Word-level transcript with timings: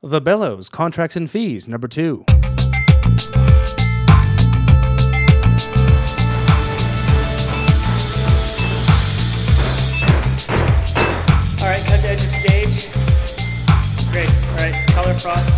The 0.00 0.20
Bellows 0.20 0.68
Contracts 0.68 1.16
and 1.16 1.28
Fees, 1.28 1.66
number 1.66 1.88
two. 1.88 2.24
All 2.28 2.36
right, 11.66 11.82
cut 11.84 12.00
to 12.00 12.08
edge 12.08 12.22
of 12.22 12.30
stage. 12.30 12.86
Great. 14.12 14.30
All 14.30 14.58
right, 14.58 14.86
color 14.94 15.14
frost. 15.14 15.50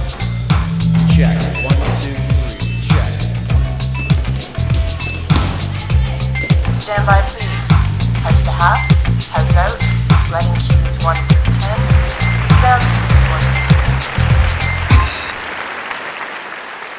Check. 1.14 1.36
One, 1.62 1.76
two, 2.00 2.16
three. 2.16 2.64
Check. 2.88 3.12
Stand 6.80 7.04
by, 7.06 7.20
please. 7.28 7.44
Heads 8.24 8.42
to 8.44 8.50
half, 8.50 8.80
heads 9.28 9.54
out, 9.56 9.78
letting 10.32 10.54
cues 10.54 10.96
1 11.04 11.16
through 11.28 11.44
10, 11.44 11.60
sound 12.62 12.99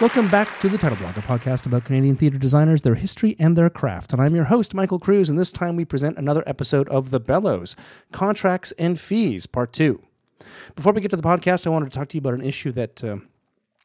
Welcome 0.02 0.30
back 0.30 0.60
to 0.62 0.68
the 0.68 0.80
Title 0.80 0.98
Block, 0.98 1.16
a 1.16 1.22
podcast 1.22 1.68
about 1.68 1.86
Canadian 1.86 2.16
theatre 2.16 2.40
designers, 2.40 2.82
their 2.82 2.96
history, 2.96 3.36
and 3.38 3.56
their 3.56 3.70
craft. 3.70 4.12
And 4.14 4.20
I'm 4.20 4.34
your 4.34 4.46
host, 4.46 4.74
Michael 4.74 4.98
Cruz, 4.98 5.30
and 5.30 5.38
this 5.38 5.52
time 5.52 5.76
we 5.76 5.86
present 5.86 6.18
another 6.18 6.44
episode 6.48 6.90
of 6.90 7.12
The 7.12 7.20
Bellows 7.20 7.76
Contracts 8.12 8.72
and 8.80 9.00
Fees, 9.00 9.46
Part 9.46 9.74
2. 9.74 10.02
Before 10.74 10.92
we 10.92 11.02
get 11.02 11.12
to 11.12 11.18
the 11.18 11.22
podcast, 11.22 11.68
I 11.68 11.70
wanted 11.70 11.92
to 11.92 11.96
talk 11.96 12.10
to 12.10 12.18
you 12.18 12.20
about 12.20 12.34
an 12.34 12.42
issue 12.42 12.72
that 12.72 13.04
uh, 13.04 13.18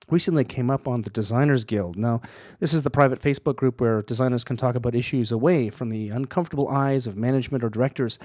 recently 0.09 0.43
came 0.45 0.71
up 0.71 0.88
on 0.88 1.02
the 1.02 1.10
Designers 1.10 1.65
Guild. 1.65 1.98
Now, 1.98 2.23
this 2.60 2.73
is 2.73 2.83
the 2.83 2.88
private 2.88 3.21
Facebook 3.21 3.57
group 3.57 3.79
where 3.79 4.01
designers 4.01 4.43
can 4.43 4.57
talk 4.57 4.74
about 4.74 4.95
issues 4.95 5.30
away 5.30 5.69
from 5.69 5.91
the 5.91 6.09
uncomfortable 6.09 6.69
eyes 6.69 7.07
of 7.07 7.19
management 7.19 7.62
or 7.62 7.69
directors. 7.69 8.19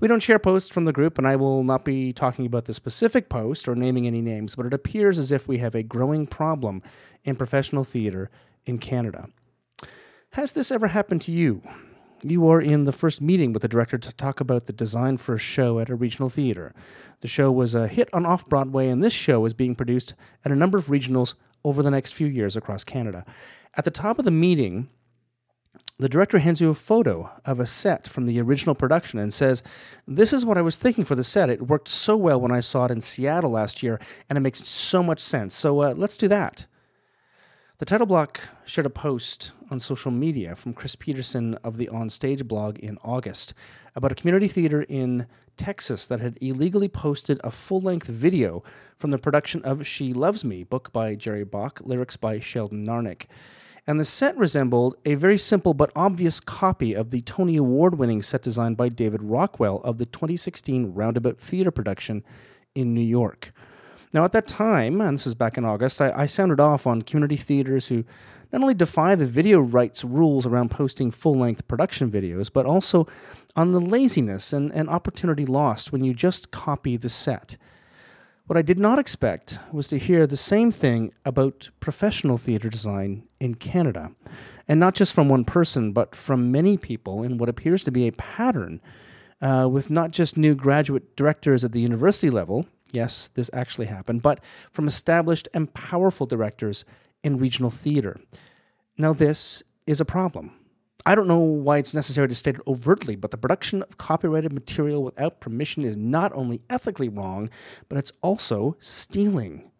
We 0.00 0.08
don't 0.08 0.22
share 0.22 0.38
posts 0.38 0.70
from 0.70 0.86
the 0.86 0.94
group, 0.94 1.18
and 1.18 1.26
I 1.26 1.36
will 1.36 1.62
not 1.62 1.84
be 1.84 2.14
talking 2.14 2.46
about 2.46 2.64
the 2.64 2.72
specific 2.72 3.28
post 3.28 3.68
or 3.68 3.74
naming 3.74 4.06
any 4.06 4.22
names, 4.22 4.56
but 4.56 4.64
it 4.64 4.72
appears 4.72 5.18
as 5.18 5.30
if 5.30 5.46
we 5.46 5.58
have 5.58 5.74
a 5.74 5.82
growing 5.82 6.26
problem 6.26 6.82
in 7.22 7.36
professional 7.36 7.84
theatre 7.84 8.30
in 8.64 8.78
Canada. 8.78 9.28
Has 10.32 10.52
this 10.52 10.72
ever 10.72 10.88
happened 10.88 11.20
to 11.22 11.32
you? 11.32 11.62
You 12.22 12.48
are 12.48 12.62
in 12.62 12.84
the 12.84 12.92
first 12.92 13.20
meeting 13.20 13.52
with 13.52 13.60
the 13.60 13.68
director 13.68 13.98
to 13.98 14.12
talk 14.14 14.40
about 14.40 14.64
the 14.64 14.72
design 14.72 15.18
for 15.18 15.34
a 15.34 15.38
show 15.38 15.78
at 15.78 15.90
a 15.90 15.94
regional 15.94 16.30
theatre. 16.30 16.72
The 17.20 17.28
show 17.28 17.52
was 17.52 17.74
a 17.74 17.86
hit 17.86 18.08
on 18.14 18.24
off 18.24 18.48
Broadway, 18.48 18.88
and 18.88 19.02
this 19.02 19.12
show 19.12 19.44
is 19.44 19.52
being 19.52 19.74
produced 19.74 20.14
at 20.46 20.52
a 20.52 20.56
number 20.56 20.78
of 20.78 20.86
regionals 20.86 21.34
over 21.62 21.82
the 21.82 21.90
next 21.90 22.14
few 22.14 22.26
years 22.26 22.56
across 22.56 22.84
Canada. 22.84 23.26
At 23.76 23.84
the 23.84 23.90
top 23.90 24.18
of 24.18 24.24
the 24.24 24.30
meeting, 24.30 24.88
the 26.00 26.08
director 26.08 26.38
hands 26.38 26.62
you 26.62 26.70
a 26.70 26.74
photo 26.74 27.30
of 27.44 27.60
a 27.60 27.66
set 27.66 28.08
from 28.08 28.24
the 28.24 28.40
original 28.40 28.74
production 28.74 29.18
and 29.18 29.34
says, 29.34 29.62
This 30.08 30.32
is 30.32 30.46
what 30.46 30.56
I 30.56 30.62
was 30.62 30.78
thinking 30.78 31.04
for 31.04 31.14
the 31.14 31.22
set. 31.22 31.50
It 31.50 31.68
worked 31.68 31.88
so 31.88 32.16
well 32.16 32.40
when 32.40 32.50
I 32.50 32.60
saw 32.60 32.86
it 32.86 32.90
in 32.90 33.02
Seattle 33.02 33.50
last 33.50 33.82
year, 33.82 34.00
and 34.28 34.38
it 34.38 34.40
makes 34.40 34.66
so 34.66 35.02
much 35.02 35.20
sense. 35.20 35.54
So 35.54 35.82
uh, 35.82 35.94
let's 35.94 36.16
do 36.16 36.26
that. 36.28 36.66
The 37.78 37.84
title 37.84 38.06
block 38.06 38.40
shared 38.64 38.86
a 38.86 38.90
post 38.90 39.52
on 39.70 39.78
social 39.78 40.10
media 40.10 40.56
from 40.56 40.72
Chris 40.72 40.96
Peterson 40.96 41.54
of 41.56 41.76
the 41.76 41.90
Onstage 41.92 42.46
blog 42.48 42.78
in 42.78 42.96
August 43.04 43.52
about 43.94 44.12
a 44.12 44.14
community 44.14 44.48
theater 44.48 44.86
in 44.88 45.26
Texas 45.58 46.06
that 46.06 46.20
had 46.20 46.38
illegally 46.40 46.88
posted 46.88 47.38
a 47.44 47.50
full 47.50 47.80
length 47.80 48.06
video 48.06 48.62
from 48.96 49.10
the 49.10 49.18
production 49.18 49.62
of 49.64 49.86
She 49.86 50.14
Loves 50.14 50.46
Me, 50.46 50.64
book 50.64 50.92
by 50.94 51.14
Jerry 51.14 51.44
Bock, 51.44 51.82
lyrics 51.84 52.16
by 52.16 52.40
Sheldon 52.40 52.86
Harnick. 52.86 53.26
And 53.90 53.98
the 53.98 54.04
set 54.04 54.38
resembled 54.38 54.94
a 55.04 55.14
very 55.16 55.36
simple 55.36 55.74
but 55.74 55.90
obvious 55.96 56.38
copy 56.38 56.94
of 56.94 57.10
the 57.10 57.22
Tony 57.22 57.56
Award 57.56 57.98
winning 57.98 58.22
set 58.22 58.40
designed 58.40 58.76
by 58.76 58.88
David 58.88 59.20
Rockwell 59.20 59.78
of 59.78 59.98
the 59.98 60.06
2016 60.06 60.94
Roundabout 60.94 61.40
Theater 61.40 61.72
production 61.72 62.22
in 62.72 62.94
New 62.94 63.00
York. 63.00 63.52
Now, 64.12 64.22
at 64.22 64.32
that 64.32 64.46
time, 64.46 65.00
and 65.00 65.18
this 65.18 65.26
is 65.26 65.34
back 65.34 65.58
in 65.58 65.64
August, 65.64 66.00
I, 66.00 66.12
I 66.14 66.26
sounded 66.26 66.60
off 66.60 66.86
on 66.86 67.02
community 67.02 67.34
theaters 67.36 67.88
who 67.88 68.04
not 68.52 68.62
only 68.62 68.74
defy 68.74 69.16
the 69.16 69.26
video 69.26 69.58
rights 69.58 70.04
rules 70.04 70.46
around 70.46 70.70
posting 70.70 71.10
full 71.10 71.34
length 71.34 71.66
production 71.66 72.12
videos, 72.12 72.48
but 72.52 72.66
also 72.66 73.08
on 73.56 73.72
the 73.72 73.80
laziness 73.80 74.52
and, 74.52 74.72
and 74.72 74.88
opportunity 74.88 75.44
lost 75.44 75.90
when 75.90 76.04
you 76.04 76.14
just 76.14 76.52
copy 76.52 76.96
the 76.96 77.08
set. 77.08 77.56
What 78.50 78.56
I 78.56 78.62
did 78.62 78.80
not 78.80 78.98
expect 78.98 79.60
was 79.70 79.86
to 79.86 79.96
hear 79.96 80.26
the 80.26 80.36
same 80.36 80.72
thing 80.72 81.12
about 81.24 81.70
professional 81.78 82.36
theatre 82.36 82.68
design 82.68 83.28
in 83.38 83.54
Canada. 83.54 84.10
And 84.66 84.80
not 84.80 84.96
just 84.96 85.14
from 85.14 85.28
one 85.28 85.44
person, 85.44 85.92
but 85.92 86.16
from 86.16 86.50
many 86.50 86.76
people 86.76 87.22
in 87.22 87.38
what 87.38 87.48
appears 87.48 87.84
to 87.84 87.92
be 87.92 88.08
a 88.08 88.12
pattern 88.12 88.80
uh, 89.40 89.68
with 89.70 89.88
not 89.88 90.10
just 90.10 90.36
new 90.36 90.56
graduate 90.56 91.14
directors 91.14 91.62
at 91.62 91.70
the 91.70 91.78
university 91.78 92.28
level, 92.28 92.66
yes, 92.90 93.28
this 93.28 93.50
actually 93.52 93.86
happened, 93.86 94.20
but 94.20 94.44
from 94.72 94.88
established 94.88 95.46
and 95.54 95.72
powerful 95.72 96.26
directors 96.26 96.84
in 97.22 97.38
regional 97.38 97.70
theatre. 97.70 98.18
Now, 98.98 99.12
this 99.12 99.62
is 99.86 100.00
a 100.00 100.04
problem. 100.04 100.59
I 101.06 101.14
don't 101.14 101.28
know 101.28 101.38
why 101.38 101.78
it's 101.78 101.94
necessary 101.94 102.28
to 102.28 102.34
state 102.34 102.56
it 102.56 102.62
overtly, 102.66 103.16
but 103.16 103.30
the 103.30 103.38
production 103.38 103.82
of 103.82 103.98
copyrighted 103.98 104.52
material 104.52 105.02
without 105.02 105.40
permission 105.40 105.84
is 105.84 105.96
not 105.96 106.32
only 106.34 106.62
ethically 106.68 107.08
wrong, 107.08 107.50
but 107.88 107.98
it's 107.98 108.12
also 108.22 108.76
stealing. 108.78 109.70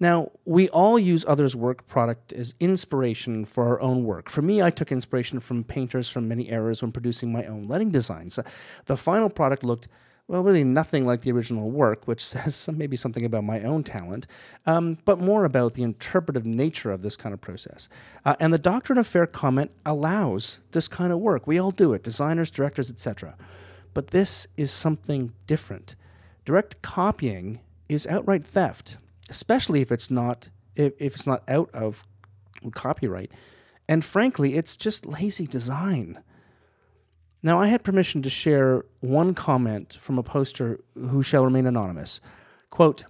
Now, 0.00 0.30
we 0.46 0.68
all 0.70 0.98
use 0.98 1.26
others' 1.28 1.54
work 1.54 1.86
product 1.86 2.32
as 2.32 2.54
inspiration 2.58 3.44
for 3.44 3.66
our 3.66 3.80
own 3.82 4.04
work. 4.04 4.30
For 4.30 4.40
me, 4.40 4.62
I 4.62 4.70
took 4.70 4.90
inspiration 4.90 5.40
from 5.40 5.62
painters 5.62 6.08
from 6.08 6.26
many 6.26 6.50
eras 6.50 6.80
when 6.80 6.90
producing 6.90 7.30
my 7.30 7.44
own 7.44 7.68
lighting 7.68 7.90
designs. 7.90 8.38
The 8.86 8.96
final 8.96 9.28
product 9.28 9.62
looked 9.62 9.88
well, 10.30 10.44
really 10.44 10.62
nothing 10.62 11.04
like 11.04 11.22
the 11.22 11.32
original 11.32 11.72
work, 11.72 12.06
which 12.06 12.24
says 12.24 12.54
some, 12.54 12.78
maybe 12.78 12.96
something 12.96 13.24
about 13.24 13.42
my 13.42 13.62
own 13.62 13.82
talent, 13.82 14.28
um, 14.64 14.96
but 15.04 15.18
more 15.18 15.44
about 15.44 15.74
the 15.74 15.82
interpretive 15.82 16.46
nature 16.46 16.92
of 16.92 17.02
this 17.02 17.16
kind 17.16 17.32
of 17.34 17.40
process. 17.40 17.88
Uh, 18.24 18.36
and 18.38 18.54
the 18.54 18.58
doctrine 18.58 18.96
of 18.96 19.08
fair 19.08 19.26
comment 19.26 19.72
allows 19.84 20.60
this 20.70 20.86
kind 20.86 21.12
of 21.12 21.18
work. 21.18 21.48
We 21.48 21.58
all 21.58 21.72
do 21.72 21.92
it, 21.92 22.04
designers, 22.04 22.48
directors, 22.48 22.92
etc. 22.92 23.36
But 23.92 24.08
this 24.08 24.46
is 24.56 24.70
something 24.70 25.32
different. 25.48 25.96
Direct 26.44 26.80
copying 26.80 27.58
is 27.88 28.06
outright 28.06 28.46
theft, 28.46 28.98
especially 29.28 29.80
if 29.80 29.90
it's 29.90 30.12
not 30.12 30.48
if, 30.76 30.92
if 31.00 31.16
it's 31.16 31.26
not 31.26 31.42
out 31.48 31.70
of 31.74 32.06
copyright. 32.72 33.32
And 33.88 34.04
frankly, 34.04 34.54
it's 34.54 34.76
just 34.76 35.06
lazy 35.06 35.48
design. 35.48 36.20
Now, 37.42 37.58
I 37.58 37.68
had 37.68 37.82
permission 37.82 38.22
to 38.22 38.30
share 38.30 38.84
one 39.00 39.34
comment 39.34 39.94
from 40.00 40.18
a 40.18 40.22
poster 40.22 40.80
who 40.94 41.22
shall 41.22 41.44
remain 41.44 41.66
anonymous. 41.66 42.20
Quote, 42.68 43.04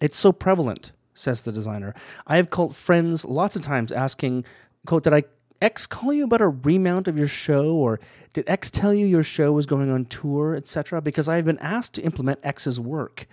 It's 0.00 0.18
so 0.18 0.32
prevalent, 0.32 0.92
says 1.12 1.42
the 1.42 1.52
designer. 1.52 1.94
I 2.26 2.36
have 2.36 2.50
called 2.50 2.74
friends 2.74 3.24
lots 3.24 3.56
of 3.56 3.62
times 3.62 3.92
asking, 3.92 4.44
quote, 4.86 5.04
Did 5.04 5.12
I 5.12 5.24
X 5.60 5.86
call 5.86 6.14
you 6.14 6.24
about 6.24 6.40
a 6.40 6.48
remount 6.48 7.06
of 7.06 7.18
your 7.18 7.28
show? 7.28 7.74
Or 7.74 8.00
did 8.32 8.48
X 8.48 8.70
tell 8.70 8.94
you 8.94 9.04
your 9.04 9.22
show 9.22 9.52
was 9.52 9.66
going 9.66 9.90
on 9.90 10.06
tour, 10.06 10.54
etc.? 10.56 11.02
Because 11.02 11.28
I 11.28 11.36
have 11.36 11.44
been 11.44 11.58
asked 11.58 11.94
to 11.94 12.02
implement 12.02 12.40
X's 12.42 12.80
work. 12.80 13.26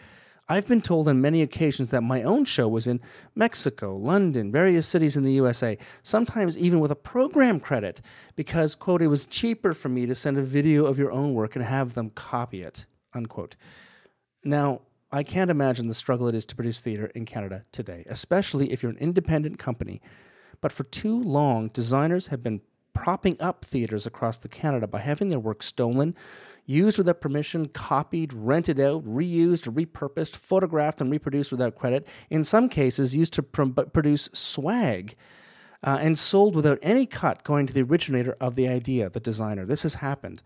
I've 0.49 0.67
been 0.67 0.81
told 0.81 1.09
on 1.09 1.19
many 1.19 1.41
occasions 1.41 1.91
that 1.91 2.03
my 2.03 2.23
own 2.23 2.45
show 2.45 2.69
was 2.69 2.87
in 2.87 3.01
Mexico, 3.35 3.95
London, 3.97 4.49
various 4.51 4.87
cities 4.87 5.17
in 5.17 5.23
the 5.23 5.33
USA, 5.33 5.77
sometimes 6.03 6.57
even 6.57 6.79
with 6.79 6.91
a 6.91 6.95
program 6.95 7.59
credit, 7.59 7.99
because, 8.35 8.73
quote, 8.73 9.01
it 9.01 9.07
was 9.07 9.25
cheaper 9.25 9.73
for 9.73 9.89
me 9.89 10.05
to 10.05 10.15
send 10.15 10.37
a 10.37 10.41
video 10.41 10.85
of 10.85 10.97
your 10.97 11.11
own 11.11 11.33
work 11.33 11.55
and 11.55 11.65
have 11.65 11.95
them 11.95 12.11
copy 12.11 12.61
it, 12.61 12.85
unquote. 13.13 13.57
Now, 14.45 14.81
I 15.11 15.23
can't 15.23 15.51
imagine 15.51 15.87
the 15.87 15.93
struggle 15.93 16.27
it 16.27 16.35
is 16.35 16.45
to 16.47 16.55
produce 16.55 16.79
theater 16.79 17.07
in 17.13 17.25
Canada 17.25 17.65
today, 17.73 18.05
especially 18.09 18.71
if 18.71 18.81
you're 18.81 18.91
an 18.91 18.97
independent 18.97 19.59
company. 19.59 20.01
But 20.61 20.71
for 20.71 20.83
too 20.85 21.21
long, 21.21 21.67
designers 21.69 22.27
have 22.27 22.41
been 22.41 22.61
propping 22.97 23.39
up 23.39 23.63
theaters 23.63 24.07
across 24.07 24.39
the 24.39 24.49
Canada 24.49 24.87
by 24.87 24.97
having 24.97 25.27
their 25.27 25.39
work 25.39 25.61
stolen, 25.61 26.15
used 26.65 26.97
without 26.97 27.21
permission, 27.21 27.67
copied, 27.67 28.33
rented 28.33 28.79
out, 28.79 29.03
reused, 29.03 29.71
repurposed, 29.71 30.35
photographed, 30.35 30.99
and 30.99 31.11
reproduced 31.11 31.51
without 31.51 31.75
credit. 31.75 32.07
In 32.31 32.43
some 32.43 32.67
cases, 32.67 33.15
used 33.15 33.33
to 33.33 33.43
pr- 33.43 33.65
produce 33.65 34.29
swag. 34.33 35.15
Uh, 35.83 35.99
and 36.01 36.17
sold 36.17 36.55
without 36.55 36.79
any 36.81 37.05
cut 37.05 37.43
going 37.43 37.67
to 37.67 37.71
the 37.71 37.83
originator 37.83 38.35
of 38.41 38.55
the 38.55 38.67
idea, 38.67 39.11
the 39.11 39.19
designer. 39.19 39.63
This 39.63 39.83
has 39.83 39.93
happened. 39.93 40.41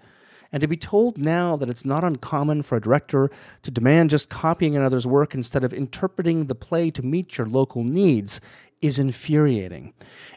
And 0.51 0.59
to 0.59 0.67
be 0.67 0.75
told 0.75 1.17
now 1.17 1.55
that 1.55 1.69
it's 1.69 1.85
not 1.85 2.03
uncommon 2.03 2.63
for 2.63 2.75
a 2.75 2.81
director 2.81 3.29
to 3.61 3.71
demand 3.71 4.09
just 4.09 4.29
copying 4.29 4.75
another's 4.75 5.07
work 5.07 5.33
instead 5.33 5.63
of 5.63 5.71
interpreting 5.71 6.47
the 6.47 6.53
play 6.53 6.91
to 6.91 7.01
meet 7.01 7.37
your 7.37 7.47
local 7.47 7.85
needs 7.85 8.41
is 8.81 8.99
infuriating. 8.99 9.93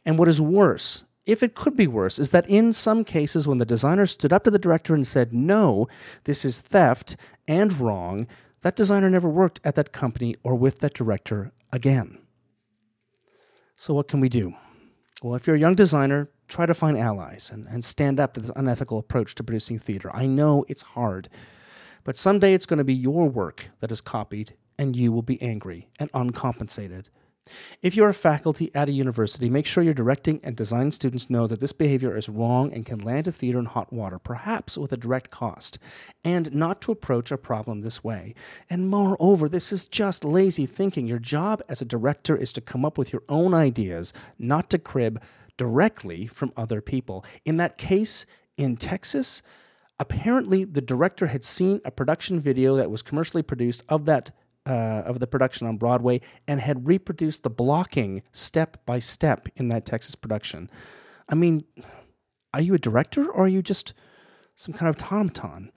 And 0.06 0.16
what 0.16 0.28
is 0.28 0.40
worse 0.40 1.02
if 1.26 1.42
it 1.42 1.54
could 1.54 1.76
be 1.76 1.86
worse, 1.86 2.18
is 2.18 2.30
that 2.32 2.48
in 2.48 2.72
some 2.72 3.04
cases, 3.04 3.48
when 3.48 3.58
the 3.58 3.64
designer 3.64 4.06
stood 4.06 4.32
up 4.32 4.44
to 4.44 4.50
the 4.50 4.58
director 4.58 4.94
and 4.94 5.06
said, 5.06 5.32
No, 5.32 5.88
this 6.24 6.44
is 6.44 6.60
theft 6.60 7.16
and 7.48 7.78
wrong, 7.80 8.26
that 8.62 8.76
designer 8.76 9.10
never 9.10 9.28
worked 9.28 9.60
at 9.64 9.74
that 9.74 9.92
company 9.92 10.34
or 10.42 10.54
with 10.54 10.78
that 10.80 10.94
director 10.94 11.52
again. 11.72 12.18
So, 13.76 13.94
what 13.94 14.08
can 14.08 14.20
we 14.20 14.28
do? 14.28 14.54
Well, 15.22 15.34
if 15.34 15.46
you're 15.46 15.56
a 15.56 15.60
young 15.60 15.74
designer, 15.74 16.28
try 16.48 16.66
to 16.66 16.74
find 16.74 16.96
allies 16.98 17.50
and, 17.50 17.66
and 17.68 17.84
stand 17.84 18.20
up 18.20 18.34
to 18.34 18.40
this 18.40 18.52
unethical 18.54 18.98
approach 18.98 19.34
to 19.36 19.44
producing 19.44 19.78
theater. 19.78 20.10
I 20.14 20.26
know 20.26 20.64
it's 20.68 20.82
hard, 20.82 21.28
but 22.04 22.16
someday 22.16 22.52
it's 22.52 22.66
going 22.66 22.78
to 22.78 22.84
be 22.84 22.94
your 22.94 23.28
work 23.28 23.70
that 23.80 23.90
is 23.90 24.00
copied 24.00 24.54
and 24.78 24.94
you 24.94 25.12
will 25.12 25.22
be 25.22 25.40
angry 25.40 25.88
and 25.98 26.10
uncompensated. 26.12 27.08
If 27.82 27.94
you're 27.94 28.08
a 28.08 28.14
faculty 28.14 28.70
at 28.74 28.88
a 28.88 28.92
university, 28.92 29.50
make 29.50 29.66
sure 29.66 29.82
your 29.82 29.92
directing 29.92 30.40
and 30.42 30.56
design 30.56 30.92
students 30.92 31.28
know 31.28 31.46
that 31.46 31.60
this 31.60 31.72
behavior 31.72 32.16
is 32.16 32.28
wrong 32.28 32.72
and 32.72 32.86
can 32.86 32.98
land 32.98 33.26
a 33.26 33.32
theater 33.32 33.58
in 33.58 33.66
hot 33.66 33.92
water, 33.92 34.18
perhaps 34.18 34.78
with 34.78 34.92
a 34.92 34.96
direct 34.96 35.30
cost, 35.30 35.78
and 36.24 36.54
not 36.54 36.80
to 36.80 36.92
approach 36.92 37.30
a 37.30 37.36
problem 37.36 37.82
this 37.82 38.02
way. 38.02 38.34
And 38.70 38.88
moreover, 38.88 39.48
this 39.48 39.72
is 39.72 39.84
just 39.86 40.24
lazy 40.24 40.64
thinking. 40.64 41.06
Your 41.06 41.18
job 41.18 41.62
as 41.68 41.82
a 41.82 41.86
director 41.86 42.34
is 42.34 42.52
to 42.54 42.62
come 42.62 42.84
up 42.84 42.96
with 42.96 43.12
your 43.12 43.22
own 43.28 43.52
ideas, 43.52 44.14
not 44.38 44.70
to 44.70 44.78
crib 44.78 45.22
directly 45.58 46.26
from 46.26 46.52
other 46.56 46.80
people. 46.80 47.24
In 47.44 47.58
that 47.58 47.76
case 47.76 48.24
in 48.56 48.76
Texas, 48.76 49.42
apparently 49.98 50.64
the 50.64 50.80
director 50.80 51.26
had 51.26 51.44
seen 51.44 51.80
a 51.84 51.90
production 51.90 52.40
video 52.40 52.74
that 52.76 52.90
was 52.90 53.02
commercially 53.02 53.42
produced 53.42 53.82
of 53.88 54.06
that 54.06 54.30
uh, 54.66 55.02
of 55.06 55.20
the 55.20 55.26
production 55.26 55.66
on 55.66 55.76
Broadway 55.76 56.20
and 56.48 56.60
had 56.60 56.86
reproduced 56.86 57.42
the 57.42 57.50
blocking 57.50 58.22
step 58.32 58.84
by 58.86 58.98
step 58.98 59.48
in 59.56 59.68
that 59.68 59.84
Texas 59.84 60.14
production. 60.14 60.70
I 61.28 61.34
mean, 61.34 61.64
are 62.52 62.60
you 62.60 62.74
a 62.74 62.78
director 62.78 63.26
or 63.26 63.44
are 63.44 63.48
you 63.48 63.62
just 63.62 63.94
some 64.54 64.74
kind 64.74 64.88
of 64.88 65.02
automaton? 65.02 65.70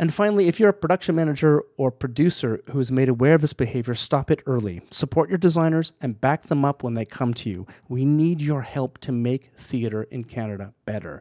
And 0.00 0.14
finally, 0.14 0.46
if 0.46 0.60
you're 0.60 0.68
a 0.68 0.74
production 0.74 1.16
manager 1.16 1.60
or 1.76 1.90
producer 1.90 2.62
who 2.70 2.78
is 2.78 2.92
made 2.92 3.08
aware 3.08 3.34
of 3.34 3.40
this 3.40 3.52
behavior, 3.52 3.94
stop 3.94 4.30
it 4.30 4.42
early. 4.46 4.80
Support 4.92 5.28
your 5.28 5.38
designers 5.38 5.92
and 6.00 6.20
back 6.20 6.44
them 6.44 6.64
up 6.64 6.84
when 6.84 6.94
they 6.94 7.04
come 7.04 7.34
to 7.34 7.50
you. 7.50 7.66
We 7.88 8.04
need 8.04 8.40
your 8.40 8.62
help 8.62 8.98
to 8.98 9.12
make 9.12 9.50
theater 9.56 10.04
in 10.04 10.22
Canada 10.22 10.72
better. 10.84 11.20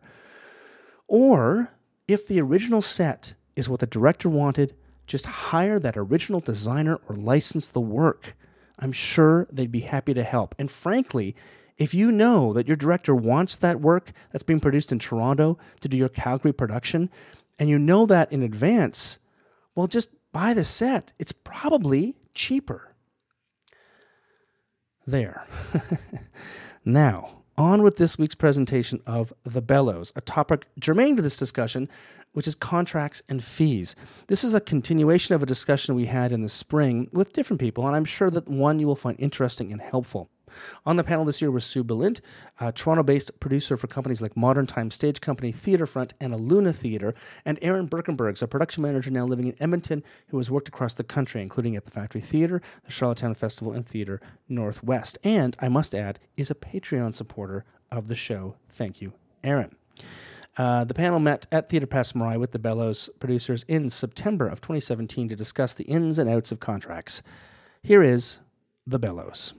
Or 1.07 1.73
if 2.07 2.27
the 2.27 2.39
original 2.39 2.83
set 2.83 3.33
is 3.56 3.68
what 3.68 3.80
the 3.80 3.88
director 3.88 4.30
wanted, 4.30 4.75
just 5.07 5.25
hire 5.25 5.80
that 5.80 5.98
original 5.98 6.39
designer 6.39 7.00
or 7.07 7.15
license 7.15 7.69
the 7.69 7.81
work. 7.81 8.36
I'm 8.80 8.92
sure 8.92 9.48
they'd 9.51 9.71
be 9.71 9.80
happy 9.80 10.13
to 10.13 10.24
help. 10.24 10.54
And 10.59 10.69
frankly, 10.69 11.36
if 11.77 11.94
you 11.94 12.12
know 12.12 12.54
that 12.54 12.68
your 12.68 12.75
director 12.75 13.15
wants 13.15 13.57
that 13.57 13.80
work 13.80 14.12
that's 14.31 14.44
being 14.44 14.59
produced 14.59 14.92
in 14.92 15.00
Toronto 15.00 15.57
to 15.81 15.88
do 15.88 15.98
your 15.98 16.09
Calgary 16.09 16.54
production, 16.54 17.09
and 17.59 17.69
you 17.69 17.80
know 17.80 18.06
that 18.06 18.31
in 18.31 18.44
advance, 18.44 19.19
well, 19.75 19.88
just 19.88 20.09
buy 20.31 20.54
the 20.54 20.63
set. 20.63 21.13
It's 21.18 21.31
probably 21.31 22.15
cheaper. 22.33 22.95
There. 25.06 25.48
now, 26.86 27.37
on 27.57 27.81
with 27.81 27.98
this 27.98 28.18
week's 28.18 28.36
presentation 28.36 29.01
of 29.06 29.33
The 29.44 29.62
Bellows, 29.62 30.13
a 30.15 30.21
topic 30.21 30.65
germane 30.80 31.15
to 31.15 31.21
this 31.21 31.38
discussion, 31.38 31.89
which 32.33 32.48
is 32.48 32.56
contracts 32.56 33.24
and 33.27 33.44
fees. 33.44 33.95
This 34.27 34.44
is 34.44 34.54
a 34.54 34.62
continuation 34.62 35.33
of 35.33 35.42
a 35.42 35.48
discussion 35.48 35.95
we 35.95 36.06
had 36.06 36.31
in 36.31 36.42
the 36.42 36.50
spring 36.50 37.09
with 37.12 37.33
different 37.33 37.59
people, 37.59 37.88
and 37.88 37.95
I'm 37.95 38.06
sure 38.06 38.30
that 38.30 38.48
one 38.48 38.80
you 38.80 38.88
will 38.88 38.95
find 38.95 39.19
interesting 39.19 39.71
and 39.71 39.81
helpful. 39.81 40.30
On 40.85 40.95
the 40.95 41.03
panel 41.03 41.25
this 41.25 41.41
year 41.41 41.51
was 41.51 41.65
Sue 41.65 41.83
Balint, 41.83 42.21
a 42.59 42.71
Toronto 42.71 43.03
based 43.03 43.39
producer 43.39 43.77
for 43.77 43.88
companies 43.88 44.21
like 44.21 44.38
Modern 44.38 44.65
Time 44.65 44.91
Stage 44.91 45.21
Company, 45.21 45.51
Theatrefront, 45.51 46.13
and 46.19 46.33
Aluna 46.33 46.75
Theatre, 46.75 47.13
and 47.45 47.59
Erin 47.61 47.88
Birkenbergs, 47.88 48.41
a 48.41 48.47
production 48.47 48.83
manager 48.83 49.11
now 49.11 49.25
living 49.25 49.47
in 49.47 49.55
Edmonton 49.59 50.03
who 50.27 50.38
has 50.38 50.51
worked 50.51 50.67
across 50.67 50.95
the 50.95 51.03
country, 51.03 51.41
including 51.41 51.75
at 51.75 51.85
the 51.85 51.91
Factory 51.91 52.21
Theatre, 52.21 52.61
the 52.83 52.91
Charlottetown 52.91 53.33
Festival, 53.33 53.73
and 53.73 53.88
Theatre 53.88 54.21
Northwest. 54.47 55.17
And, 55.23 55.55
I 55.59 55.69
must 55.69 55.94
add, 55.94 56.19
is 56.35 56.51
a 56.51 56.55
Patreon 56.55 57.15
supporter 57.15 57.65
of 57.91 58.07
the 58.07 58.15
show. 58.15 58.55
Thank 58.67 59.01
you, 59.01 59.13
Erin. 59.44 59.71
Uh, 60.57 60.83
the 60.83 60.94
panel 60.94 61.19
met 61.19 61.45
at 61.51 61.69
Theatre 61.69 61.85
Passe 61.85 62.13
Muraille 62.13 62.39
with 62.39 62.51
the 62.51 62.59
Bellows 62.59 63.09
producers 63.19 63.63
in 63.67 63.89
September 63.89 64.47
of 64.47 64.59
2017 64.59 65.29
to 65.29 65.35
discuss 65.35 65.73
the 65.73 65.83
ins 65.83 66.17
and 66.17 66.29
outs 66.29 66.51
of 66.51 66.59
contracts. 66.59 67.21
Here 67.83 68.01
is 68.01 68.39
The 68.88 68.97
Bellows. 68.97 69.53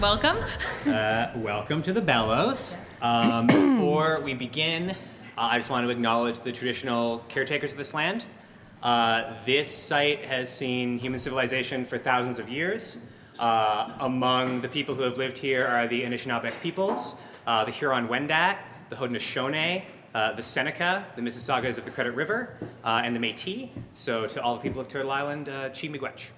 Welcome. 0.00 0.38
Uh, 0.86 1.30
welcome 1.36 1.82
to 1.82 1.92
the 1.92 2.00
Bellows. 2.00 2.78
Um, 3.02 3.46
before 3.48 4.20
we 4.24 4.32
begin, 4.32 4.90
uh, 4.90 4.94
I 5.36 5.58
just 5.58 5.68
want 5.68 5.86
to 5.86 5.90
acknowledge 5.90 6.40
the 6.40 6.52
traditional 6.52 7.18
caretakers 7.28 7.72
of 7.72 7.78
this 7.78 7.92
land. 7.92 8.24
Uh, 8.82 9.34
this 9.44 9.68
site 9.68 10.24
has 10.24 10.50
seen 10.50 10.98
human 10.98 11.18
civilization 11.18 11.84
for 11.84 11.98
thousands 11.98 12.38
of 12.38 12.48
years. 12.48 13.00
Uh, 13.38 13.92
among 14.00 14.62
the 14.62 14.68
people 14.68 14.94
who 14.94 15.02
have 15.02 15.18
lived 15.18 15.36
here 15.36 15.66
are 15.66 15.86
the 15.86 16.02
Anishinaabeg 16.02 16.58
peoples, 16.62 17.16
uh, 17.46 17.64
the 17.64 17.70
Huron 17.70 18.08
Wendat, 18.08 18.56
the 18.88 18.96
Haudenosaunee, 18.96 19.84
uh, 20.14 20.32
the 20.32 20.42
Seneca, 20.42 21.06
the 21.14 21.22
Mississaugas 21.22 21.78
of 21.78 21.84
the 21.84 21.90
Credit 21.90 22.12
River, 22.12 22.56
uh, 22.84 23.02
and 23.04 23.14
the 23.14 23.20
Métis. 23.20 23.68
So, 23.94 24.26
to 24.26 24.42
all 24.42 24.56
the 24.56 24.60
people 24.60 24.80
of 24.80 24.88
Turtle 24.88 25.10
Island, 25.10 25.48
uh, 25.48 25.68
Chi 25.68 25.88
Miigwech. 25.88 26.30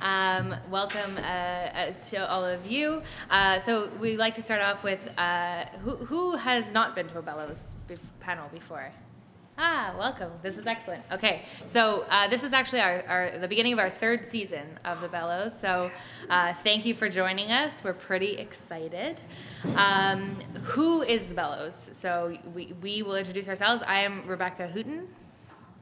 Um, 0.00 0.54
welcome 0.70 1.16
uh, 1.16 1.20
uh, 1.20 1.90
to 2.08 2.28
all 2.28 2.44
of 2.44 2.70
you. 2.70 3.00
Uh, 3.30 3.58
so 3.60 3.88
we'd 4.00 4.18
like 4.18 4.34
to 4.34 4.42
start 4.42 4.60
off 4.60 4.82
with 4.82 5.16
who, 5.82 5.96
who 5.96 6.36
has 6.36 6.72
not 6.72 6.94
been 6.94 7.06
to 7.08 7.18
a 7.18 7.22
Bellows 7.22 7.72
bef- 7.88 7.98
panel 8.20 8.48
before? 8.52 8.90
Ah, 9.56 9.94
welcome. 9.96 10.32
This 10.42 10.58
is 10.58 10.66
excellent. 10.66 11.04
Okay, 11.12 11.44
so 11.64 12.04
uh, 12.10 12.26
this 12.26 12.42
is 12.42 12.52
actually 12.52 12.80
our, 12.80 13.04
our 13.06 13.38
the 13.38 13.46
beginning 13.46 13.72
of 13.72 13.78
our 13.78 13.88
third 13.88 14.26
season 14.26 14.66
of 14.84 15.00
the 15.00 15.06
Bellows. 15.06 15.56
So 15.56 15.92
uh, 16.28 16.54
thank 16.54 16.84
you 16.84 16.92
for 16.92 17.08
joining 17.08 17.52
us. 17.52 17.84
We're 17.84 17.92
pretty 17.92 18.36
excited. 18.36 19.20
Um, 19.76 20.40
who 20.64 21.02
is 21.02 21.28
the 21.28 21.34
Bellows? 21.34 21.88
So 21.92 22.36
we, 22.52 22.74
we 22.82 23.02
will 23.02 23.14
introduce 23.14 23.48
ourselves. 23.48 23.84
I 23.86 24.00
am 24.00 24.26
Rebecca 24.26 24.66
Hooten. 24.66 25.06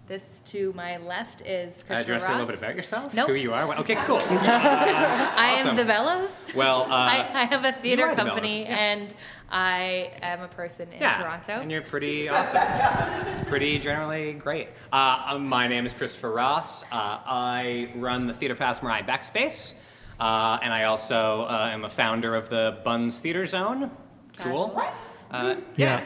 This 0.08 0.40
to 0.46 0.72
my 0.74 0.96
left 0.96 1.42
is 1.42 1.82
Uh, 1.82 1.86
Christopher 1.86 2.02
do 2.02 2.06
you 2.08 2.12
want 2.12 2.20
to 2.22 2.26
say 2.26 2.32
a 2.32 2.36
little 2.36 2.46
bit 2.46 2.58
about 2.58 2.74
yourself? 2.74 3.14
Nope. 3.14 3.28
Who 3.28 3.34
you 3.34 3.54
are? 3.54 3.78
Okay, 3.78 3.94
cool. 4.04 4.18
I 4.30 5.54
am 5.64 5.76
the 5.76 5.84
Bellows. 5.84 6.30
Well, 6.56 6.82
uh, 6.82 6.86
I, 6.88 7.30
I 7.32 7.44
have 7.44 7.64
a 7.64 7.72
theater 7.72 8.12
company, 8.14 8.62
yeah. 8.62 8.76
and 8.76 9.14
I 9.48 10.12
am 10.20 10.40
a 10.40 10.48
person 10.48 10.92
in 10.92 11.00
yeah, 11.00 11.18
Toronto. 11.22 11.52
and 11.52 11.70
you're 11.70 11.82
pretty 11.82 12.28
awesome. 12.28 13.44
pretty 13.46 13.78
generally 13.78 14.32
great. 14.32 14.70
Uh, 14.92 15.22
um, 15.30 15.46
my 15.48 15.68
name 15.68 15.86
is 15.86 15.92
Christopher 15.92 16.32
Ross. 16.32 16.82
Uh, 16.84 17.20
I 17.24 17.92
run 17.94 18.26
the 18.26 18.34
Theatre 18.34 18.56
Passe 18.56 18.80
Muraille 18.80 19.06
Backspace, 19.06 19.74
uh, 20.18 20.58
and 20.62 20.72
I 20.74 20.84
also 20.84 21.42
uh, 21.42 21.70
am 21.70 21.84
a 21.84 21.88
founder 21.88 22.34
of 22.34 22.48
the 22.48 22.78
Buns 22.84 23.20
Theater 23.20 23.46
Zone. 23.46 23.90
Cool. 24.38 24.70
What? 24.70 24.98
Uh, 25.32 25.56
Yeah. 25.76 26.00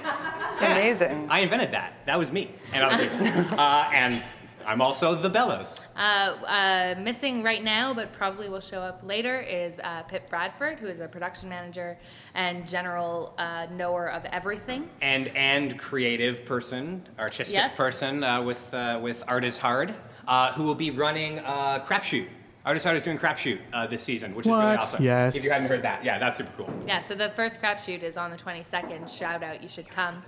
It's 0.52 0.62
amazing. 0.62 1.26
I 1.31 1.40
invented 1.40 1.73
that. 1.73 1.93
That 2.06 2.19
was 2.19 2.32
me 2.32 2.50
and 2.73 2.82
other 2.84 3.08
people. 3.08 3.58
uh, 3.61 3.90
and 3.93 4.23
I'm 4.66 4.80
also 4.80 5.14
the 5.14 5.28
Bellows. 5.28 5.87
Uh, 5.97 6.00
uh, 6.00 6.95
missing 6.99 7.42
right 7.45 7.62
now, 7.62 7.95
but 7.95 8.12
probably 8.12 8.49
will 8.49 8.61
show 8.61 8.80
up 8.80 9.00
later, 9.04 9.40
is 9.40 9.78
uh, 9.85 10.02
Pip 10.04 10.28
Bradford, 10.28 10.80
who 10.80 10.88
is 10.88 10.99
a 11.00 11.06
production 11.06 11.49
manager 11.49 11.97
and 12.35 12.66
general 12.66 13.35
uh, 13.38 13.66
knower 13.71 14.11
of 14.11 14.25
everything. 14.26 14.88
and 15.02 15.28
and 15.37 15.78
creative 15.78 16.45
person, 16.45 17.06
artistic 17.18 17.56
Yes. 17.56 17.76
person 17.76 18.25
uh, 18.25 18.42
with 18.42 18.73
uh, 18.75 18.99
with 19.00 19.23
Art 19.28 19.45
is 19.45 19.59
Hard, 19.59 19.95
uh, 20.26 20.52
who 20.52 20.64
will 20.64 20.75
be 20.75 20.90
running 20.90 21.38
uh, 21.40 21.85
Crapshoot. 21.87 22.26
Art 22.66 22.76
is 22.76 22.82
Hard 22.82 22.96
is 22.96 23.04
doing 23.04 23.16
Crapshoot 23.16 23.61
uh, 23.73 23.87
this 23.87 24.02
season, 24.02 24.35
which 24.35 24.44
is 24.44 24.50
really 24.50 24.64
awesome. 24.64 25.02
Yes. 25.02 25.37
If 25.37 25.44
you 25.44 25.50
hadn't 25.52 25.68
heard 25.68 25.82
that, 25.82 26.04
yeah, 26.04 26.18
that's 26.18 26.37
super 26.38 26.50
cool. 26.56 26.82
Yeah, 26.85 27.00
so 27.00 27.14
the 27.14 27.30
first 27.30 27.62
crapshoot 27.62 28.02
is 28.02 28.16
on 28.16 28.32
the 28.32 28.37
22nd. 28.37 29.08
Shout 29.08 29.44
out, 29.44 29.62
you 29.62 29.68
should 29.68 29.88
come. 29.88 30.20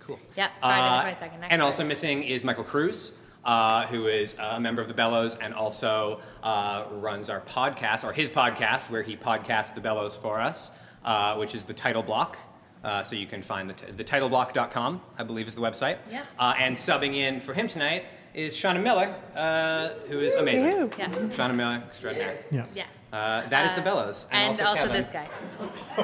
Cool. 0.00 0.18
Yep, 0.36 0.50
Uh, 0.62 1.00
Friday 1.00 1.14
the 1.18 1.24
22nd. 1.26 1.40
Next 1.40 1.52
and 1.52 1.62
also 1.62 1.84
missing 1.86 2.22
is 2.22 2.44
Michael 2.44 2.64
Cruz, 2.64 3.14
uh, 3.46 3.86
who 3.86 4.08
is 4.08 4.36
a 4.38 4.60
member 4.60 4.82
of 4.82 4.88
the 4.88 4.94
Bellows 4.94 5.36
and 5.36 5.54
also 5.54 6.20
uh, 6.42 6.84
runs 6.92 7.30
our 7.30 7.40
podcast, 7.40 8.04
or 8.04 8.12
his 8.12 8.28
podcast, 8.28 8.90
where 8.90 9.02
he 9.02 9.16
podcasts 9.16 9.74
the 9.74 9.80
Bellows 9.80 10.18
for 10.18 10.38
us, 10.38 10.72
uh, 11.02 11.36
which 11.36 11.54
is 11.54 11.64
the 11.64 11.72
title 11.74 12.02
block. 12.02 12.36
Uh, 12.84 13.02
so 13.02 13.16
you 13.16 13.26
can 13.26 13.40
find 13.40 13.70
the, 13.70 13.74
t- 13.74 13.90
the 13.90 14.04
titleBlock.com, 14.04 15.00
I 15.18 15.22
believe 15.24 15.48
is 15.48 15.54
the 15.54 15.62
website. 15.62 15.96
Yeah. 16.12 16.24
Uh, 16.38 16.54
and 16.58 16.76
subbing 16.76 17.16
in 17.16 17.40
for 17.40 17.54
him 17.54 17.66
tonight 17.68 18.04
is 18.36 18.54
Shauna 18.54 18.82
Miller, 18.82 19.14
uh, 19.34 19.88
who 20.08 20.20
is 20.20 20.34
amazing. 20.34 20.68
Woo. 20.68 20.90
Yes. 20.98 21.14
Shauna 21.14 21.54
Miller, 21.56 21.82
extraordinary. 21.88 22.36
Yeah. 22.50 22.66
Yes. 22.74 22.88
Uh, 23.10 23.48
that 23.48 23.64
is 23.64 23.72
the 23.74 23.80
Bellows. 23.80 24.28
And 24.30 24.50
also, 24.50 24.74
Kevin. 24.74 24.92
this 24.92 25.06
guy. 25.06 25.26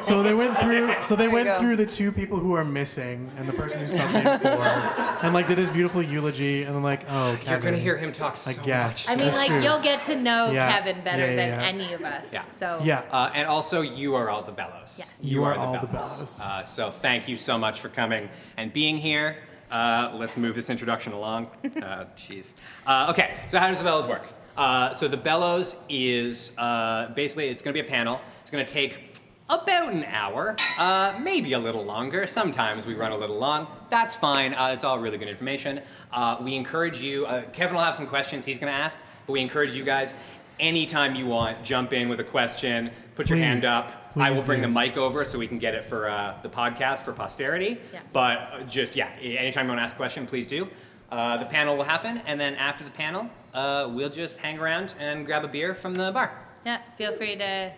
So 0.00 0.22
they 0.22 0.32
went 0.32 0.56
through. 0.56 0.94
So 1.02 1.14
they 1.14 1.28
went 1.28 1.44
go. 1.44 1.58
through 1.60 1.76
the 1.76 1.84
two 1.84 2.10
people 2.10 2.38
who 2.38 2.54
are 2.54 2.64
missing 2.64 3.30
and 3.36 3.46
the 3.46 3.52
person 3.52 3.80
who's 3.80 3.94
subbed 3.94 4.14
in 4.14 4.38
for, 4.40 5.26
and 5.26 5.34
like 5.34 5.46
did 5.46 5.58
his 5.58 5.68
beautiful 5.68 6.00
eulogy, 6.00 6.62
and 6.62 6.74
then 6.74 6.82
like, 6.82 7.02
oh, 7.10 7.36
Kevin. 7.42 7.50
You're 7.50 7.60
going 7.60 7.74
to 7.74 7.80
hear 7.80 7.98
him 7.98 8.12
talk 8.12 8.38
so 8.38 8.50
I 8.50 8.64
guess. 8.64 9.06
I 9.10 9.16
mean, 9.16 9.26
That's 9.26 9.36
like, 9.36 9.48
true. 9.48 9.62
you'll 9.62 9.82
get 9.82 10.00
to 10.02 10.16
know 10.16 10.50
Yeah. 10.50 10.72
Kevin 10.72 11.04
better 11.04 11.18
Yeah, 11.18 11.30
yeah, 11.30 11.36
than 11.36 11.60
yeah. 11.60 11.84
any 11.84 11.92
of 11.92 12.02
us. 12.02 12.32
Yeah. 12.32 12.44
So, 12.58 12.80
Yeah. 12.82 13.02
Uh, 13.10 13.30
and 13.34 13.46
also, 13.46 13.82
you 13.82 14.14
are 14.14 14.30
all 14.30 14.42
the 14.42 14.52
Bellows. 14.52 14.94
Yes. 14.96 15.12
You 15.20 15.44
are 15.44 15.54
all 15.54 15.78
the 15.78 15.88
Bellows. 15.88 16.40
Uh, 16.40 16.62
so 16.62 16.90
thank 16.90 17.28
you 17.28 17.36
so 17.36 17.58
much 17.58 17.80
for 17.80 17.90
coming 17.90 18.30
and 18.56 18.72
being 18.72 18.96
here. 18.96 19.36
Uh, 19.72 20.12
let's 20.14 20.36
move 20.36 20.54
this 20.54 20.70
introduction 20.70 21.12
along. 21.12 21.50
Uh, 21.82 22.04
Jeez. 22.16 22.52
Uh, 22.86 23.08
okay, 23.10 23.34
so 23.48 23.58
how 23.58 23.66
does 23.68 23.78
the 23.78 23.84
Bellows 23.84 24.06
work? 24.06 24.22
Uh, 24.56 24.92
so 24.92 25.08
the 25.08 25.16
Bellows 25.16 25.76
is 25.88 26.56
uh, 26.58 27.08
basically 27.14 27.48
it's 27.48 27.62
going 27.62 27.74
to 27.74 27.82
be 27.82 27.86
a 27.86 27.90
panel. 27.90 28.20
It's 28.40 28.50
going 28.50 28.64
to 28.64 28.70
take 28.72 29.12
about 29.48 29.92
an 29.92 30.04
hour, 30.04 30.56
uh, 30.78 31.18
maybe 31.20 31.52
a 31.54 31.58
little 31.58 31.84
longer. 31.84 32.26
Sometimes 32.26 32.86
we 32.86 32.94
run 32.94 33.12
a 33.12 33.16
little 33.16 33.38
long. 33.38 33.66
That's 33.90 34.14
fine. 34.16 34.54
Uh, 34.54 34.68
it's 34.68 34.84
all 34.84 34.98
really 34.98 35.18
good 35.18 35.28
information. 35.28 35.80
Uh, 36.12 36.36
we 36.40 36.54
encourage 36.54 37.00
you. 37.00 37.26
Uh, 37.26 37.42
Kevin 37.52 37.76
will 37.76 37.82
have 37.82 37.94
some 37.94 38.06
questions 38.06 38.44
he's 38.44 38.58
going 38.58 38.72
to 38.72 38.78
ask, 38.78 38.96
but 39.26 39.32
we 39.32 39.40
encourage 39.40 39.74
you 39.74 39.84
guys. 39.84 40.14
Anytime 40.60 41.14
you 41.14 41.26
want, 41.26 41.62
jump 41.64 41.92
in 41.92 42.08
with 42.08 42.20
a 42.20 42.24
question. 42.24 42.90
Put 43.14 43.28
your 43.28 43.38
hand 43.38 43.64
Please. 44.12 44.20
I 44.22 44.30
will 44.30 44.36
Please 44.36 44.46
bring 44.46 44.60
the 44.62 44.68
mic 44.68 44.98
over 44.98 45.24
so 45.24 45.38
we 45.38 45.48
can 45.48 45.58
get 45.58 45.74
it 45.74 45.84
for 45.84 46.08
uh, 46.10 46.34
the 46.42 46.48
podcast 46.50 47.00
for 47.00 47.12
posterity. 47.14 47.78
Yeah. 47.94 48.00
But 48.12 48.36
uh, 48.38 48.62
just 48.64 48.94
yeah, 48.94 49.08
anytime 49.20 49.64
you 49.64 49.70
want 49.70 49.78
to 49.78 49.84
ask 49.84 49.94
a 49.94 49.98
question, 49.98 50.26
please 50.26 50.46
do. 50.46 50.68
Uh, 51.10 51.38
the 51.38 51.46
panel 51.46 51.76
will 51.76 51.84
happen, 51.84 52.20
and 52.26 52.38
then 52.38 52.54
after 52.56 52.84
the 52.84 52.90
panel, 52.90 53.28
uh, 53.54 53.88
we'll 53.90 54.10
just 54.10 54.38
hang 54.38 54.58
around 54.58 54.92
and 54.98 55.24
grab 55.24 55.44
a 55.44 55.48
beer 55.48 55.74
from 55.74 55.94
the 55.94 56.10
bar. 56.12 56.30
Yeah, 56.66 56.80
feel 56.94 57.12
free 57.12 57.36
to, 57.36 57.72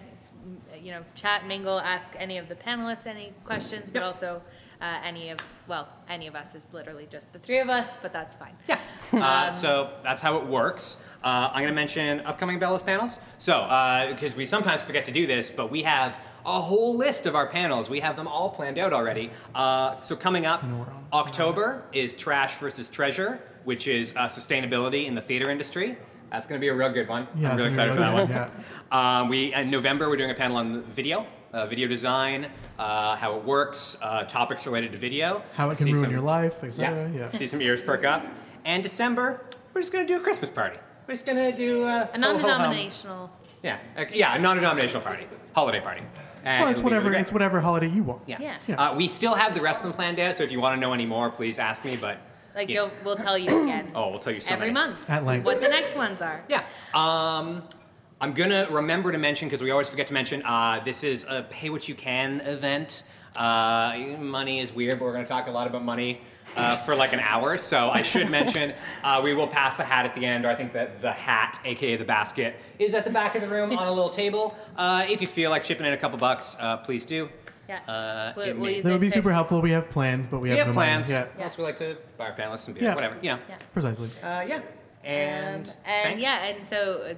you 0.80 0.90
know, 0.90 1.04
chat, 1.14 1.46
mingle, 1.46 1.78
ask 1.80 2.14
any 2.18 2.38
of 2.38 2.48
the 2.48 2.54
panelists 2.56 3.06
any 3.06 3.32
questions, 3.44 3.90
but 3.92 4.00
Yep. 4.02 4.04
also 4.04 4.42
uh, 4.80 5.00
any 5.04 5.30
of, 5.30 5.38
well, 5.68 5.88
any 6.08 6.26
of 6.26 6.34
us 6.34 6.54
is 6.54 6.68
literally 6.72 7.06
just 7.10 7.32
the 7.32 7.38
three 7.38 7.60
of 7.60 7.68
us, 7.68 7.96
but 7.96 8.12
that's 8.12 8.34
fine. 8.34 8.54
Yeah. 8.68 8.78
Uh, 9.24 9.50
so 9.50 9.90
that's 10.02 10.20
how 10.22 10.36
it 10.38 10.46
works. 10.46 10.98
Uh, 11.22 11.48
I'm 11.52 11.60
going 11.62 11.68
to 11.68 11.74
mention 11.74 12.20
upcoming 12.20 12.58
Bellows 12.58 12.82
panels. 12.82 13.18
So, 13.38 13.62
because 14.10 14.36
we 14.36 14.44
sometimes 14.44 14.82
forget 14.82 15.04
to 15.06 15.12
do 15.12 15.26
this, 15.26 15.50
but 15.50 15.70
we 15.70 15.82
have 15.84 16.18
a 16.44 16.60
whole 16.60 16.96
list 16.96 17.24
of 17.24 17.34
our 17.34 17.46
panels. 17.46 17.88
We 17.88 18.00
have 18.00 18.16
them 18.16 18.28
all 18.28 18.50
planned 18.50 18.78
out 18.78 18.92
already. 18.92 19.30
Uh, 19.54 19.98
so, 20.00 20.16
coming 20.16 20.44
up, 20.44 20.62
October 21.12 21.84
is 21.92 22.14
Trash 22.14 22.56
versus 22.58 22.88
Treasure, 22.88 23.40
which 23.64 23.88
is 23.88 24.12
uh, 24.16 24.26
sustainability 24.26 25.06
in 25.06 25.14
the 25.14 25.22
theater 25.22 25.50
industry. 25.50 25.96
That's 26.30 26.46
going 26.46 26.60
to 26.60 26.64
be 26.64 26.68
a 26.68 26.74
real 26.74 26.90
good 26.92 27.08
one. 27.08 27.28
Yeah, 27.36 27.50
I'm 27.52 27.56
really 27.56 27.68
it's 27.68 27.76
excited 27.76 27.94
for 27.94 28.00
that 28.00 28.06
gonna 28.10 28.18
one. 28.22 28.26
be 28.26 28.32
really 28.34 28.46
good, 28.50 28.64
yeah. 28.92 29.20
Um, 29.20 29.28
we 29.28 29.54
in 29.54 29.70
November 29.70 30.08
we're 30.08 30.16
doing 30.16 30.30
a 30.30 30.34
panel 30.34 30.56
on 30.56 30.82
video, 30.84 31.26
uh, 31.52 31.64
video 31.66 31.86
design, 31.86 32.48
uh, 32.78 33.14
how 33.16 33.36
it 33.36 33.44
works, 33.44 33.96
uh, 34.02 34.24
topics 34.24 34.66
related 34.66 34.90
to 34.92 34.98
video, 34.98 35.42
How 35.54 35.70
it 35.70 35.76
can 35.78 35.86
See 35.86 35.92
ruin 35.92 36.04
some- 36.04 36.10
your 36.12 36.20
life, 36.22 36.64
etc. 36.64 37.08
yeah. 37.14 37.18
Yeah. 37.30 37.38
See 37.38 37.46
some 37.46 37.62
ears 37.62 37.80
perk 37.80 38.04
up. 38.04 38.26
And 38.64 38.82
December, 38.82 39.44
we're 39.72 39.80
just 39.80 39.92
gonna 39.92 40.06
do 40.06 40.16
a 40.16 40.20
Christmas 40.20 40.50
party. 40.50 40.78
We're 41.06 41.14
just 41.14 41.26
gonna 41.26 41.54
do 41.54 41.84
uh, 41.84 41.86
A 41.86 41.90
ho, 41.90 42.02
ho, 42.04 42.10
hum. 42.12 42.20
non-denominational, 42.20 43.30
Yeah, 43.62 43.78
uh, 43.96 44.04
yeah, 44.12 44.34
a 44.34 44.38
non-denominational 44.38 45.02
party, 45.02 45.26
holiday 45.54 45.80
party. 45.80 46.02
And 46.44 46.62
Well, 46.62 46.70
it's 46.70 46.80
whatever. 46.82 47.10
really 47.10 47.20
It's 47.20 47.32
whatever 47.32 47.60
holiday 47.60 47.88
you 47.88 48.02
want. 48.02 48.22
Yeah. 48.26 48.36
Yeah. 48.40 48.54
Yeah. 48.66 48.74
Uh, 48.90 48.94
we 48.94 49.08
still 49.08 49.34
have 49.34 49.54
the 49.54 49.62
rest 49.62 49.80
of 49.80 49.84
them 49.84 49.92
planned 49.94 50.20
out. 50.20 50.34
So 50.36 50.44
if 50.44 50.52
you 50.52 50.60
want 50.60 50.76
to 50.76 50.80
know 50.80 50.92
any 50.92 51.06
more, 51.06 51.30
please 51.30 51.58
ask 51.58 51.84
me. 51.86 51.96
But 51.98 52.18
like 52.54 52.68
Yeah. 52.68 52.74
you'll, 52.82 52.90
we'll 53.02 53.16
tell 53.16 53.38
you 53.38 53.62
again. 53.64 53.90
oh, 53.94 54.10
we'll 54.10 54.18
tell 54.18 54.32
you 54.32 54.40
so 54.40 54.52
Every 54.52 54.70
many. 54.70 54.88
month. 54.88 55.08
At 55.08 55.24
length. 55.24 55.44
What 55.46 55.62
the 55.62 55.68
next 55.68 55.96
ones 55.96 56.20
are. 56.20 56.42
Yeah. 56.48 56.62
Um, 56.92 57.62
I'm 58.20 58.32
gonna 58.34 58.66
remember 58.70 59.10
to 59.12 59.16
mention 59.18 59.48
because 59.48 59.62
we 59.62 59.70
always 59.70 59.88
forget 59.88 60.06
to 60.08 60.14
mention. 60.14 60.42
Uh, 60.44 60.80
this 60.84 61.02
is 61.02 61.24
a 61.28 61.42
pay 61.48 61.70
what 61.70 61.88
you 61.88 61.94
can 61.94 62.40
event. 62.42 63.04
Uh, 63.36 63.96
money 64.18 64.60
is 64.60 64.70
weird, 64.72 64.98
but 64.98 65.06
we're 65.06 65.12
gonna 65.14 65.26
talk 65.26 65.46
a 65.48 65.50
lot 65.50 65.66
about 65.66 65.82
money 65.84 66.20
uh, 66.56 66.76
for 66.78 66.94
like 66.94 67.12
an 67.12 67.20
hour. 67.20 67.58
So 67.58 67.90
I 67.90 68.02
should 68.02 68.30
mention 68.30 68.72
uh, 69.02 69.20
we 69.24 69.34
will 69.34 69.46
pass 69.48 69.76
the 69.76 69.84
hat 69.84 70.06
at 70.06 70.14
the 70.14 70.24
end, 70.24 70.44
or 70.44 70.48
I 70.50 70.54
think 70.54 70.72
that 70.72 71.00
the 71.00 71.12
hat, 71.12 71.58
aka 71.64 71.96
the 71.96 72.04
basket, 72.04 72.56
is 72.78 72.94
at 72.94 73.04
the 73.04 73.10
back 73.10 73.34
of 73.34 73.42
the 73.42 73.48
room 73.48 73.76
on 73.76 73.86
a 73.88 73.92
little 73.92 74.10
table. 74.10 74.54
Uh, 74.76 75.06
if 75.08 75.20
you 75.20 75.26
feel 75.26 75.50
like 75.50 75.64
chipping 75.64 75.86
in 75.86 75.92
a 75.92 75.96
couple 75.96 76.18
bucks, 76.18 76.56
uh, 76.60 76.76
please 76.78 77.04
do. 77.04 77.28
Yeah. 77.68 77.78
Uh, 77.88 78.32
We'll- 78.36 78.46
it 78.46 78.54
we'll 78.56 78.64
may- 78.66 78.74
use 78.76 78.84
That 78.84 78.90
would 78.90 78.96
it 78.96 79.00
be 79.00 79.06
to- 79.06 79.12
super 79.12 79.32
helpful. 79.32 79.62
We 79.62 79.70
have 79.70 79.88
plans, 79.88 80.26
but 80.26 80.38
we 80.40 80.44
we 80.44 80.48
have, 80.50 80.58
have 80.58 80.66
no 80.68 80.72
money. 80.74 80.90
plans. 80.90 81.10
Yeah. 81.10 81.26
Yeah. 81.38 81.44
Also, 81.44 81.62
we 81.62 81.64
like 81.66 81.76
to 81.78 81.96
buy 82.18 82.26
our 82.28 82.36
panelists 82.36 82.60
some 82.60 82.74
beer, 82.74 82.82
Yeah. 82.84 82.94
whatever. 82.94 83.16
You 83.22 83.30
know. 83.32 83.38
Yeah. 83.48 83.56
Precisely. 83.72 84.08
Uh, 84.22 84.44
yeah. 84.46 84.60
And, 85.02 85.66
Um, 85.68 85.74
and 85.86 86.02
thanks. 86.02 86.22
yeah, 86.22 86.44
and 86.44 86.64
so 86.64 86.76
uh, 87.10 87.14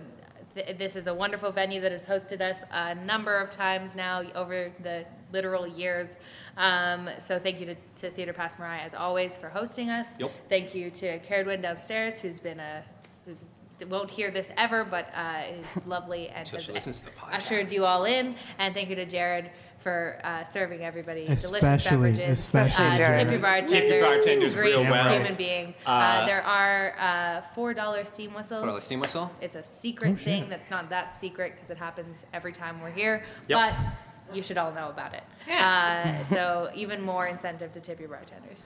th- 0.57 0.79
this 0.79 0.97
is 0.97 1.07
a 1.07 1.15
wonderful 1.15 1.53
venue 1.53 1.81
that 1.81 1.93
has 1.93 2.07
hosted 2.07 2.41
us 2.41 2.65
a 2.73 2.95
number 2.95 3.39
of 3.39 3.51
times 3.51 3.95
now 3.95 4.23
over 4.35 4.73
the 4.83 5.05
literal 5.33 5.67
years. 5.67 6.17
Um, 6.57 7.09
so 7.19 7.39
thank 7.39 7.61
you 7.61 7.67
to, 7.67 7.77
to 7.97 8.11
Theatre 8.11 8.33
Passe 8.33 8.57
Muraille 8.57 8.85
as 8.85 8.95
always 8.95 9.37
for 9.37 9.49
hosting 9.49 9.91
us. 9.91 10.19
Yep. 10.19 10.33
Thank 10.49 10.75
you 10.75 10.91
to 10.91 11.19
Caradwin 11.21 11.63
downstairs, 11.63 12.21
who's 12.21 12.41
been 12.41 12.59
a 12.59 12.83
who's 13.25 13.47
won't 13.91 14.11
hear 14.11 14.31
this 14.31 14.51
ever, 14.57 14.85
but 14.85 15.13
uh, 15.15 15.43
is 15.51 15.87
lovely 15.87 16.29
and 16.31 16.49
has 16.49 16.71
listens 16.71 17.01
to 17.01 17.07
the 17.07 17.13
ushered 17.31 17.71
you 17.71 17.85
all 17.85 18.05
in. 18.05 18.35
And 18.59 18.73
thank 18.73 18.89
you 18.89 18.97
to 18.97 19.05
Jared 19.05 19.51
for 19.87 20.19
uh, 20.25 20.43
serving 20.43 20.83
everybody 20.83 21.25
delicious 21.27 21.45
Especially- 21.45 22.11
beverages. 22.11 22.41
especially 22.41 22.87
uh, 22.87 22.97
Jared. 22.97 23.29
Tippy 23.29 23.41
bartender, 23.41 23.69
Tippy 23.89 24.01
bartender's 24.01 24.55
great 24.57 24.77
real 24.77 24.83
well. 24.83 25.13
human 25.15 25.35
being. 25.37 25.75
Uh, 25.87 25.91
Uh, 25.91 26.27
there 26.27 26.43
are 26.43 26.95
uh, 26.99 27.43
four 27.55 27.73
dollar 27.73 28.05
steam 28.05 28.35
whistles. 28.35 28.59
Put 28.63 28.69
on 28.69 28.75
the 28.75 28.81
steam 28.83 28.99
whistle. 28.99 29.31
It's 29.41 29.55
a 29.55 29.63
secret 29.63 30.11
Oh, 30.15 30.17
thing 30.17 30.41
shit. 30.43 30.51
that's 30.51 30.71
not 30.73 30.91
that 30.91 31.15
secret 31.15 31.53
because 31.55 31.71
it 31.71 31.79
happens 31.79 32.25
every 32.35 32.53
time 32.53 32.81
we're 32.83 32.91
here. 32.91 33.23
Yep. 33.47 33.59
But 33.61 34.35
you 34.35 34.43
should 34.43 34.59
all 34.59 34.73
know 34.73 34.89
about 34.89 35.15
it. 35.15 35.23
Yeah. 35.47 36.25
Uh, 36.29 36.35
so 36.35 36.71
even 36.75 37.01
more 37.01 37.29
incentive 37.29 37.71
to 37.71 37.81
tip 37.81 38.01
your 38.01 38.09
bartenders. 38.09 38.65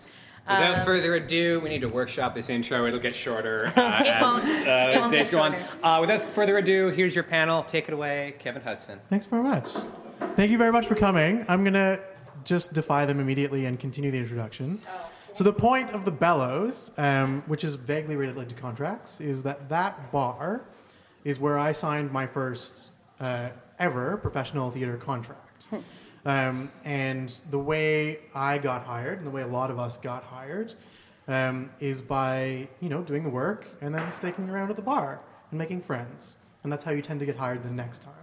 Without 0.49 0.79
Um, 0.79 0.85
further 0.87 1.15
ado, 1.17 1.61
we 1.61 1.69
need 1.69 1.83
to 1.83 1.89
workshop 1.91 2.35
this 2.35 2.49
intro. 2.49 2.87
It'll 2.87 2.99
get 2.99 3.15
shorter 3.15 3.67
uh, 3.77 4.03
It 4.03 4.07
as, 4.09 4.23
won't. 4.23 4.43
uh, 4.43 4.71
It 4.71 4.95
as 4.95 5.01
won't 5.01 5.13
days 5.13 5.31
go 5.31 5.41
on. 5.43 5.55
Uh, 5.83 5.99
without 6.01 6.23
further 6.23 6.57
ado, 6.57 6.89
here's 6.89 7.15
your 7.15 7.25
panel. 7.25 7.63
Take 7.63 7.89
it 7.89 7.93
away, 7.93 8.37
Kevin 8.39 8.63
Hudson. 8.63 9.01
Thanks 9.11 9.27
very 9.27 9.43
much. 9.43 9.69
Thank 10.21 10.51
you 10.51 10.59
very 10.59 10.73
much 10.73 10.87
for 10.87 10.95
coming. 10.95 11.45
I'm 11.49 11.65
going 11.65 11.75
to 11.75 12.01
just 12.45 12.73
defy 12.73 13.05
them 13.05 13.21
immediately 13.21 13.67
and 13.67 13.79
continue 13.79 14.11
the 14.11 14.19
introduction. 14.19 14.79
So, 15.33 15.45
the 15.45 15.53
point 15.53 15.93
of 15.93 16.05
the 16.05 16.11
Bellows, 16.11 16.93
um, 16.99 17.43
which 17.47 17.65
is 17.65 17.77
vaguely 17.77 18.17
related 18.17 18.49
to 18.49 18.55
contracts, 18.55 19.21
is 19.21 19.43
that 19.45 19.69
that 19.69 20.13
bar 20.13 20.65
is 21.25 21.39
where 21.39 21.59
I 21.59 21.73
signed 21.73 22.11
my 22.11 22.27
first 22.27 22.91
uh, 23.21 23.51
ever 23.79 24.17
professional 24.17 24.71
theater 24.71 24.97
contract. 24.97 25.69
Um, 26.27 26.71
and 26.85 27.29
the 27.51 27.59
way 27.59 28.19
I 28.35 28.59
got 28.59 28.85
hired, 28.85 29.19
and 29.19 29.27
the 29.27 29.31
way 29.31 29.43
a 29.43 29.47
lot 29.47 29.71
of 29.71 29.79
us 29.79 29.97
got 29.97 30.23
hired, 30.23 30.75
um, 31.29 31.71
is 31.81 32.03
by 32.03 32.69
you 32.81 32.89
know 32.89 33.03
doing 33.03 33.23
the 33.23 33.31
work 33.31 33.67
and 33.81 33.95
then 33.95 34.11
sticking 34.11 34.51
around 34.51 34.69
at 34.71 34.77
the 34.77 34.83
bar 34.83 35.21
and 35.51 35.59
making 35.59 35.81
friends, 35.81 36.37
and 36.63 36.71
that's 36.71 36.85
how 36.85 36.91
you 36.91 37.01
tend 37.01 37.21
to 37.21 37.27
get 37.27 37.37
hired 37.37 37.63
the 37.63 37.71
next 37.71 38.03
time. 38.03 38.20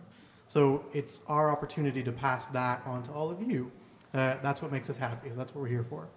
So 0.47 0.85
it's 0.93 1.21
our 1.27 1.51
opportunity 1.51 2.01
to 2.03 2.11
pass 2.11 2.47
that 2.47 2.81
on 2.85 3.03
to 3.03 3.11
all 3.11 3.29
of 3.29 3.41
you. 3.41 3.69
Uh, 4.13 4.37
that's 4.41 4.61
what 4.61 4.71
makes 4.71 4.89
us 4.89 4.95
happy. 4.95 5.29
That's 5.29 5.53
what 5.53 5.61
we're 5.61 5.67
here 5.67 5.83
for. 5.83 6.07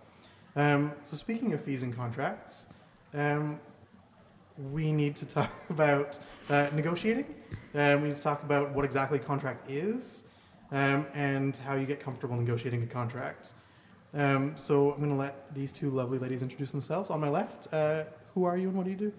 Um, 0.55 0.95
so 1.03 1.17
speaking 1.17 1.53
of 1.53 1.63
fees 1.63 1.83
and 1.83 1.95
contracts, 1.95 2.69
um, 3.13 3.61
we 4.73 4.93
need 4.93 5.17
to 5.17 5.27
talk 5.37 5.53
about 5.69 6.21
uh, 6.49 6.69
negotiating. 6.73 7.35
Um, 7.75 8.03
we 8.03 8.09
need 8.09 8.17
to 8.17 8.23
talk 8.23 8.45
about 8.45 8.73
what 8.73 8.85
exactly 8.85 9.19
contract 9.19 9.69
is 9.69 10.25
um, 10.71 11.07
and 11.13 11.57
how 11.57 11.75
you 11.75 11.85
get 11.85 11.99
comfortable 11.99 12.37
negotiating 12.37 12.85
a 12.85 12.87
contract. 12.87 13.55
Um, 14.15 14.57
so 14.57 14.93
I'm 14.93 14.99
going 14.99 15.11
to 15.11 15.17
let 15.17 15.53
these 15.55 15.73
two 15.73 15.91
lovely 15.91 16.19
ladies 16.19 16.43
introduce 16.43 16.71
themselves. 16.71 17.11
On 17.11 17.21
my 17.21 17.29
left, 17.29 17.73
uh, 17.73 18.05
who 18.35 18.45
are 18.45 18.57
you 18.57 18.69
and 18.69 18.77
what 18.77 18.85
do 18.85 18.91
you 18.91 18.97
do? 18.97 19.13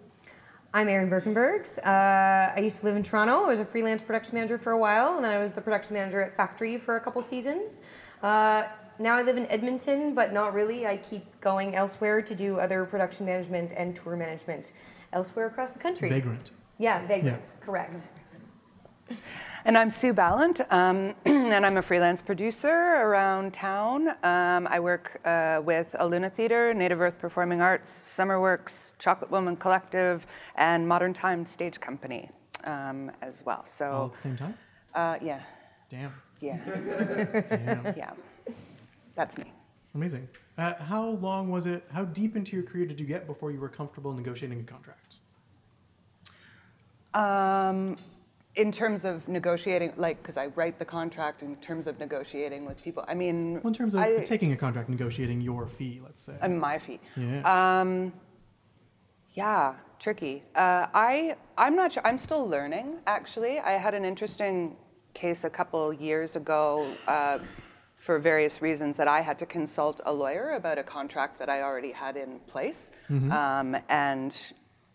I'm 0.73 0.87
Erin 0.87 1.09
Birkenbergs. 1.09 1.79
Uh, 1.79 2.53
I 2.55 2.59
used 2.61 2.79
to 2.79 2.85
live 2.85 2.95
in 2.95 3.03
Toronto. 3.03 3.43
I 3.43 3.47
was 3.47 3.59
a 3.59 3.65
freelance 3.65 4.01
production 4.01 4.35
manager 4.35 4.57
for 4.57 4.71
a 4.71 4.77
while, 4.77 5.15
and 5.15 5.25
then 5.25 5.31
I 5.33 5.41
was 5.41 5.51
the 5.51 5.59
production 5.59 5.95
manager 5.95 6.23
at 6.23 6.37
Factory 6.37 6.77
for 6.77 6.95
a 6.95 7.01
couple 7.01 7.21
seasons. 7.21 7.81
Uh, 8.23 8.63
now 8.97 9.15
I 9.15 9.23
live 9.23 9.35
in 9.35 9.47
Edmonton, 9.47 10.15
but 10.15 10.31
not 10.31 10.53
really. 10.53 10.87
I 10.87 10.95
keep 10.95 11.41
going 11.41 11.75
elsewhere 11.75 12.21
to 12.21 12.35
do 12.35 12.57
other 12.57 12.85
production 12.85 13.25
management 13.25 13.73
and 13.75 13.95
tour 13.95 14.15
management 14.15 14.71
elsewhere 15.11 15.47
across 15.47 15.71
the 15.71 15.79
country. 15.79 16.09
Vagrant. 16.09 16.51
Yeah, 16.77 17.05
vagrant. 17.05 17.51
Correct. 17.59 18.03
And 19.63 19.77
I'm 19.77 19.91
Sue 19.91 20.11
Balint, 20.11 20.59
um, 20.71 21.13
and 21.25 21.63
I'm 21.63 21.77
a 21.77 21.83
freelance 21.83 22.19
producer 22.19 22.67
around 22.67 23.53
town. 23.53 24.09
Um, 24.23 24.65
I 24.67 24.79
work 24.79 25.21
uh, 25.23 25.61
with 25.63 25.95
Aluna 25.99 26.31
Theatre, 26.31 26.73
Native 26.73 26.99
Earth 26.99 27.19
Performing 27.19 27.61
Arts, 27.61 27.91
Summerworks, 27.91 28.93
Chocolate 28.97 29.29
Woman 29.29 29.55
Collective, 29.55 30.25
and 30.55 30.87
Modern 30.87 31.13
Time 31.13 31.45
Stage 31.45 31.79
Company 31.79 32.31
um, 32.63 33.11
as 33.21 33.45
well. 33.45 33.63
All 33.81 34.05
at 34.07 34.13
the 34.13 34.17
same 34.17 34.35
time? 34.35 34.57
uh, 34.95 35.17
yeah, 35.21 35.41
Damn. 35.89 36.11
yeah, 36.39 36.57
Damn. 37.47 37.85
yeah. 37.95 38.13
That's 39.15 39.37
me. 39.37 39.53
Amazing. 39.93 40.27
Uh, 40.57 40.73
how 40.85 41.05
long 41.05 41.49
was 41.51 41.67
it? 41.67 41.83
How 41.93 42.05
deep 42.05 42.35
into 42.35 42.55
your 42.55 42.65
career 42.65 42.87
did 42.87 42.99
you 42.99 43.05
get 43.05 43.27
before 43.27 43.51
you 43.51 43.59
were 43.59 43.69
comfortable 43.69 44.11
negotiating 44.13 44.59
a 44.59 44.63
contract? 44.63 45.17
Um, 47.13 47.97
in 48.55 48.71
terms 48.71 49.05
of 49.05 49.27
negotiating, 49.27 49.93
like, 49.95 50.21
because 50.21 50.35
I 50.37 50.47
write 50.47 50.77
the 50.77 50.85
contract 50.85 51.41
in 51.41 51.55
terms 51.57 51.87
of 51.87 51.99
negotiating 51.99 52.65
with 52.65 52.81
people, 52.83 53.05
I 53.07 53.13
mean, 53.13 53.53
Well, 53.55 53.67
in 53.67 53.73
terms 53.73 53.95
of 53.95 54.01
I- 54.01 54.23
taking 54.23 54.51
a 54.51 54.57
contract, 54.57 54.89
negotiating 54.89 55.39
your 55.41 55.67
fee, 55.67 56.01
let's 56.03 56.21
say. 56.21 56.37
uh, 56.41 56.49
my 56.49 56.77
fee. 56.79 56.99
yeah. 57.15 57.79
Um, 57.81 58.11
yeah, 59.33 59.75
tricky. 59.99 60.43
Uh, 60.55 60.87
I 60.93 61.35
I'm 61.57 61.75
not 61.75 61.93
sure. 61.93 62.05
I'm 62.05 62.17
still 62.17 62.45
learning. 62.47 62.97
Actually, 63.07 63.59
I 63.59 63.73
had 63.77 63.93
an 63.93 64.03
interesting 64.03 64.75
case 65.13 65.43
a 65.45 65.49
couple 65.49 65.93
years 65.93 66.35
ago. 66.35 66.85
Uh, 67.07 67.39
for 67.97 68.17
various 68.17 68.63
reasons, 68.63 68.97
that 68.97 69.07
I 69.07 69.21
had 69.21 69.37
to 69.39 69.45
consult 69.45 70.01
a 70.07 70.11
lawyer 70.11 70.53
about 70.55 70.79
a 70.79 70.83
contract 70.83 71.37
that 71.37 71.49
I 71.49 71.61
already 71.61 71.91
had 71.91 72.17
in 72.17 72.39
place, 72.47 72.91
um, 73.09 73.77
and 73.89 74.35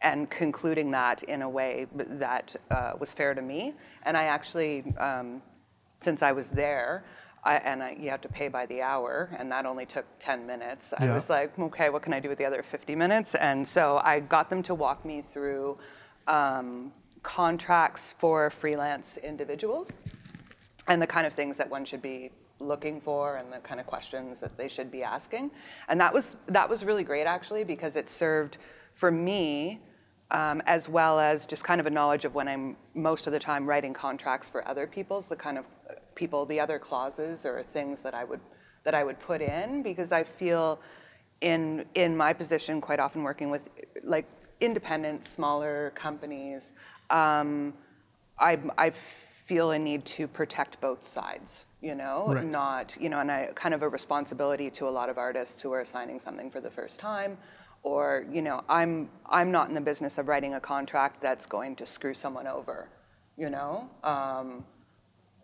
and 0.02 0.30
concluding 0.30 0.90
that 0.90 1.22
in 1.22 1.42
a 1.42 1.48
way 1.48 1.86
that 1.94 2.54
uh, 2.70 2.92
was 2.98 3.12
fair 3.12 3.34
to 3.34 3.42
me. 3.42 3.74
And 4.02 4.16
I 4.16 4.24
actually, 4.24 4.84
um, 4.98 5.42
since 6.00 6.22
I 6.22 6.32
was 6.32 6.48
there, 6.48 7.04
I, 7.44 7.56
and 7.56 7.82
I, 7.82 7.96
you 7.98 8.10
have 8.10 8.20
to 8.22 8.28
pay 8.28 8.48
by 8.48 8.66
the 8.66 8.82
hour, 8.82 9.30
and 9.38 9.50
that 9.52 9.66
only 9.66 9.86
took 9.86 10.04
10 10.18 10.46
minutes. 10.46 10.92
I 10.98 11.14
was 11.14 11.30
like, 11.30 11.56
okay, 11.58 11.90
what 11.90 12.02
can 12.02 12.12
I 12.12 12.18
do 12.18 12.28
with 12.28 12.38
the 12.38 12.44
other 12.44 12.62
50 12.62 12.96
minutes? 12.96 13.36
And 13.36 13.66
so 13.66 14.00
I 14.02 14.20
got 14.20 14.50
them 14.50 14.62
to 14.64 14.74
walk 14.74 15.04
me 15.04 15.22
through 15.22 15.78
um, 16.26 16.92
contracts 17.22 18.12
for 18.12 18.50
freelance 18.50 19.16
individuals 19.16 19.96
and 20.88 21.00
the 21.00 21.06
kind 21.06 21.26
of 21.26 21.32
things 21.32 21.56
that 21.56 21.70
one 21.70 21.84
should 21.84 22.02
be 22.02 22.30
looking 22.58 23.00
for 23.00 23.36
and 23.36 23.52
the 23.52 23.58
kind 23.58 23.80
of 23.80 23.86
questions 23.86 24.40
that 24.40 24.56
they 24.56 24.68
should 24.68 24.90
be 24.90 25.02
asking. 25.02 25.50
And 25.88 26.00
that 26.00 26.12
was 26.12 26.36
that 26.46 26.68
was 26.68 26.84
really 26.84 27.04
great 27.04 27.26
actually 27.26 27.64
because 27.64 27.96
it 27.96 28.08
served 28.08 28.58
for 28.94 29.10
me 29.10 29.80
as 30.30 30.88
well 30.88 31.20
as 31.20 31.46
just 31.46 31.64
kind 31.64 31.80
of 31.80 31.86
a 31.86 31.90
knowledge 31.90 32.24
of 32.24 32.34
when 32.34 32.48
I'm 32.48 32.76
most 32.94 33.26
of 33.26 33.32
the 33.32 33.38
time 33.38 33.66
writing 33.66 33.94
contracts 33.94 34.50
for 34.50 34.66
other 34.66 34.86
people's 34.86 35.28
the 35.28 35.36
kind 35.36 35.58
of 35.58 35.66
uh, 35.88 35.94
people 36.14 36.46
the 36.46 36.58
other 36.60 36.78
clauses 36.78 37.46
or 37.46 37.62
things 37.62 38.02
that 38.02 38.14
I 38.14 38.24
would 38.24 38.40
that 38.84 38.94
I 38.94 39.04
would 39.04 39.20
put 39.20 39.40
in 39.40 39.82
because 39.82 40.12
I 40.12 40.24
feel 40.24 40.80
in 41.40 41.84
in 41.94 42.16
my 42.16 42.32
position 42.32 42.80
quite 42.80 42.98
often 43.00 43.22
working 43.22 43.50
with 43.50 43.62
like 44.02 44.26
independent 44.60 45.24
smaller 45.24 45.92
companies 45.94 46.74
um, 47.10 47.74
I, 48.38 48.58
I 48.76 48.90
feel 48.90 49.70
a 49.70 49.78
need 49.78 50.04
to 50.04 50.26
protect 50.26 50.80
both 50.80 51.02
sides, 51.02 51.64
you 51.80 51.94
know, 51.94 52.32
Right. 52.32 52.44
not, 52.44 52.96
you 53.00 53.08
know, 53.08 53.20
and 53.20 53.30
I 53.30 53.50
kind 53.54 53.74
of 53.74 53.82
a 53.82 53.88
responsibility 53.88 54.70
to 54.70 54.88
a 54.88 54.90
lot 54.90 55.08
of 55.08 55.18
artists 55.18 55.62
who 55.62 55.72
are 55.72 55.84
signing 55.84 56.18
something 56.20 56.50
for 56.50 56.60
the 56.60 56.70
first 56.70 56.98
time, 56.98 57.38
or, 57.86 58.26
you 58.32 58.42
know, 58.42 58.64
I'm, 58.68 59.08
I'm 59.30 59.52
not 59.52 59.68
in 59.68 59.74
the 59.76 59.80
business 59.80 60.18
of 60.18 60.26
writing 60.26 60.54
a 60.54 60.60
contract 60.60 61.22
that's 61.22 61.46
going 61.46 61.76
to 61.76 61.86
screw 61.86 62.14
someone 62.14 62.48
over, 62.48 62.88
you 63.36 63.48
know, 63.48 63.88
um, 64.02 64.64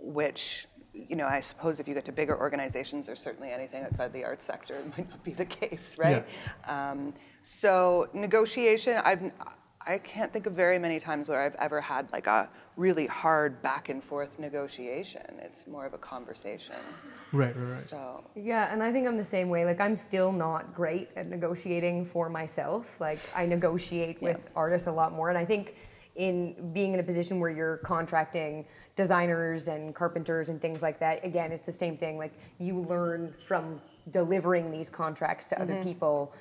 which, 0.00 0.66
you 0.92 1.14
know, 1.14 1.26
I 1.26 1.38
suppose 1.38 1.78
if 1.78 1.86
you 1.86 1.94
get 1.94 2.04
to 2.06 2.12
bigger 2.12 2.36
organizations 2.36 3.08
or 3.08 3.14
certainly 3.14 3.52
anything 3.52 3.84
outside 3.84 4.12
the 4.12 4.24
arts 4.24 4.44
sector, 4.44 4.74
it 4.74 4.88
might 4.98 5.08
not 5.08 5.22
be 5.22 5.30
the 5.30 5.44
case, 5.44 5.96
right? 6.00 6.26
Um, 6.66 7.14
so 7.44 8.08
negotiation, 8.12 9.00
I've, 9.04 9.22
I 9.86 9.98
can't 9.98 10.32
think 10.32 10.46
of 10.46 10.54
very 10.54 10.80
many 10.80 10.98
times 10.98 11.28
where 11.28 11.40
I've 11.40 11.54
ever 11.60 11.80
had 11.80 12.10
like 12.10 12.26
a 12.26 12.50
really 12.76 13.06
hard 13.06 13.60
back 13.62 13.88
and 13.88 14.02
forth 14.02 14.38
negotiation. 14.38 15.22
It's 15.40 15.66
more 15.66 15.84
of 15.84 15.92
a 15.92 15.98
conversation. 15.98 16.76
Right, 17.32 17.54
right, 17.54 17.64
right. 17.64 17.80
So 17.80 18.24
Yeah, 18.34 18.72
and 18.72 18.82
I 18.82 18.92
think 18.92 19.06
I'm 19.06 19.16
the 19.16 19.24
same 19.24 19.48
way. 19.48 19.64
Like 19.64 19.80
I'm 19.80 19.96
still 19.96 20.32
not 20.32 20.74
great 20.74 21.10
at 21.16 21.28
negotiating 21.28 22.04
for 22.04 22.28
myself. 22.28 22.98
Like 23.00 23.18
I 23.34 23.46
negotiate 23.46 24.22
with 24.22 24.38
artists 24.56 24.86
a 24.86 24.92
lot 24.92 25.12
more, 25.12 25.28
and 25.28 25.38
I 25.38 25.44
think 25.44 25.76
in 26.16 26.72
being 26.72 26.94
in 26.94 27.00
a 27.00 27.02
position 27.02 27.40
where 27.40 27.50
you're 27.50 27.78
contracting 27.78 28.66
designers 28.96 29.68
and 29.68 29.94
carpenters 29.94 30.50
and 30.50 30.60
things 30.60 30.82
like 30.82 30.98
that, 31.00 31.24
again, 31.24 31.52
it's 31.52 31.66
the 31.66 31.72
same 31.72 31.96
thing. 31.96 32.18
Like 32.18 32.32
you 32.58 32.80
learn 32.80 33.34
from 33.46 33.80
delivering 34.10 34.70
these 34.70 34.90
contracts 34.90 35.46
to 35.48 35.60
other 35.60 35.74
mm-hmm. 35.74 35.84
people. 35.84 36.34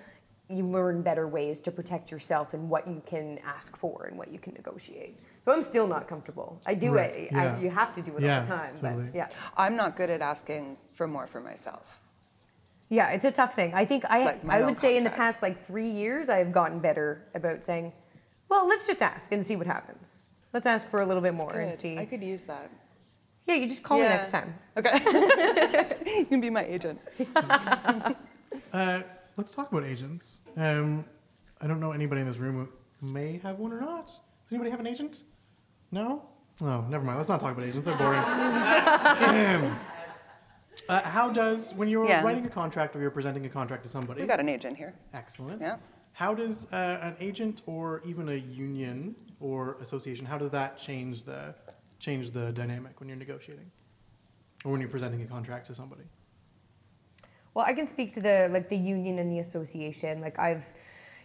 You 0.50 0.66
learn 0.66 1.02
better 1.02 1.28
ways 1.28 1.62
to 1.62 1.72
protect 1.72 2.12
yourself 2.12 2.54
and 2.54 2.70
what 2.70 2.88
you 2.88 3.02
can 3.06 3.40
ask 3.46 3.78
for 3.78 4.06
and 4.06 4.18
what 4.18 4.32
you 4.32 4.40
can 4.40 4.54
negotiate. 4.54 5.18
So 5.41 5.51
I'm 5.51 5.63
still 5.63 5.88
not 5.88 6.07
comfortable. 6.07 6.62
I 6.65 6.75
do 6.75 6.93
Right, 6.93 7.15
it. 7.15 7.31
yeah. 7.31 7.55
I, 7.55 7.60
you 7.60 7.69
have 7.71 7.93
to 7.93 8.01
do 8.01 8.15
it 8.17 8.24
Yeah, 8.24 8.38
all 8.38 8.41
the 8.43 8.48
time. 8.48 8.75
totally. 8.75 9.03
But 9.05 9.15
yeah. 9.15 9.27
I'm 9.57 9.75
not 9.75 9.98
good 9.98 10.10
at 10.12 10.21
asking 10.21 10.77
for 10.91 11.07
more 11.07 11.25
for 11.27 11.41
myself. 11.41 12.00
Yeah, 12.89 13.10
it's 13.12 13.25
a 13.25 13.31
tough 13.31 13.55
thing. 13.55 13.74
I 13.74 13.86
think 13.86 14.03
I 14.05 14.24
Like 14.25 14.45
I 14.50 14.62
would 14.63 14.77
say 14.77 14.98
in 14.98 15.03
the 15.03 15.10
past 15.10 15.41
like 15.41 15.63
three 15.65 15.89
years 15.89 16.29
I 16.29 16.38
have 16.38 16.51
gotten 16.51 16.79
better 16.79 17.24
about 17.33 17.63
saying, 17.63 17.93
well, 18.50 18.67
let's 18.67 18.86
just 18.86 19.01
ask 19.01 19.31
and 19.31 19.45
see 19.45 19.55
what 19.55 19.65
happens. 19.65 20.25
Let's 20.53 20.65
ask 20.65 20.88
for 20.89 21.01
a 21.01 21.05
little 21.05 21.24
bit 21.24 21.33
more 21.33 21.53
and 21.60 21.74
see. 21.74 21.98
I 21.98 22.05
could 22.05 22.21
use 22.21 22.43
that. 22.43 22.69
yeah, 23.48 23.55
you 23.55 23.67
just 23.67 23.81
call 23.81 23.98
me 23.98 24.03
next 24.03 24.29
time. 24.31 24.53
Okay. 24.77 25.00
you 26.19 26.25
can 26.25 26.41
be 26.41 26.50
my 26.50 26.65
agent. 26.65 27.00
Uh, 28.74 29.01
let's 29.38 29.55
talk 29.55 29.71
about 29.71 29.83
agents. 29.86 30.41
Um, 30.57 31.05
I 31.62 31.67
don't 31.67 31.79
know 31.79 31.93
anybody 31.93 32.19
in 32.21 32.27
this 32.27 32.38
room 32.38 32.67
who 33.00 33.07
may 33.07 33.38
have 33.43 33.60
one 33.60 33.71
or 33.71 33.79
not. 33.79 34.07
Does 34.07 34.51
anybody 34.51 34.69
have 34.71 34.79
an 34.81 34.88
agent? 34.88 35.24
No? 35.91 36.23
Oh, 36.62 36.82
never 36.89 37.04
mind. 37.04 37.17
Let's 37.17 37.30
not 37.30 37.39
talk 37.39 37.54
about 37.54 37.65
agents. 37.65 37.86
They're 37.86 37.97
boring. 37.97 38.21
Uh, 40.88 41.01
how 41.04 41.30
does, 41.30 41.73
when 41.73 41.88
you're 41.89 42.08
Yeah. 42.08 42.23
writing 42.23 42.45
a 42.45 42.49
contract 42.49 42.95
or 42.95 43.01
you're 43.01 43.12
presenting 43.12 43.45
a 43.45 43.49
contract 43.49 43.84
to 43.84 43.89
somebody, 43.89 44.21
We've 44.21 44.27
got 44.30 44.39
an 44.39 44.49
agent 44.49 44.77
here. 44.77 44.93
excellent. 45.13 45.62
Yeah. 45.62 45.75
How 46.13 46.34
does 46.34 46.71
uh, 46.73 46.99
an 47.01 47.15
agent 47.19 47.62
or 47.65 48.01
even 48.06 48.30
a 48.30 48.36
union 48.36 49.15
or 49.39 49.75
association, 49.82 50.25
how 50.25 50.38
does 50.38 50.49
that 50.51 50.77
change 50.77 51.23
the, 51.23 51.54
change 51.99 52.32
the 52.32 52.51
dynamic 52.54 52.99
when 52.99 53.10
you're 53.10 53.17
negotiating? 53.17 53.69
Or 54.65 54.71
when 54.71 54.82
you're 54.82 54.89
presenting 54.89 55.21
a 55.21 55.25
contract 55.25 55.67
to 55.67 55.73
somebody? 55.73 56.04
Well, 57.54 57.65
I 57.65 57.73
can 57.73 57.86
speak 57.86 58.13
to 58.13 58.21
the 58.21 58.49
like 58.51 58.69
the 58.69 58.77
union 58.77 59.19
and 59.19 59.30
the 59.32 59.39
association. 59.39 60.21
Like 60.21 60.39
I've, 60.39 60.65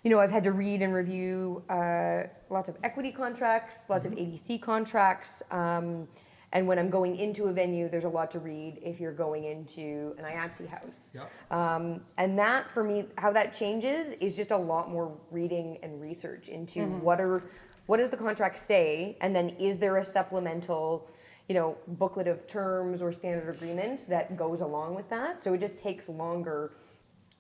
you 0.07 0.11
know, 0.11 0.21
I've 0.21 0.31
had 0.31 0.45
to 0.45 0.53
read 0.53 0.83
and 0.83 0.95
review 0.95 1.65
uh, 1.69 2.29
lots 2.49 2.69
of 2.69 2.77
equity 2.85 3.11
contracts, 3.11 3.91
lots 3.91 4.07
of 4.07 4.13
ADC 4.13 4.63
contracts. 4.63 5.43
Um, 5.51 6.07
and 6.53 6.69
when 6.69 6.79
I'm 6.79 6.91
going 6.91 7.17
into 7.17 7.47
a 7.47 7.53
venue, 7.53 7.89
there's 7.89 8.05
a 8.05 8.09
lot 8.09 8.31
to 8.31 8.39
read 8.39 8.79
if 8.83 9.01
you're 9.01 9.11
going 9.13 9.47
into 9.47 10.15
an 10.17 10.25
IATSE 10.25 10.69
house. 10.69 11.17
Um, 11.51 12.03
and 12.19 12.39
that, 12.39 12.71
for 12.71 12.85
me, 12.85 13.07
how 13.19 13.33
that 13.33 13.53
changes 13.53 14.13
is 14.21 14.37
just 14.37 14.53
a 14.53 14.57
lot 14.57 14.93
more 14.93 15.13
reading 15.33 15.79
and 15.83 16.01
research 16.01 16.51
into 16.51 16.83
what 17.01 17.21
are, 17.21 17.43
what 17.87 17.97
does 17.97 18.11
the 18.11 18.17
contract 18.17 18.59
say, 18.59 19.17
and 19.21 19.35
then 19.35 19.57
is 19.59 19.77
there 19.79 19.97
a 19.97 20.05
supplemental, 20.05 21.11
you 21.49 21.57
know, 21.57 21.77
booklet 21.89 22.29
of 22.29 22.47
terms 22.47 23.03
or 23.03 23.13
standard 23.13 23.53
agreement 23.57 24.09
that 24.09 24.37
goes 24.37 24.61
along 24.61 24.95
with 24.95 25.09
that. 25.09 25.43
So 25.43 25.53
it 25.55 25.59
just 25.59 25.79
takes 25.79 26.09
longer 26.09 26.75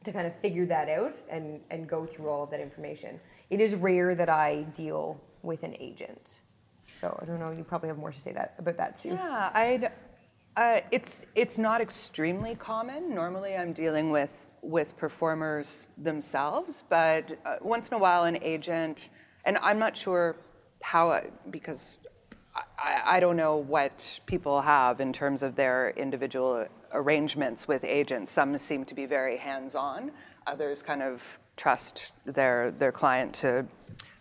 to 0.06 0.12
kind 0.12 0.26
of 0.26 0.34
figure 0.40 0.66
that 0.66 0.88
out 0.88 1.14
and, 1.28 1.60
and 1.70 1.88
go 1.88 2.06
through 2.06 2.28
all 2.28 2.44
of 2.44 2.50
that 2.50 2.60
information. 2.60 3.20
It 3.50 3.60
is 3.60 3.74
rare 3.74 4.14
that 4.14 4.28
I 4.28 4.62
deal 4.72 5.20
with 5.42 5.62
an 5.62 5.76
agent. 5.78 6.40
So 6.84 7.18
I 7.20 7.24
don't 7.24 7.38
know, 7.38 7.50
you 7.50 7.64
probably 7.64 7.88
have 7.88 7.98
more 7.98 8.12
to 8.12 8.18
say 8.20 8.32
that 8.32 8.54
about 8.58 8.76
that 8.78 8.98
too. 9.00 9.10
Yeah, 9.10 9.50
I'd. 9.52 9.92
Uh, 10.56 10.80
it's 10.90 11.26
it's 11.34 11.58
not 11.58 11.82
extremely 11.82 12.54
common. 12.54 13.14
Normally, 13.14 13.54
I'm 13.56 13.74
dealing 13.74 14.10
with 14.10 14.48
with 14.62 14.96
performers 14.96 15.88
themselves, 15.98 16.82
but 16.88 17.38
uh, 17.44 17.56
once 17.60 17.90
in 17.90 17.94
a 17.96 17.98
while, 17.98 18.24
an 18.24 18.38
agent, 18.40 19.10
and 19.44 19.58
I'm 19.58 19.78
not 19.78 19.94
sure 19.94 20.36
how 20.80 21.20
because 21.50 21.98
I, 22.78 23.02
I 23.04 23.20
don't 23.20 23.36
know 23.36 23.56
what 23.56 24.20
people 24.26 24.62
have 24.62 25.00
in 25.00 25.12
terms 25.12 25.42
of 25.42 25.56
their 25.56 25.90
individual 25.90 26.66
arrangements 26.92 27.68
with 27.68 27.84
agents. 27.84 28.32
Some 28.32 28.56
seem 28.58 28.84
to 28.84 28.94
be 28.94 29.06
very 29.06 29.36
hands-on. 29.36 30.12
Others 30.46 30.82
kind 30.82 31.02
of 31.02 31.38
trust 31.56 32.12
their 32.24 32.70
their 32.70 32.92
client 32.92 33.34
to 33.34 33.66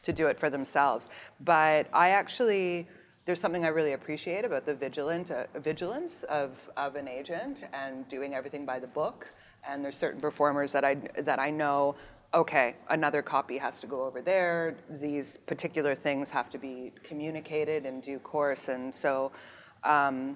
to 0.03 0.13
do 0.13 0.27
it 0.27 0.39
for 0.39 0.49
themselves. 0.49 1.09
But 1.39 1.87
I 1.93 2.09
actually 2.09 2.87
there's 3.25 3.41
something 3.41 3.65
I 3.65 3.69
really 3.69 3.93
appreciate 3.93 4.45
about 4.45 4.65
the 4.65 4.75
vigilant 4.75 5.31
uh, 5.31 5.45
vigilance 5.59 6.23
of, 6.23 6.69
of 6.77 6.95
an 6.95 7.07
agent 7.07 7.67
and 7.73 8.07
doing 8.07 8.35
everything 8.35 8.65
by 8.65 8.79
the 8.79 8.87
book. 8.87 9.27
And 9.67 9.83
there's 9.83 9.97
certain 9.97 10.21
performers 10.21 10.71
that 10.73 10.85
I 10.85 10.95
that 11.19 11.39
I 11.39 11.49
know. 11.49 11.95
Okay, 12.35 12.75
another 12.89 13.21
copy 13.21 13.57
has 13.57 13.79
to 13.79 13.87
go 13.87 14.03
over 14.03 14.21
there. 14.21 14.75
These 14.89 15.37
particular 15.37 15.95
things 15.95 16.29
have 16.31 16.49
to 16.49 16.57
be 16.57 16.91
communicated 17.01 17.85
in 17.85 18.01
due 18.01 18.19
course, 18.19 18.67
and 18.67 18.93
so 18.93 19.31
um, 19.85 20.35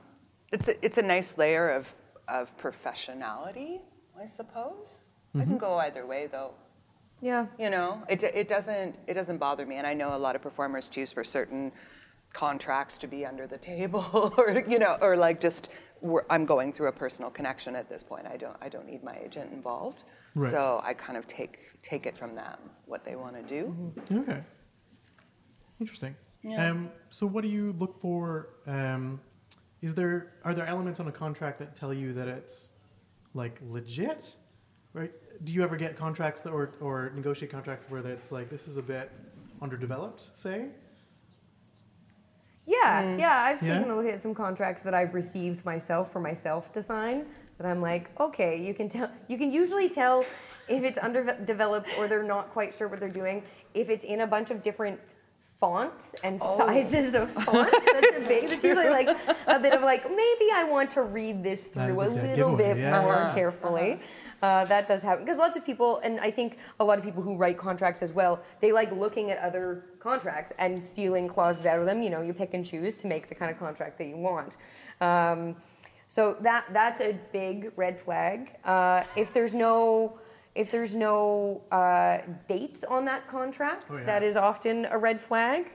it's 0.53 0.69
a, 0.69 0.85
it's 0.85 0.97
a 0.97 1.01
nice 1.01 1.37
layer 1.37 1.69
of 1.69 1.93
of 2.29 2.57
professionality, 2.57 3.81
I 4.19 4.25
suppose. 4.25 5.07
I 5.35 5.43
can 5.43 5.57
go 5.57 5.75
either 5.77 6.05
way, 6.07 6.27
though. 6.27 6.53
Yeah. 7.21 7.47
You 7.59 7.69
know, 7.69 8.03
it, 8.09 8.23
it 8.23 8.47
doesn't 8.47 8.95
it 9.07 9.13
doesn't 9.13 9.37
bother 9.37 9.65
me, 9.65 9.75
and 9.75 9.85
I 9.85 9.93
know 9.93 10.15
a 10.15 10.17
lot 10.17 10.35
of 10.35 10.41
performers 10.41 10.87
choose 10.87 11.11
for 11.11 11.23
certain 11.23 11.71
contracts 12.33 12.97
to 12.99 13.07
be 13.07 13.25
under 13.25 13.45
the 13.45 13.57
table, 13.57 14.33
or 14.37 14.63
you 14.67 14.79
know, 14.79 14.97
or 15.01 15.17
like 15.17 15.41
just 15.41 15.69
I'm 16.29 16.45
going 16.45 16.71
through 16.71 16.87
a 16.87 16.93
personal 16.93 17.29
connection 17.29 17.75
at 17.75 17.89
this 17.89 18.03
point. 18.03 18.25
I 18.25 18.37
don't 18.37 18.57
I 18.61 18.69
don't 18.69 18.87
need 18.87 19.03
my 19.03 19.17
agent 19.23 19.51
involved, 19.51 20.05
Right. 20.35 20.51
so 20.51 20.79
I 20.83 20.93
kind 20.93 21.17
of 21.17 21.27
take 21.27 21.59
take 21.81 22.05
it 22.05 22.17
from 22.17 22.35
them 22.35 22.57
what 22.85 23.03
they 23.05 23.15
want 23.15 23.35
to 23.35 23.43
do. 23.43 23.93
Okay. 24.11 24.43
Interesting. 25.79 26.15
Yeah. 26.43 26.69
Um, 26.69 26.89
so, 27.09 27.25
what 27.27 27.41
do 27.41 27.49
you 27.49 27.73
look 27.73 27.99
for? 27.99 28.49
Um, 28.67 29.19
is 29.81 29.95
there 29.95 30.33
are 30.43 30.53
there 30.53 30.65
elements 30.65 30.99
on 30.99 31.07
a 31.07 31.11
contract 31.11 31.59
that 31.59 31.75
tell 31.75 31.93
you 31.93 32.13
that 32.13 32.27
it's 32.27 32.73
like 33.33 33.59
legit? 33.67 34.37
Right? 34.93 35.11
Do 35.43 35.53
you 35.53 35.63
ever 35.63 35.77
get 35.77 35.95
contracts 35.95 36.41
that, 36.41 36.51
or 36.51 36.73
or 36.81 37.11
negotiate 37.15 37.51
contracts 37.51 37.85
where 37.89 38.05
it's 38.05 38.31
like 38.31 38.49
this 38.49 38.67
is 38.67 38.77
a 38.77 38.81
bit 38.81 39.11
underdeveloped? 39.61 40.37
Say. 40.37 40.67
Yeah, 42.65 43.17
yeah. 43.17 43.41
I've 43.41 43.63
Yeah? 43.63 43.75
taken 43.77 43.91
a 43.91 43.95
look 43.95 44.05
at 44.05 44.21
some 44.21 44.35
contracts 44.35 44.83
that 44.83 44.93
I've 44.93 45.13
received 45.15 45.65
myself 45.65 46.11
for 46.11 46.19
myself 46.19 46.71
to 46.73 46.83
sign. 46.83 47.25
That 47.59 47.69
I'm 47.69 47.81
like, 47.81 48.09
okay, 48.19 48.59
you 48.61 48.73
can 48.73 48.87
tell. 48.89 49.11
You 49.27 49.37
can 49.37 49.51
usually 49.51 49.89
tell 49.89 50.25
if 50.69 50.83
it's 50.83 50.97
underdeveloped 50.97 51.89
or 51.97 52.07
they're 52.07 52.23
not 52.23 52.51
quite 52.51 52.73
sure 52.73 52.87
what 52.87 52.99
they're 53.01 53.09
doing. 53.09 53.43
If 53.73 53.89
it's 53.89 54.05
in 54.05 54.21
a 54.21 54.27
bunch 54.27 54.49
of 54.49 54.63
different 54.63 54.99
fonts 55.59 56.15
and 56.23 56.39
sizes 56.39 57.15
of 57.15 57.29
fonts. 57.43 57.71
That's 57.85 58.25
a 58.25 58.29
big. 58.29 58.43
It's 58.45 58.63
usually 58.63 58.87
like 58.89 59.09
a 59.47 59.59
bit 59.59 59.73
of 59.73 59.81
like 59.81 60.03
maybe 60.09 60.47
I 60.53 60.65
want 60.69 60.89
to 60.91 61.01
read 61.01 61.43
this 61.43 61.65
through 61.67 61.99
a 61.99 62.07
a 62.07 62.07
little 62.07 62.55
giveaway, 62.55 62.57
bit 62.75 62.77
yeah. 62.77 63.01
more 63.01 63.13
Uh-huh. 63.15 63.33
carefully. 63.35 63.99
Uh, 64.41 64.63
that 64.63 64.87
does 64.87 65.03
happen 65.03 65.25
because 65.25 65.37
lots 65.37 65.57
of 65.57 65.65
people, 65.65 65.99
and 66.01 66.17
I 66.21 66.31
think 66.31 66.59
a 66.79 66.83
lot 66.85 66.97
of 66.97 67.03
people 67.03 67.21
who 67.21 67.35
write 67.35 67.57
contracts 67.57 68.01
as 68.01 68.13
well, 68.13 68.39
they 68.61 68.71
like 68.71 68.89
looking 68.93 69.31
at 69.31 69.37
other 69.39 69.83
contracts 69.99 70.53
and 70.59 70.83
stealing 70.83 71.27
clauses 71.27 71.65
out 71.65 71.77
of 71.79 71.85
them. 71.85 72.01
You 72.01 72.09
know, 72.09 72.21
you 72.21 72.31
pick 72.33 72.53
and 72.53 72.63
choose 72.63 72.95
to 73.01 73.07
make 73.07 73.27
the 73.27 73.35
kind 73.35 73.51
of 73.51 73.59
contract 73.59 73.97
that 73.97 74.05
you 74.07 74.15
want. 74.15 74.55
Um, 75.01 75.57
so 76.09 76.35
that 76.41 76.65
that's 76.73 76.99
a 77.01 77.13
big 77.31 77.71
red 77.77 77.97
flag. 77.99 78.55
Uh, 78.65 79.03
if 79.15 79.31
there's 79.31 79.53
no 79.55 80.19
if 80.55 80.71
there's 80.71 80.95
no 80.95 81.61
uh, 81.71 82.17
dates 82.47 82.83
on 82.83 83.05
that 83.05 83.27
contract, 83.29 83.85
Oh, 83.89 83.97
yeah. 83.97 84.03
that 84.03 84.23
is 84.23 84.35
often 84.35 84.85
a 84.89 84.97
red 84.97 85.21
flag. 85.21 85.69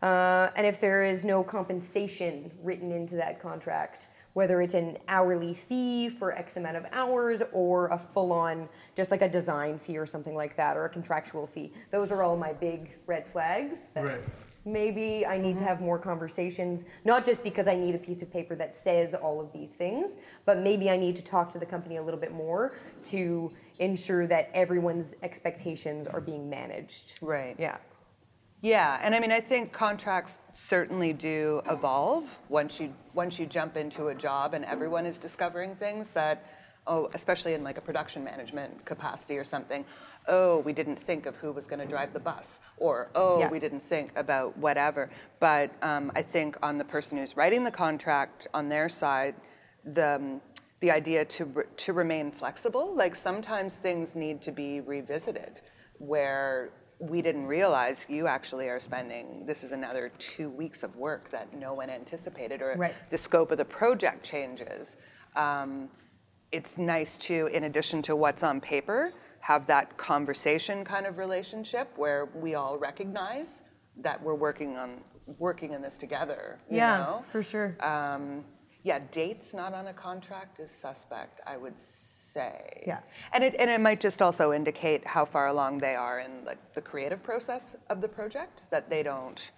Uh, 0.00 0.48
and 0.56 0.64
if 0.66 0.80
there 0.80 1.02
is 1.04 1.24
no 1.24 1.42
compensation 1.42 2.50
written 2.62 2.90
into 2.92 3.16
that 3.16 3.42
contract, 3.42 4.08
whether 4.32 4.62
it's 4.62 4.74
an 4.74 4.96
hourly 5.08 5.52
fee 5.52 6.08
for 6.08 6.32
X 6.32 6.56
amount 6.56 6.76
of 6.76 6.86
hours 6.92 7.42
or 7.52 7.88
a 7.88 7.98
full 7.98 8.32
on, 8.32 8.68
just 8.96 9.10
like 9.10 9.22
a 9.22 9.28
design 9.28 9.76
fee 9.76 9.98
or 9.98 10.06
something 10.06 10.36
like 10.36 10.54
that, 10.56 10.76
or 10.76 10.84
a 10.84 10.88
contractual 10.88 11.46
fee, 11.46 11.72
those 11.90 12.12
are 12.12 12.22
all 12.22 12.36
my 12.36 12.52
big 12.52 12.92
red 13.06 13.26
flags. 13.26 13.88
that 13.94 14.04
Right. 14.04 14.24
Maybe 14.72 15.26
I 15.26 15.38
need 15.38 15.54
to 15.54 15.60
mm-hmm. 15.60 15.64
have 15.64 15.80
more 15.80 15.98
conversations, 15.98 16.84
not 17.04 17.24
just 17.24 17.42
because 17.42 17.66
I 17.68 17.76
need 17.76 17.94
a 17.94 17.98
piece 17.98 18.22
of 18.22 18.32
paper 18.32 18.54
that 18.56 18.76
says 18.76 19.14
all 19.14 19.40
of 19.40 19.52
these 19.52 19.74
things, 19.74 20.18
but 20.44 20.58
maybe 20.58 20.90
I 20.90 20.96
need 20.96 21.16
to 21.16 21.24
talk 21.24 21.50
to 21.50 21.58
the 21.58 21.66
company 21.66 21.96
a 21.96 22.02
little 22.02 22.20
bit 22.20 22.32
more 22.32 22.74
to 23.04 23.52
ensure 23.78 24.26
that 24.26 24.50
everyone's 24.54 25.16
expectations 25.22 26.06
are 26.06 26.20
being 26.20 26.48
managed. 26.48 27.18
Right. 27.20 27.56
Yeah. 27.58 27.78
Yeah, 28.62 29.00
and 29.02 29.14
I 29.14 29.20
mean, 29.20 29.32
I 29.32 29.40
think 29.40 29.72
contracts 29.72 30.42
certainly 30.52 31.14
do 31.14 31.62
evolve 31.68 32.24
once 32.50 32.78
you 32.78 32.94
once 33.14 33.40
you 33.40 33.46
jump 33.46 33.76
into 33.76 34.08
a 34.08 34.14
job 34.14 34.52
and 34.52 34.66
everyone 34.66 35.06
is 35.06 35.18
discovering 35.18 35.74
things 35.74 36.12
that, 36.12 36.44
oh, 36.86 37.10
especially 37.14 37.54
in 37.54 37.64
like 37.64 37.78
a 37.78 37.80
production 37.80 38.22
management 38.22 38.84
capacity 38.84 39.38
or 39.38 39.44
something. 39.44 39.84
Oh, 40.28 40.58
we 40.60 40.72
didn't 40.72 40.96
think 40.98 41.26
of 41.26 41.36
who 41.36 41.50
was 41.52 41.66
going 41.66 41.80
to 41.80 41.86
drive 41.86 42.12
the 42.12 42.20
bus, 42.20 42.60
or 42.76 43.10
oh, 43.14 43.40
Yeah. 43.40 43.50
we 43.50 43.58
didn't 43.58 43.80
think 43.80 44.12
about 44.16 44.56
whatever. 44.56 45.10
But 45.40 45.72
um, 45.82 46.12
I 46.14 46.22
think 46.22 46.56
on 46.62 46.78
the 46.78 46.84
person 46.84 47.18
who's 47.18 47.36
writing 47.36 47.64
the 47.64 47.70
contract, 47.70 48.46
on 48.54 48.68
their 48.68 48.88
side, 48.88 49.34
the 49.84 50.16
um, 50.16 50.40
the 50.80 50.90
idea 50.90 51.24
to 51.24 51.64
to 51.76 51.92
remain 51.92 52.30
flexible. 52.30 52.94
Like 52.94 53.14
sometimes 53.14 53.76
things 53.76 54.14
need 54.14 54.40
to 54.42 54.52
be 54.52 54.80
revisited, 54.80 55.60
where 55.98 56.70
we 56.98 57.22
didn't 57.22 57.46
realize 57.46 58.04
you 58.10 58.26
actually 58.26 58.68
are 58.68 58.78
spending. 58.78 59.46
This 59.46 59.64
is 59.64 59.72
another 59.72 60.12
two 60.18 60.50
weeks 60.50 60.82
of 60.82 60.96
work 60.96 61.30
that 61.30 61.54
no 61.54 61.72
one 61.72 61.88
anticipated, 61.88 62.60
or 62.60 62.74
Right. 62.76 62.94
the 63.08 63.16
scope 63.18 63.50
of 63.50 63.58
the 63.58 63.64
project 63.64 64.22
changes. 64.22 64.98
Um, 65.34 65.88
it's 66.52 66.76
nice 66.78 67.16
to, 67.18 67.46
in 67.46 67.64
addition 67.64 68.02
to 68.02 68.16
what's 68.16 68.42
on 68.42 68.60
paper, 68.60 69.12
have 69.40 69.66
that 69.66 69.96
conversation 69.96 70.84
kind 70.84 71.06
of 71.06 71.18
relationship 71.18 71.88
where 71.96 72.26
we 72.34 72.54
all 72.54 72.78
recognize 72.78 73.64
that 73.96 74.22
we're 74.22 74.34
working 74.34 74.76
on 74.76 75.00
working 75.38 75.72
in 75.72 75.82
this 75.82 75.96
together. 75.96 76.58
You 76.68 76.78
Yeah, 76.78 76.98
know? 76.98 77.24
for 77.30 77.42
sure. 77.42 77.76
Um, 77.80 78.44
yeah, 78.82 78.98
dates 79.10 79.52
not 79.54 79.74
on 79.74 79.88
a 79.88 79.92
contract 79.92 80.58
is 80.58 80.70
suspect, 80.70 81.40
I 81.46 81.56
would 81.56 81.78
say. 81.78 82.82
Yeah. 82.86 83.00
And 83.32 83.44
it, 83.44 83.54
and 83.58 83.68
it 83.70 83.80
might 83.80 84.00
just 84.00 84.22
also 84.22 84.52
indicate 84.52 85.06
how 85.06 85.24
far 85.24 85.48
along 85.48 85.78
they 85.78 85.94
are 85.94 86.20
in 86.20 86.44
like 86.44 86.74
the 86.74 86.80
creative 86.80 87.22
process 87.22 87.76
of 87.90 88.00
the 88.00 88.08
project, 88.08 88.70
that 88.70 88.88
they 88.88 89.02
don't, 89.02 89.50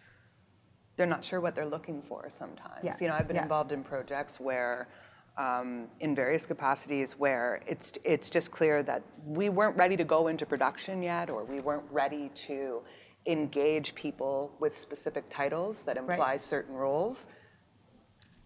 they're 0.97 1.07
not 1.07 1.25
sure 1.25 1.41
what 1.41 1.55
they're 1.55 1.65
looking 1.67 2.03
for 2.03 2.29
sometimes. 2.29 2.83
Yeah, 2.83 2.93
You 3.01 3.09
know, 3.09 3.15
I've 3.15 3.29
been 3.29 3.37
yeah. 3.37 3.45
involved 3.45 3.73
in 3.73 3.85
projects 3.85 4.41
where, 4.41 4.89
um, 5.37 5.89
in 6.01 6.15
various 6.15 6.47
capacities, 6.47 7.19
where 7.19 7.63
it's, 7.67 7.95
it's 8.05 8.29
just 8.31 8.51
clear 8.51 8.83
that 8.83 9.03
we 9.25 9.49
weren't 9.49 9.77
ready 9.77 9.97
to 9.97 10.05
go 10.05 10.29
into 10.29 10.45
production 10.47 11.03
yet, 11.03 11.31
or 11.31 11.45
we 11.45 11.61
weren't 11.61 11.91
ready 11.91 12.31
to 12.35 12.83
engage 13.27 13.95
people 13.95 14.55
with 14.61 14.77
specific 14.77 15.25
titles 15.31 15.85
that 15.85 15.97
imply 15.97 16.37
certain 16.37 16.75
roles 16.75 17.27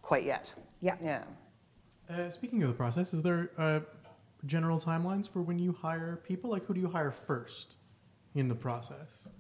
quite 0.02 0.24
yet. 0.24 0.52
Yeah. 0.80 0.96
Yeah. 1.02 1.24
Uh, 2.08 2.30
speaking 2.30 2.62
of 2.62 2.68
the 2.68 2.74
process, 2.74 3.12
is 3.12 3.22
there 3.22 3.50
uh, 3.58 3.80
general 4.44 4.78
timelines 4.78 5.28
for 5.28 5.42
when 5.42 5.58
you 5.58 5.72
hire 5.72 6.22
people? 6.24 6.50
Like, 6.50 6.64
who 6.66 6.74
do 6.74 6.80
you 6.80 6.88
hire 6.88 7.10
first 7.10 7.78
in 8.34 8.46
the 8.46 8.54
process? 8.54 9.30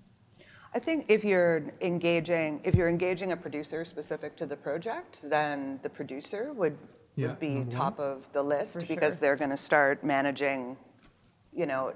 I 0.74 0.78
think 0.78 1.06
if 1.08 1.24
you're 1.24 1.72
engaging, 1.80 2.60
if 2.64 2.74
you're 2.74 2.88
engaging 2.88 3.32
a 3.32 3.36
producer 3.36 3.84
specific 3.84 4.36
to 4.36 4.46
the 4.46 4.56
project, 4.56 5.24
then 5.24 5.80
the 5.82 5.88
producer 5.88 6.52
would, 6.52 6.76
Yeah, 7.16 7.28
would 7.28 7.40
be 7.40 7.54
number 7.54 7.70
top 7.70 7.98
of 7.98 8.30
the 8.32 8.42
list 8.42 8.74
For 8.74 8.80
because 8.80 9.14
sure. 9.14 9.20
they're 9.20 9.36
going 9.36 9.50
to 9.50 9.56
start 9.56 10.04
managing, 10.04 10.76
you 11.54 11.64
know, 11.64 11.94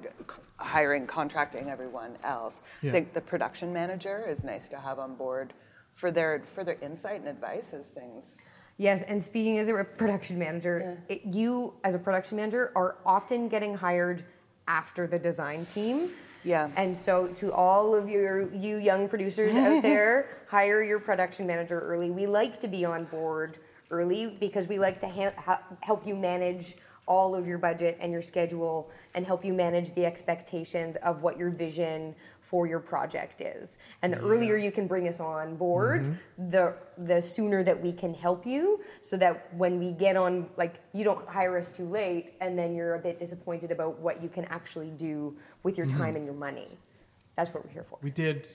hiring, 0.57 1.07
contracting 1.07 1.69
everyone 1.69 2.17
else. 2.25 2.63
Yeah. 2.81 2.89
I 2.89 2.93
think 2.93 3.13
the 3.13 3.21
production 3.21 3.73
manager 3.73 4.25
is 4.27 4.45
nice 4.45 4.69
to 4.71 4.79
have 4.79 4.99
on 4.99 5.15
board 5.15 5.53
for 5.95 6.11
their 6.11 6.43
for 6.47 6.65
their 6.65 6.79
insight 6.81 7.21
and 7.21 7.29
advice 7.29 7.75
as 7.75 7.91
things. 7.91 8.43
Yes, 8.79 9.03
and 9.03 9.21
speaking 9.21 9.59
as 9.59 9.69
a 9.69 9.85
production 9.85 10.39
manager, 10.39 11.03
it, 11.11 11.21
you 11.27 11.75
as 11.85 11.95
a 11.95 11.99
production 11.99 12.37
manager 12.37 12.73
are 12.75 12.97
often 13.05 13.49
getting 13.51 13.75
hired 13.75 14.25
after 14.67 15.07
the 15.07 15.19
design 15.19 15.67
team. 15.67 16.09
Yeah. 16.45 16.71
And 16.77 16.97
so 16.97 17.27
to 17.27 17.53
all 17.53 17.95
of 17.95 18.09
your 18.09 18.51
you 18.55 18.79
young 18.79 19.07
producers 19.07 19.55
out 19.55 19.83
there, 19.91 20.39
hire 20.49 20.83
your 20.83 20.99
production 20.99 21.47
manager 21.47 21.79
early. 21.79 22.11
We 22.11 22.27
like 22.27 22.59
to 22.61 22.69
be 22.69 22.87
on 22.87 23.05
board 23.05 23.59
early 23.91 24.37
because 24.41 24.69
we 24.69 24.79
like 24.79 24.99
to 25.01 25.09
ha- 25.09 25.63
help 25.81 26.07
you 26.07 26.15
manage 26.15 26.77
all 27.07 27.35
of 27.35 27.47
your 27.47 27.59
budget 27.59 27.99
and 28.01 28.13
your 28.13 28.23
schedule 28.23 28.89
and 29.15 29.27
help 29.27 29.45
you 29.45 29.53
manage 29.53 29.93
the 29.95 30.07
expectations 30.07 30.97
of 31.03 31.23
what 31.23 31.37
your 31.37 31.51
vision 31.51 32.15
for 32.41 32.67
your 32.67 32.81
project 32.81 33.41
is. 33.41 33.79
And 34.03 34.13
the 34.13 34.19
earlier 34.19 34.57
you 34.57 34.73
can 34.73 34.87
bring 34.87 35.09
us 35.09 35.21
on 35.21 35.57
board, 35.57 36.03
mm-hmm. 36.03 36.51
the 36.51 36.75
the 36.99 37.21
sooner 37.21 37.63
that 37.63 37.81
we 37.81 37.93
can 37.93 38.15
help 38.15 38.47
you 38.47 38.81
so 39.03 39.17
that 39.17 39.53
when 39.55 39.79
we 39.79 39.93
get 39.93 40.17
on 40.17 40.49
like 40.57 40.81
you 40.93 41.05
don't 41.05 41.27
hire 41.29 41.57
us 41.59 41.69
too 41.69 41.89
late 41.89 42.33
and 42.41 42.59
then 42.59 42.75
you're 42.75 42.95
a 42.95 42.99
bit 42.99 43.19
disappointed 43.19 43.71
about 43.71 43.99
what 43.99 44.23
you 44.23 44.29
can 44.29 44.45
actually 44.47 44.91
do 44.91 45.37
with 45.63 45.79
your 45.79 45.87
mm-hmm. 45.87 45.99
time 45.99 46.17
and 46.17 46.25
your 46.25 46.35
money. 46.35 46.79
That's 47.37 47.55
what 47.55 47.65
we're 47.65 47.73
here 47.73 47.85
for. 47.85 47.99
We 48.03 48.11
did. 48.11 48.49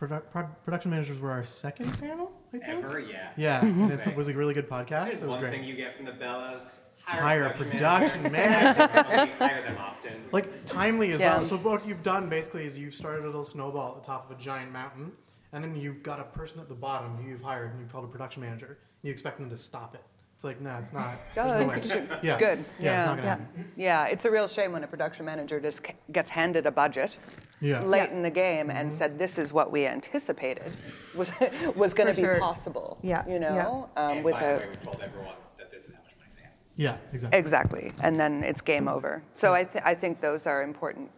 Produ- 0.00 0.22
prod- 0.30 0.64
production 0.64 0.90
managers 0.90 1.20
were 1.20 1.30
our 1.30 1.44
second 1.44 1.98
panel, 2.00 2.32
I 2.48 2.50
think. 2.50 2.64
Ever, 2.66 2.98
yeah. 3.00 3.32
Yeah, 3.36 3.60
and 3.64 3.90
it 3.92 4.16
was 4.16 4.28
a 4.28 4.32
really 4.34 4.54
good 4.54 4.68
podcast. 4.68 5.04
There's 5.04 5.16
It 5.16 5.22
was 5.22 5.30
one 5.32 5.40
great. 5.40 5.50
thing 5.52 5.64
you 5.64 5.76
get 5.76 5.96
from 5.96 6.06
the 6.06 6.12
Bellows. 6.12 6.78
Hire 7.04 7.44
a 7.44 7.50
production 7.50 8.22
production 8.22 8.22
manager. 8.32 8.78
manager. 8.94 9.32
hire 9.38 9.62
them 9.62 9.76
often. 9.78 10.12
like 10.32 10.64
timely 10.64 11.10
as 11.12 11.20
Yeah. 11.20 11.34
well. 11.36 11.44
So 11.44 11.56
what 11.56 11.86
you've 11.86 12.02
done 12.04 12.28
basically 12.28 12.64
is 12.64 12.78
you've 12.78 12.94
started 12.94 13.24
a 13.24 13.26
little 13.26 13.44
snowball 13.44 13.96
at 13.96 14.02
the 14.02 14.06
top 14.06 14.30
of 14.30 14.36
a 14.36 14.40
giant 14.40 14.70
mountain, 14.72 15.12
and 15.52 15.62
then 15.64 15.74
you've 15.74 16.02
got 16.02 16.20
a 16.20 16.24
person 16.24 16.60
at 16.60 16.68
the 16.68 16.74
bottom 16.74 17.16
who 17.16 17.28
you've 17.28 17.42
hired, 17.42 17.72
and 17.72 17.80
you've 17.80 17.90
called 17.92 18.04
a 18.04 18.08
production 18.08 18.42
manager. 18.42 18.66
And 18.68 18.76
you 19.08 19.10
expect 19.10 19.38
them 19.38 19.50
to 19.50 19.56
stop 19.56 19.94
it. 19.94 20.02
It's 20.40 20.44
like, 20.46 20.62
no, 20.62 20.74
it's 20.78 20.94
not. 20.94 21.04
Oh, 21.36 21.58
There's 21.68 21.90
no 21.92 21.98
it's, 21.98 22.10
way. 22.10 22.18
yeah. 22.22 22.38
good. 22.38 22.58
Yeah, 22.80 23.00
it's 23.00 23.06
not 23.10 23.16
gonna 23.18 23.48
yeah. 23.58 23.64
Yeah, 23.76 24.06
it's 24.06 24.24
a 24.24 24.30
real 24.30 24.48
shame 24.48 24.72
when 24.72 24.82
a 24.82 24.86
production 24.86 25.26
manager 25.26 25.60
just 25.60 25.82
gets 26.12 26.30
handed 26.30 26.64
a 26.64 26.70
budget 26.70 27.18
Yeah. 27.60 27.82
late 27.82 28.08
Yeah. 28.08 28.16
in 28.16 28.22
the 28.22 28.30
game 28.30 28.70
and 28.70 28.90
said, 28.90 29.18
"This 29.18 29.36
is 29.36 29.52
what 29.52 29.70
we 29.70 29.86
anticipated 29.86 30.72
was 31.14 31.30
was 31.76 31.92
going 31.92 32.08
to 32.08 32.14
be 32.16 32.22
sure. 32.22 32.38
possible." 32.38 32.96
Yeah, 33.02 33.22
you 33.28 33.38
know, 33.38 33.90
um, 33.98 34.12
and 34.12 34.24
with 34.24 34.32
by 34.32 34.40
a 34.44 34.54
the 34.54 34.60
way, 34.60 34.68
we've 34.70 34.82
told 34.82 35.00
everyone 35.02 35.34
that 35.58 35.70
this 35.70 35.84
is 35.88 35.92
how 35.92 36.00
much 36.06 36.14
money 36.18 36.30
they 36.34 36.42
have. 36.44 36.54
Yeah, 36.74 36.96
exactly. 37.12 37.38
exactly, 37.38 37.92
and 38.02 38.18
then 38.18 38.42
it's 38.42 38.62
game 38.62 38.88
over. 38.88 39.22
So 39.34 39.52
I 39.52 39.64
th- 39.64 39.84
I 39.84 39.94
think 39.94 40.22
those 40.22 40.46
are 40.46 40.62
important 40.62 41.10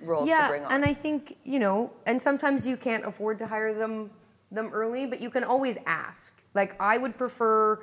roles 0.00 0.30
to 0.30 0.46
bring 0.48 0.64
on. 0.64 0.72
and 0.72 0.82
I 0.86 0.94
think 0.94 1.36
you 1.44 1.58
know, 1.58 1.92
and 2.06 2.18
sometimes 2.18 2.66
you 2.66 2.78
can't 2.78 3.04
afford 3.04 3.36
to 3.40 3.46
hire 3.48 3.74
them 3.74 4.12
them 4.50 4.70
early, 4.72 5.04
but 5.06 5.20
you 5.20 5.28
can 5.28 5.44
always 5.44 5.76
ask. 5.84 6.42
Like 6.54 6.74
I 6.80 6.96
would 6.96 7.18
prefer 7.18 7.78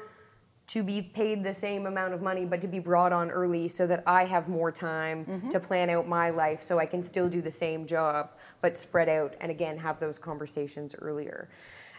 to 0.68 0.84
be 0.84 1.02
paid 1.02 1.44
the 1.44 1.54
same 1.54 1.86
amount 1.86 2.14
of 2.14 2.22
money, 2.22 2.44
but 2.46 2.60
to 2.62 2.68
be 2.68 2.80
brought 2.80 3.14
on 3.14 3.32
early 3.32 3.68
so 3.70 3.88
that 3.88 4.04
I 4.06 4.26
have 4.26 4.50
more 4.50 4.72
time 4.72 5.26
Mm-hmm. 5.26 5.50
to 5.50 5.60
plan 5.60 5.90
out 5.90 6.08
my 6.08 6.30
life, 6.30 6.62
so 6.62 6.78
I 6.78 6.86
can 6.86 7.02
still 7.02 7.30
do 7.30 7.42
the 7.42 7.52
same 7.52 7.86
job, 7.86 8.32
but 8.62 8.78
spread 8.78 9.08
out, 9.10 9.36
and 9.40 9.50
again 9.52 9.78
have 9.78 10.00
those 10.00 10.20
conversations 10.20 10.96
earlier. 11.00 11.50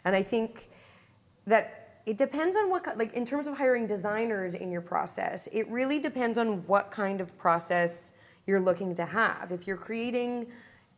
And 0.04 0.14
I 0.14 0.22
think 0.22 0.68
that 1.46 2.00
it 2.06 2.16
depends 2.16 2.56
on 2.56 2.70
what 2.70 2.96
like 2.96 3.12
in 3.14 3.24
terms 3.24 3.46
of 3.46 3.56
hiring 3.56 3.86
designers 3.86 4.54
in 4.54 4.70
your 4.70 4.80
process 4.80 5.46
it 5.52 5.68
really 5.68 5.98
depends 5.98 6.38
on 6.38 6.66
what 6.66 6.90
kind 6.90 7.20
of 7.20 7.36
process 7.36 8.14
you're 8.46 8.60
looking 8.60 8.94
to 8.94 9.04
have 9.04 9.52
if 9.52 9.66
you're 9.66 9.76
creating 9.76 10.46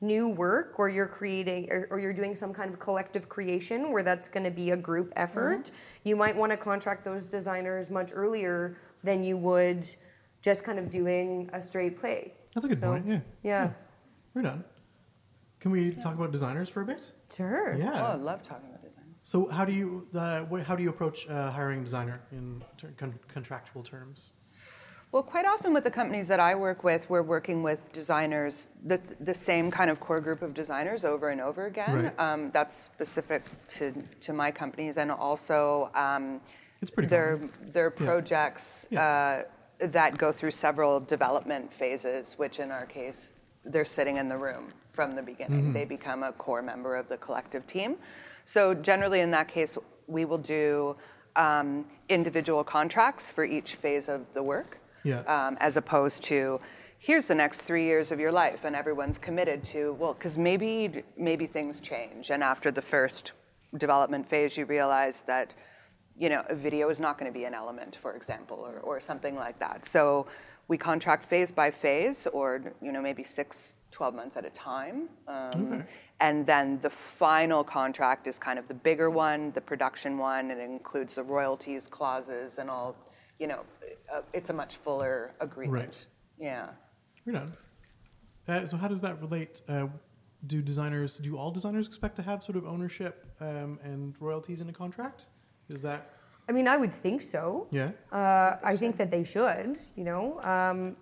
new 0.01 0.29
work 0.29 0.79
or 0.79 0.89
you're 0.89 1.07
creating 1.07 1.71
or, 1.71 1.87
or 1.91 2.01
you're 2.01 2.13
doing 2.13 2.35
some 2.35 2.55
kind 2.55 2.73
of 2.73 2.79
collective 2.81 3.29
creation 3.29 3.93
where 3.93 4.03
that's 4.03 4.29
going 4.29 4.45
to 4.45 4.51
be 4.51 4.71
a 4.71 4.77
group 4.77 5.13
effort 5.15 5.71
you 6.05 6.17
might 6.17 6.35
want 6.35 6.51
to 6.51 6.57
contract 6.57 7.05
those 7.05 7.29
designers 7.29 7.91
much 7.91 8.11
earlier 8.15 8.79
than 9.05 9.23
you 9.23 9.37
would 9.37 9.85
just 10.41 10.65
kind 10.65 10.79
of 10.79 10.89
doing 10.89 11.51
a 11.53 11.61
straight 11.61 11.99
play 11.99 12.33
That's 12.55 12.65
a 12.65 12.69
good 12.71 12.79
So, 12.79 12.93
point. 12.93 13.07
Yeah. 13.07 13.21
yeah 13.43 13.71
We're 14.33 14.43
done. 14.43 14.65
Can 15.61 15.71
we 15.71 15.91
talk 15.91 16.15
about 16.15 16.33
designers 16.33 16.71
for 16.71 16.81
a 16.81 16.87
bit? 16.87 17.13
Sure. 17.31 17.77
Oh, 17.83 17.87
I 17.87 18.15
love 18.15 18.41
talking 18.43 18.71
about 18.71 18.83
design. 18.83 19.05
So 19.23 19.51
how 19.51 19.67
do 19.67 19.73
you 19.75 20.09
uh, 20.15 20.47
how 20.65 20.75
do 20.75 20.83
you 20.83 20.89
approach 20.89 21.29
uh, 21.29 21.51
hiring 21.51 21.81
a 21.81 21.85
designer 21.85 22.23
in 22.33 22.63
ter- 22.79 22.95
con- 22.97 23.19
contractual 23.29 23.83
terms? 23.83 24.33
Well, 25.13 25.25
quite 25.25 25.45
often 25.45 25.75
with 25.75 25.83
the 25.83 25.91
companies 25.91 26.29
that 26.29 26.39
I 26.39 26.55
work 26.55 26.85
with, 26.85 27.11
we're 27.11 27.23
working 27.23 27.65
with 27.65 27.93
designers, 27.93 28.69
the, 28.85 29.01
the 29.19 29.35
same 29.35 29.69
kind 29.69 29.91
of 29.91 29.99
core 29.99 30.21
group 30.21 30.41
of 30.41 30.55
designers 30.55 31.05
over 31.05 31.31
and 31.31 31.41
over 31.41 31.67
again. 31.67 32.05
Right. 32.05 32.21
Um, 32.21 32.51
that's 32.53 32.77
specific 32.77 33.43
to, 33.79 33.93
to 34.21 34.33
my 34.33 34.53
companies, 34.53 34.99
and 34.99 35.11
also 35.11 35.91
um, 35.97 36.41
It's 36.81 36.93
pretty 36.93 37.09
they're, 37.09 37.39
common. 37.39 37.51
they're 37.73 37.93
Yeah. 37.99 38.07
projects 38.07 38.87
Yeah. 38.91 39.45
uh, 39.81 39.87
that 39.89 40.17
go 40.17 40.31
through 40.31 40.53
several 40.53 41.01
development 41.01 41.73
phases, 41.73 42.35
which 42.39 42.61
in 42.61 42.71
our 42.71 42.87
case, 42.87 43.35
they're 43.65 43.85
sitting 43.85 44.17
in 44.17 44.29
the 44.29 44.37
room 44.37 44.73
from 44.93 45.17
the 45.17 45.23
beginning. 45.23 45.63
Mm-hmm. 45.63 45.73
They 45.73 45.87
become 45.87 46.23
a 46.23 46.33
core 46.33 46.63
member 46.63 46.95
of 46.95 47.09
the 47.09 47.17
collective 47.17 47.67
team. 47.67 47.97
So 48.45 48.75
generally, 48.75 49.21
in 49.21 49.33
that 49.33 49.49
case, 49.49 49.77
we 50.07 50.25
will 50.25 50.39
do 50.39 50.97
um, 51.35 51.87
individual 52.09 52.63
contracts 52.63 53.31
for 53.31 53.45
each 53.45 53.75
phase 53.75 54.09
of 54.09 54.33
the 54.35 54.43
work 54.43 54.80
Yeah. 55.03 55.21
um, 55.21 55.57
as 55.61 55.77
opposed 55.77 56.23
to 56.25 56.61
here's 56.99 57.27
the 57.27 57.35
next 57.35 57.63
three 57.63 57.85
years 57.85 58.13
of 58.13 58.21
your 58.21 58.31
life 58.31 58.65
and 58.65 58.77
everyone's 58.77 59.19
committed 59.19 59.65
to 59.65 59.95
well 59.95 60.15
because 60.15 60.37
maybe 60.37 61.03
maybe 61.17 61.47
things 61.47 61.81
change. 61.81 62.31
And 62.31 62.43
after 62.43 62.71
the 62.71 62.83
first 62.83 63.33
development 63.77 64.29
phase 64.29 64.57
you 64.57 64.67
realize 64.67 65.23
that 65.23 65.55
you 66.17 66.29
know 66.29 66.45
a 66.49 66.55
video 66.55 66.89
is 66.91 67.01
not 67.01 67.19
going 67.19 67.33
to 67.33 67.37
be 67.37 67.45
an 67.45 67.55
element 67.55 67.97
for 67.97 68.15
example 68.15 68.59
or, 68.59 68.79
or 68.81 69.01
something 69.01 69.35
like 69.35 69.59
that. 69.61 69.87
So 69.87 70.27
we 70.69 70.77
contract 70.77 71.25
phase 71.25 71.51
by 71.51 71.71
phase 71.71 72.27
or 72.33 72.75
you 72.83 72.93
know 72.93 73.01
maybe 73.01 73.25
six 73.25 73.75
12 73.93 74.15
months 74.15 74.37
at 74.37 74.45
a 74.45 74.51
time 74.51 75.09
um, 75.27 75.85
and 76.21 76.45
then 76.45 76.79
the 76.81 76.91
final 76.91 77.65
contract 77.65 78.29
is 78.29 78.39
kind 78.39 78.59
of 78.59 78.69
the 78.69 78.75
bigger 78.75 79.09
one 79.09 79.53
the 79.53 79.61
production 79.61 80.19
one. 80.19 80.51
And 80.51 80.61
it 80.61 80.65
includes 80.65 81.15
the 81.15 81.23
royalties 81.23 81.87
clauses 81.87 82.59
and 82.59 82.69
all 82.69 82.95
you 83.41 83.47
know 83.49 83.61
uh, 84.15 84.21
it's 84.33 84.51
a 84.51 84.53
much 84.53 84.77
fuller 84.77 85.33
agreement 85.41 85.83
Right. 85.83 86.07
yeah 86.39 86.71
Right 87.27 87.37
on. 87.37 87.53
Uh, 88.49 88.65
so 88.67 88.77
how 88.79 88.89
does 88.89 89.03
that 89.03 89.21
relate? 89.21 89.61
Uh, 89.69 89.89
do 90.47 90.63
designers 90.63 91.19
do 91.19 91.37
all 91.37 91.51
designers 91.51 91.87
expect 91.87 92.17
to 92.17 92.23
have 92.23 92.43
sort 92.43 92.57
of 92.57 92.65
ownership 92.67 93.27
um, 93.41 93.79
and 93.83 94.17
royalties 94.21 94.61
in 94.63 94.69
a 94.69 94.73
contract? 94.73 95.27
Is 95.69 95.83
that 95.83 96.11
I 96.49 96.53
mean, 96.53 96.67
I 96.67 96.77
would 96.79 96.93
think 96.93 97.21
so. 97.23 97.69
yeah? 97.71 97.91
Uh, 98.11 98.57
I 98.65 98.75
think 98.77 98.97
that 98.97 99.11
they 99.11 99.23
should, 99.23 99.77
you 99.95 100.03
know, 100.05 100.41
um, 100.43 100.97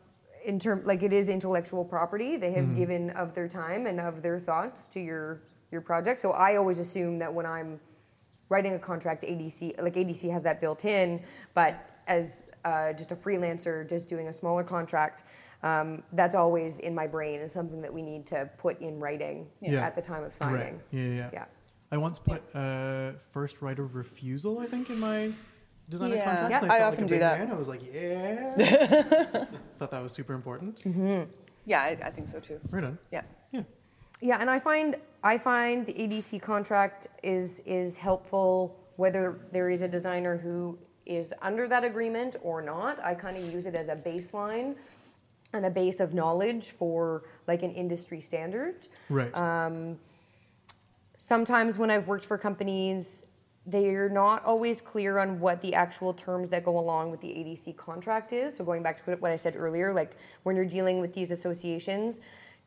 in 0.44 0.58
term 0.58 0.82
like 0.84 1.02
it 1.04 1.12
is 1.12 1.28
intellectual 1.28 1.84
property. 1.84 2.36
They 2.36 2.52
have 2.52 2.76
given 2.76 3.10
of 3.10 3.34
their 3.34 3.48
time 3.48 3.86
and 3.86 3.98
of 4.00 4.20
their 4.20 4.38
thoughts 4.40 4.88
to 4.88 5.00
your 5.00 5.40
your 5.70 5.80
project. 5.80 6.18
So 6.20 6.32
I 6.32 6.56
always 6.56 6.80
assume 6.80 7.18
that 7.20 7.32
when 7.32 7.46
I'm 7.46 7.80
writing 8.50 8.74
a 8.74 8.78
contract, 8.78 9.22
ADC 9.22 9.80
like 9.80 9.94
ADC 9.94 10.30
has 10.32 10.42
that 10.42 10.60
built 10.60 10.84
in, 10.84 11.22
but 11.54 11.72
as 12.08 12.44
uh, 12.64 12.92
just 12.94 13.12
a 13.12 13.16
freelancer, 13.16 13.88
just 13.88 14.08
doing 14.08 14.28
a 14.28 14.32
smaller 14.32 14.64
contract, 14.64 15.22
um, 15.62 16.02
that's 16.12 16.34
always 16.34 16.80
in 16.80 16.94
my 16.94 17.06
brain 17.06 17.40
as 17.40 17.52
something 17.52 17.80
that 17.82 17.92
we 17.92 18.02
need 18.02 18.26
to 18.26 18.48
put 18.58 18.80
in 18.80 18.98
writing 18.98 19.46
Yeah. 19.60 19.86
at 19.86 19.94
the 19.94 20.02
time 20.02 20.24
of 20.24 20.34
signing. 20.34 20.56
Right. 20.58 20.80
Yeah, 20.90 21.00
yeah, 21.02 21.14
yeah. 21.14 21.30
Yeah. 21.32 21.44
I 21.92 21.96
once 21.96 22.18
put 22.18 22.42
uh, 22.54 23.12
first 23.30 23.62
right 23.62 23.78
of 23.78 23.94
refusal, 23.94 24.58
I 24.58 24.66
think, 24.66 24.90
in 24.90 24.98
my 25.00 25.30
designer 25.88 26.16
Yeah. 26.16 26.24
contract. 26.24 26.50
Yeah, 26.50 26.62
and 26.62 26.72
I, 26.72 26.74
I 26.76 26.78
felt 26.80 26.92
often 26.92 27.04
like 27.04 27.04
a 27.04 27.08
do 27.08 27.14
big 27.14 27.20
that. 27.20 27.38
Man. 27.38 27.50
I 27.50 27.54
was 27.54 27.68
like, 27.68 27.80
yeah. 27.94 28.54
Thought 29.78 29.90
that 29.90 30.02
was 30.02 30.12
super 30.12 30.34
important. 30.34 30.82
yeah 31.64 31.80
I, 31.82 31.98
I 32.04 32.10
think 32.10 32.28
so 32.28 32.40
too 32.40 32.58
Right 32.70 32.84
on. 32.84 32.98
yeah 33.12 33.22
Yeah. 33.52 33.62
Yeah, 34.20 34.38
and 34.40 34.50
I 34.50 34.58
find 34.58 34.96
I 35.22 35.38
find 35.38 35.86
the 35.86 35.92
ADC 35.94 36.42
contract 36.42 37.06
is 37.22 37.60
is 37.66 37.96
helpful 37.96 38.76
whether 38.96 39.38
there 39.52 39.70
is 39.70 39.82
a 39.82 39.88
designer 39.88 40.36
who 40.36 40.76
is 41.08 41.34
under 41.42 41.66
that 41.66 41.82
agreement 41.82 42.36
or 42.42 42.62
not. 42.62 43.02
I 43.02 43.14
kind 43.14 43.36
of 43.36 43.42
use 43.52 43.66
it 43.66 43.74
as 43.74 43.88
a 43.88 43.96
baseline 43.96 44.76
and 45.52 45.64
a 45.64 45.70
base 45.70 45.98
of 45.98 46.14
knowledge 46.14 46.70
for 46.70 47.24
like 47.46 47.62
an 47.62 47.72
industry 47.72 48.20
standard. 48.20 48.86
Right. 49.08 49.34
Uh, 49.34 49.94
Sometimes 51.20 51.76
when 51.76 51.90
I've 51.90 52.06
worked 52.06 52.24
for 52.24 52.38
companies, 52.38 53.26
they're 53.66 54.08
not 54.08 54.44
always 54.44 54.80
clear 54.80 55.18
on 55.18 55.40
what 55.40 55.60
the 55.60 55.74
actual 55.74 56.14
terms 56.14 56.48
that 56.50 56.64
go 56.64 56.78
along 56.78 57.10
with 57.10 57.20
the 57.20 57.28
ADC 57.28 57.76
contract 57.76 58.32
is. 58.32 58.56
So 58.56 58.64
going 58.64 58.82
back 58.82 59.04
to 59.04 59.16
what 59.16 59.32
I 59.32 59.36
said 59.36 59.56
earlier, 59.56 59.92
like 59.92 60.16
when 60.44 60.54
you're 60.56 60.64
dealing 60.64 61.00
with 61.00 61.12
these 61.12 61.32
associations, 61.32 62.20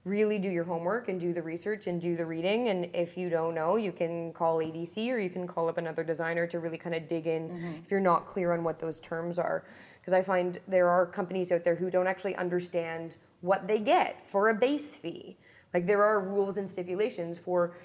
really 0.04 0.40
do 0.40 0.50
your 0.50 0.64
homework 0.64 1.10
and 1.10 1.20
do 1.20 1.32
the 1.32 1.42
research 1.42 1.86
and 1.88 2.02
do 2.02 2.16
the 2.16 2.26
reading. 2.26 2.70
And 2.70 2.90
if 2.94 3.18
you 3.18 3.30
don't 3.30 3.54
know, 3.54 3.76
you 3.76 3.92
can 3.92 4.34
call 4.34 4.58
ADC 4.58 4.98
or 5.12 5.20
you 5.20 5.30
can 5.30 5.48
call 5.48 5.70
up 5.70 5.78
another 5.78 6.04
designer 6.04 6.48
to 6.48 6.60
really 6.60 6.78
kind 6.78 6.96
of 6.96 7.08
dig 7.08 7.28
in 7.28 7.50
mm-hmm. 7.50 7.74
if 7.84 7.92
you're 7.92 8.00
not 8.00 8.26
clear 8.26 8.52
on 8.52 8.64
what 8.64 8.80
those 8.80 9.00
terms 9.00 9.38
are. 9.38 9.64
Because 10.00 10.14
I 10.14 10.24
find 10.24 10.58
there 10.68 10.90
are 10.90 11.06
companies 11.06 11.52
out 11.52 11.64
there 11.64 11.76
who 11.76 11.92
don't 11.92 12.08
actually 12.08 12.36
understand 12.36 13.18
what 13.42 13.68
they 13.68 13.78
get 13.80 14.26
for 14.26 14.50
a 14.50 14.54
base 14.54 14.96
fee. 14.96 15.38
Like 15.74 15.86
there 15.86 16.04
are 16.04 16.20
rules 16.20 16.58
and 16.58 16.68
stipulations 16.68 17.38
for 17.38 17.76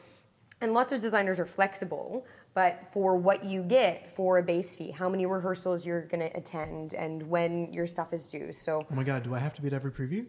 and 0.58 0.72
lots 0.72 0.90
of 0.90 1.02
designers 1.02 1.38
are 1.38 1.46
flexible 1.46 2.26
but 2.54 2.88
for 2.90 3.14
what 3.14 3.44
you 3.44 3.62
get 3.62 4.08
for 4.08 4.38
a 4.38 4.42
base 4.42 4.74
fee 4.74 4.90
how 4.90 5.06
many 5.06 5.26
rehearsals 5.26 5.84
you're 5.84 6.06
going 6.06 6.20
to 6.20 6.34
attend 6.34 6.94
and 6.94 7.22
when 7.28 7.70
your 7.74 7.86
stuff 7.86 8.14
is 8.14 8.26
due 8.26 8.50
so 8.50 8.80
oh 8.90 8.94
my 8.94 9.04
God, 9.04 9.22
do 9.22 9.34
I 9.34 9.38
have 9.38 9.52
to 9.54 9.60
be 9.60 9.68
at 9.68 9.74
every 9.74 9.92
preview? 9.92 10.24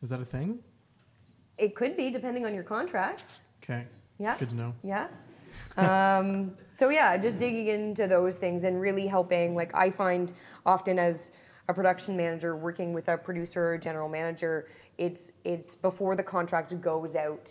Is 0.00 0.08
that 0.08 0.20
a 0.20 0.24
thing? 0.24 0.60
It 1.62 1.74
could 1.76 1.96
be 1.96 2.10
depending 2.10 2.44
on 2.44 2.52
your 2.54 2.64
contract 2.64 3.24
Okay. 3.62 3.86
Yeah. 4.18 4.36
Good 4.38 4.50
to 4.50 4.56
know. 4.56 4.74
yeah 4.82 5.06
um, 5.76 6.56
so 6.78 6.88
yeah 6.90 7.16
just 7.16 7.38
digging 7.38 7.68
into 7.68 8.06
those 8.08 8.38
things 8.38 8.64
and 8.64 8.80
really 8.80 9.06
helping 9.06 9.54
like 9.54 9.70
i 9.74 9.90
find 9.90 10.32
often 10.66 10.98
as 10.98 11.32
a 11.68 11.74
production 11.74 12.16
manager 12.16 12.56
working 12.56 12.92
with 12.92 13.08
a 13.08 13.16
producer 13.16 13.62
or 13.72 13.78
general 13.78 14.08
manager 14.08 14.68
it's 14.98 15.32
it's 15.44 15.74
before 15.74 16.16
the 16.16 16.22
contract 16.22 16.78
goes 16.80 17.14
out 17.16 17.46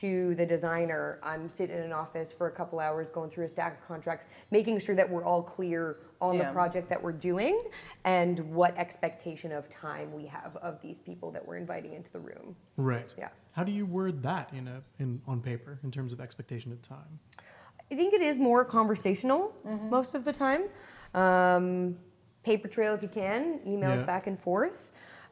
to 0.00 0.34
the 0.36 0.46
designer 0.46 1.18
i'm 1.22 1.48
sitting 1.48 1.76
in 1.76 1.82
an 1.82 1.92
office 1.92 2.32
for 2.32 2.46
a 2.48 2.50
couple 2.50 2.78
hours 2.78 3.08
going 3.10 3.30
through 3.30 3.44
a 3.44 3.48
stack 3.48 3.80
of 3.80 3.86
contracts 3.88 4.26
making 4.50 4.78
sure 4.78 4.94
that 4.94 5.08
we're 5.08 5.24
all 5.24 5.42
clear 5.42 5.96
on 6.20 6.36
Yeah. 6.36 6.46
the 6.48 6.52
project 6.52 6.88
that 6.88 7.02
we're 7.02 7.12
doing 7.12 7.62
and 8.04 8.38
what 8.54 8.76
expectation 8.76 9.50
of 9.52 9.68
time 9.70 10.12
we 10.12 10.26
have 10.26 10.56
of 10.56 10.80
these 10.82 11.00
people 11.00 11.30
that 11.32 11.46
we're 11.46 11.56
inviting 11.56 11.94
into 11.94 12.10
the 12.12 12.20
room 12.20 12.54
Right. 12.76 13.12
Yeah. 13.18 13.28
How 13.52 13.64
do 13.64 13.72
you 13.72 13.86
word 13.86 14.22
that 14.22 14.52
in 14.54 14.68
a 14.68 14.82
in 15.00 15.20
on 15.26 15.40
paper 15.40 15.80
in 15.82 15.90
terms 15.90 16.12
of 16.12 16.20
expectation 16.20 16.70
of 16.70 16.80
time? 16.80 17.18
I 17.90 17.96
think 17.96 18.14
it 18.14 18.22
is 18.22 18.38
more 18.38 18.64
conversational 18.64 19.52
Mm-hmm. 19.66 19.90
most 19.90 20.14
of 20.14 20.22
the 20.24 20.32
time. 20.32 20.62
Um, 21.14 21.96
paper 22.44 22.68
trail 22.68 22.94
if 22.94 23.02
you 23.02 23.08
can, 23.08 23.58
emails 23.66 23.98
Yeah. 23.98 24.02
back 24.04 24.26
and 24.28 24.38
forth. 24.38 24.87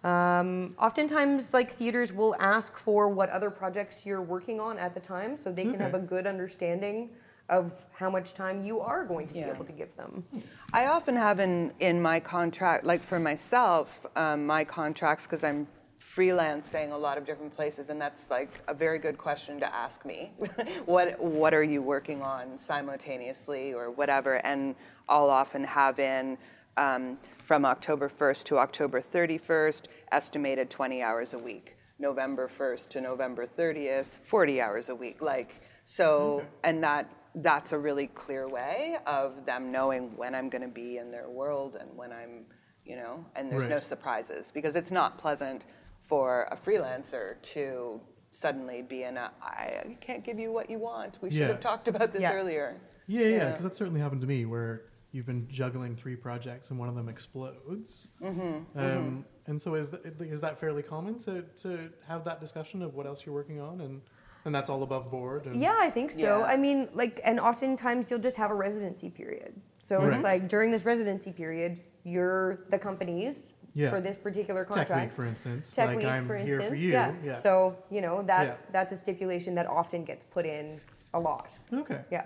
Um, 0.07 0.77
oftentimes, 0.79 1.53
like 1.53 1.77
theaters 1.77 2.13
will 2.13 2.37
ask 2.39 2.77
for 2.77 3.09
what 3.09 3.29
other 3.31 3.51
projects 3.51 4.07
you're 4.07 4.23
working 4.23 4.61
on 4.61 4.79
at 4.79 4.95
the 4.95 5.01
time, 5.01 5.37
so 5.37 5.51
they 5.51 5.65
can 5.65 5.81
have 5.81 5.95
a 5.95 5.99
good 5.99 6.29
understanding 6.29 7.11
of 7.49 7.85
how 7.93 8.09
much 8.09 8.35
time 8.35 8.65
you 8.65 8.81
are 8.81 9.05
going 9.05 9.27
to 9.29 9.35
Yeah. 9.35 9.47
be 9.47 9.51
able 9.57 9.65
to 9.65 9.73
give 9.73 9.97
them. 9.97 10.25
I 10.73 10.87
often 10.87 11.17
have 11.17 11.41
in, 11.41 11.73
in 11.81 12.01
my 12.01 12.21
contract, 12.21 12.85
like 12.85 13.03
for 13.03 13.19
myself, 13.19 14.07
um, 14.15 14.47
my 14.47 14.63
contracts, 14.65 15.27
because 15.27 15.43
I'm 15.43 15.67
freelancing 16.01 16.93
a 16.93 16.97
lot 16.97 17.19
of 17.19 17.25
different 17.27 17.53
places, 17.53 17.89
and 17.91 18.01
that's 18.01 18.31
like 18.31 18.63
a 18.69 18.75
very 18.75 19.01
good 19.01 19.19
question 19.19 19.59
to 19.59 19.75
ask 19.75 20.05
me. 20.05 20.33
what 20.87 21.19
What 21.21 21.53
are 21.53 21.65
you 21.65 21.83
working 21.83 22.23
on 22.23 22.57
simultaneously, 22.57 23.75
or 23.75 23.91
whatever? 23.91 24.35
And 24.47 24.77
I'll 25.09 25.31
often 25.31 25.65
have 25.65 25.99
in 25.99 26.39
um, 26.77 27.19
from 27.47 27.65
October 27.65 28.09
1st 28.09 28.43
to 28.43 28.59
October 28.59 29.01
31st, 29.01 29.85
estimated 30.11 30.69
20 30.69 31.01
hours 31.01 31.33
a 31.33 31.39
week. 31.39 31.77
November 31.99 32.49
1st 32.49 32.89
to 32.89 33.01
November 33.01 33.47
30th, 33.47 34.19
40 34.25 34.61
hours 34.61 34.89
a 34.89 34.95
week. 34.95 35.23
Like 35.23 35.63
so, 35.85 36.41
mm-hmm. 36.41 36.49
and 36.65 36.83
that 36.83 37.09
that's 37.37 37.71
a 37.73 37.79
really 37.79 38.09
clear 38.09 38.49
way 38.49 38.97
of 39.07 39.47
them 39.47 39.71
knowing 39.71 40.15
when 40.17 40.35
I'm 40.35 40.49
going 40.49 40.63
to 40.63 40.69
be 40.69 40.99
in 40.99 41.11
their 41.11 41.31
world 41.31 41.77
and 41.79 41.89
when 41.97 42.11
I'm, 42.13 42.47
you 42.85 42.97
know, 42.97 43.25
and 43.37 43.53
there's 43.53 43.69
no 43.69 43.79
surprises 43.79 44.51
because 44.53 44.75
it's 44.75 44.91
not 44.91 45.17
pleasant 45.17 45.67
for 46.09 46.49
a 46.51 46.57
freelancer 46.57 47.41
to 47.55 48.01
suddenly 48.31 48.83
be 48.83 49.05
in 49.05 49.17
a 49.17 49.31
I 49.41 49.97
can't 50.01 50.25
give 50.25 50.39
you 50.39 50.51
what 50.53 50.69
you 50.69 50.79
want. 50.79 51.19
We 51.23 51.31
should 51.31 51.41
Yeah. 51.41 51.47
have 51.49 51.61
talked 51.61 51.87
about 51.89 52.13
this 52.13 52.23
Yeah. 52.23 52.33
earlier. 52.33 52.81
Yeah, 53.07 53.21
yeah, 53.21 53.29
Yeah. 53.29 53.49
because 53.51 53.63
that 53.63 53.77
certainly 53.77 54.01
happened 54.01 54.23
to 54.23 54.27
me 54.27 54.45
where 54.47 54.83
you've 55.17 55.27
been 55.27 55.49
juggling 55.49 55.97
three 55.97 56.15
projects 56.15 56.71
and 56.71 56.79
one 56.79 56.89
of 56.91 56.95
them 56.95 57.09
explodes. 57.09 58.11
Mm-hmm, 58.23 58.79
Um, 58.79 59.25
And 59.47 59.61
so 59.61 59.75
is 59.75 59.89
that, 59.91 60.05
is 60.21 60.41
that 60.43 60.59
fairly 60.59 60.83
common 60.83 61.17
to, 61.21 61.43
to 61.63 61.89
have 62.07 62.25
that 62.27 62.39
discussion 62.41 62.83
of 62.83 62.95
what 62.95 63.07
else 63.07 63.25
you're 63.25 63.35
working 63.35 63.61
on 63.61 63.81
and, 63.81 64.03
and 64.45 64.55
that's 64.55 64.69
all 64.69 64.83
above 64.83 65.11
board? 65.11 65.47
And, 65.47 65.57
Yeah, 65.61 65.77
I 65.79 65.91
think 65.91 66.11
so. 66.11 66.21
Yeah. 66.41 66.45
I 66.45 66.57
mean, 66.57 66.89
like, 66.93 67.21
and 67.25 67.41
oftentimes 67.41 68.11
you'll 68.11 68.21
just 68.29 68.37
have 68.37 68.51
a 68.51 68.55
residency 68.55 69.09
period. 69.09 69.55
So 69.79 69.97
Right. 69.99 70.13
it's 70.15 70.23
like 70.23 70.49
during 70.49 70.71
this 70.71 70.85
residency 70.85 71.33
period, 71.33 71.81
you're 72.05 72.67
the 72.71 72.79
companies 72.79 73.53
Yeah. 73.75 73.91
for 73.91 74.01
this 74.03 74.17
particular 74.17 74.65
Tech 74.65 74.73
contract. 74.75 75.03
Week, 75.07 75.13
for 75.13 75.25
instance. 75.25 75.75
Tech 75.75 75.89
like 75.89 75.97
Week, 75.99 76.07
I'm 76.07 76.27
for 76.27 76.37
here 76.37 76.57
instance. 76.61 76.69
for 76.71 76.77
you. 76.77 76.93
Yeah. 76.93 77.15
Yeah. 77.25 77.33
So 77.33 77.77
you 77.91 78.01
know 78.01 78.23
that's 78.23 78.59
Yeah. 78.63 78.71
that's 78.77 78.93
a 78.93 78.97
stipulation 78.97 79.55
that 79.59 79.67
often 79.67 80.05
gets 80.05 80.25
put 80.37 80.45
in 80.47 80.81
a 81.15 81.21
lot. 81.21 81.49
okay. 81.73 82.01
Yeah. 82.11 82.25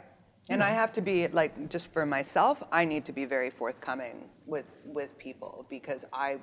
And 0.50 0.62
I 0.62 0.70
have 0.70 0.92
to 0.94 1.00
be 1.00 1.28
like 1.28 1.70
just 1.70 1.92
for 1.92 2.04
myself, 2.04 2.62
I 2.72 2.84
need 2.84 3.04
to 3.06 3.12
be 3.12 3.24
very 3.24 3.50
forthcoming 3.50 4.28
with 4.46 4.66
with 4.84 5.16
people 5.18 5.66
because 5.70 6.04
I 6.12 6.38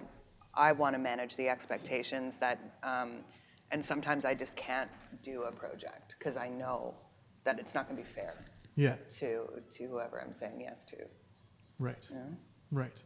I 0.54 0.72
want 0.72 0.96
to 0.96 1.00
manage 1.00 1.36
the 1.36 1.50
expectations 1.50 2.38
that 2.38 2.58
um, 2.84 3.24
and 3.72 3.84
sometimes 3.84 4.24
I 4.26 4.34
just 4.34 4.56
can't 4.56 4.90
do 5.22 5.44
a 5.44 5.52
project 5.52 6.16
because 6.18 6.38
I 6.38 6.48
know 6.48 6.96
that 7.44 7.60
it's 7.60 7.76
not 7.76 7.86
going 7.88 7.98
to 7.98 8.04
be 8.04 8.10
fair 8.10 8.34
Yeah. 8.76 8.96
to 9.20 9.30
to 9.76 9.84
whoever 9.88 10.22
I'm 10.22 10.32
saying 10.34 10.62
yes 10.62 10.84
to. 10.86 10.98
Right. 11.80 12.08
Right. 12.72 13.04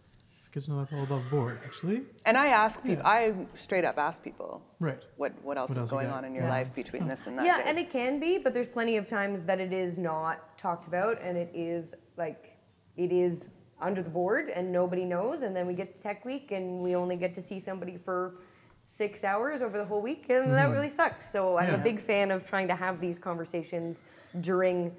It's 0.53 0.65
good 0.67 0.71
to 0.71 0.71
know 0.71 0.77
that's 0.79 0.91
all 0.91 1.03
above 1.03 1.29
board, 1.29 1.59
actually. 1.63 2.01
And 2.25 2.35
I 2.37 2.47
ask 2.47 2.83
people, 2.83 3.05
I 3.05 3.33
straight 3.53 3.85
up 3.85 3.97
ask 3.97 4.21
people, 4.21 4.61
Right. 4.81 4.99
what 5.15 5.31
what 5.43 5.57
else 5.57 5.69
What 5.69 5.77
is 5.77 5.83
else 5.83 5.91
going 5.91 6.09
on 6.09 6.25
in 6.25 6.35
your 6.35 6.43
Yeah. 6.43 6.49
life 6.49 6.75
between 6.75 7.07
this 7.07 7.25
and 7.25 7.37
that 7.37 7.45
Yeah, 7.45 7.57
day? 7.59 7.69
and 7.69 7.79
it 7.79 7.89
can 7.89 8.19
be, 8.19 8.37
but 8.37 8.53
there's 8.53 8.67
plenty 8.67 8.97
of 8.97 9.07
times 9.07 9.43
that 9.43 9.61
it 9.61 9.71
is 9.71 9.97
not 9.97 10.57
talked 10.57 10.87
about, 10.87 11.21
and 11.21 11.37
it 11.37 11.51
is 11.53 11.95
like 12.17 12.57
it 12.97 13.13
is 13.13 13.47
under 13.79 14.03
the 14.03 14.09
board, 14.09 14.49
and 14.49 14.73
nobody 14.73 15.05
knows. 15.05 15.43
And 15.43 15.55
then 15.55 15.67
we 15.67 15.73
get 15.73 15.95
to 15.95 16.01
Tech 16.03 16.25
Week, 16.25 16.51
and 16.51 16.81
we 16.81 16.95
only 16.97 17.15
get 17.15 17.33
to 17.35 17.41
see 17.41 17.57
somebody 17.59 17.97
for 17.97 18.35
six 18.87 19.23
hours 19.23 19.61
over 19.61 19.77
the 19.77 19.85
whole 19.85 20.01
week, 20.01 20.29
and 20.29 20.53
that 20.53 20.69
really 20.69 20.89
sucks. 20.89 21.31
So 21.31 21.55
I'm 21.57 21.63
Mm-hmm. 21.67 21.75
Yeah. 21.75 21.79
a 21.79 21.83
big 21.83 21.99
fan 22.01 22.29
of 22.29 22.43
trying 22.43 22.67
to 22.67 22.75
have 22.75 22.99
these 22.99 23.17
conversations 23.17 24.03
during 24.41 24.97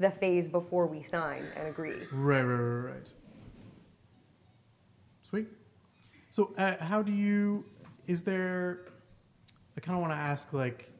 the 0.00 0.10
phase 0.10 0.48
before 0.48 0.86
we 0.88 1.02
sign 1.02 1.44
and 1.56 1.68
agree. 1.68 2.02
Right, 2.12 2.42
right, 2.42 2.54
right, 2.54 2.94
right. 2.94 3.12
Sweet. 5.28 5.46
So, 6.30 6.54
uh, 6.56 6.82
how 6.82 7.02
do 7.02 7.12
you? 7.12 7.66
Is 8.06 8.22
there? 8.22 8.86
I 9.76 9.80
kind 9.80 9.94
of 9.94 10.00
want 10.00 10.14
to 10.14 10.18
ask, 10.18 10.54
like, 10.54 10.90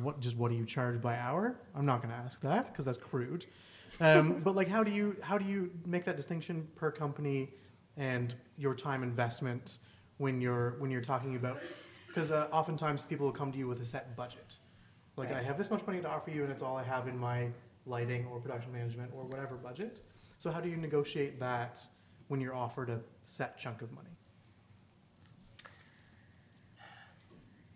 what? 0.00 0.20
Just 0.20 0.36
what 0.36 0.52
do 0.52 0.56
you 0.56 0.64
charge 0.64 1.02
by 1.02 1.16
hour? 1.18 1.56
I'm 1.74 1.84
not 1.84 2.02
going 2.02 2.14
to 2.14 2.20
ask 2.20 2.40
that 2.42 2.66
because 2.66 2.84
that's 2.84 2.98
crude. 2.98 3.46
Um, 4.00 4.40
but 4.44 4.54
like, 4.54 4.68
how 4.68 4.84
do 4.84 4.92
you? 4.92 5.16
How 5.22 5.38
do 5.38 5.44
you 5.44 5.72
make 5.86 6.04
that 6.04 6.16
distinction 6.16 6.68
per 6.76 6.92
company 6.92 7.50
and 7.96 8.32
your 8.56 8.76
time 8.76 9.02
investment 9.02 9.78
when 10.18 10.40
you're 10.40 10.76
when 10.78 10.92
you're 10.92 11.00
talking 11.00 11.34
about? 11.34 11.60
Because 12.06 12.30
uh, 12.30 12.46
oftentimes 12.52 13.04
people 13.04 13.26
will 13.26 13.32
come 13.32 13.50
to 13.50 13.58
you 13.58 13.66
with 13.66 13.80
a 13.80 13.84
set 13.84 14.16
budget. 14.16 14.58
Like, 15.16 15.32
I 15.32 15.42
have 15.42 15.58
this 15.58 15.68
much 15.68 15.84
money 15.84 16.00
to 16.00 16.08
offer 16.08 16.30
you, 16.30 16.44
and 16.44 16.52
it's 16.52 16.62
all 16.62 16.76
I 16.76 16.84
have 16.84 17.08
in 17.08 17.18
my 17.18 17.48
lighting 17.86 18.26
or 18.26 18.38
production 18.38 18.72
management 18.72 19.10
or 19.12 19.24
whatever 19.24 19.56
budget. 19.56 20.00
So, 20.38 20.52
how 20.52 20.60
do 20.60 20.68
you 20.68 20.76
negotiate 20.76 21.40
that 21.40 21.84
when 22.30 22.40
you're 22.40 22.54
offered 22.54 22.88
a 22.88 23.00
set 23.24 23.58
chunk 23.58 23.82
of 23.82 23.90
money? 23.92 24.08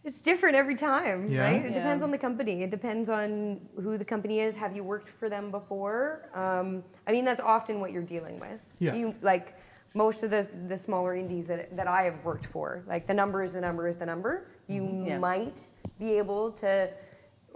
It's 0.05 0.21
different 0.23 0.55
every 0.55 0.77
time, 0.77 1.27
Yeah? 1.29 1.41
right? 1.43 1.65
It 1.65 1.71
Yeah. 1.73 1.79
depends 1.79 2.05
on 2.05 2.11
the 2.13 2.19
company. 2.19 2.63
It 2.63 2.71
depends 2.71 3.09
on 3.09 3.69
who 3.75 3.99
the 3.99 4.05
company 4.05 4.39
is. 4.41 4.55
Have 4.57 4.77
you 4.77 4.85
worked 4.85 5.09
for 5.09 5.29
them 5.29 5.51
before? 5.51 6.29
Um, 6.35 6.85
I 7.09 7.11
mean, 7.13 7.25
that's 7.25 7.41
often 7.41 7.81
what 7.81 7.91
you're 7.91 8.03
dealing 8.03 8.39
with. 8.39 8.61
Yeah. 8.79 8.95
You 8.95 9.15
like 9.23 9.55
most 9.95 10.23
of 10.23 10.31
the 10.31 10.49
the 10.69 10.77
smaller 10.77 11.17
indies 11.17 11.47
that 11.49 11.75
that 11.77 11.89
I 11.89 12.03
have 12.03 12.25
worked 12.25 12.47
for. 12.47 12.85
Like 12.87 13.07
the 13.09 13.15
number 13.15 13.43
is 13.43 13.53
the 13.53 13.61
number 13.61 13.89
is 13.89 13.97
the 13.97 14.07
number. 14.07 14.47
You 14.69 15.05
Yeah. 15.05 15.19
might 15.19 15.67
be 15.99 16.17
able 16.19 16.53
to 16.53 16.91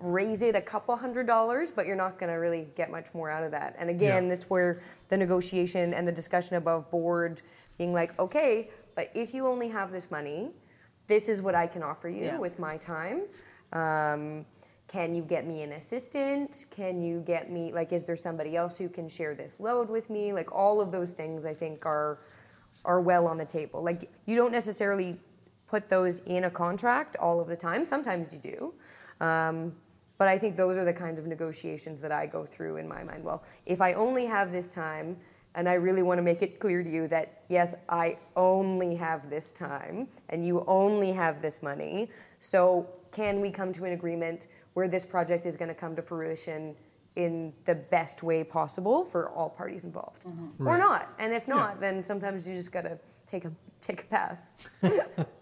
raise 0.00 0.42
it 0.42 0.54
a 0.54 0.60
couple 0.60 0.96
hundred 0.96 1.26
dollars, 1.26 1.70
but 1.70 1.86
you're 1.86 1.96
not 1.96 2.18
going 2.18 2.30
to 2.30 2.38
really 2.38 2.68
get 2.76 2.90
much 2.90 3.12
more 3.14 3.30
out 3.30 3.42
of 3.42 3.50
that. 3.50 3.74
And 3.78 3.90
again, 3.90 4.24
Yeah. 4.24 4.30
that's 4.30 4.48
where 4.48 4.80
the 5.08 5.16
negotiation 5.16 5.92
and 5.92 6.06
the 6.06 6.12
discussion 6.12 6.56
above 6.56 6.90
board 6.90 7.42
being 7.78 7.92
like, 7.92 8.18
okay, 8.18 8.70
but 8.94 9.10
if 9.14 9.34
you 9.34 9.46
only 9.46 9.68
have 9.68 9.90
this 9.92 10.10
money, 10.10 10.50
this 11.06 11.28
is 11.28 11.42
what 11.42 11.54
I 11.54 11.66
can 11.66 11.82
offer 11.82 12.08
you 12.08 12.24
Yeah. 12.26 12.38
with 12.38 12.58
my 12.58 12.76
time. 12.76 13.22
Um, 13.72 14.46
can 14.86 15.14
you 15.14 15.22
get 15.22 15.46
me 15.46 15.62
an 15.62 15.72
assistant? 15.72 16.66
Can 16.70 17.02
you 17.02 17.20
get 17.20 17.50
me 17.50 17.72
like 17.72 17.92
is 17.92 18.04
there 18.04 18.16
somebody 18.16 18.56
else 18.56 18.78
who 18.78 18.88
can 18.88 19.08
share 19.08 19.34
this 19.34 19.60
load 19.60 19.90
with 19.90 20.08
me? 20.08 20.32
Like 20.32 20.50
all 20.50 20.80
of 20.80 20.90
those 20.90 21.12
things 21.12 21.44
I 21.44 21.52
think 21.54 21.84
are 21.84 22.20
are 22.84 23.00
well 23.00 23.26
on 23.26 23.36
the 23.36 23.44
table. 23.44 23.82
Like 23.82 24.10
you 24.24 24.34
don't 24.36 24.52
necessarily 24.52 25.18
put 25.66 25.90
those 25.90 26.20
in 26.20 26.44
a 26.44 26.50
contract 26.50 27.16
all 27.16 27.38
of 27.40 27.48
the 27.48 27.56
time. 27.56 27.84
Sometimes 27.84 28.32
you 28.32 28.38
do. 28.38 28.74
Um, 29.24 29.74
but 30.18 30.26
I 30.28 30.36
think 30.36 30.56
those 30.56 30.76
are 30.76 30.84
the 30.84 30.92
kinds 30.92 31.18
of 31.18 31.26
negotiations 31.26 32.00
that 32.00 32.12
I 32.12 32.26
go 32.26 32.44
through 32.44 32.76
in 32.76 32.88
my 32.88 33.02
mind. 33.04 33.24
Well, 33.24 33.44
if 33.66 33.80
I 33.80 33.92
only 33.94 34.26
have 34.26 34.52
this 34.52 34.74
time, 34.74 35.16
and 35.54 35.68
I 35.68 35.74
really 35.74 36.02
want 36.02 36.18
to 36.18 36.22
make 36.22 36.42
it 36.42 36.60
clear 36.60 36.82
to 36.82 36.90
you 36.90 37.08
that 37.08 37.42
yes, 37.48 37.74
I 37.88 38.18
only 38.36 38.94
have 38.96 39.30
this 39.30 39.50
time, 39.50 40.08
and 40.28 40.44
you 40.46 40.64
only 40.66 41.12
have 41.12 41.40
this 41.40 41.62
money. 41.62 42.10
So, 42.40 42.86
can 43.10 43.40
we 43.40 43.50
come 43.50 43.72
to 43.72 43.84
an 43.84 43.92
agreement 43.92 44.48
where 44.74 44.88
this 44.88 45.06
project 45.06 45.46
is 45.46 45.56
going 45.56 45.68
to 45.68 45.74
come 45.74 45.96
to 45.96 46.02
fruition 46.02 46.76
in 47.16 47.52
the 47.64 47.74
best 47.74 48.22
way 48.22 48.44
possible 48.44 49.04
for 49.04 49.30
all 49.30 49.48
parties 49.48 49.82
involved, 49.84 50.24
mm-hmm. 50.24 50.66
or 50.68 50.72
Right. 50.72 50.78
not? 50.78 51.08
And 51.18 51.32
if 51.32 51.48
not, 51.48 51.80
then 51.80 52.02
sometimes 52.02 52.46
you 52.46 52.54
just 52.54 52.70
got 52.70 52.82
to 52.82 52.98
take 53.26 53.44
a 53.44 53.52
take 53.80 54.02
a 54.02 54.06
pass. 54.06 54.54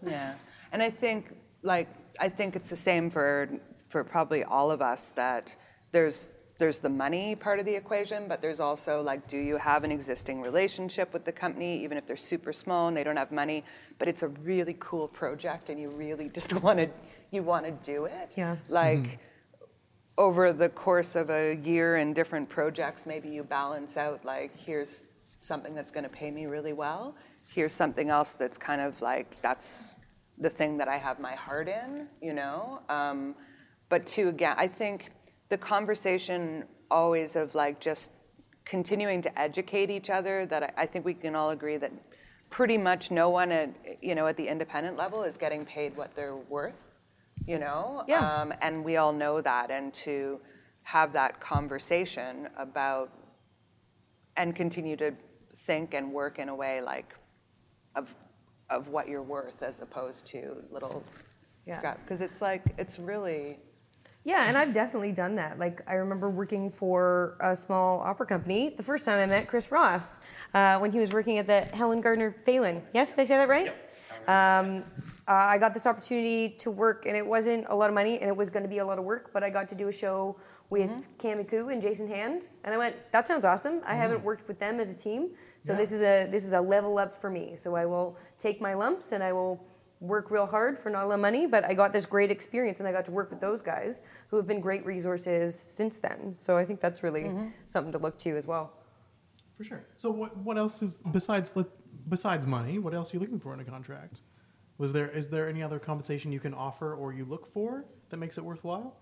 Yeah, 0.05 0.35
and 0.71 0.81
I 0.81 0.89
think 0.89 1.35
like 1.63 1.89
I 2.19 2.29
think 2.29 2.55
it's 2.55 2.69
the 2.69 2.75
same 2.75 3.09
for 3.09 3.49
for 3.89 4.03
probably 4.03 4.43
all 4.43 4.71
of 4.71 4.81
us 4.81 5.11
that 5.11 5.55
there's 5.91 6.31
there's 6.59 6.79
the 6.79 6.89
money 6.89 7.35
part 7.35 7.59
of 7.59 7.67
the 7.67 7.75
equation, 7.75 8.27
but 8.27 8.41
there's 8.41 8.59
also 8.59 8.99
like, 8.99 9.27
do 9.27 9.37
you 9.37 9.57
have 9.57 9.83
an 9.83 9.91
existing 9.91 10.41
relationship 10.41 11.13
with 11.13 11.23
the 11.23 11.31
company, 11.31 11.83
even 11.83 11.99
if 11.99 12.07
they're 12.07 12.17
super 12.17 12.51
small 12.51 12.87
and 12.87 12.97
they 12.97 13.03
don't 13.03 13.17
have 13.17 13.31
money, 13.31 13.63
but 13.99 14.07
it's 14.07 14.23
a 14.23 14.27
really 14.27 14.75
cool 14.79 15.07
project 15.07 15.69
and 15.69 15.79
you 15.79 15.89
really 15.89 16.29
just 16.33 16.53
want 16.61 16.79
to 16.79 16.89
you 17.31 17.43
want 17.43 17.65
to 17.65 17.71
do 17.91 18.05
it. 18.05 18.33
Yeah. 18.37 18.55
Like 18.69 19.19
over 20.17 20.51
the 20.51 20.69
course 20.69 21.15
of 21.15 21.29
a 21.29 21.55
year 21.55 21.97
in 21.97 22.13
different 22.13 22.49
projects, 22.49 23.05
maybe 23.05 23.29
you 23.29 23.43
balance 23.43 23.97
out 23.97 24.25
like, 24.25 24.57
here's 24.57 25.05
something 25.39 25.75
that's 25.75 25.91
going 25.91 26.03
to 26.03 26.09
pay 26.09 26.31
me 26.31 26.45
really 26.45 26.73
well. 26.73 27.15
Here's 27.53 27.73
something 27.73 28.09
else 28.09 28.33
that's 28.33 28.57
kind 28.57 28.81
of 28.81 28.99
like, 29.01 29.41
that's 29.41 29.95
the 30.37 30.49
thing 30.49 30.77
that 30.77 30.87
I 30.87 30.97
have 30.97 31.19
my 31.19 31.35
heart 31.35 31.67
in, 31.67 32.07
you 32.21 32.33
know? 32.33 32.81
Um, 32.89 33.35
but 33.89 34.05
to 34.07 34.29
again, 34.29 34.55
I 34.57 34.67
think 34.67 35.11
the 35.49 35.57
conversation 35.57 36.65
always 36.89 37.35
of 37.35 37.55
like 37.55 37.79
just 37.79 38.11
continuing 38.65 39.21
to 39.21 39.39
educate 39.39 39.89
each 39.89 40.09
other 40.09 40.45
that 40.45 40.63
I, 40.63 40.73
I 40.83 40.85
think 40.85 41.05
we 41.05 41.13
can 41.13 41.35
all 41.35 41.51
agree 41.51 41.77
that 41.77 41.91
pretty 42.49 42.77
much 42.77 43.11
no 43.11 43.29
one 43.29 43.51
at, 43.51 43.73
you 44.01 44.15
know, 44.15 44.27
at 44.27 44.37
the 44.37 44.47
independent 44.47 44.97
level 44.97 45.23
is 45.23 45.37
getting 45.37 45.65
paid 45.65 45.95
what 45.97 46.15
they're 46.15 46.35
worth 46.35 46.91
you 47.45 47.59
know 47.59 48.03
Yeah. 48.07 48.41
um, 48.41 48.53
and 48.61 48.83
we 48.83 48.97
all 48.97 49.13
know 49.13 49.41
that 49.41 49.69
and 49.69 49.93
to 50.05 50.39
have 50.83 51.13
that 51.13 51.39
conversation 51.39 52.49
about 52.57 53.11
and 54.37 54.55
continue 54.55 54.95
to 54.97 55.13
think 55.55 55.93
and 55.93 56.11
work 56.11 56.39
in 56.39 56.49
a 56.49 56.55
way 56.55 56.81
like 56.81 57.13
of 57.95 58.13
of 58.69 58.89
what 58.89 59.07
you're 59.07 59.23
worth 59.23 59.61
as 59.63 59.81
opposed 59.81 60.25
to 60.27 60.63
little 60.71 61.03
Yeah. 61.65 61.75
scrap 61.75 62.01
because 62.03 62.21
it's 62.21 62.41
like 62.41 62.63
it's 62.77 62.97
really 62.99 63.59
Yeah, 64.27 64.49
and 64.49 64.57
I've 64.57 64.73
definitely 64.73 65.13
done 65.13 65.35
that. 65.35 65.57
Like 65.57 65.81
I 65.87 65.93
remember 65.93 66.29
working 66.29 66.69
for 66.69 67.37
a 67.39 67.55
small 67.55 68.01
opera 68.01 68.25
company 68.25 68.73
the 68.75 68.83
first 68.83 69.05
time 69.05 69.19
I 69.19 69.25
met 69.25 69.47
Chris 69.47 69.71
Ross 69.71 70.19
uh, 70.53 70.79
when 70.79 70.91
he 70.91 70.99
was 70.99 71.11
working 71.11 71.37
at 71.37 71.47
the 71.47 71.61
Helen 71.61 72.01
Gardiner 72.01 72.35
Phelan. 72.43 72.81
Yes, 72.93 73.15
did 73.15 73.21
I 73.21 73.23
say 73.23 73.37
that 73.37 73.47
right? 73.47 73.73
Um, 74.27 74.83
uh, 75.29 75.31
I 75.31 75.57
got 75.57 75.73
this 75.73 75.87
opportunity 75.87 76.49
to 76.59 76.69
work, 76.69 77.05
and 77.05 77.15
it 77.15 77.25
wasn't 77.25 77.67
a 77.69 77.75
lot 77.75 77.89
of 77.89 77.93
money, 77.93 78.19
and 78.19 78.27
it 78.27 78.35
was 78.35 78.49
going 78.49 78.63
to 78.63 78.69
be 78.69 78.79
a 78.79 78.85
lot 78.85 78.99
of 78.99 79.05
work. 79.05 79.31
But 79.31 79.45
I 79.45 79.49
got 79.49 79.69
to 79.69 79.75
do 79.75 79.87
a 79.87 79.93
show 79.93 80.35
with 80.69 80.91
Cami 81.19 81.47
Koo 81.47 81.69
and 81.69 81.81
Jason 81.81 82.09
Hand, 82.09 82.47
and 82.65 82.75
I 82.75 82.77
went, 82.77 82.97
"That 83.13 83.29
sounds 83.29 83.45
awesome. 83.45 83.79
I 83.85 83.95
haven't 83.95 84.23
worked 84.25 84.45
with 84.49 84.59
them 84.59 84.81
as 84.81 84.91
a 84.91 84.95
team, 84.95 85.29
so 85.61 85.71
Yeah. 85.71 85.77
this 85.79 85.93
is 85.93 86.01
a 86.01 86.27
this 86.29 86.43
is 86.43 86.51
a 86.51 86.59
level 86.59 86.97
up 86.97 87.13
for 87.13 87.29
me. 87.29 87.55
So 87.55 87.75
I 87.75 87.85
will 87.85 88.17
take 88.39 88.59
my 88.59 88.73
lumps, 88.73 89.13
and 89.13 89.23
I 89.23 89.31
will." 89.31 89.63
Work 89.99 90.29
real 90.29 90.45
hard 90.45 90.77
for 90.77 90.89
not 90.89 91.03
a 91.03 91.07
lot 91.07 91.15
of 91.15 91.19
money, 91.19 91.47
but 91.47 91.63
I 91.65 91.73
got 91.73 91.91
this 91.91 92.05
great 92.05 92.29
experience 92.29 92.79
and 92.79 92.87
I 92.87 92.91
got 92.91 93.05
to 93.05 93.11
work 93.11 93.31
with 93.31 93.41
those 93.41 93.61
guys 93.61 94.03
who 94.29 94.37
have 94.37 94.47
been 94.47 94.59
great 94.59 94.85
resources 94.85 95.57
since 95.57 95.99
then. 95.99 96.33
So 96.33 96.57
I 96.57 96.65
think 96.65 96.79
that's 96.81 97.01
really 97.03 97.23
mm-hmm. 97.23 97.47
something 97.65 97.91
to 97.91 97.97
look 97.97 98.17
to 98.19 98.37
as 98.37 98.45
well. 98.45 98.73
For 99.57 99.63
sure. 99.63 99.85
So 99.97 100.11
what 100.11 100.37
what 100.37 100.57
else 100.57 100.83
is 100.83 100.99
besides 101.11 101.57
besides 102.07 102.45
money? 102.45 102.77
What 102.77 102.93
else 102.93 103.11
are 103.11 103.17
you 103.17 103.19
looking 103.19 103.39
for 103.39 103.53
in 103.53 103.59
a 103.59 103.65
contract? 103.65 104.21
Was 104.77 104.93
there 104.93 105.09
is 105.09 105.29
there 105.29 105.49
any 105.49 105.63
other 105.63 105.79
compensation 105.79 106.31
you 106.31 106.39
can 106.39 106.53
offer 106.53 106.93
or 106.93 107.11
you 107.11 107.25
look 107.25 107.47
for 107.47 107.85
that 108.09 108.17
makes 108.17 108.37
it 108.37 108.43
worthwhile? 108.43 108.95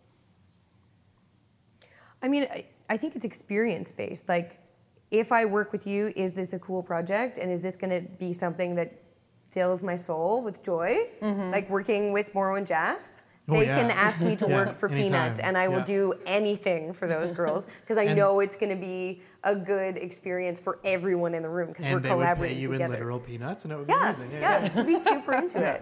I 2.21 2.29
mean, 2.29 2.47
I, 2.49 2.65
I 2.89 2.97
think 2.97 3.15
it's 3.15 3.25
experience 3.25 3.91
based. 3.91 4.29
Like, 4.29 4.59
if 5.11 5.31
I 5.31 5.45
work 5.45 5.71
with 5.71 5.85
you, 5.85 6.11
is 6.15 6.31
this 6.31 6.53
a 6.53 6.59
cool 6.59 6.81
project? 6.81 7.37
And 7.37 7.51
is 7.51 7.61
this 7.61 7.75
going 7.75 7.91
to 7.91 8.09
be 8.17 8.33
something 8.33 8.73
that 8.75 9.04
fills 9.55 9.81
my 9.81 9.95
soul 9.95 10.43
with 10.43 10.61
joy? 10.61 10.91
Mm-hmm. 11.21 11.49
Like 11.51 11.67
working 11.71 12.11
with 12.13 12.35
Morrow 12.35 12.55
and 12.57 12.67
Jasp 12.67 13.09
Oh, 13.47 13.53
they 13.59 13.67
yeah. 13.67 13.79
can 13.79 13.91
ask 13.91 14.19
me 14.21 14.35
to 14.37 14.45
Yeah, 14.49 14.55
work 14.65 14.73
for 14.73 14.89
anytime. 14.89 15.03
peanuts, 15.05 15.39
and 15.39 15.55
I 15.55 15.67
will 15.67 15.77
Yeah. 15.85 15.97
do 15.97 16.13
anything 16.25 16.93
for 16.93 17.07
those 17.07 17.31
girls 17.41 17.67
because 17.81 17.97
I 17.99 18.05
And- 18.05 18.17
know 18.17 18.39
it's 18.39 18.55
going 18.55 18.71
to 18.71 18.81
be 18.93 19.21
a 19.43 19.55
good 19.55 19.97
experience 19.97 20.59
for 20.59 20.79
everyone 20.83 21.35
in 21.35 21.43
the 21.43 21.49
room 21.49 21.67
because 21.69 21.85
we're 21.85 21.97
And 21.97 22.03
they 22.03 22.09
would 22.09 22.23
pay 22.23 22.25
collaborating 22.25 22.57
you 22.59 22.73
in 22.73 22.89
literal 22.89 23.19
peanuts, 23.19 23.63
and 23.63 23.71
it 23.71 23.77
would 23.77 23.85
be 23.87 23.93
yeah, 23.93 24.03
amazing. 24.09 24.31
yeah, 24.31 24.69
I'd 24.75 24.87
be 24.87 24.95
super 24.95 25.33
into 25.33 25.59
it. 25.73 25.81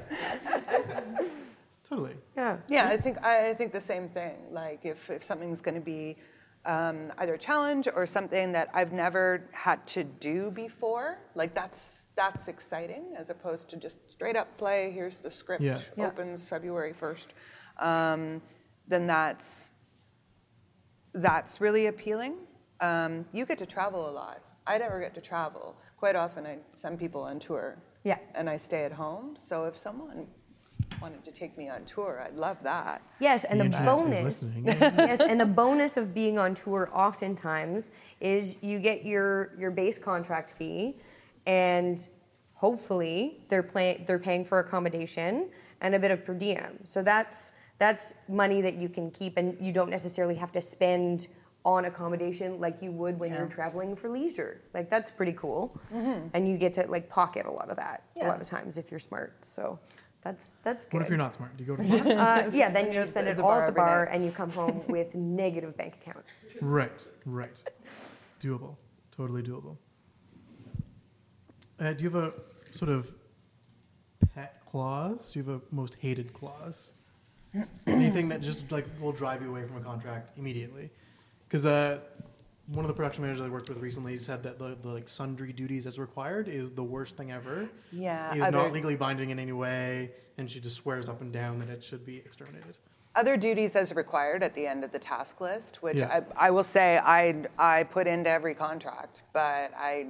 totally. 1.88 2.16
Yeah. 2.36 2.58
Yeah, 2.68 2.90
I 2.90 2.98
think 2.98 3.24
I 3.24 3.50
I 3.50 3.54
think 3.54 3.72
the 3.72 3.80
same 3.94 4.08
thing. 4.10 4.36
Like 4.52 4.82
if, 4.84 5.10
if 5.10 5.24
something's 5.24 5.62
going 5.62 5.76
to 5.76 5.82
be 5.96 6.18
um, 6.66 7.12
either 7.18 7.34
a 7.34 7.38
challenge 7.38 7.88
or 7.94 8.06
something 8.06 8.54
that 8.54 8.70
I've 8.74 8.94
never 8.94 9.50
had 9.52 9.86
to 9.88 10.04
do 10.04 10.52
before, 10.52 11.20
like 11.36 11.54
that's 11.54 12.08
that's 12.16 12.48
exciting 12.48 13.14
as 13.18 13.30
opposed 13.30 13.70
to 13.70 13.78
just 13.78 14.10
straight 14.10 14.36
up 14.36 14.58
play. 14.58 14.92
Here's 14.92 15.20
the 15.20 15.32
script. 15.32 15.62
Yeah. 15.62 15.78
Yeah. 15.98 16.08
Opens 16.08 16.48
February 16.48 16.94
first. 16.94 17.34
Um, 17.80 18.42
then 18.88 19.08
that's 19.08 19.72
that's 21.14 21.60
really 21.60 21.88
appealing. 21.88 22.36
Um, 22.80 23.26
you 23.34 23.46
get 23.46 23.58
to 23.60 23.66
travel 23.66 24.10
a 24.10 24.12
lot. 24.12 24.42
I 24.66 24.78
never 24.78 25.00
get 25.00 25.14
to 25.16 25.22
travel. 25.22 25.76
Quite 25.98 26.16
often, 26.16 26.46
I 26.46 26.60
send 26.74 27.00
people 27.00 27.22
on 27.22 27.40
tour. 27.40 27.78
Yeah. 28.04 28.18
And 28.36 28.50
I 28.50 28.58
stay 28.58 28.84
at 28.84 28.92
home. 28.92 29.36
So 29.38 29.66
if 29.66 29.78
someone 29.78 30.28
wanted 31.04 31.24
to 31.26 31.32
take 31.32 31.58
me 31.58 31.68
on 31.68 31.84
tour, 31.84 32.24
I'd 32.26 32.36
love 32.36 32.58
that. 32.64 33.02
Yes, 33.20 33.44
and 33.44 33.60
The 33.60 33.66
the, 33.66 33.78
bonus. 33.84 34.56
yes, 34.64 35.20
and 35.20 35.40
the 35.40 35.46
bonus 35.46 35.98
of 35.98 36.14
being 36.14 36.40
on 36.40 36.56
tour 36.56 36.90
oftentimes 36.94 37.92
is 38.22 38.58
you 38.62 38.80
get 38.80 39.06
your 39.06 39.52
your 39.58 39.70
base 39.70 40.00
contract 40.00 40.54
fee, 40.54 40.96
and 41.46 42.08
hopefully 42.54 43.42
they're 43.50 43.64
pay, 43.64 44.04
they're 44.08 44.18
paying 44.18 44.46
for 44.46 44.60
accommodation 44.60 45.50
and 45.82 45.94
a 45.94 46.00
bit 46.00 46.12
of 46.12 46.24
per 46.24 46.34
diem. 46.34 46.80
So 46.86 47.04
that's 47.04 47.52
that's 47.80 48.16
money 48.30 48.62
that 48.62 48.76
you 48.76 48.88
can 48.88 49.12
keep, 49.12 49.36
and 49.36 49.58
you 49.60 49.74
don't 49.74 49.90
necessarily 49.90 50.36
have 50.36 50.54
to 50.54 50.62
spend 50.62 51.28
on 51.66 51.86
accommodation 51.86 52.60
like 52.60 52.82
you 52.82 52.92
would 52.92 53.18
when 53.20 53.32
you're 53.34 53.48
traveling 53.48 53.96
for 53.96 54.10
leisure. 54.10 54.62
Like 54.74 54.90
that's 54.90 55.12
pretty 55.12 55.34
cool, 55.34 55.78
mm-hmm. 55.94 56.28
and 56.34 56.48
you 56.48 56.58
get 56.58 56.72
to 56.74 56.88
like 56.88 57.10
pocket 57.10 57.46
a 57.46 57.52
lot 57.52 57.70
of 57.70 57.76
that 57.76 58.04
a 58.22 58.28
lot 58.28 58.40
of 58.40 58.48
times 58.48 58.78
if 58.78 58.90
you're 58.90 59.02
smart. 59.02 59.44
So. 59.44 59.80
That's 60.24 60.58
that's 60.64 60.86
good. 60.86 60.94
What 60.94 61.04
if 61.04 61.10
you're 61.10 61.18
not 61.18 61.34
smart? 61.34 61.56
Do 61.58 61.64
you 61.64 61.76
go 61.76 61.84
to 61.84 61.84
the 62.04 62.16
bar? 62.16 62.18
Uh, 62.18 62.50
yeah, 62.54 62.70
then 62.70 62.92
you 62.94 63.04
spend 63.06 63.28
it 63.28 63.40
all 63.40 63.52
at 63.52 63.66
the 63.66 63.72
bar 63.74 64.06
night. 64.06 64.16
and 64.16 64.26
you 64.26 64.32
come 64.32 64.50
home 64.50 64.82
with 64.88 65.14
negative 65.16 65.76
bank 65.76 65.96
account. 66.02 66.26
right, 66.62 67.06
right. 67.26 67.62
Doable. 68.40 68.78
Totally 69.12 69.44
doable. 69.44 69.78
Uh, 71.80 71.94
do 71.94 72.04
you 72.04 72.10
have 72.10 72.24
a 72.24 72.34
sort 72.72 72.90
of 72.90 73.14
pet 74.34 74.62
clause? 74.66 75.34
Do 75.34 75.40
you 75.40 75.46
have 75.46 75.62
a 75.62 75.76
most 75.76 75.96
hated 76.00 76.34
clause? 76.34 76.94
Anything 77.88 78.30
that 78.30 78.42
just 78.42 78.72
like 78.72 78.86
will 79.00 79.12
drive 79.12 79.42
you 79.42 79.50
away 79.50 79.64
from 79.66 79.78
a 79.78 79.82
contract 79.82 80.32
immediately? 80.38 80.90
Because 81.48 81.66
uh, 81.66 82.00
one 82.68 82.86
of 82.86 82.88
the 82.88 82.94
production 82.94 83.24
managers 83.24 83.46
I 83.46 83.50
worked 83.50 83.70
with 83.70 83.80
recently 83.80 84.18
said 84.18 84.44
that 84.44 84.58
the, 84.58 84.78
the 84.82 84.90
like 84.90 85.10
sundry 85.10 85.52
duties 85.52 85.86
as 85.86 86.00
required 86.00 86.48
is 86.48 86.72
the 86.72 86.84
worst 86.84 87.18
thing 87.18 87.32
ever. 87.32 87.70
Yeah, 87.92 88.34
is 88.34 88.52
not 88.52 88.72
legally 88.72 88.96
binding 88.96 89.32
in 89.32 89.40
any 89.40 89.52
way, 89.52 90.12
and 90.38 90.50
she 90.50 90.60
just 90.60 90.78
swears 90.78 91.10
up 91.10 91.22
and 91.22 91.34
down 91.34 91.60
that 91.60 91.70
it 91.70 91.84
should 91.84 92.06
be 92.06 92.18
exterminated. 92.18 92.78
Other 93.16 93.38
duties 93.38 93.76
as 93.76 93.94
required 93.94 94.42
at 94.42 94.56
the 94.56 94.66
end 94.66 94.84
of 94.84 94.92
the 94.92 94.98
task 94.98 95.40
list, 95.40 95.84
which 95.84 95.98
Yeah. 95.98 96.22
I, 96.38 96.48
I 96.48 96.52
will 96.52 96.64
say 96.64 96.98
I, 96.98 97.46
I 97.60 97.84
put 97.84 98.08
into 98.08 98.30
every 98.30 98.56
contract, 98.56 99.22
but 99.34 99.72
I, 99.78 100.08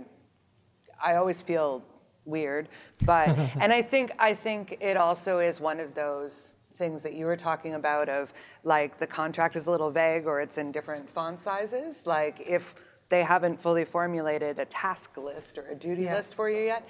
I 1.04 1.16
always 1.16 1.42
feel 1.42 1.84
weird. 2.24 2.70
But 3.06 3.28
and 3.60 3.74
I 3.74 3.82
think 3.82 4.12
I 4.20 4.34
think 4.34 4.78
it 4.80 4.96
also 4.96 5.40
is 5.40 5.60
one 5.60 5.80
of 5.82 5.96
those 5.96 6.56
things 6.74 7.04
that 7.04 7.14
you 7.14 7.26
were 7.26 7.38
talking 7.38 7.74
about 7.76 8.10
of 8.10 8.34
like 8.64 9.00
the 9.00 9.08
contract 9.08 9.56
is 9.56 9.68
a 9.68 9.72
little 9.72 9.92
vague 9.92 10.26
or 10.26 10.42
it's 10.42 10.58
in 10.58 10.72
different 10.72 11.10
font 11.10 11.40
sizes. 11.40 12.06
Like 12.06 12.42
if 12.46 12.76
they 13.10 13.24
haven't 13.24 13.62
fully 13.62 13.86
formulated 13.86 14.60
a 14.60 14.66
task 14.66 15.18
list 15.18 15.58
or 15.58 15.68
a 15.68 15.76
duty 15.76 16.04
Yeah. 16.04 16.16
list 16.16 16.34
for 16.36 16.50
you 16.50 16.64
yet, 16.66 16.88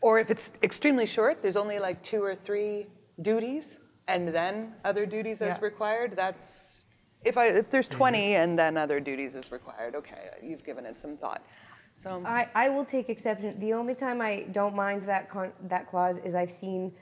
or 0.00 0.18
if 0.18 0.30
it's 0.30 0.52
extremely 0.62 1.06
short, 1.06 1.42
there's 1.42 1.56
only 1.56 1.78
like 1.78 2.02
two 2.02 2.22
or 2.22 2.34
three 2.34 2.86
duties, 3.22 3.78
and 4.08 4.28
then 4.28 4.74
other 4.84 5.06
duties 5.06 5.40
as 5.40 5.62
required. 5.62 6.14
That's 6.16 6.84
if 7.24 7.38
I 7.38 7.46
if 7.46 7.70
there's 7.70 7.88
20 7.88 8.34
and 8.34 8.58
then 8.58 8.76
other 8.76 9.00
duties 9.00 9.34
is 9.34 9.50
required. 9.50 9.94
Okay, 9.94 10.28
you've 10.42 10.64
given 10.64 10.84
it 10.84 10.98
some 10.98 11.16
thought. 11.16 11.42
So 11.94 12.22
I, 12.26 12.48
I 12.54 12.68
will 12.70 12.84
take 12.84 13.08
exception. 13.08 13.58
The 13.60 13.72
only 13.72 13.94
time 13.94 14.20
I 14.20 14.46
don't 14.50 14.74
mind 14.74 15.02
that 15.02 15.30
con- 15.30 15.52
that 15.68 15.88
clause 15.88 16.18
is 16.18 16.34
I've 16.34 16.50
seen 16.50 16.92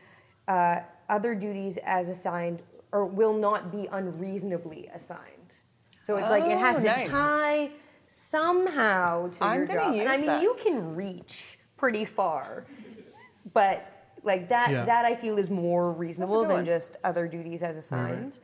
uh, 0.47 0.81
other 1.09 1.35
duties 1.35 1.79
as 1.85 2.09
assigned 2.09 2.63
or 2.93 3.07
will 3.07 3.35
not 3.35 3.71
be 3.73 3.89
unreasonably 3.91 4.89
assigned. 4.95 5.57
So 6.01 6.17
it's 6.17 6.29
like 6.31 6.45
it 6.45 6.59
has 6.59 6.77
Oh, 6.79 6.81
to 6.81 6.87
nice. 6.87 7.09
tie 7.09 7.71
somehow 8.09 9.29
to 9.29 9.45
I'm 9.45 9.59
your 9.59 9.67
gonna 9.67 9.81
job. 9.81 9.95
and 9.95 10.09
I 10.09 10.17
mean, 10.17 10.27
that. 10.27 10.43
you 10.43 10.57
can 10.63 10.95
reach 10.95 11.59
pretty 11.77 12.05
far, 12.05 12.65
but 13.53 13.87
like 14.23 14.49
that 14.49 14.71
Yeah. 14.71 14.85
that 14.85 15.05
I 15.05 15.15
feel 15.17 15.39
is 15.39 15.51
more 15.51 15.91
reasonable 15.93 16.43
than 16.43 16.53
one. 16.59 16.65
just 16.65 16.97
other 17.05 17.27
duties 17.29 17.63
as 17.63 17.77
assigned. 17.77 18.39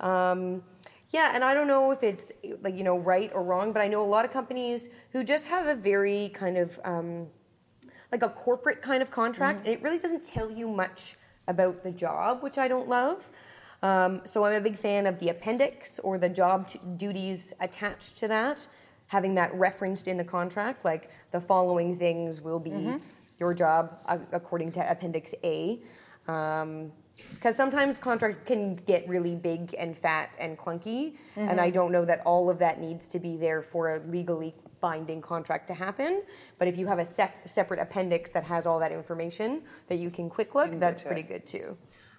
Um, 0.00 0.62
yeah, 1.10 1.32
and 1.34 1.42
I 1.42 1.54
don't 1.54 1.66
know 1.66 1.90
if 1.90 2.02
it's 2.02 2.30
like 2.62 2.74
you 2.76 2.84
know 2.84 2.98
right 2.98 3.30
or 3.34 3.42
wrong, 3.42 3.72
but 3.72 3.80
I 3.80 3.88
know 3.88 4.02
a 4.02 4.10
lot 4.16 4.24
of 4.24 4.30
companies 4.30 4.90
who 5.12 5.24
just 5.24 5.46
have 5.48 5.66
a 5.66 5.74
very 5.74 6.30
kind 6.34 6.56
of 6.58 6.78
um, 6.84 7.28
like 8.12 8.22
a 8.22 8.28
corporate 8.28 8.82
kind 8.82 9.02
of 9.02 9.10
contract, 9.10 9.60
and 9.60 9.68
it 9.68 9.82
really 9.82 9.98
doesn't 9.98 10.24
tell 10.24 10.50
you 10.50 10.68
much 10.68 11.16
about 11.48 11.82
the 11.82 11.90
job, 11.90 12.42
which 12.42 12.58
I 12.58 12.68
don't 12.68 12.88
love. 12.88 13.28
Um, 13.82 14.20
so 14.24 14.44
I'm 14.44 14.54
a 14.54 14.60
big 14.60 14.76
fan 14.76 15.06
of 15.06 15.18
the 15.18 15.28
appendix 15.30 15.98
or 16.00 16.18
the 16.18 16.28
job 16.28 16.66
t- 16.68 16.80
duties 16.96 17.52
attached 17.60 18.16
to 18.18 18.28
that, 18.28 18.66
having 19.06 19.34
that 19.36 19.52
referenced 19.54 20.06
in 20.08 20.16
the 20.16 20.24
contract, 20.24 20.84
like 20.84 21.10
the 21.32 21.40
following 21.40 21.96
things 21.96 22.40
will 22.40 22.58
be 22.60 22.70
your 23.38 23.54
job 23.54 23.98
uh, 24.06 24.18
according 24.32 24.72
to 24.72 24.90
Appendix 24.90 25.34
A. 25.44 25.80
Because 27.34 27.56
sometimes 27.56 27.98
contracts 27.98 28.40
can 28.44 28.76
get 28.76 29.08
really 29.08 29.34
big 29.34 29.74
and 29.78 29.96
fat 29.96 30.30
and 30.38 30.56
clunky, 30.58 31.14
and 31.36 31.60
I 31.60 31.70
don't 31.70 31.90
know 31.90 32.04
that 32.04 32.20
all 32.24 32.48
of 32.50 32.58
that 32.60 32.80
needs 32.80 33.08
to 33.08 33.18
be 33.18 33.36
there 33.36 33.60
for 33.62 33.96
a 33.96 33.98
legally 34.06 34.54
binding 34.80 35.20
contract 35.20 35.66
to 35.68 35.74
happen. 35.74 36.22
But 36.58 36.68
if 36.68 36.76
you 36.76 36.86
have 36.86 36.98
a 36.98 37.04
sep- 37.04 37.48
separate 37.48 37.80
appendix 37.80 38.30
that 38.32 38.44
has 38.44 38.66
all 38.66 38.78
that 38.80 38.92
information 38.92 39.62
that 39.88 39.98
you 39.98 40.10
can 40.10 40.28
quick 40.28 40.54
look, 40.54 40.70
can 40.70 40.80
that's 40.80 41.02
pretty 41.02 41.22
it. 41.22 41.28
good 41.28 41.46
too. 41.46 41.76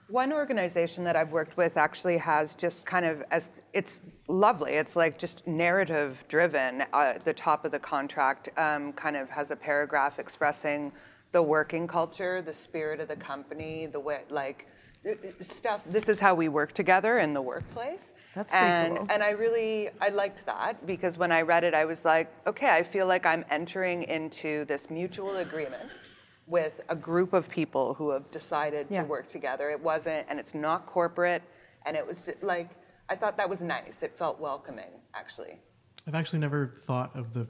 One 0.09 0.33
organization 0.33 1.03
that 1.03 1.15
I've 1.15 1.31
worked 1.31 1.55
with 1.55 1.77
actually 1.77 2.17
has 2.17 2.55
just 2.55 2.83
kind 2.85 3.05
of 3.05 3.21
as 3.29 3.61
it's 3.73 3.99
lovely. 4.27 4.73
It's 4.73 4.95
like 4.95 5.19
just 5.19 5.45
narrative 5.45 6.23
driven. 6.27 6.83
Uh, 6.91 7.19
the 7.23 7.33
top 7.33 7.63
of 7.63 7.71
the 7.71 7.79
contract 7.79 8.49
um, 8.57 8.91
kind 8.93 9.15
of 9.15 9.29
has 9.29 9.51
a 9.51 9.55
paragraph 9.55 10.17
expressing 10.17 10.91
the 11.31 11.43
working 11.43 11.87
culture, 11.87 12.41
the 12.41 12.53
spirit 12.53 12.99
of 12.99 13.07
the 13.07 13.15
company, 13.15 13.85
the 13.85 13.99
way 13.99 14.21
like 14.29 14.67
uh, 15.05 15.11
uh, 15.11 15.13
stuff. 15.41 15.83
This 15.85 16.09
is 16.09 16.19
how 16.19 16.33
we 16.33 16.49
work 16.49 16.73
together 16.73 17.19
in 17.19 17.33
the 17.35 17.41
workplace. 17.41 18.13
That's 18.35 18.51
and, 18.51 18.97
cool. 18.97 19.07
And 19.09 19.23
I 19.23 19.31
really 19.31 19.89
I 19.99 20.09
liked 20.09 20.45
that 20.45 20.85
because 20.85 21.17
when 21.17 21.31
I 21.31 21.41
read 21.41 21.63
it, 21.63 21.73
I 21.73 21.85
was 21.85 22.05
like, 22.05 22.31
okay, 22.47 22.69
I 22.69 22.83
feel 22.83 23.07
like 23.07 23.25
I'm 23.25 23.43
entering 23.49 24.03
into 24.03 24.65
this 24.65 24.89
mutual 24.89 25.37
agreement 25.37 25.97
with 26.45 26.81
a 26.89 26.95
group 26.95 27.33
of 27.33 27.49
people 27.49 27.93
who 27.95 28.11
have 28.11 28.29
decided 28.31 28.87
Yeah. 28.89 29.01
to 29.03 29.07
work 29.07 29.27
together. 29.27 29.69
It 29.69 29.81
wasn't, 29.81 30.25
and 30.29 30.39
it's 30.39 30.53
not 30.55 30.85
corporate, 30.87 31.43
and 31.85 31.95
it 31.95 32.05
was 32.05 32.25
just, 32.25 32.41
like 32.43 32.69
I 33.09 33.15
thought 33.15 33.37
that 33.37 33.49
was 33.49 33.61
nice. 33.61 34.03
It 34.03 34.15
felt 34.17 34.39
welcoming, 34.39 34.91
actually. 35.15 35.59
I've 36.07 36.15
actually 36.15 36.39
never 36.39 36.79
thought 36.83 37.15
of 37.15 37.33
the 37.33 37.47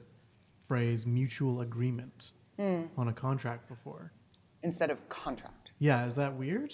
phrase 0.60 1.06
mutual 1.06 1.60
agreement 1.60 2.32
Hmm. 2.58 2.84
on 2.96 3.08
a 3.08 3.12
contract 3.12 3.68
before. 3.68 4.12
Instead 4.62 4.90
of 4.90 5.06
contract. 5.08 5.72
Yeah, 5.78 6.04
is 6.06 6.14
that 6.16 6.34
weird? 6.34 6.72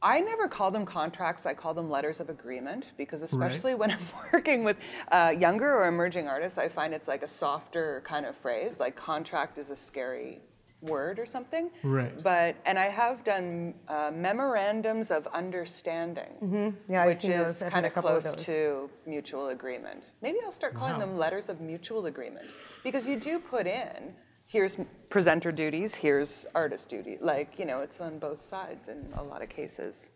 I 0.00 0.20
never 0.20 0.46
call 0.46 0.70
them 0.70 0.86
contracts. 0.86 1.44
I 1.44 1.54
call 1.54 1.74
them 1.74 1.90
letters 1.90 2.20
of 2.20 2.30
agreement 2.30 2.92
because, 2.96 3.20
Right. 3.20 3.30
especially 3.50 3.74
when 3.74 3.90
I'm 3.90 3.98
working 4.32 4.62
with 4.64 4.76
uh, 5.10 5.34
younger 5.36 5.74
or 5.76 5.86
emerging 5.88 6.28
artists, 6.28 6.56
I 6.58 6.68
find 6.68 6.94
it's 6.94 7.08
like 7.08 7.22
a 7.22 7.28
softer 7.28 8.00
kind 8.04 8.24
of 8.24 8.36
phrase. 8.36 8.78
Like 8.78 8.94
contract 8.94 9.58
is 9.58 9.70
a 9.70 9.76
scary 9.76 10.40
word 10.80 11.18
or 11.18 11.26
something. 11.26 11.70
Right. 11.82 12.22
But 12.22 12.54
and 12.64 12.78
I 12.78 12.88
have 12.88 13.24
done 13.24 13.74
uh, 13.88 14.12
memorandums 14.14 15.10
of 15.10 15.26
understanding, 15.28 16.76
Yeah, 16.88 17.02
I've 17.02 17.08
which 17.08 17.24
is 17.24 17.64
kind 17.68 17.84
of 17.84 17.92
couple 17.92 18.10
of 18.10 18.22
close 18.22 18.44
to 18.46 18.88
mutual 19.04 19.48
agreement. 19.48 20.12
Maybe 20.22 20.38
I'll 20.44 20.52
start 20.52 20.74
calling 20.74 20.92
Wow. 20.94 21.00
them 21.00 21.18
letters 21.18 21.48
of 21.48 21.60
mutual 21.60 22.06
agreement 22.06 22.46
because 22.84 23.08
you 23.08 23.16
do 23.18 23.40
put 23.40 23.66
in. 23.66 24.14
Here's 24.50 24.76
presenter 25.10 25.52
duties. 25.52 25.94
Here's 25.94 26.46
artist 26.54 26.88
duty. 26.88 27.18
Like 27.20 27.58
you 27.58 27.66
know, 27.66 27.80
it's 27.80 28.00
on 28.00 28.18
both 28.18 28.38
sides 28.40 28.88
in 28.88 29.06
a 29.16 29.22
lot 29.22 29.42
of 29.42 29.50
cases. 29.50 30.10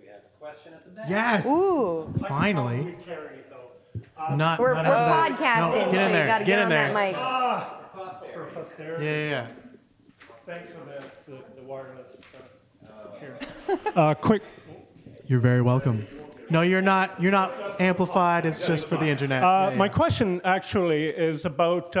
We 0.00 0.08
have 0.08 0.16
a 0.16 0.38
question 0.40 0.74
at 0.74 0.82
the 0.84 0.90
back. 0.90 1.06
Yes. 1.08 1.46
Ooh. 1.46 2.12
Finally. 2.28 2.96
Not, 4.30 4.30
We're, 4.30 4.36
not 4.36 4.58
we're 4.60 4.74
into 4.74 4.90
that. 4.90 5.32
podcasting, 5.38 5.58
No, 5.58 5.74
get 5.74 5.74
so 5.74 5.80
in 5.90 5.90
you 5.90 6.12
there. 6.12 6.26
got 6.26 6.38
to 6.38 6.44
get 6.44 6.46
get, 6.46 6.58
in 6.58 6.64
on 6.64 6.68
there. 6.70 6.92
that 6.92 7.12
mic. 7.12 8.34
For 8.34 8.44
posterity. 8.54 9.04
Yeah, 9.04 9.10
yeah, 9.10 9.30
yeah. 9.30 9.46
Thanks 10.46 10.70
for 10.70 10.84
the, 10.84 11.02
for 11.02 11.60
the 11.60 11.62
wireless 11.66 12.20
uh, 12.86 13.18
here. 13.20 13.36
Uh, 13.96 14.14
quick, 14.14 14.42
You're 15.26 15.40
very 15.40 15.60
welcome. 15.62 16.06
No, 16.50 16.62
you're 16.62 16.82
not. 16.82 17.20
You're 17.22 17.32
not 17.32 17.52
amplified. 17.80 18.44
It's 18.46 18.66
just 18.66 18.88
for 18.88 18.96
the 18.96 19.08
internet. 19.08 19.42
Uh, 19.42 19.68
Yeah, 19.70 19.76
My 19.76 19.88
question 19.88 20.40
actually 20.44 21.06
is 21.06 21.44
about 21.44 21.96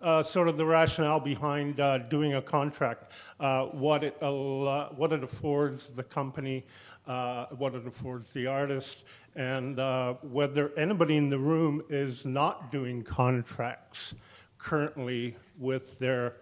uh, 0.00 0.22
sort 0.22 0.48
of 0.48 0.56
the 0.56 0.64
rationale 0.64 1.20
behind 1.20 1.80
uh, 1.80 1.98
doing 1.98 2.34
a 2.34 2.42
contract, 2.42 3.12
uh, 3.38 3.66
what, 3.66 4.02
it 4.02 4.16
allo- 4.22 4.92
what 4.96 5.12
it 5.12 5.22
affords 5.22 5.88
the 5.88 6.02
company, 6.02 6.64
uh, 7.06 7.46
what 7.46 7.74
it 7.74 7.86
affords 7.86 8.32
the 8.32 8.46
artist, 8.46 9.04
and 9.36 9.78
uh, 9.78 10.14
whether 10.22 10.72
anybody 10.76 11.16
in 11.16 11.30
the 11.30 11.38
room 11.38 11.82
is 11.88 12.26
not 12.26 12.70
doing 12.70 13.02
contracts 13.02 14.14
currently 14.58 15.36
with 15.58 15.98
their 15.98 16.36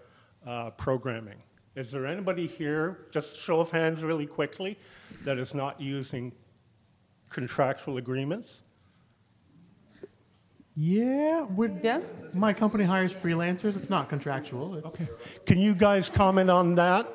uh, 0.47 0.71
programming. 0.71 1.43
Is 1.75 1.93
there 1.93 2.07
anybody 2.07 2.47
here, 2.47 3.07
just 3.11 3.41
show 3.41 3.61
of 3.61 3.71
hands 3.71 4.03
really 4.03 4.27
quickly, 4.27 4.79
that 5.25 5.39
is 5.39 5.55
not 5.55 5.81
using 5.81 6.33
contractual 7.29 7.99
agreements? 7.99 8.63
Yeah, 10.81 11.43
would 11.43 11.81
Yeah. 11.83 12.03
my 12.33 12.53
company 12.53 12.85
hires 12.85 13.13
freelancers. 13.13 13.77
It's 13.77 13.91
not 13.91 14.09
contractual. 14.09 14.77
It's, 14.77 15.11
Can 15.45 15.59
you 15.59 15.75
guys 15.75 16.09
comment 16.09 16.51
on 16.51 16.77
that, 16.77 17.09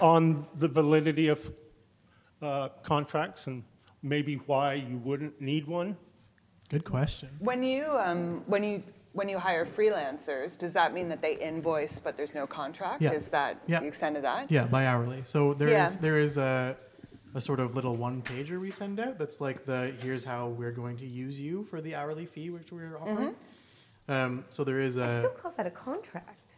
on 0.00 0.46
the 0.54 0.68
validity 0.68 1.26
of 1.26 1.50
uh, 2.40 2.68
contracts 2.84 3.48
and 3.48 3.64
maybe 4.04 4.36
why 4.46 4.74
you 4.74 4.98
wouldn't 4.98 5.40
need 5.40 5.66
one? 5.66 5.96
Good 6.68 6.84
question. 6.84 7.30
When 7.40 7.64
you 7.64 7.86
um, 7.98 8.44
when 8.46 8.62
you 8.62 8.84
when 9.14 9.28
you 9.28 9.40
hire 9.40 9.66
freelancers, 9.66 10.56
does 10.56 10.72
that 10.74 10.94
mean 10.94 11.08
that 11.08 11.20
they 11.20 11.34
invoice 11.38 11.98
but 11.98 12.16
there's 12.16 12.36
no 12.36 12.46
contract? 12.46 13.02
Yeah. 13.02 13.10
Is 13.10 13.30
that 13.30 13.58
Yeah. 13.66 13.80
the 13.80 13.86
extent 13.88 14.16
of 14.16 14.22
that? 14.22 14.48
Yeah, 14.48 14.66
by 14.66 14.86
hourly. 14.86 15.24
So 15.24 15.54
there 15.54 15.66
is 15.70 15.96
Yeah. 15.96 16.00
there 16.00 16.18
is 16.20 16.36
a 16.38 16.76
a 17.34 17.40
sort 17.40 17.60
of 17.60 17.74
little 17.74 17.96
one 17.96 18.22
pager 18.22 18.60
we 18.60 18.70
send 18.70 18.98
out 18.98 19.18
that's 19.18 19.40
like 19.40 19.64
the 19.64 19.94
here's 20.02 20.24
how 20.24 20.48
we're 20.48 20.72
going 20.72 20.96
to 20.96 21.06
use 21.06 21.40
you 21.40 21.62
for 21.62 21.80
the 21.80 21.94
hourly 21.94 22.26
fee 22.26 22.50
which 22.50 22.72
we're 22.72 22.98
offering. 22.98 23.34
Um, 24.08 24.44
so 24.50 24.64
there 24.64 24.80
is 24.80 24.98
I 24.98 25.06
a 25.06 25.18
still 25.20 25.30
call 25.30 25.52
that 25.56 25.66
a 25.66 25.70
contract. 25.70 26.54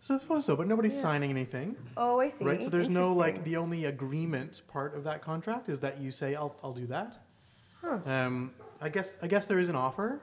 suppose 0.00 0.44
so, 0.44 0.56
but 0.56 0.66
nobody's 0.66 0.98
signing 1.00 1.30
anything. 1.30 1.76
Oh, 1.96 2.18
I 2.18 2.28
see. 2.28 2.44
Right, 2.44 2.62
so 2.62 2.70
there's 2.70 2.88
no 2.88 3.12
like 3.12 3.44
the 3.44 3.56
only 3.56 3.84
agreement 3.84 4.62
part 4.66 4.94
of 4.96 5.04
that 5.04 5.22
contract 5.22 5.68
is 5.68 5.80
that 5.80 6.00
you 6.00 6.10
say 6.10 6.34
I'll, 6.34 6.56
I'll 6.64 6.72
do 6.72 6.86
that. 6.86 7.18
Um, 8.04 8.52
I 8.80 8.88
guess 8.88 9.18
I 9.22 9.28
guess 9.28 9.46
there 9.46 9.60
is 9.60 9.68
an 9.68 9.76
offer, 9.76 10.20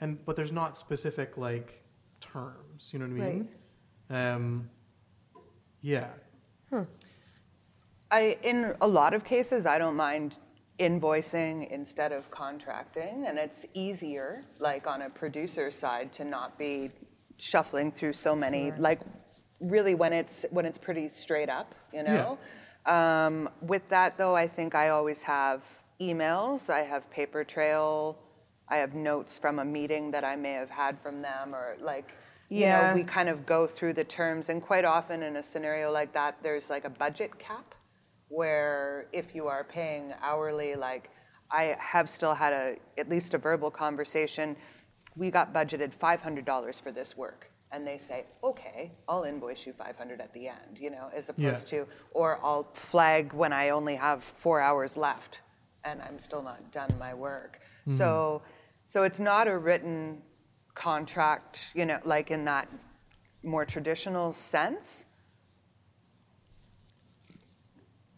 and 0.00 0.24
but 0.24 0.34
there's 0.34 0.50
not 0.50 0.76
specific 0.76 1.36
like 1.36 1.84
terms. 2.18 2.90
You 2.92 2.98
know 2.98 3.06
what 3.06 3.22
I 3.22 3.28
mean? 3.32 3.48
Right. 4.10 4.34
Um, 4.34 4.70
yeah. 5.80 6.08
I, 8.10 8.38
in 8.42 8.74
a 8.80 8.88
lot 8.88 9.14
of 9.14 9.24
cases, 9.24 9.66
I 9.66 9.78
don't 9.78 9.96
mind 9.96 10.38
invoicing 10.78 11.70
instead 11.70 12.12
of 12.12 12.30
contracting, 12.30 13.26
and 13.26 13.38
it's 13.38 13.66
easier, 13.74 14.44
like 14.58 14.86
on 14.86 15.02
a 15.02 15.10
producer 15.10 15.70
side, 15.70 16.12
to 16.14 16.24
not 16.24 16.58
be 16.58 16.90
shuffling 17.36 17.92
through 17.92 18.14
so 18.14 18.34
many. 18.34 18.72
Like, 18.72 19.00
really, 19.60 19.94
when 19.94 20.12
it's 20.12 20.46
when 20.50 20.64
it's 20.64 20.78
pretty 20.78 21.08
straight 21.08 21.48
up, 21.48 21.74
you 21.92 22.02
know. 22.02 22.38
Um, 22.86 23.50
with 23.60 23.88
that, 23.90 24.16
though, 24.16 24.34
I 24.34 24.48
think 24.48 24.74
I 24.74 24.88
always 24.88 25.22
have 25.22 25.62
emails. 26.00 26.70
I 26.70 26.80
have 26.80 27.10
paper 27.10 27.44
trail. 27.44 28.18
I 28.68 28.76
have 28.76 28.94
notes 28.94 29.36
from 29.36 29.58
a 29.58 29.64
meeting 29.64 30.10
that 30.12 30.24
I 30.24 30.36
may 30.36 30.52
have 30.52 30.70
had 30.70 30.98
from 30.98 31.22
them, 31.22 31.54
or 31.54 31.76
like. 31.80 32.12
You 32.52 32.66
Yeah. 32.66 32.88
know, 32.88 32.94
we 32.96 33.04
kind 33.04 33.28
of 33.28 33.46
go 33.46 33.68
through 33.68 33.92
the 33.92 34.02
terms, 34.02 34.48
and 34.48 34.60
quite 34.60 34.84
often 34.84 35.22
in 35.22 35.36
a 35.36 35.42
scenario 35.42 35.92
like 35.92 36.12
that, 36.14 36.42
there's 36.42 36.68
like 36.68 36.84
a 36.84 36.90
budget 36.90 37.38
cap 37.38 37.76
where 38.30 39.08
if 39.12 39.34
you 39.34 39.48
are 39.48 39.64
paying 39.64 40.14
hourly, 40.22 40.74
like 40.74 41.10
I 41.50 41.76
have 41.78 42.08
still 42.08 42.34
had 42.34 42.52
a 42.52 42.76
at 42.96 43.08
least 43.10 43.34
a 43.34 43.38
verbal 43.38 43.70
conversation. 43.70 44.56
We 45.16 45.30
got 45.30 45.52
budgeted 45.52 45.92
five 45.92 46.22
hundred 46.22 46.44
dollars 46.46 46.80
for 46.80 46.92
this 46.92 47.16
work, 47.16 47.50
and 47.72 47.86
they 47.86 47.98
say, 47.98 48.26
"Okay, 48.42 48.92
I'll 49.08 49.24
invoice 49.24 49.66
you 49.66 49.72
five 49.72 49.98
hundred 49.98 50.20
at 50.20 50.32
the 50.32 50.48
end," 50.48 50.78
you 50.78 50.90
know, 50.90 51.10
as 51.12 51.28
opposed 51.28 51.66
to, 51.68 51.86
or 52.12 52.38
I'll 52.42 52.68
flag 52.74 53.32
when 53.32 53.52
I 53.52 53.70
only 53.70 53.96
have 53.96 54.22
four 54.22 54.60
hours 54.60 54.96
left, 54.96 55.42
and 55.84 56.00
I'm 56.00 56.18
still 56.20 56.42
not 56.42 56.70
done 56.72 56.94
my 56.98 57.12
work. 57.12 57.60
Mm-hmm. 57.82 57.98
So, 57.98 58.42
so 58.86 59.02
it's 59.02 59.18
not 59.18 59.48
a 59.48 59.58
written 59.58 60.22
contract, 60.74 61.72
you 61.74 61.84
know, 61.84 61.98
like 62.04 62.30
in 62.30 62.44
that 62.44 62.68
more 63.42 63.64
traditional 63.64 64.32
sense. 64.32 65.06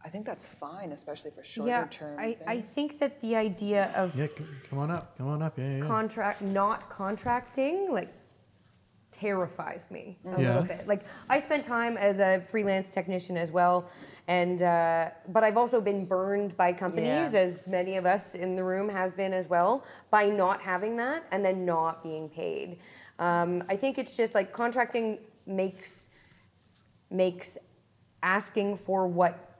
I 0.04 0.08
think 0.08 0.26
that's 0.26 0.46
fine, 0.46 0.90
especially 0.92 1.30
for 1.30 1.44
shorter 1.44 1.70
yeah, 1.70 1.84
term 1.88 2.18
I, 2.18 2.36
I 2.46 2.60
think 2.60 2.98
that 2.98 3.20
the 3.20 3.36
idea 3.36 3.92
of 3.94 4.14
Yeah, 4.16 4.26
c- 4.36 4.44
come 4.68 4.78
on 4.80 4.90
up. 4.90 5.16
Come 5.16 5.28
on 5.28 5.42
up. 5.42 5.56
Yeah, 5.58 5.64
yeah. 5.68 5.76
yeah. 5.78 5.86
contract 5.86 6.42
not 6.42 6.90
contracting 6.90 7.92
like 7.92 8.12
terrifies 9.10 9.86
me 9.90 10.18
a 10.24 10.30
Yeah. 10.30 10.48
little 10.48 10.62
bit 10.64 10.88
like 10.88 11.04
i 11.28 11.38
spent 11.38 11.64
time 11.64 11.96
as 11.98 12.18
a 12.18 12.40
freelance 12.50 12.88
technician 12.88 13.36
as 13.36 13.52
well 13.52 13.86
and 14.26 14.62
uh, 14.62 15.10
but 15.28 15.44
i've 15.44 15.58
also 15.58 15.80
been 15.82 16.06
burned 16.06 16.56
by 16.56 16.72
companies 16.72 17.34
Yeah. 17.34 17.40
as 17.40 17.66
many 17.66 17.96
of 17.98 18.06
us 18.06 18.34
in 18.34 18.56
the 18.56 18.64
room 18.64 18.88
have 18.88 19.14
been 19.16 19.34
as 19.34 19.48
well 19.48 19.84
by 20.10 20.26
not 20.30 20.62
having 20.62 20.96
that 20.96 21.24
and 21.30 21.44
then 21.44 21.66
not 21.66 22.02
being 22.02 22.30
paid 22.30 22.78
um, 23.18 23.62
i 23.68 23.76
think 23.76 23.98
it's 23.98 24.16
just 24.16 24.34
like 24.34 24.50
contracting 24.52 25.18
makes 25.46 26.08
makes 27.10 27.58
asking 28.22 28.78
for 28.78 29.06
what 29.06 29.51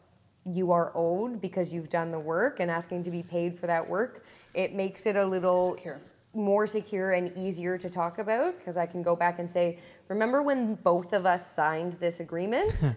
you 0.44 0.72
are 0.72 0.92
owed 0.94 1.40
because 1.40 1.72
you've 1.72 1.88
done 1.88 2.10
the 2.10 2.18
work 2.18 2.60
and 2.60 2.70
asking 2.70 3.02
to 3.04 3.10
be 3.10 3.22
paid 3.22 3.54
for 3.54 3.66
that 3.66 3.88
work 3.88 4.24
it 4.54 4.74
makes 4.74 5.06
it 5.06 5.16
a 5.16 5.24
little 5.24 5.74
Secure. 5.76 6.00
more 6.34 6.66
secure 6.66 7.12
and 7.12 7.36
easier 7.36 7.78
to 7.78 7.88
talk 7.88 8.18
about 8.18 8.58
because 8.58 8.76
I 8.76 8.86
can 8.86 9.02
go 9.02 9.16
back 9.16 9.38
and 9.38 9.48
say, 9.48 9.78
remember 10.08 10.42
when 10.42 10.74
both 10.74 11.12
of 11.12 11.26
us 11.26 11.46
signed 11.50 11.94
this 11.94 12.20
agreement? 12.20 12.72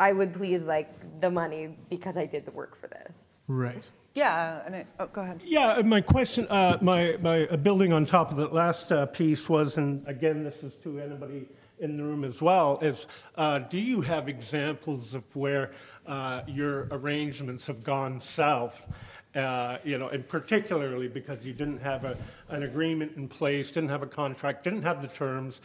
I 0.00 0.12
would 0.12 0.32
please 0.32 0.62
like 0.62 1.20
the 1.20 1.30
money 1.30 1.76
because 1.90 2.16
I 2.18 2.26
did 2.26 2.44
the 2.44 2.50
work 2.50 2.76
for 2.76 2.88
this. 2.88 3.44
Right. 3.48 3.88
Yeah, 4.14 4.62
and 4.66 4.74
it, 4.74 4.86
oh, 4.98 5.06
go 5.06 5.20
ahead. 5.20 5.40
Yeah, 5.44 5.74
uh, 5.74 5.82
my 5.82 6.00
question, 6.00 6.46
uh, 6.50 6.78
my, 6.80 7.16
my 7.20 7.46
uh, 7.46 7.56
building 7.56 7.92
on 7.92 8.04
top 8.04 8.30
of 8.30 8.36
that 8.38 8.52
last 8.52 8.90
uh, 8.90 9.06
piece 9.06 9.48
was, 9.48 9.78
and 9.78 10.06
again, 10.08 10.42
this 10.42 10.64
is 10.64 10.74
to 10.76 10.98
anybody 10.98 11.46
in 11.78 11.96
the 11.96 12.02
room 12.02 12.24
as 12.24 12.42
well, 12.42 12.78
is 12.82 13.06
uh, 13.36 13.60
do 13.60 13.78
you 13.78 14.00
have 14.00 14.28
examples 14.28 15.14
of 15.14 15.36
where 15.36 15.70
uh, 16.08 16.42
your 16.46 16.88
arrangements 16.90 17.66
have 17.66 17.84
gone 17.84 18.18
south? 18.18 18.86
Uh, 19.34 19.78
you 19.84 19.98
know, 19.98 20.08
and 20.08 20.26
particularly 20.26 21.06
because 21.06 21.46
you 21.46 21.52
didn't 21.52 21.78
have 21.78 22.04
a, 22.04 22.16
an 22.48 22.62
agreement 22.62 23.12
in 23.16 23.28
place, 23.28 23.70
didn't 23.70 23.90
have 23.90 24.02
a 24.02 24.06
contract, 24.06 24.64
didn't 24.64 24.82
have 24.82 25.02
the 25.02 25.08
terms, 25.08 25.60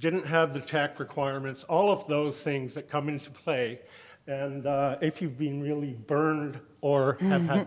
didn't 0.00 0.26
have 0.26 0.52
the 0.52 0.60
tech 0.60 0.98
requirements, 0.98 1.64
all 1.64 1.90
of 1.90 2.06
those 2.08 2.42
things 2.42 2.74
that 2.74 2.88
come 2.88 3.08
into 3.08 3.30
play. 3.30 3.78
And 4.26 4.66
uh, 4.66 4.98
if 5.00 5.22
you've 5.22 5.38
been 5.38 5.62
really 5.62 5.94
burned 5.94 6.58
or 6.80 7.16
have 7.20 7.46
had 7.46 7.66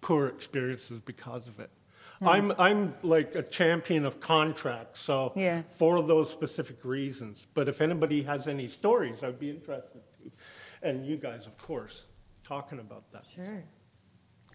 poor 0.00 0.28
experiences 0.28 1.00
because 1.00 1.46
of 1.46 1.60
it. 1.60 1.70
I'm, 2.22 2.52
I'm 2.58 2.94
like 3.02 3.34
a 3.34 3.42
champion 3.42 4.04
of 4.04 4.20
contracts, 4.20 5.00
so 5.00 5.32
Yeah. 5.34 5.62
for 5.62 6.02
those 6.02 6.30
specific 6.30 6.84
reasons. 6.84 7.46
But 7.54 7.68
if 7.68 7.80
anybody 7.80 8.22
has 8.22 8.46
any 8.46 8.68
stories, 8.68 9.24
I'd 9.24 9.40
be 9.40 9.50
interested. 9.50 10.02
And 10.82 11.04
you 11.06 11.16
guys, 11.16 11.46
of 11.46 11.58
course, 11.58 12.06
talking 12.42 12.78
about 12.78 13.10
that. 13.12 13.24
Sure. 13.34 13.44
Does 13.44 13.54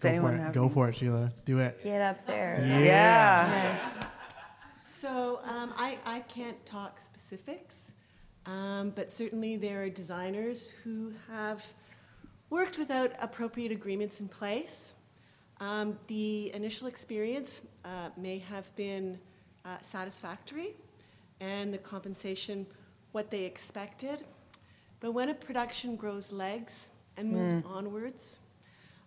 for 0.00 0.08
anyone 0.08 0.34
it. 0.34 0.38
have 0.40 0.52
Go 0.52 0.68
for 0.68 0.88
it, 0.88 0.96
Sheila. 0.96 1.32
Do 1.44 1.58
it. 1.60 1.82
Get 1.82 2.00
up 2.02 2.26
there. 2.26 2.58
Yeah. 2.66 3.78
Nice. 3.78 4.06
So 4.70 5.40
um, 5.44 5.72
I, 5.76 5.98
I 6.04 6.20
can't 6.20 6.64
talk 6.66 7.00
specifics, 7.00 7.92
um, 8.44 8.90
but 8.90 9.10
certainly 9.10 9.56
there 9.56 9.82
are 9.84 9.88
designers 9.88 10.70
who 10.70 11.12
have 11.30 11.64
worked 12.50 12.76
without 12.76 13.12
appropriate 13.22 13.72
agreements 13.72 14.20
in 14.20 14.28
place. 14.28 14.96
Um, 15.60 15.98
the 16.08 16.52
initial 16.54 16.88
experience 16.88 17.66
uh, 17.84 18.10
may 18.18 18.38
have 18.40 18.74
been 18.76 19.18
uh, 19.64 19.78
satisfactory 19.80 20.74
and 21.40 21.72
the 21.72 21.78
compensation 21.78 22.66
what 23.12 23.30
they 23.30 23.44
expected. 23.44 24.24
But 25.00 25.12
when 25.12 25.28
a 25.28 25.34
production 25.34 25.96
grows 25.96 26.32
legs 26.32 26.88
and 27.16 27.30
moves 27.30 27.60
onwards, 27.66 28.40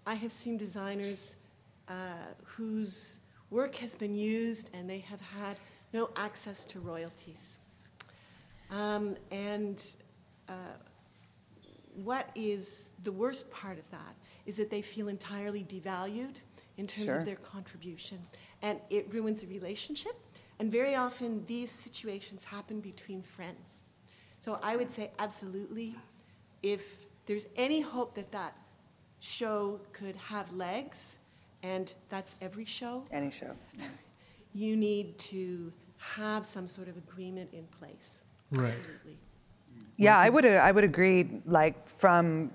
I 0.06 0.16
have 0.16 0.32
seen 0.32 0.58
designers 0.58 1.36
uh, 1.88 1.94
whose 2.46 3.20
work 3.50 3.76
has 3.76 3.96
been 3.96 4.16
used 4.16 4.70
and 4.74 4.90
they 4.90 5.00
have 5.00 5.22
had 5.22 5.58
no 5.94 6.10
access 6.16 6.66
to 6.68 6.80
royalties. 6.80 7.60
Um, 8.72 9.16
and 9.32 9.84
uh, 10.48 10.54
what 11.96 12.30
is 12.36 12.92
the 13.04 13.12
worst 13.12 13.52
part 13.52 13.80
of 13.80 13.90
that 13.92 14.16
is 14.46 14.58
that 14.58 14.70
they 14.70 14.82
feel 14.82 15.08
entirely 15.08 15.64
devalued 15.64 16.38
in 16.78 16.88
terms 16.88 17.08
Sure. 17.08 17.18
of 17.18 17.26
their 17.26 17.36
contribution, 17.36 18.20
and 18.62 18.80
it 18.90 19.14
ruins 19.14 19.44
a 19.44 19.48
relationship. 19.48 20.14
And 20.60 20.72
very 20.72 20.96
often, 20.96 21.46
these 21.46 21.72
situations 21.72 22.46
happen 22.46 22.80
between 22.80 23.22
friends. 23.22 23.84
So 24.50 24.58
I 24.64 24.76
would 24.78 24.90
say, 24.90 25.12
absolutely, 25.20 25.96
if 26.64 27.06
there's 27.28 27.50
any 27.56 27.82
hope 27.82 28.16
that 28.16 28.32
that 28.32 28.56
show 29.20 29.80
could 29.94 30.16
have 30.16 30.52
legs, 30.54 31.20
and 31.62 31.94
that's 32.10 32.36
every 32.42 32.66
show, 32.66 33.04
Any 33.12 33.30
show. 33.30 33.52
you 34.56 34.76
need 34.76 35.20
to 35.20 35.72
have 36.00 36.48
some 36.48 36.66
sort 36.66 36.88
of 36.88 36.98
agreement 36.98 37.54
in 37.54 37.66
place. 37.80 38.24
Right. 38.50 38.70
Absolutely. 38.70 39.20
Yeah, 39.98 40.18
I 40.18 40.30
would 40.30 40.48
I 40.48 40.72
would 40.72 40.84
agree. 40.84 41.30
Like 41.46 41.88
from 41.88 42.50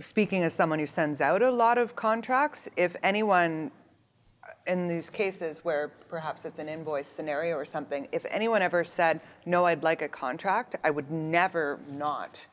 speaking 0.00 0.42
as 0.42 0.52
someone 0.52 0.80
who 0.80 0.86
sends 0.86 1.22
out 1.22 1.40
a 1.40 1.50
lot 1.50 1.78
of 1.78 1.96
contracts, 1.96 2.68
if 2.76 2.94
anyone 3.02 3.70
in 4.68 4.86
these 4.86 5.10
cases 5.10 5.64
where 5.64 5.88
perhaps 6.08 6.44
it's 6.44 6.58
an 6.58 6.68
invoice 6.68 7.08
scenario 7.08 7.56
or 7.56 7.64
something, 7.64 8.06
if 8.12 8.24
anyone 8.30 8.62
ever 8.62 8.84
said, 8.84 9.20
"No, 9.46 9.64
I'd 9.66 9.82
like 9.82 10.02
a 10.02 10.08
contract," 10.08 10.76
I 10.84 10.90
would 10.90 11.10
never 11.10 11.80
not. 11.88 12.46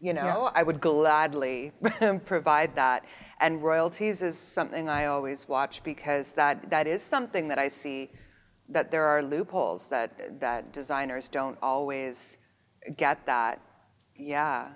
You 0.00 0.14
know, 0.14 0.24
Yeah. 0.24 0.50
I 0.60 0.62
would 0.62 0.80
gladly 0.80 1.72
provide 2.24 2.74
that. 2.76 3.04
And 3.40 3.62
royalties 3.62 4.22
is 4.22 4.38
something 4.38 4.88
I 4.88 5.06
always 5.06 5.48
watch 5.48 5.82
because 5.84 6.32
that 6.34 6.70
that 6.70 6.86
is 6.86 7.02
something 7.02 7.48
that 7.48 7.58
I 7.58 7.68
see 7.68 8.10
that 8.68 8.90
there 8.90 9.06
are 9.06 9.22
loopholes 9.22 9.88
that 9.88 10.40
that 10.40 10.72
designers 10.72 11.28
don't 11.28 11.58
always 11.62 12.38
get 12.96 13.26
that. 13.26 13.60
Yeah. 14.16 14.68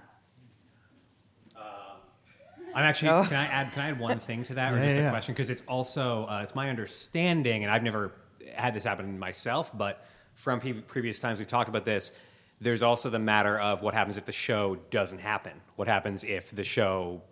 I'm 2.75 2.85
actually. 2.85 3.11
Oh. 3.11 3.25
Can 3.25 3.37
I 3.37 3.47
add? 3.47 3.73
Can 3.73 3.83
I 3.83 3.89
add 3.91 3.99
one 3.99 4.19
thing 4.19 4.43
to 4.45 4.55
that, 4.55 4.73
or 4.73 4.77
Yeah, 4.77 4.83
just 4.85 4.97
yeah, 4.97 5.03
a 5.03 5.05
yeah. 5.07 5.11
question? 5.11 5.35
Because 5.35 5.51
it's 5.51 5.63
also 5.69 6.27
uh, 6.27 6.41
it's 6.43 6.55
my 6.55 6.69
understanding, 6.71 7.63
and 7.65 7.73
I've 7.73 7.83
never 7.83 8.13
had 8.55 8.75
this 8.75 8.85
happen 8.85 9.19
myself, 9.19 9.77
but 9.77 10.05
from 10.35 10.61
pre- 10.61 10.73
previous 10.75 11.19
times 11.21 11.39
we've 11.39 11.49
talked 11.49 11.69
about 11.69 11.85
this. 11.85 12.13
There's 12.61 12.83
also 12.83 13.11
the 13.11 13.19
matter 13.19 13.59
of 13.59 13.83
what 13.83 13.93
happens 13.93 14.17
if 14.17 14.25
the 14.25 14.31
show 14.33 14.77
doesn't 14.91 15.19
happen. 15.19 15.53
What 15.75 15.89
happens 15.89 16.23
if 16.23 16.53
the 16.53 16.63
show, 16.63 17.23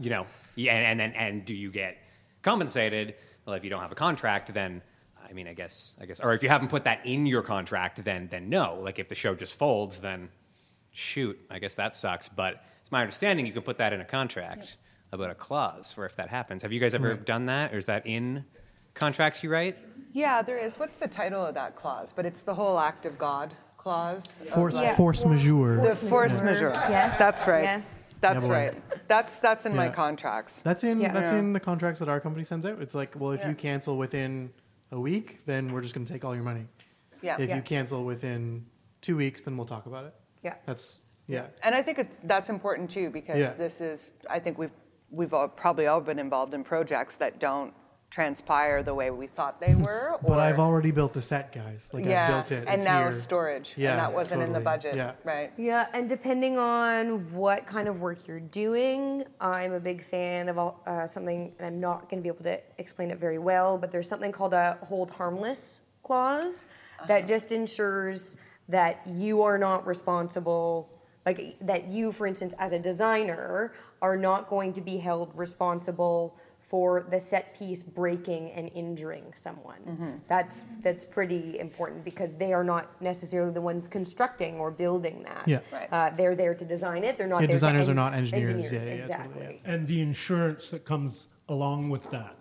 you 0.00 0.10
know, 0.10 0.26
yeah, 0.54 0.74
and, 0.74 0.86
and 0.86 1.00
then 1.00 1.12
and 1.20 1.44
do 1.44 1.52
you 1.54 1.70
get 1.72 1.98
compensated? 2.42 3.16
Well, 3.44 3.56
if 3.56 3.64
you 3.64 3.70
don't 3.70 3.80
have 3.80 3.90
a 3.92 3.96
contract, 3.96 4.54
then 4.54 4.82
I 5.28 5.32
mean, 5.32 5.48
I 5.48 5.54
guess, 5.54 5.96
I 6.00 6.06
guess, 6.06 6.20
or 6.20 6.32
if 6.32 6.44
you 6.44 6.48
haven't 6.48 6.68
put 6.68 6.84
that 6.84 7.04
in 7.04 7.26
your 7.26 7.42
contract, 7.42 8.04
then 8.04 8.28
then 8.28 8.48
no. 8.48 8.78
Like 8.80 8.98
if 9.00 9.08
the 9.08 9.16
show 9.16 9.34
just 9.34 9.58
folds, 9.58 9.98
then 10.00 10.28
shoot, 10.92 11.38
I 11.50 11.58
guess 11.58 11.74
that 11.74 11.92
sucks. 11.94 12.28
But 12.28 12.64
it's 12.86 12.92
my 12.92 13.00
understanding 13.00 13.44
you 13.46 13.52
can 13.52 13.62
put 13.62 13.78
that 13.78 13.92
in 13.92 14.00
a 14.00 14.04
contract 14.04 14.76
about 15.10 15.28
a 15.28 15.34
clause 15.34 15.92
for 15.92 16.06
if 16.06 16.14
that 16.14 16.28
happens. 16.28 16.62
Have 16.62 16.72
you 16.72 16.78
guys 16.78 16.94
ever 16.94 17.14
done 17.14 17.46
that, 17.46 17.74
or 17.74 17.78
is 17.78 17.86
that 17.86 18.06
in 18.06 18.44
contracts 18.94 19.42
you 19.42 19.50
write? 19.50 19.76
Yeah, 20.12 20.40
there 20.42 20.56
is. 20.56 20.78
What's 20.78 21.00
the 21.00 21.08
title 21.08 21.44
of 21.44 21.54
that 21.56 21.74
clause? 21.74 22.12
But 22.12 22.26
it's 22.26 22.44
the 22.44 22.54
whole 22.54 22.78
act 22.78 23.04
of 23.04 23.18
God 23.18 23.54
clause. 23.76 24.38
Force, 24.54 24.76
like- 24.76 24.94
force 24.94 25.24
majeure. 25.24 25.82
The 25.82 25.96
force 25.96 26.40
majeure. 26.40 26.70
Yes. 26.88 27.18
That's 27.18 27.44
right. 27.48 27.64
Yes. 27.64 28.20
That's 28.20 28.44
Yeah, 28.44 28.52
right. 28.52 29.08
That's 29.08 29.40
that's 29.40 29.66
in 29.66 29.74
my 29.74 29.88
contracts. 29.88 30.62
That's 30.62 30.84
in 30.84 31.00
Yeah. 31.00 31.10
that's 31.10 31.32
Yeah. 31.32 31.38
in 31.38 31.54
the 31.54 31.60
contracts 31.60 31.98
that 31.98 32.08
our 32.08 32.20
company 32.20 32.44
sends 32.44 32.64
out. 32.64 32.80
It's 32.80 32.94
like, 32.94 33.16
well, 33.18 33.32
if 33.32 33.40
Yeah. 33.40 33.48
you 33.48 33.56
cancel 33.56 33.98
within 33.98 34.52
a 34.92 35.00
week, 35.00 35.44
then 35.44 35.72
we're 35.72 35.82
just 35.82 35.92
going 35.96 36.06
to 36.06 36.12
take 36.12 36.24
all 36.24 36.36
your 36.36 36.44
money. 36.44 36.68
yeah. 37.20 37.34
If 37.40 37.48
yeah. 37.48 37.56
you 37.56 37.62
cancel 37.62 38.04
within 38.04 38.66
two 39.00 39.16
weeks, 39.16 39.42
then 39.42 39.56
we'll 39.56 39.66
talk 39.66 39.86
about 39.86 40.04
it. 40.04 40.14
Yeah. 40.44 40.54
That's 40.66 41.00
yeah. 41.26 41.46
And 41.62 41.74
I 41.74 41.82
think 41.82 41.98
it's, 41.98 42.18
that's 42.24 42.48
important 42.50 42.90
too 42.90 43.10
because 43.10 43.38
Yeah. 43.38 43.52
this 43.54 43.80
is. 43.80 44.14
I 44.30 44.38
think 44.38 44.58
we've 44.58 44.72
we've 45.10 45.32
all, 45.34 45.48
probably 45.48 45.86
all 45.86 46.00
been 46.00 46.18
involved 46.18 46.52
in 46.54 46.64
projects 46.64 47.16
that 47.16 47.38
don't 47.38 47.72
transpire 48.10 48.82
the 48.84 48.94
way 48.94 49.10
we 49.10 49.26
thought 49.26 49.60
they 49.60 49.74
were. 49.74 50.10
Or, 50.12 50.18
But 50.28 50.38
I've 50.38 50.58
already 50.60 50.90
built 50.92 51.12
the 51.12 51.20
set, 51.22 51.52
guys. 51.52 51.90
Like 51.92 52.04
yeah, 52.04 52.26
I 52.26 52.30
built 52.30 52.52
it. 52.52 52.64
and 52.66 52.74
It's 52.74 52.84
now 52.84 53.00
here. 53.00 53.12
storage. 53.12 53.74
Yeah, 53.76 53.90
and 53.92 53.98
that 54.00 54.12
wasn't 54.12 54.42
in 54.42 54.52
the 54.52 54.60
budget. 54.60 54.94
Yeah. 54.94 55.12
Right. 55.24 55.52
Yeah, 55.56 55.86
and 55.92 56.08
depending 56.08 56.58
on 56.58 57.32
what 57.32 57.66
kind 57.66 57.88
of 57.88 58.00
work 58.00 58.26
you're 58.28 58.40
doing, 58.40 59.24
I'm 59.40 59.72
a 59.72 59.80
big 59.80 60.02
fan 60.02 60.48
of 60.48 60.56
all- 60.58 60.80
uh, 60.86 61.06
something, 61.06 61.52
and 61.58 61.66
I'm 61.66 61.80
not 61.80 62.08
going 62.08 62.22
to 62.22 62.22
be 62.22 62.28
able 62.28 62.44
to 62.44 62.60
explain 62.78 63.10
it 63.10 63.18
very 63.18 63.38
well, 63.38 63.76
but 63.76 63.90
there's 63.90 64.08
something 64.08 64.30
called 64.32 64.54
a 64.54 64.78
hold 64.84 65.10
harmless 65.10 65.80
clause 66.04 66.68
that 67.08 67.26
just 67.26 67.50
ensures 67.52 68.36
that 68.68 69.00
you 69.06 69.42
are 69.42 69.58
not 69.58 69.84
responsible, 69.86 70.88
like 71.26 71.56
that 71.60 71.88
you, 71.88 72.12
for 72.12 72.26
instance, 72.26 72.54
as 72.58 72.72
a 72.72 72.78
designer, 72.78 73.72
are 74.00 74.16
not 74.16 74.48
going 74.48 74.72
to 74.74 74.80
be 74.80 74.96
held 74.96 75.36
responsible 75.36 76.36
for 76.60 77.06
the 77.10 77.20
set 77.20 77.56
piece 77.56 77.82
breaking 77.82 78.50
and 78.50 78.70
injuring 78.74 79.24
someone. 79.34 80.20
That's 80.28 80.64
that's 80.82 81.04
pretty 81.04 81.58
important 81.58 82.04
because 82.04 82.36
they 82.36 82.52
are 82.52 82.64
not 82.64 83.00
necessarily 83.00 83.52
the 83.52 83.60
ones 83.60 83.86
constructing 83.86 84.56
or 84.56 84.70
building 84.70 85.22
that. 85.24 85.46
Yeah. 85.46 85.58
Right. 85.72 85.88
Uh, 85.92 86.10
they're 86.16 86.34
there 86.34 86.54
to 86.54 86.64
design 86.64 87.04
it. 87.04 87.18
They're 87.18 87.26
not. 87.26 87.40
Yeah, 87.40 87.46
there 87.46 87.48
to 87.48 87.52
designers 87.52 87.88
are 87.88 87.90
en- 87.92 87.96
not 87.96 88.14
engineers. 88.14 88.72
Yeah, 88.72 88.78
yeah, 88.80 88.84
yeah, 88.84 88.94
exactly. 88.94 89.40
totally, 89.40 89.60
and 89.64 89.86
the 89.86 90.00
insurance 90.00 90.70
that 90.70 90.84
comes 90.84 91.28
along 91.48 91.90
with 91.90 92.10
that. 92.10 92.36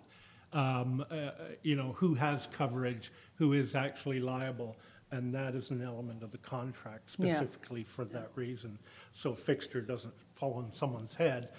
Um, 0.53 1.05
uh, 1.11 1.31
you 1.63 1.75
know, 1.75 1.91
who 1.97 2.15
has 2.15 2.47
coverage, 2.47 3.11
who 3.35 3.51
is 3.51 3.75
actually 3.75 4.21
liable, 4.21 4.77
and 5.11 5.33
that 5.33 5.55
is 5.55 5.69
an 5.71 5.81
element 5.81 6.23
of 6.23 6.31
the 6.31 6.37
contract 6.37 7.15
Yeah. 7.17 7.33
specifically 7.35 7.83
for 7.83 8.05
that 8.05 8.29
reason. 8.35 8.79
So 9.13 9.31
a 9.31 9.35
fixture 9.35 9.81
doesn't 9.81 10.13
fall 10.33 10.53
on 10.55 10.71
someone's 10.73 11.13
head, 11.15 11.49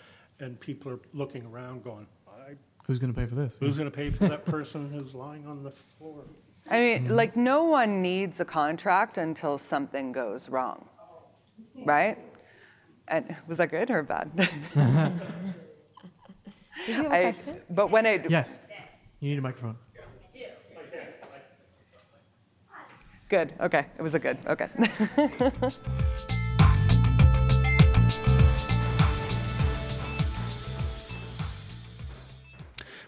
and 0.40 0.58
people 0.60 0.92
are 0.92 1.00
looking 1.12 1.46
around 1.46 1.82
going, 1.84 2.06
I, 2.28 2.54
Who's 2.86 2.98
going 2.98 3.12
to 3.12 3.18
pay 3.18 3.26
for 3.26 3.34
this? 3.34 3.58
"Who's 3.58 3.76
going 3.78 3.90
to 3.90 3.96
pay 3.96 4.10
for 4.10 4.28
that 4.28 4.44
person 4.44 4.90
who's 4.90 5.14
lying 5.14 5.46
on 5.46 5.62
the 5.62 5.70
floor?" 5.72 6.24
I 6.68 6.80
mean, 6.80 7.08
like 7.16 7.36
no 7.36 7.64
one 7.64 8.02
needs 8.02 8.40
a 8.40 8.44
contract 8.44 9.18
until 9.18 9.56
something 9.58 10.12
goes 10.12 10.48
wrong, 10.48 10.88
right? 11.84 12.18
And 13.08 13.36
was 13.46 13.58
that 13.58 13.70
good 13.70 13.88
or 13.90 14.02
bad? 14.02 14.30
Did 14.36 14.48
you 16.88 16.94
have 16.94 17.06
a 17.06 17.14
I- 17.14 17.22
question? 17.22 17.60
but 17.70 17.90
when 17.90 18.06
it 18.06 18.28
Yes. 18.30 18.60
You 19.20 19.30
need 19.30 19.38
a 19.38 19.42
microphone. 19.42 19.76
Good, 23.28 23.52
okay, 23.60 23.86
it 23.98 24.02
was 24.02 24.14
a 24.14 24.18
good, 24.18 24.38
okay. 24.46 24.68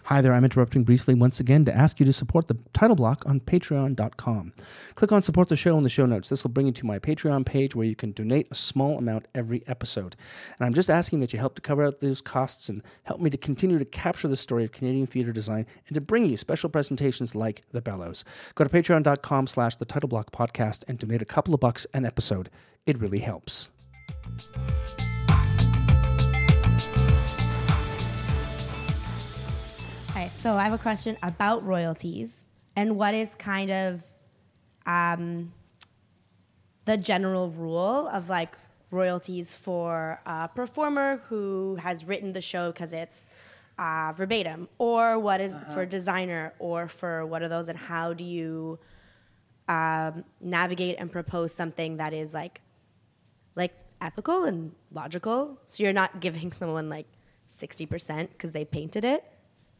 Hi 0.09 0.21
there, 0.21 0.33
I'm 0.33 0.43
interrupting 0.43 0.85
briefly 0.85 1.13
once 1.13 1.39
again 1.39 1.65
to 1.65 1.71
ask 1.71 1.99
you 1.99 2.05
to 2.07 2.13
support 2.13 2.47
the 2.47 2.57
title 2.73 2.95
block 2.95 3.23
on 3.27 3.39
patreon.com. 3.39 4.53
Click 4.95 5.11
on 5.11 5.21
support 5.21 5.49
the 5.49 5.55
show 5.55 5.77
in 5.77 5.83
the 5.83 5.89
show 5.89 6.07
notes. 6.07 6.29
This 6.29 6.43
will 6.43 6.49
bring 6.49 6.65
you 6.65 6.71
to 6.71 6.85
my 6.87 6.97
Patreon 6.97 7.45
page 7.45 7.75
where 7.75 7.85
you 7.85 7.95
can 7.95 8.13
donate 8.13 8.47
a 8.49 8.55
small 8.55 8.97
amount 8.97 9.27
every 9.35 9.61
episode. 9.67 10.15
And 10.57 10.65
I'm 10.65 10.73
just 10.73 10.89
asking 10.89 11.19
that 11.19 11.31
you 11.31 11.37
help 11.37 11.53
to 11.57 11.61
cover 11.61 11.83
out 11.83 11.99
those 11.99 12.21
costs 12.21 12.69
and 12.69 12.81
help 13.03 13.21
me 13.21 13.29
to 13.29 13.37
continue 13.37 13.77
to 13.77 13.85
capture 13.85 14.27
the 14.27 14.35
story 14.35 14.63
of 14.63 14.71
Canadian 14.71 15.05
theater 15.05 15.31
design 15.31 15.67
and 15.85 15.93
to 15.93 16.01
bring 16.01 16.25
you 16.25 16.37
special 16.37 16.71
presentations 16.71 17.35
like 17.35 17.61
The 17.71 17.79
Bellows. 17.79 18.25
Go 18.55 18.63
to 18.63 18.69
patreon.com 18.71 19.45
slash 19.45 19.75
the 19.75 19.85
title 19.85 20.09
block 20.09 20.31
podcast 20.31 20.85
and 20.87 20.97
donate 20.97 21.21
a 21.21 21.25
couple 21.25 21.53
of 21.53 21.59
bucks 21.59 21.85
an 21.93 22.03
episode. 22.03 22.49
It 22.87 22.97
really 22.97 23.19
helps. 23.19 23.69
So 30.39 30.55
I 30.55 30.63
have 30.63 30.73
a 30.73 30.77
question 30.77 31.17
about 31.21 31.65
royalties 31.65 32.47
and 32.75 32.95
what 32.95 33.13
is 33.13 33.35
kind 33.35 33.69
of 33.69 34.03
um, 34.85 35.51
the 36.85 36.95
general 36.95 37.49
rule 37.49 38.07
of 38.07 38.29
like 38.29 38.57
royalties 38.89 39.53
for 39.53 40.21
a 40.25 40.47
performer 40.47 41.17
who 41.27 41.75
has 41.75 42.05
written 42.05 42.31
the 42.31 42.41
show 42.41 42.71
because 42.71 42.93
it's 42.93 43.29
uh, 43.77 44.13
verbatim, 44.15 44.67
or 44.77 45.17
what 45.19 45.39
is 45.39 45.57
for 45.73 45.85
designer, 45.85 46.53
or 46.59 46.87
for 46.89 47.25
what 47.25 47.41
are 47.41 47.47
those, 47.47 47.69
and 47.69 47.77
how 47.77 48.13
do 48.13 48.25
you 48.25 48.77
um, 49.69 50.25
navigate 50.41 50.97
and 50.99 51.11
propose 51.11 51.53
something 51.53 51.97
that 51.97 52.13
is 52.13 52.33
like 52.33 52.61
like 53.55 53.73
ethical 54.01 54.43
and 54.43 54.73
logical. 54.91 55.59
So 55.65 55.83
you're 55.83 55.93
not 55.93 56.19
giving 56.19 56.51
someone 56.61 56.89
like 56.89 57.07
60% 57.47 58.29
because 58.29 58.51
they 58.51 58.65
painted 58.65 59.05
it. 59.05 59.23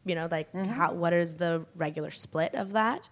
You 0.04 0.14
know, 0.14 0.28
like 0.30 0.52
mm-hmm. 0.52 0.70
how 0.70 0.92
what 0.92 1.12
is 1.12 1.34
the 1.34 1.66
regular 1.76 2.10
split 2.10 2.54
of 2.54 2.72
that? 2.72 3.08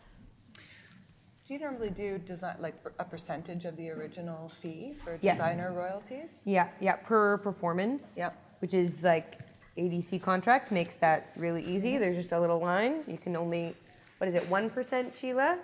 Do 1.44 1.54
you 1.54 1.60
normally 1.60 1.90
do 1.90 2.18
design 2.18 2.56
like 2.60 2.74
a 2.98 3.04
percentage 3.04 3.64
of 3.64 3.76
the 3.76 3.90
original 3.90 4.48
fee 4.48 4.94
for 5.02 5.18
Yes. 5.20 5.36
designer 5.36 5.72
royalties? 5.72 6.42
Yeah, 6.46 6.68
yeah, 6.80 6.96
per 6.96 7.38
performance. 7.38 8.14
Yep. 8.16 8.36
Which 8.60 8.74
is 8.74 9.02
like 9.02 9.38
ADC 9.78 10.20
contract 10.22 10.70
makes 10.70 10.96
that 10.96 11.30
really 11.36 11.64
easy. 11.64 11.92
Mm-hmm. 11.92 12.00
There's 12.00 12.16
just 12.16 12.32
a 12.32 12.40
little 12.40 12.58
line. 12.58 13.02
You 13.06 13.16
can 13.16 13.36
only, 13.36 13.74
what 14.18 14.28
is 14.28 14.34
it, 14.34 14.48
one 14.48 14.68
percent, 14.68 15.14
Sheila? 15.14 15.58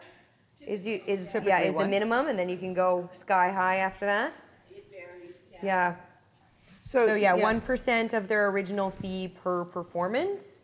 Is 0.67 0.87
you 0.87 1.03
is 1.07 1.27
yeah 1.27 1.41
Typically 1.41 1.69
is 1.69 1.75
the 1.75 1.89
minimum, 1.89 2.29
and 2.29 2.39
then 2.39 2.49
you 2.49 2.57
can 2.57 2.73
go 2.75 3.09
sky 3.13 3.51
high 3.51 3.77
after 3.77 4.07
that. 4.07 4.41
It 4.71 4.87
varies, 4.91 5.51
yeah. 5.63 5.97
So 6.83 7.15
yeah, 7.15 7.35
one 7.35 7.63
of 8.15 8.29
their 8.29 8.49
original 8.49 8.91
fee 8.91 9.29
per 9.43 9.65
performance. 9.65 10.64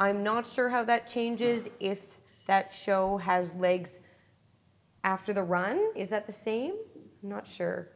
I'm 0.00 0.22
not 0.22 0.46
sure 0.46 0.68
how 0.68 0.84
that 0.84 1.08
changes 1.08 1.68
if 1.80 2.18
that 2.46 2.70
show 2.72 3.18
has 3.18 3.54
legs 3.54 4.00
after 5.04 5.32
the 5.32 5.42
run. 5.42 5.90
Is 5.96 6.08
that 6.10 6.26
the 6.26 6.32
same? 6.32 6.74
I'm 7.22 7.28
not 7.28 7.46
sure. 7.46 7.88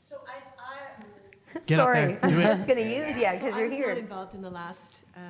So 0.00 0.16
I, 0.26 0.40
Get 1.66 1.76
Sorry. 1.76 2.16
I'm 2.22 2.28
Do 2.28 2.38
it. 2.40 2.42
just 2.42 2.66
gonna 2.66 2.80
use 2.80 3.16
you 3.16 3.24
So 3.24 3.30
because 3.32 3.54
I 3.54 3.58
you're 3.58 3.66
was 3.66 3.74
here. 3.74 3.88
not 3.88 3.98
involved 3.98 4.34
in 4.34 4.42
the 4.42 4.50
last 4.50 5.04
uh, 5.16 5.20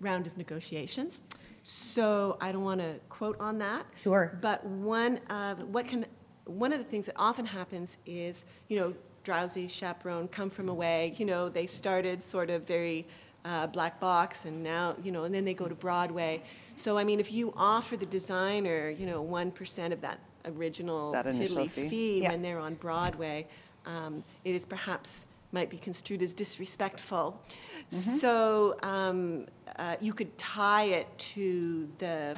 round 0.00 0.26
of 0.26 0.36
negotiations, 0.36 1.22
so 1.62 2.36
I 2.40 2.52
don't 2.52 2.64
want 2.64 2.80
to 2.80 3.00
quote 3.08 3.40
on 3.40 3.58
that. 3.58 3.86
Sure. 3.96 4.38
But 4.42 4.64
one 4.66 5.18
of 5.30 5.62
what 5.70 5.88
can 5.88 6.04
one 6.44 6.72
of 6.72 6.78
the 6.78 6.84
things 6.84 7.06
that 7.06 7.14
often 7.16 7.46
happens 7.46 7.98
is 8.06 8.44
you 8.68 8.78
know 8.78 8.94
drowsy 9.24 9.68
chaperone 9.68 10.28
come 10.28 10.50
from 10.50 10.68
away. 10.68 11.14
You 11.16 11.24
know 11.24 11.48
they 11.48 11.66
started 11.66 12.22
sort 12.22 12.50
of 12.50 12.66
very 12.66 13.06
uh, 13.46 13.66
black 13.68 13.94
box, 14.00 14.44
and 14.46 14.56
now 14.62 14.84
you 15.04 15.10
know, 15.12 15.22
and 15.24 15.32
then 15.34 15.44
they 15.44 15.54
go 15.54 15.68
to 15.68 15.74
Broadway. 15.74 16.42
So 16.74 16.98
I 16.98 17.04
mean, 17.04 17.20
if 17.20 17.30
you 17.32 17.52
offer 17.56 17.96
the 17.96 18.06
designer 18.18 18.90
you 18.90 19.06
know 19.06 19.22
one 19.22 19.50
percent 19.50 19.92
of 19.96 20.00
that 20.02 20.18
original 20.44 21.12
That 21.12 21.26
initial 21.26 21.56
piddly 21.64 21.70
fee. 21.70 21.88
fee 21.88 22.22
Yeah. 22.22 22.30
when 22.32 22.42
they're 22.42 22.58
on 22.68 22.74
Broadway, 22.74 23.46
um, 23.94 24.12
it 24.44 24.54
is 24.54 24.64
perhaps 24.66 25.26
might 25.52 25.70
be 25.70 25.78
construed 25.78 26.22
as 26.22 26.34
disrespectful. 26.34 27.40
So 27.88 28.76
um, 28.82 29.46
uh, 29.76 29.96
you 30.00 30.12
could 30.12 30.36
tie 30.36 30.84
it 31.00 31.06
to 31.34 31.88
the 31.98 32.36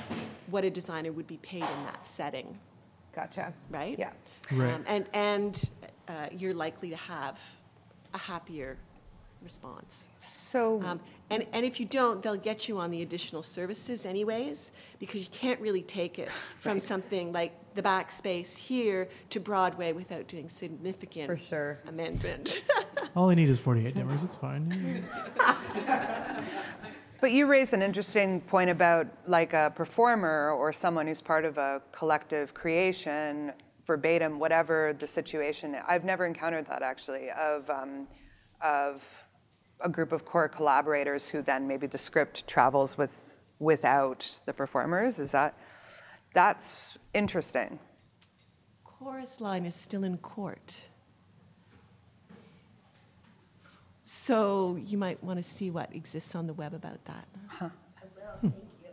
what 0.51 0.65
a 0.65 0.71
designer 0.71 1.11
would 1.13 1.27
be 1.27 1.39
paid 1.39 1.63
in 1.77 1.85
that 1.87 2.07
setting, 2.07 2.59
Gotcha. 3.15 3.53
right? 3.71 3.99
Yeah. 3.99 4.13
Right. 4.53 4.75
Um, 4.75 4.85
and 4.87 5.05
and 5.15 5.71
uh, 6.09 6.29
you're 6.41 6.55
likely 6.55 6.91
to 6.91 6.97
have 6.97 7.37
a 8.15 8.19
happier 8.19 8.77
response. 9.49 10.09
So 10.21 10.81
Um, 10.83 11.01
and, 11.31 11.47
and 11.55 11.65
if 11.65 11.75
you 11.81 11.87
don't, 11.87 12.23
they'll 12.23 12.37
get 12.51 12.69
you 12.69 12.79
on 12.79 12.91
the 12.91 13.03
additional 13.03 13.43
services 13.43 14.05
anyways, 14.07 14.73
because 14.99 15.21
you 15.27 15.31
can't 15.45 15.61
really 15.61 15.83
take 15.83 16.19
it 16.19 16.29
from 16.59 16.79
something 16.79 17.33
like 17.33 17.53
the 17.75 17.83
back 17.83 18.11
space 18.11 18.53
here 18.59 19.09
to 19.31 19.39
Broadway 19.41 19.93
without 19.93 20.27
doing 20.29 20.49
significant 20.49 21.27
For 21.27 21.37
sure. 21.37 21.79
amendment. 21.89 22.63
All 23.17 23.31
I 23.31 23.35
need 23.35 23.49
is 23.49 23.59
48 23.59 23.95
dimmers. 23.95 24.23
It's 24.25 24.35
fine. 24.35 24.65
But 27.21 27.33
you 27.33 27.47
raise 27.47 27.73
an 27.73 27.83
interesting 27.83 28.41
point 28.43 28.71
about 28.71 29.09
like 29.27 29.53
a 29.53 29.73
performer 29.75 30.53
or 30.53 30.73
someone 30.73 31.09
who's 31.09 31.21
part 31.21 31.45
of 31.45 31.59
a 31.59 31.83
collective 31.91 32.55
creation, 32.55 33.53
verbatim, 33.89 34.39
whatever 34.39 34.95
the 35.01 35.09
situation. 35.09 35.77
I've 35.89 36.05
never 36.05 36.25
encountered 36.27 36.67
that 36.69 36.83
actually 36.83 37.31
of 37.31 37.69
um, 37.71 38.07
of 38.63 39.03
a 39.81 39.89
group 39.89 40.13
of 40.13 40.25
core 40.25 40.49
collaborators 40.49 41.29
who 41.29 41.43
then 41.43 41.69
maybe 41.69 41.87
the 41.87 41.99
script 41.99 42.47
travels 42.47 42.99
with 42.99 43.15
without 43.59 44.41
the 44.47 44.53
performers. 44.53 45.19
Is 45.19 45.33
that 45.33 45.59
that's 46.35 46.99
interesting? 47.15 47.79
Chorus 48.85 49.41
line 49.41 49.65
is 49.65 49.75
still 49.75 50.05
in 50.05 50.19
court. 50.19 50.89
So 54.03 54.79
you 54.83 54.97
might 54.97 55.23
want 55.23 55.39
to 55.39 55.43
see 55.43 55.71
what 55.71 55.95
exists 55.95 56.35
on 56.35 56.47
the 56.47 56.55
web 56.55 56.73
about 56.73 57.05
that. 57.05 57.29
Huh. 57.49 57.69
i 57.99 58.05
will 58.05 58.39
thank 58.41 58.55
you 58.55 58.91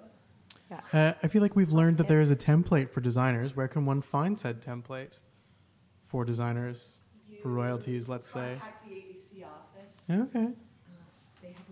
yeah. 0.69 0.79
Uh, 0.91 1.13
I 1.23 1.27
feel 1.27 1.41
like 1.41 1.55
we've 1.55 1.71
learned 1.71 1.97
that 1.97 2.07
there 2.07 2.21
is 2.21 2.31
a 2.31 2.35
template 2.35 2.89
for 2.89 2.99
designers. 2.99 3.55
Where 3.55 3.67
can 3.67 3.85
one 3.85 4.01
find 4.01 4.37
said 4.37 4.61
template 4.61 5.19
for 6.01 6.25
designers 6.25 7.01
for 7.41 7.49
royalties, 7.49 8.09
let's 8.09 8.27
say? 8.27 8.57
Contact 8.59 8.89
the 8.89 8.95
ADC 8.95 9.45
office. 9.45 10.03
Okay. 10.09 10.53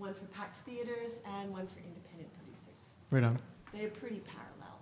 They 0.03 0.09
have 0.09 0.19
one 0.19 0.27
for 0.27 0.33
PACT 0.33 0.57
theaters 0.57 1.21
and 1.39 1.51
one 1.51 1.65
for 1.65 1.79
independent 1.79 2.29
producers. 2.37 2.91
Right 3.09 3.23
on. 3.23 3.39
They're 3.73 3.87
pretty 3.87 4.19
parallel. 4.19 4.79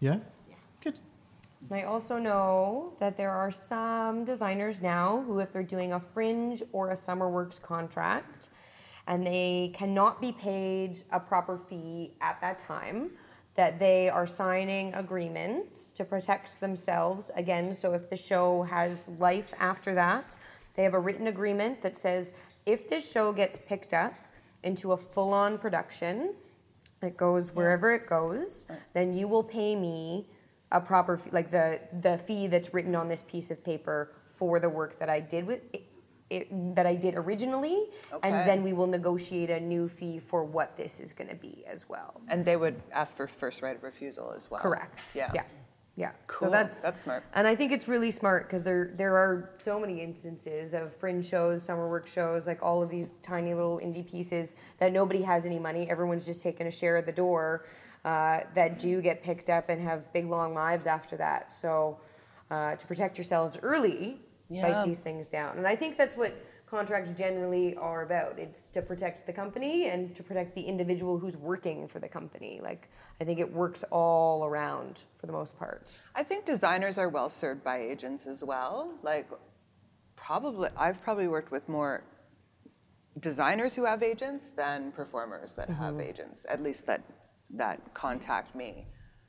Yeah? 0.00 0.18
Yeah. 0.48 0.54
Good. 0.82 0.98
And 1.68 1.78
I 1.78 1.82
also 1.82 2.18
know 2.18 2.94
that 2.98 3.18
there 3.18 3.32
are 3.32 3.50
some 3.50 4.24
designers 4.24 4.80
now 4.80 5.22
who, 5.26 5.40
if 5.40 5.52
they're 5.52 5.62
doing 5.62 5.92
a 5.92 6.00
fringe 6.00 6.62
or 6.72 6.90
a 6.90 6.96
summer 6.96 7.28
works 7.28 7.58
contract, 7.58 8.48
and 9.06 9.26
they 9.26 9.72
cannot 9.74 10.20
be 10.20 10.32
paid 10.32 11.02
a 11.10 11.20
proper 11.20 11.58
fee 11.58 12.12
at 12.22 12.40
that 12.40 12.58
time, 12.58 13.10
that 13.56 13.78
they 13.78 14.08
are 14.08 14.26
signing 14.26 14.94
agreements 14.94 15.92
to 15.92 16.04
protect 16.04 16.60
themselves 16.60 17.30
again. 17.36 17.74
So 17.74 17.92
if 17.92 18.08
the 18.08 18.16
show 18.16 18.62
has 18.62 19.08
life 19.18 19.52
after 19.58 19.94
that, 19.94 20.36
they 20.74 20.82
have 20.82 20.94
a 20.94 21.00
written 21.00 21.26
agreement 21.26 21.82
that 21.82 21.98
says 21.98 22.32
if 22.64 22.88
this 22.88 23.12
show 23.12 23.32
gets 23.34 23.58
picked 23.58 23.92
up 23.92 24.14
into 24.62 24.92
a 24.92 24.96
full 24.96 25.32
on 25.34 25.58
production, 25.58 26.34
it 27.02 27.16
goes 27.16 27.54
wherever 27.54 27.92
it 27.92 28.06
goes, 28.06 28.66
then 28.94 29.12
you 29.12 29.26
will 29.28 29.42
pay 29.42 29.74
me 29.76 30.28
a 30.70 30.80
proper 30.80 31.16
fee, 31.16 31.30
like 31.32 31.50
the 31.50 31.80
the 32.00 32.16
fee 32.18 32.46
that's 32.46 32.72
written 32.72 32.94
on 32.94 33.08
this 33.08 33.22
piece 33.22 33.50
of 33.50 33.62
paper 33.64 34.12
for 34.30 34.58
the 34.60 34.68
work 34.68 34.98
that 34.98 35.10
I 35.10 35.20
did 35.20 35.46
with 35.46 35.60
it, 35.72 35.84
it, 36.30 36.74
that 36.74 36.86
I 36.86 36.94
did 36.94 37.14
originally, 37.16 37.88
Okay. 38.12 38.28
and 38.28 38.48
then 38.48 38.62
we 38.62 38.72
will 38.72 38.86
negotiate 38.86 39.50
a 39.50 39.60
new 39.60 39.88
fee 39.88 40.18
for 40.18 40.44
what 40.44 40.76
this 40.76 40.98
is 41.00 41.12
going 41.12 41.28
to 41.28 41.36
be 41.36 41.64
as 41.66 41.88
well. 41.88 42.20
And 42.28 42.44
they 42.44 42.56
would 42.56 42.80
ask 42.92 43.16
for 43.16 43.26
first 43.26 43.60
right 43.60 43.76
of 43.76 43.82
refusal 43.82 44.32
as 44.34 44.50
well. 44.50 44.62
Correct. 44.62 45.00
Yeah. 45.14 45.30
Yeah. 45.34 45.42
Yeah. 45.94 46.12
Cool. 46.26 46.48
So 46.48 46.50
that's 46.50 46.80
That's 46.82 47.02
smart. 47.02 47.24
And 47.34 47.46
I 47.46 47.54
think 47.54 47.70
it's 47.70 47.86
really 47.86 48.10
smart 48.10 48.46
because 48.46 48.64
there 48.64 48.92
there 48.96 49.14
are 49.16 49.50
so 49.56 49.78
many 49.78 50.00
instances 50.00 50.72
of 50.72 50.94
fringe 50.96 51.26
shows, 51.26 51.62
summer 51.62 51.88
work 51.88 52.06
shows, 52.06 52.46
like 52.46 52.62
all 52.62 52.82
of 52.82 52.88
these 52.88 53.18
tiny 53.18 53.52
little 53.52 53.78
indie 53.78 54.08
pieces 54.08 54.56
that 54.78 54.92
nobody 54.92 55.22
has 55.22 55.44
any 55.44 55.58
money. 55.58 55.90
Everyone's 55.90 56.24
just 56.24 56.40
taking 56.42 56.66
a 56.66 56.70
share 56.70 56.96
of 56.96 57.06
the 57.06 57.12
door. 57.12 57.66
Uh, 58.04 58.40
that 58.56 58.80
do 58.80 59.00
get 59.00 59.22
picked 59.22 59.48
up 59.48 59.68
and 59.68 59.80
have 59.80 60.12
big 60.12 60.26
long 60.26 60.54
lives 60.54 60.88
after 60.88 61.16
that. 61.16 61.52
So 61.52 62.00
uh, 62.50 62.74
to 62.74 62.86
protect 62.88 63.16
yourselves 63.16 63.56
early, 63.62 64.20
Yeah. 64.48 64.64
write 64.64 64.84
these 64.84 64.98
things 64.98 65.28
down. 65.28 65.56
And 65.56 65.68
I 65.68 65.76
think 65.76 65.96
that's 65.96 66.16
what 66.16 66.34
contracts 66.72 67.10
generally 67.16 67.76
are 67.76 68.02
about. 68.02 68.38
It's 68.38 68.62
to 68.70 68.80
protect 68.82 69.26
the 69.26 69.32
company 69.32 69.88
and 69.90 70.16
to 70.16 70.22
protect 70.22 70.54
the 70.54 70.62
individual 70.62 71.18
who's 71.18 71.36
working 71.36 71.86
for 71.86 72.00
the 72.00 72.08
company. 72.08 72.60
Like 72.62 72.88
I 73.20 73.24
think 73.24 73.38
it 73.38 73.52
works 73.52 73.84
all 73.90 74.44
around 74.44 75.02
for 75.18 75.26
the 75.26 75.32
most 75.32 75.56
part. 75.58 76.00
I 76.14 76.22
think 76.24 76.44
designers 76.44 76.98
are 76.98 77.08
well 77.08 77.28
served 77.28 77.62
by 77.62 77.78
agents 77.78 78.26
as 78.26 78.42
well. 78.42 78.94
Like, 79.02 79.28
probably, 80.16 80.70
I've 80.76 81.00
probably 81.02 81.28
worked 81.28 81.52
with 81.52 81.68
more 81.68 82.02
designers 83.20 83.76
who 83.76 83.84
have 83.84 84.02
agents 84.02 84.50
than 84.50 84.92
performers 84.92 85.54
that 85.56 85.68
have 85.68 85.94
mm-hmm. 85.94 86.08
agents, 86.08 86.46
at 86.48 86.62
least 86.62 86.86
that, 86.86 87.02
that 87.50 87.94
contact 87.94 88.56
me. 88.56 88.86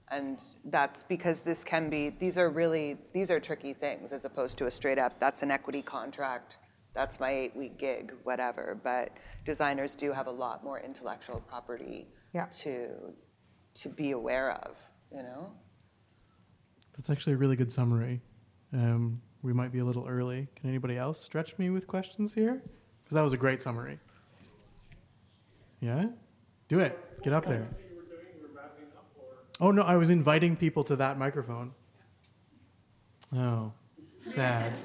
And 0.09 0.41
that's 0.65 1.03
because 1.03 1.41
this 1.41 1.63
can 1.63 1.89
be, 1.89 2.09
these 2.09 2.37
are 2.37 2.49
really, 2.49 2.97
these 3.13 3.29
are 3.29 3.39
tricky 3.39 3.73
things 3.73 4.11
as 4.11 4.25
opposed 4.25 4.57
to 4.59 4.67
a 4.67 4.71
straight 4.71 4.97
up, 4.97 5.19
that's 5.19 5.43
an 5.43 5.51
equity 5.51 5.81
contract, 5.81 6.57
that's 6.93 7.19
my 7.19 7.31
eight 7.31 7.55
week 7.55 7.77
gig, 7.77 8.13
whatever. 8.23 8.79
But 8.83 9.11
designers 9.45 9.95
do 9.95 10.11
have 10.11 10.27
a 10.27 10.31
lot 10.31 10.63
more 10.63 10.79
intellectual 10.79 11.39
property 11.47 12.07
Yeah. 12.33 12.45
to, 12.63 12.89
to 13.75 13.89
be 13.89 14.11
aware 14.11 14.51
of, 14.51 14.77
you 15.11 15.23
know? 15.23 15.51
That's 16.95 17.09
actually 17.09 17.33
a 17.33 17.37
really 17.37 17.55
good 17.55 17.71
summary. 17.71 18.21
Um, 18.71 19.21
we 19.41 19.53
might 19.53 19.71
be 19.71 19.79
a 19.79 19.85
little 19.85 20.07
early. 20.07 20.47
Can 20.55 20.69
anybody 20.69 20.97
else 20.97 21.19
stretch 21.19 21.57
me 21.57 21.69
with 21.69 21.87
questions 21.87 22.33
here? 22.33 22.61
Because 23.03 23.15
that 23.15 23.21
was 23.23 23.33
a 23.33 23.37
great 23.37 23.61
summary. 23.61 23.99
Yeah? 25.79 26.05
Do 26.67 26.79
it. 26.79 26.97
Get 27.23 27.33
up 27.33 27.45
there. 27.45 27.67
Oh, 29.59 29.71
no, 29.71 29.81
I 29.83 29.97
was 29.97 30.09
inviting 30.09 30.55
people 30.55 30.83
to 30.85 30.95
that 30.97 31.17
microphone. 31.17 31.73
Oh, 33.35 33.73
sad. 34.17 34.79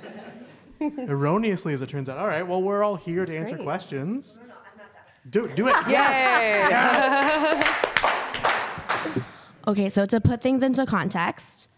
Erroneously, 0.98 1.72
as 1.72 1.82
it 1.82 1.88
turns 1.88 2.08
out. 2.08 2.18
All 2.18 2.26
right, 2.26 2.46
well, 2.46 2.62
we're 2.62 2.82
all 2.82 2.96
here 2.96 3.24
to 3.24 3.36
answer 3.36 3.56
great. 3.56 3.64
questions. 3.64 4.38
Do, 5.28 5.48
do 5.48 5.68
it. 5.68 5.74
Yay! 5.88 7.62
Okay, 9.68 9.90
so 9.90 10.06
to 10.06 10.18
put 10.18 10.40
things 10.40 10.62
into 10.62 10.86
context, 10.86 11.68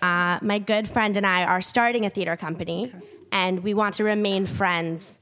uh, 0.00 0.38
my 0.42 0.60
good 0.60 0.88
friend 0.88 1.16
and 1.16 1.26
I 1.26 1.42
are 1.44 1.60
starting 1.60 2.06
a 2.06 2.10
theater 2.10 2.36
company, 2.36 2.92
and 3.32 3.64
we 3.64 3.74
want 3.74 3.94
to 3.94 4.04
remain 4.04 4.46
friends 4.46 5.18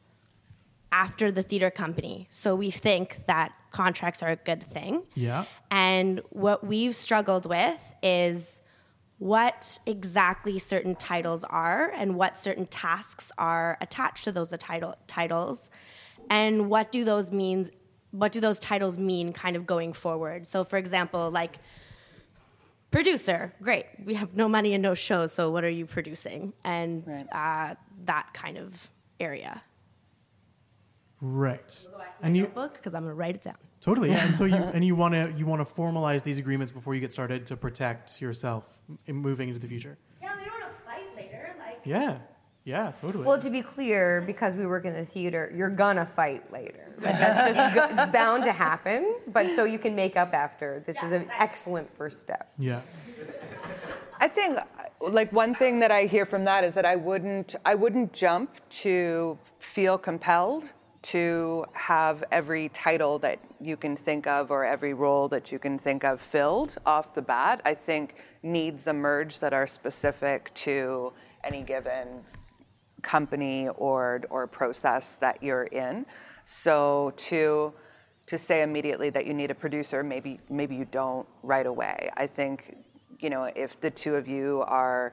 after 0.93 1.33
the 1.33 1.43
theater 1.43 1.71
company. 1.71 2.27
So 2.29 2.55
we 2.55 2.71
think 2.71 3.25
that 3.25 3.53
contracts 3.71 4.23
are 4.23 4.29
a 4.29 4.37
good 4.37 4.63
thing. 4.63 5.05
Yeah. 5.15 5.45
And 5.71 6.21
what 6.29 6.63
we've 6.63 6.95
struggled 6.95 7.47
with 7.47 7.95
is 8.03 8.60
what 9.21 9.79
exactly 9.85 10.59
certain 10.59 10.97
titles 10.97 11.45
are 11.45 11.91
and 11.91 12.17
what 12.17 12.39
certain 12.39 12.65
tasks 12.65 13.31
are 13.37 13.77
attached 13.83 14.25
to 14.25 14.33
those 14.33 14.49
title, 14.59 14.95
titles 15.07 15.71
and 16.31 16.71
what 16.71 16.91
do 16.91 17.05
those 17.05 17.31
means 17.31 17.71
what 18.13 18.33
do 18.33 18.41
those 18.41 18.59
titles 18.59 18.97
mean 18.97 19.33
kind 19.33 19.57
of 19.57 19.67
going 19.67 19.93
forward. 19.93 20.47
So 20.47 20.65
for 20.65 20.79
example 20.79 21.31
like 21.31 21.59
producer 22.91 23.53
great 23.63 23.85
we 24.07 24.15
have 24.15 24.35
no 24.35 24.49
money 24.49 24.73
and 24.73 24.83
no 24.83 24.95
show 24.95 25.27
so 25.27 25.51
what 25.51 25.65
are 25.65 25.71
you 25.71 25.85
producing? 25.85 26.55
And 26.65 27.07
uh, 27.31 27.75
that 28.07 28.33
kind 28.33 28.57
of 28.57 28.91
area. 29.21 29.63
Right. 31.21 31.87
And 32.23 32.35
you 32.35 32.49
book 32.49 32.73
because 32.73 32.95
i'm 32.95 33.03
going 33.03 33.11
to 33.11 33.17
write 33.17 33.35
it 33.35 33.43
down 33.43 33.59
totally 33.81 34.11
yeah. 34.11 34.25
And 34.27 34.37
so 34.37 34.45
you 34.45 34.57
and 34.75 34.85
you 34.85 34.95
want 34.95 35.15
to 35.15 35.33
you 35.37 35.47
want 35.47 35.67
to 35.67 35.75
formalize 35.81 36.23
these 36.23 36.39
agreements 36.39 36.71
before 36.73 36.95
you 36.95 37.01
get 37.01 37.13
started 37.13 37.47
to 37.47 37.57
protect 37.57 38.21
yourself 38.21 38.81
in 39.07 39.17
moving 39.17 39.49
into 39.49 39.61
the 39.61 39.67
future. 39.69 39.97
yeah 40.23 40.37
we 40.39 40.45
don't 40.45 40.61
want 40.61 40.73
to 40.73 40.85
fight 40.85 41.17
later 41.17 41.55
like 41.59 41.81
Yeah. 41.85 42.19
Yeah, 42.63 42.93
totally. 42.93 43.25
Well, 43.25 43.39
to 43.41 43.49
be 43.49 43.63
clear, 43.63 44.21
because 44.21 44.55
we 44.55 44.67
work 44.67 44.85
in 44.85 44.93
the 44.93 45.05
theater, 45.05 45.51
you're 45.57 45.71
gonna 45.71 46.05
fight 46.05 46.53
later. 46.53 46.95
Like, 46.99 47.19
that's 47.19 47.57
just 47.57 47.75
go- 47.75 47.89
it's 47.91 48.05
bound 48.13 48.45
to 48.45 48.53
happen. 48.53 49.17
But 49.27 49.51
so 49.51 49.65
you 49.65 49.79
can 49.79 49.95
make 49.97 50.15
up 50.15 50.35
after. 50.35 50.83
This 50.87 51.03
is 51.03 51.11
an 51.13 51.31
excellent 51.39 51.89
first 51.97 52.21
step. 52.21 52.53
yeah. 52.59 52.83
I 54.21 54.29
think 54.29 54.59
uh, 54.59 54.65
like 55.01 55.33
one 55.33 55.55
thing 55.55 55.81
that 55.81 55.91
I 55.91 56.05
hear 56.05 56.27
from 56.27 56.45
that 56.45 56.63
is 56.63 56.75
that 56.75 56.85
I 56.85 56.97
wouldn't 56.97 57.57
I 57.65 57.75
wouldn't 57.75 58.13
jump 58.13 58.51
to 58.83 59.39
feel 59.59 59.97
compelled 59.97 60.65
to 61.03 61.65
have 61.73 62.23
every 62.31 62.69
title 62.71 63.19
that 63.21 63.39
you 63.61 63.77
can 63.77 63.97
think 63.97 64.27
of 64.27 64.51
or 64.51 64.65
every 64.65 64.93
role 64.93 65.29
that 65.29 65.51
you 65.51 65.59
can 65.59 65.79
think 65.79 66.05
of 66.05 66.21
filled 66.21 66.77
off 66.85 67.15
the 67.15 67.23
bat. 67.23 67.63
I 67.65 67.75
think 67.75 68.17
needs 68.43 68.87
emerge 68.87 69.39
that 69.39 69.53
are 69.53 69.67
specific 69.67 70.53
to 70.55 71.13
any 71.43 71.63
given 71.63 72.23
company 73.03 73.69
or 73.69 74.23
or 74.29 74.47
process 74.47 75.17
that 75.17 75.43
you're 75.43 75.65
in. 75.65 76.05
So 76.45 77.13
to 77.17 77.73
to 78.27 78.39
say 78.39 78.63
immediately 78.63 79.11
that 79.11 79.27
you 79.27 79.35
need 79.35 79.51
a 79.51 79.55
producer, 79.55 80.03
maybe 80.03 80.41
maybe 80.51 80.77
you 80.77 80.85
don't 80.85 81.27
right 81.43 81.67
away. 81.67 82.11
I 82.17 82.27
think 82.27 82.77
you 83.19 83.31
know 83.31 83.45
if 83.45 83.81
the 83.81 83.91
two 83.91 84.17
of 84.17 84.29
you 84.29 84.63
are 84.67 85.13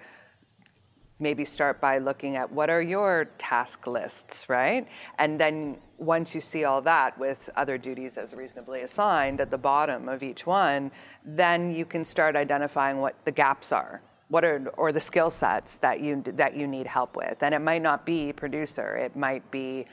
maybe 1.19 1.43
start 1.43 1.81
by 1.81 1.97
looking 1.97 2.35
at 2.35 2.51
what 2.51 2.69
are 2.69 2.81
your 2.81 3.25
task 3.37 3.87
lists, 3.87 4.47
right? 4.49 4.87
And 5.17 5.39
then 5.39 5.77
once 5.97 6.35
you 6.35 6.41
see 6.41 6.63
all 6.63 6.81
that 6.81 7.17
with 7.17 7.49
other 7.55 7.77
duties 7.77 8.17
as 8.17 8.33
reasonably 8.33 8.81
assigned 8.81 9.41
at 9.41 9.49
the 9.49 9.57
bottom 9.57 10.07
of 10.07 10.21
each 10.21 10.45
one, 10.45 10.91
then 11.25 11.73
you 11.73 11.85
can 11.85 12.05
start 12.05 12.35
identifying 12.35 12.99
what 12.99 13.15
the 13.25 13.31
gaps 13.31 13.71
are. 13.71 14.01
What 14.29 14.43
are 14.43 14.67
or 14.75 14.91
the 14.91 14.99
skill 14.99 15.29
sets 15.29 15.77
that 15.79 16.01
you 16.01 16.21
that 16.35 16.53
you 16.53 16.67
need 16.67 16.85
help 16.85 17.15
with, 17.15 17.41
and 17.41 17.55
it 17.55 17.59
might 17.59 17.81
not 17.81 18.05
be 18.05 18.33
producer. 18.33 18.97
It 18.97 19.15
might 19.15 19.49
be 19.51 19.85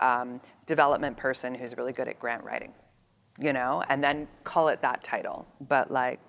um, 0.00 0.40
development 0.64 1.18
person 1.18 1.54
who's 1.54 1.76
really 1.76 1.92
good 1.92 2.08
at 2.08 2.18
grant 2.18 2.42
writing, 2.42 2.72
you 3.38 3.52
know, 3.52 3.82
and 3.90 4.02
then 4.02 4.28
call 4.44 4.68
it 4.68 4.80
that 4.80 5.04
title. 5.04 5.46
But 5.60 5.90
like, 5.90 6.20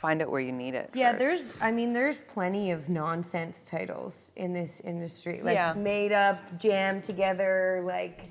find 0.00 0.22
it 0.22 0.30
where 0.30 0.40
you 0.40 0.50
need 0.50 0.74
it. 0.74 0.88
Yeah, 0.94 1.12
first. 1.12 1.20
there's. 1.20 1.52
I 1.60 1.70
mean, 1.70 1.92
there's 1.92 2.16
plenty 2.18 2.70
of 2.70 2.88
nonsense 2.88 3.66
titles 3.66 4.32
in 4.36 4.54
this 4.54 4.80
industry, 4.80 5.42
like 5.44 5.54
Yeah. 5.54 5.74
made 5.74 6.10
up, 6.10 6.38
jammed 6.58 7.04
together. 7.04 7.82
Like 7.84 8.22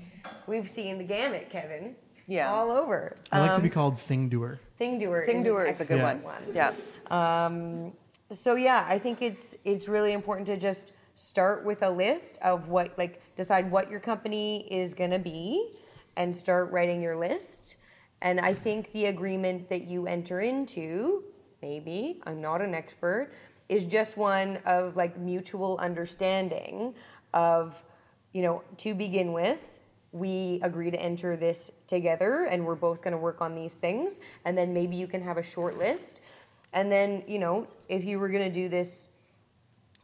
we've 0.48 0.68
seen 0.68 0.98
the 0.98 1.04
gamut, 1.04 1.48
Kevin. 1.48 1.94
Yeah. 2.26 2.52
all 2.52 2.70
over. 2.70 3.14
I 3.32 3.40
like 3.40 3.50
to 3.52 3.56
Um, 3.56 3.62
be 3.62 3.70
called 3.70 3.98
thing 3.98 4.28
doer. 4.28 4.60
Thing 4.78 4.98
doer. 4.98 5.24
Thing 5.26 5.42
doer 5.42 5.64
an 5.64 5.70
is 5.72 5.80
a 5.80 5.84
good 5.84 6.00
excellent 6.00 6.24
one. 6.24 6.54
Yeah. 6.54 6.72
Um, 7.10 7.92
so 8.30 8.54
yeah, 8.56 8.84
I 8.88 8.98
think 8.98 9.22
it's 9.22 9.56
it's 9.64 9.88
really 9.88 10.12
important 10.12 10.46
to 10.48 10.56
just 10.56 10.92
start 11.16 11.64
with 11.64 11.82
a 11.82 11.90
list 11.90 12.38
of 12.42 12.68
what 12.68 12.96
like 12.98 13.20
decide 13.36 13.70
what 13.70 13.90
your 13.90 14.00
company 14.00 14.66
is 14.72 14.94
gonna 14.94 15.18
be, 15.18 15.72
and 16.16 16.34
start 16.34 16.70
writing 16.72 17.00
your 17.02 17.16
list. 17.16 17.76
And 18.22 18.38
I 18.40 18.54
think 18.54 18.92
the 18.92 19.06
agreement 19.06 19.68
that 19.70 19.82
you 19.88 20.06
enter 20.06 20.40
into, 20.40 21.24
maybe 21.62 22.20
I'm 22.24 22.40
not 22.40 22.60
an 22.60 22.74
expert, 22.74 23.32
is 23.68 23.84
just 23.84 24.16
one 24.16 24.58
of 24.66 24.96
like 24.96 25.18
mutual 25.18 25.78
understanding 25.78 26.94
of, 27.32 27.82
you 28.32 28.42
know, 28.42 28.62
to 28.78 28.94
begin 28.94 29.32
with, 29.32 29.78
we 30.12 30.60
agree 30.62 30.90
to 30.90 31.00
enter 31.00 31.36
this 31.36 31.70
together 31.86 32.44
and 32.50 32.66
we're 32.66 32.74
both 32.74 33.00
going 33.00 33.12
to 33.12 33.18
work 33.18 33.40
on 33.40 33.54
these 33.54 33.76
things 33.76 34.18
and 34.44 34.58
then 34.58 34.74
maybe 34.74 34.96
you 34.96 35.06
can 35.06 35.22
have 35.22 35.36
a 35.36 35.42
short 35.42 35.78
list. 35.78 36.20
And 36.72 36.90
then 36.90 37.22
you 37.26 37.38
know 37.38 37.66
if 37.88 38.04
you 38.04 38.18
were 38.18 38.28
going 38.28 38.44
to 38.44 38.54
do 38.54 38.68
this 38.68 39.08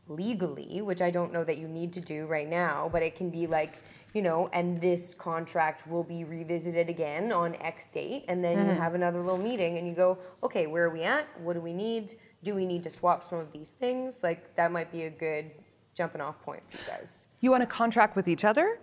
legally 0.08 0.80
which 0.82 1.02
i 1.02 1.10
don't 1.10 1.32
know 1.32 1.42
that 1.42 1.58
you 1.58 1.66
need 1.66 1.92
to 1.92 2.00
do 2.00 2.26
right 2.26 2.48
now 2.48 2.88
but 2.92 3.02
it 3.02 3.16
can 3.16 3.28
be 3.28 3.46
like 3.46 3.82
you 4.16 4.22
know 4.22 4.48
and 4.52 4.80
this 4.80 5.14
contract 5.14 5.86
will 5.86 6.02
be 6.02 6.24
revisited 6.24 6.88
again 6.88 7.30
on 7.32 7.54
x 7.56 7.88
date 7.88 8.24
and 8.28 8.42
then 8.42 8.58
you 8.58 8.72
mm-hmm. 8.72 8.82
have 8.82 8.94
another 8.94 9.20
little 9.20 9.44
meeting 9.50 9.78
and 9.78 9.86
you 9.86 9.94
go 9.94 10.18
okay 10.42 10.66
where 10.66 10.84
are 10.86 10.90
we 10.90 11.02
at 11.02 11.24
what 11.40 11.52
do 11.52 11.60
we 11.60 11.74
need 11.74 12.04
do 12.42 12.54
we 12.54 12.64
need 12.72 12.82
to 12.82 12.90
swap 12.90 13.22
some 13.22 13.38
of 13.38 13.52
these 13.52 13.72
things 13.72 14.22
like 14.22 14.56
that 14.56 14.72
might 14.72 14.90
be 14.90 15.02
a 15.02 15.10
good 15.10 15.50
jumping 15.96 16.20
off 16.20 16.40
point 16.42 16.62
for 16.68 16.76
you 16.78 16.84
guys 16.86 17.26
You 17.40 17.50
want 17.50 17.62
to 17.62 17.66
contract 17.66 18.16
with 18.16 18.28
each 18.28 18.44
other 18.44 18.78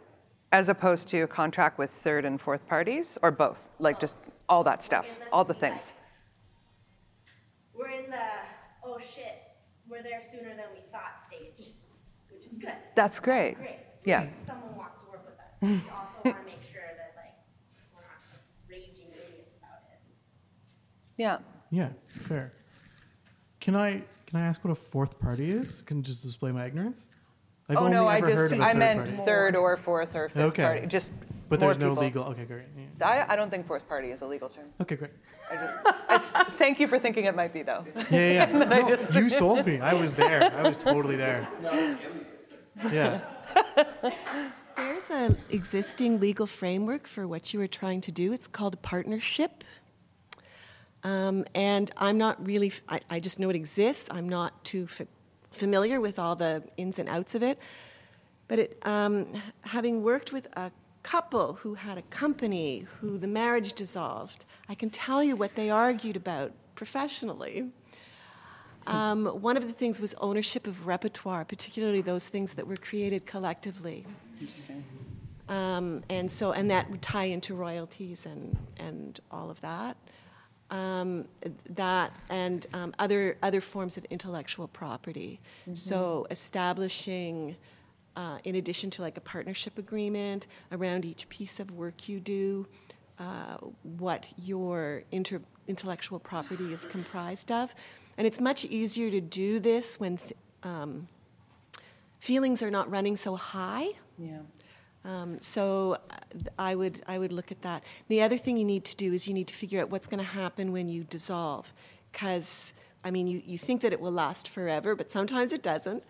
as 0.51 0.69
opposed 0.69 1.09
to 1.09 1.21
a 1.21 1.27
contract 1.27 1.77
with 1.77 1.89
third 1.89 2.25
and 2.25 2.39
fourth 2.39 2.67
parties 2.67 3.17
or 3.23 3.31
both? 3.31 3.69
Like 3.79 3.99
just 3.99 4.15
all 4.47 4.63
that 4.63 4.83
stuff, 4.83 5.07
all 5.31 5.43
the 5.43 5.53
things. 5.53 5.93
We're 7.73 7.89
in 7.89 8.09
the 8.09 8.29
oh 8.85 8.99
shit, 8.99 9.41
we're 9.89 10.03
there 10.03 10.21
sooner 10.21 10.49
than 10.49 10.65
we 10.73 10.81
thought 10.81 11.15
stage, 11.27 11.73
which 12.31 12.45
is 12.45 12.57
good. 12.57 12.77
That's 12.95 13.19
great. 13.19 13.55
Great. 13.55 13.79
It's 13.95 14.05
Yeah. 14.05 14.25
great 14.25 14.45
'cause 15.63 15.81
Someone 15.81 15.95
wants 15.95 16.11
to 16.23 16.23
work 16.23 16.23
with 16.23 16.25
us. 16.25 16.25
We 16.25 16.29
also 16.29 16.29
want 16.29 16.37
to 16.37 16.45
make 16.45 16.63
sure 16.71 16.81
that 16.97 17.13
like 17.15 17.35
we're 17.93 18.01
not 18.01 18.39
raging 18.69 19.07
idiots 19.13 19.53
about 19.57 19.79
it. 19.91 19.99
Yeah. 21.17 21.37
Yeah, 21.71 21.89
fair. 22.19 22.53
Can 23.59 23.75
I 23.75 24.03
can 24.27 24.39
I 24.39 24.45
ask 24.45 24.63
what 24.63 24.71
a 24.71 24.75
fourth 24.75 25.19
party 25.19 25.49
is? 25.51 25.81
Can 25.83 25.99
I 25.99 26.01
just 26.01 26.21
display 26.23 26.51
my 26.51 26.65
ignorance? 26.65 27.09
I've 27.69 27.77
oh 27.77 27.81
only 27.85 27.91
no, 27.93 28.07
I 28.07 28.19
just 28.19 28.33
heard 28.33 28.51
of 28.51 28.59
a 28.59 28.63
I 28.63 28.71
third 28.73 28.79
meant 28.79 28.99
party. 28.99 29.23
third 29.25 29.55
or 29.55 29.77
fourth 29.77 30.15
or 30.15 30.27
fifth 30.29 30.43
Okay. 30.43 30.63
party. 30.63 30.85
Just 30.87 31.13
But 31.49 31.59
more 31.61 31.67
there's 31.69 31.79
no 31.79 31.91
people. 31.91 32.03
legal. 32.03 32.23
Okay, 32.25 32.45
great. 32.45 32.65
Yeah. 32.99 33.07
I, 33.07 33.33
I 33.33 33.35
don't 33.37 33.49
think 33.49 33.65
fourth 33.67 33.87
party 33.87 34.09
is 34.11 34.21
a 34.21 34.27
legal 34.27 34.49
term. 34.49 34.65
Okay, 34.81 34.95
great. 34.97 35.11
I 35.49 35.55
just 35.55 35.79
I, 35.85 36.17
thank 36.51 36.79
you 36.81 36.87
for 36.87 36.99
thinking 36.99 37.23
it 37.25 37.35
might 37.35 37.53
be 37.53 37.61
though. 37.61 37.85
Yeah, 37.95 38.03
yeah. 38.11 38.57
yeah. 38.57 38.65
I 38.69 38.81
No, 38.81 38.87
just- 38.89 39.15
you 39.15 39.29
sold 39.29 39.65
me. 39.65 39.79
I 39.79 39.93
was 39.93 40.13
there. 40.13 40.51
I 40.57 40.61
was 40.63 40.77
totally 40.77 41.15
there. 41.15 41.47
Yeah. 42.91 43.21
There's 44.75 45.11
an 45.11 45.37
existing 45.49 46.19
legal 46.19 46.47
framework 46.47 47.07
for 47.07 47.27
what 47.27 47.53
you 47.53 47.59
were 47.59 47.67
trying 47.67 48.01
to 48.01 48.11
do. 48.11 48.33
It's 48.33 48.47
called 48.47 48.73
a 48.73 48.77
partnership. 48.77 49.63
Um, 51.03 51.43
and 51.53 51.91
I'm 51.97 52.17
not 52.17 52.45
really, 52.45 52.71
I, 53.09 53.19
just 53.19 53.39
know 53.39 53.49
it 53.49 53.55
exists. 53.55 54.07
I'm 54.09 54.29
not 54.29 54.63
too 54.63 54.87
fa- 54.87 55.07
familiar 55.51 55.99
with 55.99 56.17
all 56.17 56.35
the 56.35 56.63
ins 56.77 56.97
and 56.97 57.09
outs 57.09 57.35
of 57.35 57.43
it. 57.43 57.59
But 58.47 58.59
it, 58.59 58.79
um, 58.83 59.27
having 59.63 60.01
worked 60.03 60.31
with 60.31 60.47
a 60.57 60.71
couple 61.03 61.53
who 61.53 61.73
had 61.73 61.97
a 61.97 62.03
company 62.03 62.85
who 62.99 63.17
the 63.17 63.27
marriage 63.27 63.73
dissolved, 63.73 64.45
I 64.69 64.75
can 64.75 64.89
tell 64.89 65.23
you 65.23 65.35
what 65.35 65.55
they 65.55 65.69
argued 65.69 66.15
about 66.15 66.53
professionally. 66.75 67.69
Um, 68.87 69.25
one 69.25 69.55
of 69.55 69.65
the 69.65 69.71
things 69.71 70.01
was 70.01 70.13
ownership 70.15 70.67
of 70.67 70.87
repertoire, 70.87 71.45
particularly 71.45 72.01
those 72.01 72.27
things 72.27 72.53
that 72.55 72.67
were 72.67 72.75
created 72.75 73.25
collectively. 73.25 74.05
Interesting. 74.43 74.83
Um, 75.49 76.01
and 76.09 76.31
so, 76.31 76.51
and 76.51 76.69
that 76.71 76.89
would 76.89 77.01
tie 77.01 77.25
into 77.25 77.53
royalties 77.53 78.25
and, 78.25 78.55
and 78.77 79.19
all 79.31 79.49
of 79.51 79.59
that. 79.61 79.97
Um, 80.71 81.25
that 81.71 82.17
and 82.29 82.65
um, 82.73 82.93
other 82.97 83.37
other 83.43 83.61
forms 83.61 83.95
of 83.97 84.05
intellectual 84.05 84.67
property. 84.67 85.39
So 85.73 86.25
establishing, 86.31 87.57
uh, 88.15 88.39
in 88.43 88.55
addition 88.55 88.89
to 88.91 89.01
like 89.03 89.17
a 89.17 89.21
partnership 89.21 89.77
agreement 89.77 90.47
around 90.71 91.05
each 91.05 91.29
piece 91.29 91.59
of 91.59 91.69
work 91.71 92.09
you 92.09 92.19
do, 92.19 92.65
uh, 93.19 93.57
what 93.83 94.33
your 94.41 95.03
inter- 95.11 95.41
intellectual 95.67 96.19
property 96.19 96.73
is 96.73 96.85
comprised 96.85 97.51
of, 97.51 97.75
and 98.17 98.25
it's 98.25 98.41
much 98.41 98.65
easier 98.65 99.11
to 99.11 99.21
do 99.21 99.59
this 99.59 99.99
when. 99.99 100.17
Th- 100.17 100.33
um, 100.63 101.07
feelings 102.19 102.63
are 102.63 102.71
not 102.71 102.89
running 102.89 103.17
so 103.17 103.35
high. 103.35 103.85
Yeah. 104.23 104.39
Um, 105.05 105.37
so 105.41 105.93
uh, 105.93 106.15
I 106.57 106.75
would 106.75 107.01
I 107.07 107.19
would 107.19 107.33
look 107.33 107.51
at 107.51 107.61
that. 107.63 107.83
The 108.07 108.21
other 108.21 108.37
thing 108.37 108.57
you 108.57 108.65
need 108.65 108.85
to 108.85 108.95
do 108.95 109.11
is 109.13 109.27
you 109.27 109.33
need 109.33 109.47
to 109.47 109.53
figure 109.53 109.81
out 109.81 109.89
what's 109.89 110.07
going 110.07 110.23
to 110.23 110.31
happen 110.31 110.71
when 110.71 110.87
you 110.87 111.03
dissolve, 111.03 111.73
because 112.11 112.73
I 113.03 113.11
mean 113.11 113.27
you, 113.27 113.41
you 113.45 113.57
think 113.57 113.81
that 113.81 113.91
it 113.91 113.99
will 113.99 114.11
last 114.11 114.47
forever, 114.49 114.95
but 114.95 115.11
sometimes 115.11 115.51
it 115.51 115.61
doesn't. 115.61 116.03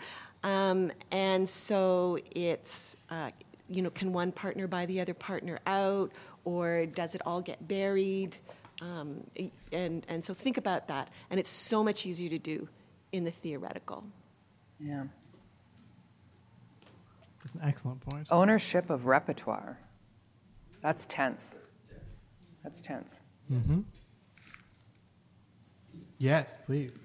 Um, 0.43 0.91
and 1.11 1.47
so 1.47 2.19
it's 2.31 2.97
uh, 3.09 3.31
you 3.67 3.81
know 3.81 3.89
can 3.89 4.13
one 4.13 4.31
partner 4.31 4.67
buy 4.67 4.85
the 4.85 4.99
other 4.99 5.15
partner 5.15 5.59
out, 5.65 6.11
or 6.45 6.85
does 6.85 7.15
it 7.15 7.21
all 7.25 7.41
get 7.41 7.67
buried? 7.67 8.37
Um, 8.81 9.23
and 9.71 10.05
and 10.07 10.23
so 10.23 10.33
think 10.33 10.57
about 10.57 10.87
that. 10.89 11.09
And 11.31 11.39
it's 11.39 11.49
so 11.49 11.83
much 11.83 12.05
easier 12.05 12.29
to 12.29 12.39
do 12.39 12.67
in 13.11 13.23
the 13.23 13.31
theoretical. 13.31 14.03
Yeah. 14.79 15.05
That's 17.43 17.55
an 17.55 17.61
excellent 17.63 17.99
point. 18.01 18.27
Ownership 18.31 18.89
of 18.89 19.05
repertoire. 19.05 19.77
That's 20.81 21.05
tense. 21.05 21.59
That's 22.63 22.81
tense. 22.81 23.19
Mm-hmm. 23.51 23.81
Yes, 26.19 26.57
please. 26.63 27.03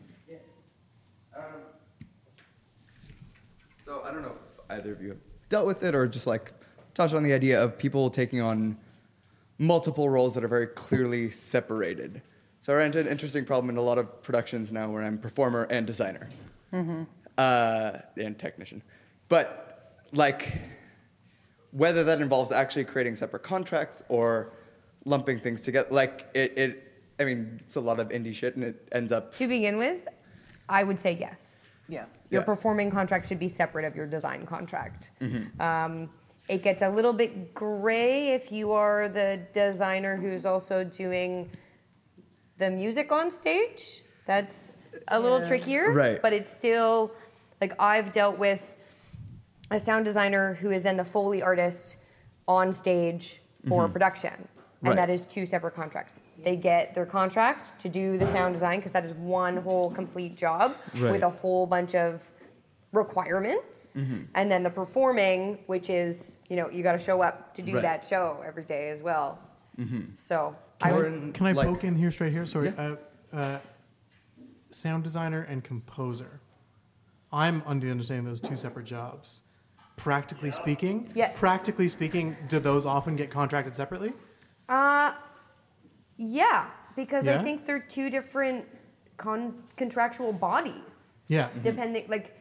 So 3.78 4.02
I 4.04 4.12
don't 4.12 4.22
know 4.22 4.32
if 4.32 4.60
either 4.70 4.92
of 4.92 5.00
you 5.02 5.08
have 5.08 5.18
dealt 5.48 5.66
with 5.66 5.82
it 5.82 5.94
or 5.94 6.06
just 6.06 6.26
like 6.26 6.52
touched 6.94 7.14
on 7.14 7.22
the 7.22 7.32
idea 7.32 7.62
of 7.62 7.78
people 7.78 8.10
taking 8.10 8.40
on 8.40 8.76
multiple 9.58 10.08
roles 10.10 10.34
that 10.34 10.44
are 10.44 10.48
very 10.48 10.66
clearly 10.66 11.30
separated. 11.30 12.20
So 12.60 12.72
I 12.74 12.76
ran 12.76 12.86
into 12.86 13.00
an 13.00 13.06
interesting 13.06 13.44
problem 13.46 13.70
in 13.70 13.76
a 13.78 13.82
lot 13.82 13.96
of 13.98 14.20
productions 14.22 14.70
now 14.70 14.90
where 14.90 15.02
I'm 15.02 15.18
performer 15.18 15.66
and 15.70 15.86
designer 15.86 16.28
Mm-hmm. 16.72 17.04
uh, 17.38 17.92
and 18.18 18.38
technician. 18.38 18.82
But 19.30 19.67
like 20.12 20.54
whether 21.72 22.02
that 22.04 22.20
involves 22.20 22.50
actually 22.52 22.84
creating 22.84 23.14
separate 23.14 23.42
contracts 23.42 24.02
or 24.08 24.52
lumping 25.04 25.38
things 25.38 25.62
together. 25.62 25.88
Like 25.90 26.26
it, 26.34 26.56
it 26.58 26.84
I 27.20 27.24
mean, 27.24 27.60
it's 27.64 27.76
a 27.76 27.80
lot 27.80 27.98
of 27.98 28.08
indie 28.10 28.32
shit, 28.34 28.54
and 28.54 28.64
it 28.64 28.88
ends 28.92 29.10
up. 29.12 29.34
To 29.34 29.48
begin 29.48 29.76
with, 29.76 30.00
I 30.68 30.84
would 30.84 31.00
say 31.00 31.16
yes. 31.18 31.68
Yeah. 31.88 32.06
Your 32.30 32.42
Yeah. 32.42 32.44
performing 32.46 32.90
contract 32.90 33.26
should 33.28 33.38
be 33.40 33.48
separate 33.48 33.84
of 33.84 33.96
your 33.96 34.06
design 34.06 34.46
contract. 34.46 35.10
Mhm. 35.20 35.58
Um, 35.60 36.10
it 36.48 36.62
gets 36.62 36.80
a 36.82 36.88
little 36.88 37.12
bit 37.12 37.54
gray 37.54 38.28
if 38.34 38.52
you 38.52 38.72
are 38.72 39.08
the 39.08 39.40
designer 39.52 40.16
who's 40.16 40.46
also 40.46 40.84
doing 40.84 41.50
the 42.58 42.70
music 42.70 43.10
on 43.10 43.30
stage. 43.30 44.02
That's 44.26 44.76
a 45.08 45.18
little 45.18 45.40
Yeah. 45.40 45.48
trickier. 45.48 45.92
Right. 45.92 46.22
But 46.22 46.32
it's 46.32 46.52
still 46.52 47.12
like 47.60 47.72
I've 47.80 48.12
dealt 48.12 48.38
with 48.38 48.76
a 49.70 49.78
sound 49.78 50.04
designer 50.04 50.54
who 50.54 50.70
is 50.70 50.82
then 50.82 50.96
the 50.96 51.04
Foley 51.04 51.42
artist 51.42 51.96
on 52.46 52.72
stage 52.72 53.40
for 53.68 53.88
Mhm. 53.88 53.92
production. 53.92 54.32
And 54.80 54.90
Right. 54.90 54.96
that 54.96 55.10
is 55.10 55.26
two 55.26 55.44
separate 55.44 55.74
contracts. 55.74 56.16
They 56.42 56.56
get 56.56 56.94
their 56.94 57.04
contract 57.06 57.78
to 57.80 57.88
do 57.88 58.16
the 58.16 58.26
sound 58.26 58.54
design 58.54 58.78
because 58.78 58.92
that 58.92 59.04
is 59.04 59.12
one 59.14 59.56
whole 59.58 59.90
complete 59.90 60.36
job 60.36 60.74
Right. 61.00 61.12
with 61.12 61.22
a 61.22 61.30
whole 61.30 61.66
bunch 61.66 61.94
of 61.96 62.22
requirements. 62.92 63.96
Mhm. 63.96 64.28
And 64.34 64.50
then 64.50 64.62
the 64.62 64.70
performing, 64.70 65.58
which 65.66 65.90
is, 65.90 66.36
you 66.48 66.56
know, 66.56 66.70
you 66.70 66.82
got 66.82 66.92
to 66.92 66.98
show 66.98 67.20
up 67.22 67.52
to 67.54 67.62
do 67.62 67.74
Right. 67.74 67.82
that 67.82 68.04
show 68.04 68.42
every 68.46 68.62
day 68.64 68.88
as 68.88 69.02
well. 69.02 69.38
Mhm. 69.76 70.16
So 70.18 70.54
Can 70.78 70.92
I 70.92 70.94
I, 70.94 70.98
was, 70.98 71.12
can 71.34 71.46
I 71.46 71.52
like- 71.52 71.66
poke 71.66 71.84
in 71.84 71.96
here 71.96 72.10
straight 72.10 72.32
here? 72.32 72.46
Sorry. 72.46 72.68
Uh, 72.78 72.96
uh, 73.32 73.58
sound 74.70 75.04
designer 75.04 75.42
and 75.42 75.62
composer. 75.64 76.40
I'm 77.32 77.62
under 77.66 77.84
the 77.86 77.90
understanding 77.90 78.24
those 78.26 78.40
two 78.40 78.56
separate 78.56 78.84
jobs. 78.86 79.42
Practically 80.08 80.50
speaking, 80.52 81.10
Yeah. 81.14 81.32
practically 81.34 81.88
speaking, 81.88 82.36
do 82.46 82.60
those 82.60 82.86
often 82.86 83.16
get 83.16 83.30
contracted 83.30 83.74
separately? 83.76 84.12
uh, 84.68 85.12
yeah, 86.16 86.66
because 86.96 87.26
I 87.28 87.42
think 87.42 87.64
they're 87.66 87.78
two 87.80 88.08
different 88.10 88.64
con- 89.16 89.62
contractual 89.76 90.32
bodies. 90.32 91.18
Yeah. 91.28 91.48
Depending, 91.62 92.06
like, 92.08 92.36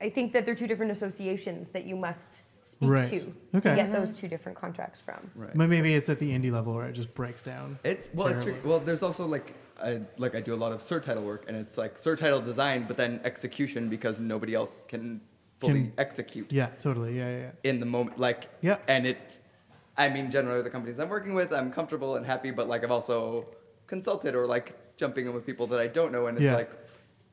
I 0.00 0.10
think 0.10 0.32
that 0.32 0.44
they're 0.44 0.54
two 0.54 0.66
different 0.66 0.92
associations 0.92 1.70
that 1.70 1.84
you 1.84 1.96
must 1.96 2.42
speak 2.62 2.90
Right. 2.90 3.06
to 3.06 3.32
Okay. 3.54 3.70
to 3.70 3.76
get 3.76 3.92
those 3.92 4.12
two 4.18 4.28
different 4.28 4.58
contracts 4.58 5.00
from. 5.00 5.30
Right. 5.36 5.52
But 5.54 5.68
maybe 5.68 5.94
it's 5.94 6.08
at 6.08 6.18
the 6.18 6.36
indie 6.36 6.50
level 6.52 6.74
where 6.74 6.88
it 6.88 6.92
just 6.94 7.14
breaks 7.14 7.42
down. 7.42 7.78
It's 7.84 8.10
well, 8.12 8.26
it's 8.26 8.34
terribly. 8.42 8.52
tricky. 8.54 8.68
well. 8.68 8.78
There's 8.80 9.02
also 9.04 9.24
like 9.26 9.54
I 9.82 10.00
like 10.16 10.34
I 10.34 10.40
do 10.40 10.52
a 10.54 10.56
lot 10.64 10.72
of 10.72 10.78
surtitle 10.78 11.22
work, 11.22 11.44
and 11.48 11.56
it's 11.56 11.78
like 11.78 11.94
surtitle 11.96 12.42
design, 12.42 12.84
but 12.88 12.96
then 12.96 13.20
execution 13.24 13.88
because 13.88 14.18
nobody 14.20 14.54
else 14.54 14.82
can 14.88 15.20
fully 15.58 15.72
Can- 15.74 15.92
execute 15.98 16.52
Yeah, 16.52 16.66
totally. 16.78 17.16
Yeah, 17.16 17.30
yeah. 17.30 17.38
yeah. 17.38 17.70
in 17.70 17.80
the 17.80 17.86
moment. 17.86 18.18
Like 18.18 18.48
Yeah. 18.60 18.78
and 18.88 19.06
it. 19.06 19.38
I 19.98 20.08
mean, 20.10 20.30
generally 20.30 20.60
the 20.62 20.68
companies 20.70 20.98
I'm 20.98 21.08
working 21.08 21.34
with, 21.34 21.52
I'm 21.52 21.72
comfortable 21.72 22.16
and 22.16 22.26
happy, 22.26 22.50
but 22.50 22.68
like 22.68 22.84
I've 22.84 22.90
also 22.90 23.46
consulted 23.86 24.34
or 24.34 24.46
like 24.46 24.74
jumping 24.98 25.26
in 25.26 25.32
with 25.34 25.46
people 25.46 25.66
that 25.68 25.80
I 25.80 25.86
don't 25.86 26.12
know, 26.12 26.26
and 26.26 26.36
it's 26.36 26.44
Yeah. 26.44 26.54
like 26.56 26.70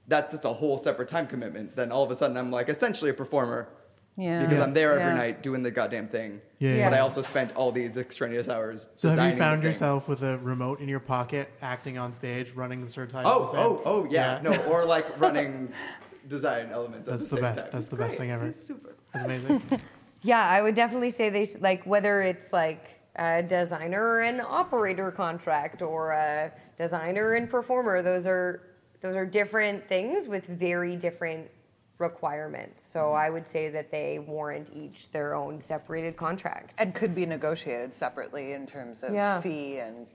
that's 0.07 0.31
just 0.33 0.45
a 0.45 0.49
whole 0.49 0.77
separate 0.77 1.07
time 1.07 1.27
commitment. 1.27 1.75
Then 1.75 1.91
all 1.91 2.03
of 2.03 2.11
a 2.11 2.15
sudden 2.15 2.37
I'm 2.37 2.51
like 2.51 2.69
essentially 2.69 3.11
a 3.11 3.13
performer. 3.13 3.67
Yeah. 4.15 4.41
Because 4.41 4.57
Yeah. 4.57 4.63
I'm 4.63 4.73
there 4.73 4.91
every 4.91 5.05
Yeah. 5.05 5.13
night 5.15 5.41
doing 5.41 5.63
the 5.63 5.71
goddamn 5.71 6.07
thing. 6.07 6.39
Yeah, 6.59 6.75
yeah. 6.75 6.89
But 6.89 6.97
I 6.97 6.99
also 7.01 7.21
spent 7.23 7.51
all 7.55 7.71
these 7.71 7.97
extraneous 7.97 8.47
hours. 8.47 8.89
So 8.95 9.09
have 9.09 9.31
you 9.31 9.35
found 9.37 9.63
yourself 9.63 10.07
with 10.07 10.21
a 10.21 10.37
remote 10.37 10.79
in 10.81 10.87
your 10.87 10.99
pocket, 10.99 11.49
acting 11.63 11.97
on 11.97 12.11
stage, 12.11 12.51
running 12.51 12.81
the 12.81 12.87
surtitle? 12.87 13.23
Oh, 13.25 13.49
oh, 13.55 13.81
oh, 13.85 14.07
yeah. 14.09 14.39
Yeah. 14.43 14.49
No, 14.57 14.63
or 14.65 14.85
like 14.85 15.19
running 15.19 15.73
design 16.27 16.69
elements. 16.71 17.07
That's 17.07 17.23
at 17.23 17.29
the 17.29 17.35
the, 17.35 17.41
same 17.41 17.53
best. 17.53 17.65
Time. 17.65 17.69
That's 17.71 17.85
It's 17.85 17.91
the 17.91 17.97
best 17.97 18.17
thing 18.17 18.31
ever. 18.31 18.45
It's 18.45 18.65
super. 18.65 18.95
That's 19.11 19.25
amazing. 19.25 19.61
Yeah, 20.25 20.47
I 20.47 20.61
would 20.61 20.73
definitely 20.73 21.11
say 21.11 21.29
they 21.29 21.45
should, 21.45 21.61
like 21.61 21.85
whether 21.85 22.21
it's 22.21 22.53
like 22.53 23.01
a 23.17 23.43
designer 23.43 24.21
and 24.21 24.39
operator 24.39 25.11
contract 25.11 25.81
or 25.81 26.11
a 26.11 26.51
designer 26.77 27.33
and 27.33 27.49
performer. 27.49 28.01
Those 28.01 28.25
are 28.25 28.61
those 29.01 29.17
are 29.17 29.25
different 29.25 29.85
things 29.89 30.29
with 30.29 30.45
very 30.45 30.95
different 30.95 31.51
requirements. 31.97 32.85
So 32.85 32.99
mm-hmm. 32.99 33.17
I 33.17 33.29
would 33.29 33.45
say 33.45 33.69
that 33.69 33.91
they 33.91 34.19
warrant 34.19 34.69
each 34.73 35.11
their 35.11 35.35
own 35.35 35.59
separated 35.59 36.15
contract. 36.15 36.73
And 36.77 36.95
could 36.95 37.13
be 37.13 37.25
negotiated 37.25 37.93
separately 37.93 38.53
in 38.53 38.65
terms 38.65 39.03
of 39.03 39.13
Yeah. 39.13 39.41
fee 39.41 39.79
and 39.79 40.07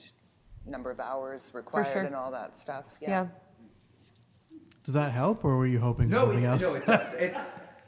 number 0.67 0.91
of 0.91 1.01
hours 1.01 1.51
required 1.55 1.93
sure. 1.93 2.03
and 2.03 2.15
all 2.15 2.31
that 2.31 2.57
stuff. 2.57 2.85
Yeah. 3.01 3.27
Does 4.89 4.95
that 4.95 5.13
help, 5.13 5.45
or 5.45 5.59
were 5.59 5.67
you 5.67 5.81
hoping 5.81 6.09
for 6.09 6.15
No, 6.15 6.21
something 6.23 6.45
it, 6.45 6.47
else? 6.47 6.63
no, 6.63 6.75
it 6.81 6.87
does. 6.87 7.15
It's 7.19 7.39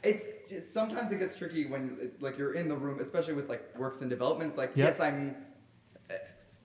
it's 0.03 0.25
just, 0.51 0.71
sometimes 0.71 1.11
it 1.11 1.17
gets 1.17 1.35
tricky 1.35 1.65
when 1.65 1.97
it, 1.99 2.21
like 2.21 2.37
you're 2.37 2.53
in 2.53 2.69
the 2.69 2.75
room, 2.75 2.99
especially 2.99 3.33
with 3.33 3.49
like 3.49 3.75
works 3.75 4.03
in 4.03 4.07
development. 4.09 4.49
It's 4.51 4.59
like 4.59 4.73
Yep. 4.75 4.85
yes, 4.85 4.99
I'm 4.99 5.35
uh, 6.11 6.13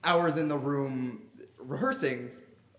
hours 0.03 0.37
in 0.37 0.47
the 0.47 0.55
room 0.57 1.23
rehearsing, 1.57 2.29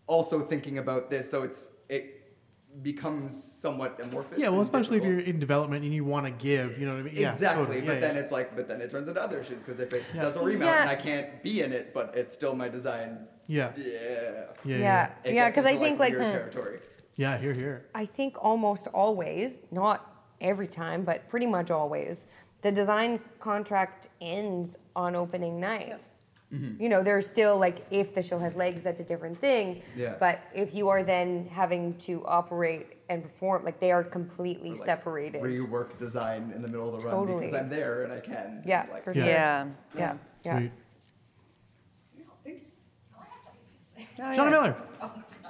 also 0.06 0.38
thinking 0.38 0.78
about 0.78 1.10
this. 1.10 1.28
So 1.28 1.42
it's 1.42 1.70
it 1.88 2.36
becomes 2.80 3.34
somewhat 3.42 3.98
amorphous. 4.04 4.38
yeah, 4.38 4.50
well, 4.50 4.60
and 4.60 4.62
especially 4.62 4.98
if 4.98 5.02
you're 5.04 5.18
in 5.18 5.40
development 5.40 5.84
and 5.84 5.92
you 5.92 6.04
want 6.04 6.26
to 6.26 6.32
give, 6.32 6.78
you 6.78 6.86
know 6.86 6.92
what 6.94 7.00
I 7.00 7.06
mean? 7.06 7.14
Yeah, 7.16 7.32
exactly, 7.32 7.64
totally. 7.64 7.84
but 7.84 7.94
Yeah, 7.94 8.00
then 8.06 8.14
yeah. 8.14 8.20
it's 8.20 8.30
like, 8.30 8.54
but 8.54 8.68
then 8.68 8.80
it 8.80 8.88
turns 8.88 9.08
into 9.08 9.20
other 9.20 9.40
issues 9.40 9.64
because 9.64 9.80
if 9.80 9.92
it 9.92 10.04
Yeah. 10.14 10.22
does 10.22 10.36
a 10.36 10.44
remount 10.44 10.62
Yeah. 10.76 10.80
and 10.82 10.90
I 10.90 10.94
can't 10.94 11.42
be 11.42 11.62
in 11.62 11.72
it, 11.72 11.92
but 11.92 12.14
it's 12.14 12.34
still 12.36 12.54
my 12.54 12.68
design. 12.68 13.26
yeah, 13.48 13.72
Yeah. 13.76 13.84
yeah, 13.84 14.46
yeah, 14.64 14.78
Yeah, 14.78 15.10
It 15.24 15.34
yeah, 15.34 15.48
because 15.50 15.66
I 15.66 15.70
into, 15.70 15.82
think 15.84 15.98
like 15.98 16.12
weird 16.12 16.26
hmm, 16.28 16.32
territory. 16.36 16.78
Yeah. 17.18 17.36
Here, 17.36 17.52
here. 17.52 17.84
I 17.94 18.06
think 18.06 18.36
almost 18.40 18.86
always, 18.94 19.60
not 19.70 20.24
every 20.40 20.68
time, 20.68 21.04
but 21.04 21.28
pretty 21.28 21.46
much 21.46 21.70
always, 21.70 22.28
the 22.62 22.72
design 22.72 23.20
contract 23.40 24.08
ends 24.22 24.78
on 24.96 25.14
opening 25.14 25.60
night. 25.60 26.00
Mm-hmm. 26.52 26.82
You 26.82 26.88
know, 26.88 27.02
there's 27.02 27.26
still 27.26 27.58
like 27.58 27.86
if 27.90 28.14
the 28.14 28.22
show 28.22 28.38
has 28.38 28.56
legs, 28.56 28.82
that's 28.82 29.02
a 29.02 29.04
different 29.04 29.38
thing. 29.38 29.82
Yeah. 29.94 30.14
But 30.18 30.40
if 30.54 30.74
you 30.74 30.88
are 30.88 31.02
then 31.02 31.46
having 31.52 31.94
to 32.08 32.24
operate 32.26 32.96
and 33.10 33.22
perform, 33.22 33.64
like 33.64 33.78
they 33.80 33.92
are 33.92 34.02
completely 34.02 34.70
Like, 34.70 34.78
separated. 34.78 35.42
Rework 35.42 35.98
design 35.98 36.50
in 36.56 36.62
the 36.62 36.68
middle 36.68 36.94
of 36.94 37.00
the 37.00 37.06
run 37.06 37.14
Totally. 37.14 37.46
because 37.46 37.60
I'm 37.60 37.68
there 37.68 38.04
and 38.04 38.12
I 38.14 38.20
can. 38.20 38.62
Yeah, 38.64 38.86
like, 38.90 39.04
for 39.04 39.12
Yeah. 39.12 39.22
sure. 39.22 39.30
Yeah. 39.30 39.70
Yeah. 39.96 40.14
Yeah. 40.44 40.58
Sweet. 40.58 40.72
Oh, 44.20 44.22
Shauna. 44.22 44.50
Miller. 44.50 44.76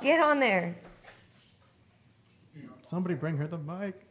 Get 0.02 0.20
on 0.20 0.40
there. 0.40 0.76
Somebody 2.88 3.16
bring 3.16 3.36
her 3.36 3.46
the 3.46 3.58
mic. 3.58 4.06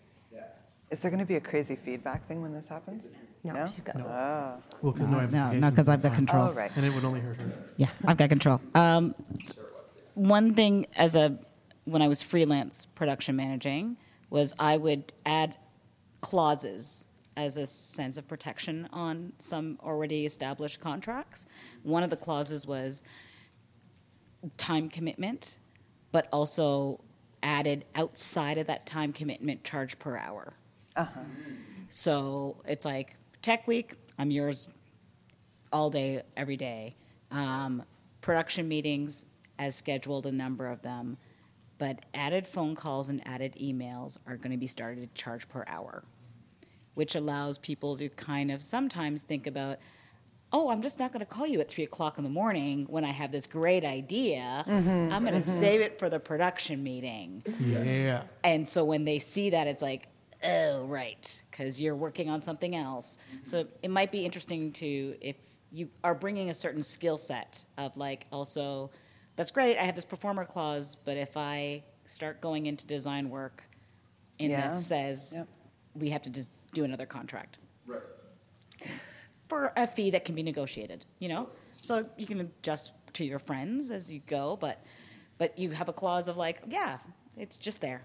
Is 0.92 1.02
there 1.02 1.10
going 1.10 1.20
to 1.20 1.26
be 1.26 1.36
a 1.36 1.42
crazy 1.42 1.76
feedback 1.76 2.28
thing 2.28 2.42
when 2.44 2.54
this 2.54 2.68
happens? 2.68 3.08
No, 3.44 3.54
No? 3.54 3.66
she's 3.66 3.82
got 3.82 3.98
Oh. 3.98 4.62
Well, 4.82 4.94
because 4.94 5.08
no, 5.10 5.26
No, 5.26 5.52
no, 5.52 5.70
because 5.72 5.90
I've 5.90 6.02
got 6.02 6.14
control. 6.14 6.50
Oh, 6.50 6.54
right. 6.54 6.72
And 6.78 6.86
it 6.86 6.94
would 6.94 7.04
only 7.04 7.20
hurt 7.20 7.42
her. 7.42 7.52
Yeah, 7.76 7.88
I've 8.06 8.18
got 8.18 8.30
control. 8.30 8.62
Um, 8.76 9.16
one 10.14 10.54
thing 10.54 10.86
as 10.98 11.16
a 11.16 11.40
when 11.86 12.02
I 12.02 12.08
was 12.08 12.22
freelance 12.22 12.86
production 12.86 13.36
managing 13.36 13.98
was 14.30 14.54
I 14.60 14.78
would 14.78 15.12
add 15.26 15.58
clauses 16.22 17.06
as 17.36 17.58
a 17.58 17.66
sense 17.68 18.16
of 18.16 18.28
protection 18.28 18.88
on 18.94 19.34
some 19.40 19.80
already 19.82 20.26
established 20.26 20.80
contracts. 20.80 21.48
One 21.84 22.04
of 22.04 22.12
the 22.12 22.18
clauses 22.18 22.66
was 22.66 23.04
time 24.58 24.88
commitment, 24.90 25.58
but 26.12 26.30
also 26.32 27.04
added 27.44 27.86
outside 27.96 28.58
of 28.58 28.68
that 28.68 28.86
time 28.86 29.14
commitment 29.14 29.64
charge 29.64 30.00
per 30.00 30.18
hour. 30.18 30.54
Uh-huh. 30.96 31.20
So 31.90 32.62
it's 32.66 32.86
like 32.86 33.16
tech 33.42 33.68
week, 33.68 33.96
I'm 34.18 34.32
yours 34.32 34.68
all 35.72 35.90
day, 35.90 36.22
every 36.36 36.58
day. 36.58 36.96
Um, 37.32 37.84
production 38.22 38.68
meetings, 38.68 39.26
as 39.60 39.76
scheduled, 39.76 40.26
a 40.26 40.32
number 40.32 40.68
of 40.68 40.82
them, 40.82 41.18
but 41.78 42.00
added 42.14 42.48
phone 42.48 42.76
calls 42.76 43.10
and 43.10 43.26
added 43.28 43.56
emails 43.62 44.18
are 44.26 44.38
going 44.38 44.52
to 44.52 44.58
be 44.58 44.68
started 44.68 45.02
to 45.02 45.22
charge 45.22 45.48
per 45.48 45.64
hour, 45.68 46.04
which 46.94 47.16
allows 47.16 47.58
people 47.58 47.98
to 47.98 48.10
kind 48.10 48.52
of 48.52 48.64
sometimes 48.64 49.24
think 49.24 49.48
about, 49.48 49.78
oh, 50.54 50.70
I'm 50.70 50.82
just 50.82 51.00
not 51.00 51.12
going 51.12 51.26
to 51.26 51.32
call 51.32 51.46
you 51.46 51.60
at 51.60 51.70
three 51.70 51.84
o'clock 51.84 52.18
in 52.18 52.24
the 52.24 52.30
morning 52.30 52.86
when 52.90 53.04
I 53.04 53.12
have 53.12 53.32
this 53.32 53.48
great 53.48 53.84
idea. 53.84 54.64
Mm-hmm, 54.66 55.12
I'm 55.12 55.24
going 55.24 55.34
to 55.34 55.40
mm-hmm. 55.40 55.40
save 55.40 55.82
it 55.82 56.00
for 56.00 56.10
the 56.10 56.20
production 56.20 56.84
meeting. 56.84 57.44
Yeah. 57.60 58.24
And 58.44 58.68
so 58.68 58.86
when 58.86 59.04
they 59.06 59.20
see 59.20 59.50
that, 59.52 59.68
it's 59.68 59.82
like, 59.82 60.08
oh, 60.44 60.86
right, 60.86 61.42
because 61.52 61.82
you're 61.82 61.96
working 61.96 62.30
on 62.30 62.42
something 62.42 62.76
else. 62.76 63.18
So 63.44 63.68
it 63.84 63.92
might 63.92 64.12
be 64.12 64.24
interesting 64.24 64.72
to, 64.74 65.16
if 65.20 65.36
you 65.72 65.90
are 66.04 66.16
bringing 66.16 66.50
a 66.50 66.54
certain 66.54 66.84
skill 66.84 67.18
set 67.18 67.66
of 67.78 67.98
like, 67.98 68.26
also, 68.32 68.92
that's 69.36 69.52
great, 69.52 69.78
I 69.78 69.84
have 69.84 69.96
this 69.96 70.06
performer 70.06 70.46
clause, 70.46 70.96
but 70.96 71.18
if 71.18 71.36
I 71.36 71.84
start 72.06 72.40
going 72.40 72.68
into 72.68 72.88
design 72.88 73.30
work 73.30 73.64
in 74.40 74.52
Yeah. 74.52 74.70
this 74.70 74.86
says 74.86 75.34
Yep. 75.36 75.48
we 75.96 76.10
have 76.12 76.22
to 76.22 76.30
just 76.30 76.52
do 76.74 76.84
another 76.84 77.06
contract 77.06 77.58
Right. 77.86 78.02
For 79.48 79.72
a 79.78 79.88
fee 79.88 80.12
that 80.12 80.26
can 80.26 80.36
be 80.36 80.44
negotiated, 80.44 81.06
you 81.20 81.30
know? 81.30 81.50
So 81.78 82.10
you 82.18 82.26
can 82.26 82.40
adjust 82.42 82.92
to 83.14 83.24
your 83.24 83.40
friends 83.40 83.92
as 83.92 84.12
you 84.12 84.22
go, 84.28 84.58
but 84.58 84.84
but 85.38 85.58
you 85.58 85.70
have 85.72 85.88
a 85.88 85.94
clause 85.94 86.28
of 86.28 86.36
like, 86.38 86.62
yeah, 86.68 86.98
it's 87.38 87.58
just 87.58 87.80
there. 87.82 88.04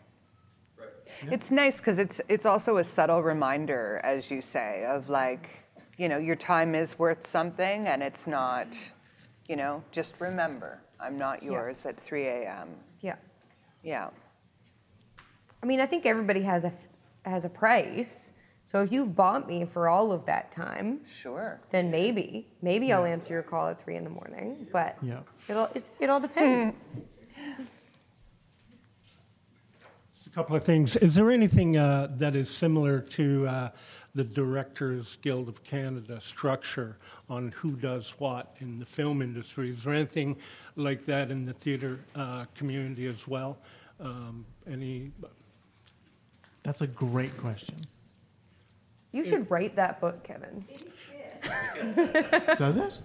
It's 1.30 1.50
nice 1.50 1.78
because 1.80 1.98
it's 1.98 2.20
it's 2.28 2.44
also 2.46 2.76
a 2.78 2.84
subtle 2.84 3.22
reminder, 3.22 4.00
as 4.04 4.30
you 4.30 4.40
say, 4.40 4.84
of 4.86 5.08
like, 5.08 5.64
you 5.96 6.08
know, 6.08 6.18
your 6.18 6.36
time 6.36 6.74
is 6.74 6.98
worth 6.98 7.24
something, 7.26 7.86
and 7.86 8.02
it's 8.02 8.26
not, 8.26 8.76
you 9.48 9.56
know, 9.56 9.82
just 9.92 10.20
remember, 10.20 10.80
I'm 11.00 11.16
not 11.18 11.42
Yeah. 11.42 11.52
yours 11.52 11.86
at 11.86 11.98
3 12.00 12.26
a.m. 12.26 12.68
Yeah. 13.00 13.16
Yeah. 13.82 14.10
I 15.62 15.66
mean, 15.66 15.80
I 15.80 15.86
think 15.86 16.06
everybody 16.06 16.42
has 16.42 16.64
a 16.64 16.72
has 17.24 17.44
a 17.44 17.48
price. 17.48 18.32
So 18.72 18.80
if 18.80 18.90
you've 18.90 19.14
bought 19.14 19.46
me 19.46 19.66
for 19.66 19.86
all 19.86 20.12
of 20.12 20.24
that 20.24 20.50
time, 20.50 21.04
sure, 21.04 21.60
then 21.72 21.90
maybe 21.90 22.46
maybe 22.62 22.90
I'll 22.90 23.04
answer 23.04 23.34
your 23.34 23.42
call 23.42 23.68
at 23.68 23.82
three 23.82 23.96
in 23.96 24.04
the 24.04 24.08
morning. 24.08 24.66
But 24.72 24.96
Yeah. 25.02 25.20
it 25.46 25.58
all 25.58 25.68
it, 25.74 25.90
it 26.00 26.08
all 26.08 26.20
depends. 26.20 26.94
Just 30.10 30.26
a 30.26 30.30
couple 30.30 30.56
of 30.56 30.64
things. 30.64 30.96
Is 30.96 31.16
there 31.16 31.30
anything 31.30 31.76
uh, 31.76 32.08
that 32.16 32.34
is 32.34 32.48
similar 32.48 33.00
to 33.00 33.46
uh, 33.46 33.68
the 34.14 34.24
Directors 34.24 35.16
Guild 35.16 35.50
of 35.50 35.62
Canada 35.64 36.18
structure 36.18 36.96
on 37.28 37.50
who 37.50 37.72
does 37.72 38.12
what 38.18 38.56
in 38.60 38.78
the 38.78 38.86
film 38.86 39.20
industry? 39.20 39.68
Is 39.68 39.84
there 39.84 39.92
anything 39.92 40.38
like 40.76 41.04
that 41.04 41.30
in 41.30 41.44
the 41.44 41.52
theater 41.52 42.00
uh, 42.14 42.46
community 42.54 43.04
as 43.04 43.28
well? 43.28 43.58
Um, 44.00 44.46
any? 44.66 45.12
That's 46.62 46.80
a 46.80 46.86
great 46.86 47.36
question. 47.36 47.76
You 49.12 49.24
should 49.24 49.50
write 49.50 49.76
that 49.76 50.00
book, 50.00 50.24
Kevin. 50.24 50.64
Does 52.56 52.76
it? 52.76 53.00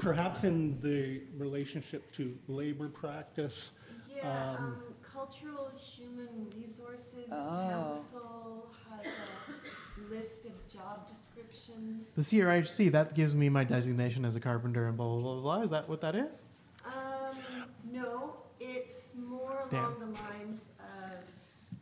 Perhaps 0.00 0.44
in 0.44 0.80
the 0.80 1.22
relationship 1.36 2.12
to 2.12 2.36
labor 2.48 2.88
practice. 2.88 3.70
Yeah, 4.14 4.50
um, 4.58 4.64
um, 4.64 4.82
Cultural 5.02 5.70
Human 5.76 6.50
Resources 6.56 7.26
Oh. 7.30 7.68
Council 7.70 8.66
has 8.90 9.06
a 9.06 10.12
list 10.14 10.46
of 10.46 10.52
job 10.68 11.06
descriptions. 11.08 12.10
The 12.12 12.22
CRHC, 12.22 12.90
that 12.92 13.14
gives 13.14 13.34
me 13.34 13.48
my 13.48 13.64
designation 13.64 14.24
as 14.24 14.34
a 14.36 14.40
carpenter 14.40 14.86
and 14.88 14.96
blah, 14.96 15.06
blah, 15.08 15.20
blah, 15.20 15.40
blah. 15.40 15.60
Is 15.62 15.70
that 15.70 15.88
what 15.88 16.00
that 16.00 16.14
is? 16.14 16.44
Um, 16.84 17.36
no, 17.92 18.36
it's 18.60 19.14
more 19.16 19.66
Damn. 19.70 19.84
along 19.84 20.00
the 20.00 20.06
lines 20.06 20.72
of 20.80 21.24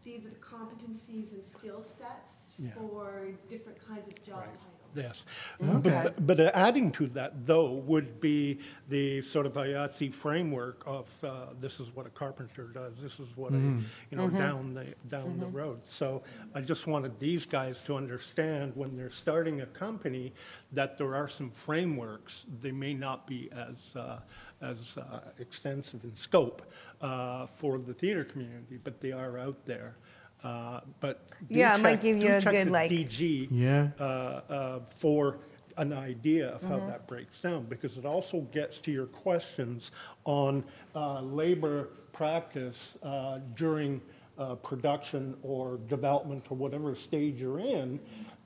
these 0.07 0.25
are 0.25 0.31
the 0.31 0.37
competencies 0.37 1.35
and 1.35 1.45
skill 1.45 1.83
sets 1.83 2.55
Yeah. 2.59 2.71
for 2.79 3.29
different 3.49 3.79
kinds 3.87 4.07
of 4.09 4.23
job 4.23 4.45
titles. 4.45 4.63
Yes. 4.95 5.27
Okay. 5.63 5.91
But, 6.05 6.27
but 6.27 6.41
uh, 6.41 6.51
adding 6.55 6.91
to 6.93 7.07
that, 7.09 7.45
though, 7.45 7.73
would 7.73 8.19
be 8.19 8.61
the 8.89 9.21
sort 9.21 9.45
of 9.45 9.53
IATSE 9.55 10.15
framework 10.15 10.83
of 10.87 11.13
uh, 11.23 11.49
this 11.61 11.81
is 11.81 11.95
what 11.95 12.07
a 12.07 12.11
carpenter 12.11 12.69
does, 12.73 13.03
this 13.03 13.21
is 13.21 13.37
what 13.37 13.53
a, 13.53 13.57
you 13.57 14.17
know, 14.17 14.29
Mhm. 14.29 14.39
down 14.39 14.75
the, 14.75 14.87
down 15.09 15.39
the 15.39 15.47
road. 15.47 15.81
So 15.85 16.23
I 16.55 16.63
just 16.63 16.87
wanted 16.87 17.19
these 17.21 17.45
guys 17.45 17.83
to 17.83 17.95
understand 17.97 18.73
when 18.75 18.97
they're 18.97 19.11
starting 19.11 19.61
a 19.61 19.67
company 19.67 20.33
that 20.73 20.97
there 20.97 21.15
are 21.15 21.29
some 21.29 21.51
frameworks. 21.51 22.47
They 22.63 22.73
may 22.73 22.95
not 22.95 23.27
be 23.27 23.51
as, 23.53 23.97
uh, 23.97 24.21
as 24.61 24.97
uh, 24.99 25.21
extensive 25.39 26.03
in 26.05 26.15
scope 26.15 26.63
uh, 27.01 27.47
for 27.47 27.79
the 27.79 27.93
theater 27.95 28.25
community, 28.25 28.79
but 28.83 29.01
they 29.01 29.13
are 29.13 29.39
out 29.39 29.65
there. 29.67 29.97
Uh, 30.43 30.81
But 31.01 31.29
do 31.49 31.55
Yeah, 31.59 31.77
it 31.77 31.83
might 31.83 31.93
check- 31.95 32.03
give 32.03 32.19
do 32.21 32.27
you 32.27 32.35
a 32.35 32.41
check 32.41 32.53
good, 32.53 32.67
the 32.69 32.73
like- 32.73 32.91
DG 32.91 33.49
Yeah. 33.51 33.91
uh, 33.99 34.03
uh, 34.05 34.81
for 34.81 35.39
an 35.77 35.93
idea 35.93 36.49
of 36.51 36.63
how 36.63 36.77
Mm-hmm. 36.77 36.87
Mhm. 36.87 36.89
that 36.89 37.07
breaks 37.07 37.41
down, 37.41 37.65
because 37.65 37.99
it 37.99 38.05
also 38.07 38.41
gets 38.53 38.79
to 38.79 38.91
your 38.93 39.07
questions 39.07 39.91
on 40.25 40.65
uh, 40.95 41.21
labor 41.21 41.89
practice 42.13 42.97
uh, 43.03 43.39
during 43.55 44.01
uh, 44.39 44.55
production 44.57 45.35
or 45.43 45.79
development 45.89 46.45
or 46.51 46.57
whatever 46.59 46.95
stage 46.95 47.41
you're 47.41 47.59
in. 47.59 47.99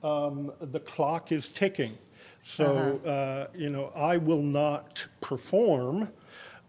Um, 0.03 0.51
the 0.61 0.79
clock 0.79 1.31
is 1.33 1.49
ticking. 1.49 1.97
So, 2.41 2.99
uh, 3.05 3.47
you 3.55 3.69
know, 3.69 3.91
I 3.95 4.17
will 4.17 4.41
not 4.41 5.05
perform 5.21 6.09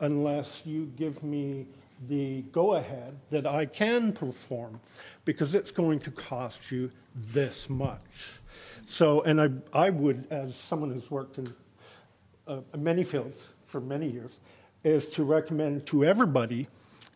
unless 0.00 0.62
you 0.66 0.92
give 0.96 1.22
me 1.22 1.66
the 2.08 2.42
go 2.52 2.74
ahead 2.74 3.16
that 3.30 3.46
I 3.46 3.66
can 3.66 4.12
perform 4.12 4.80
because 5.24 5.54
it's 5.54 5.70
going 5.70 6.00
to 6.00 6.10
cost 6.10 6.70
you 6.70 6.90
this 7.14 7.70
much. 7.70 8.40
So, 8.86 9.22
and 9.22 9.40
I, 9.40 9.86
I 9.86 9.90
would, 9.90 10.26
as 10.30 10.56
someone 10.56 10.90
who's 10.90 11.10
worked 11.10 11.38
in 11.38 11.46
uh, 12.46 12.60
many 12.76 13.04
fields 13.04 13.48
for 13.64 13.80
many 13.80 14.08
years, 14.08 14.38
is 14.84 15.06
to 15.10 15.24
recommend 15.24 15.86
to 15.86 16.04
everybody 16.04 16.66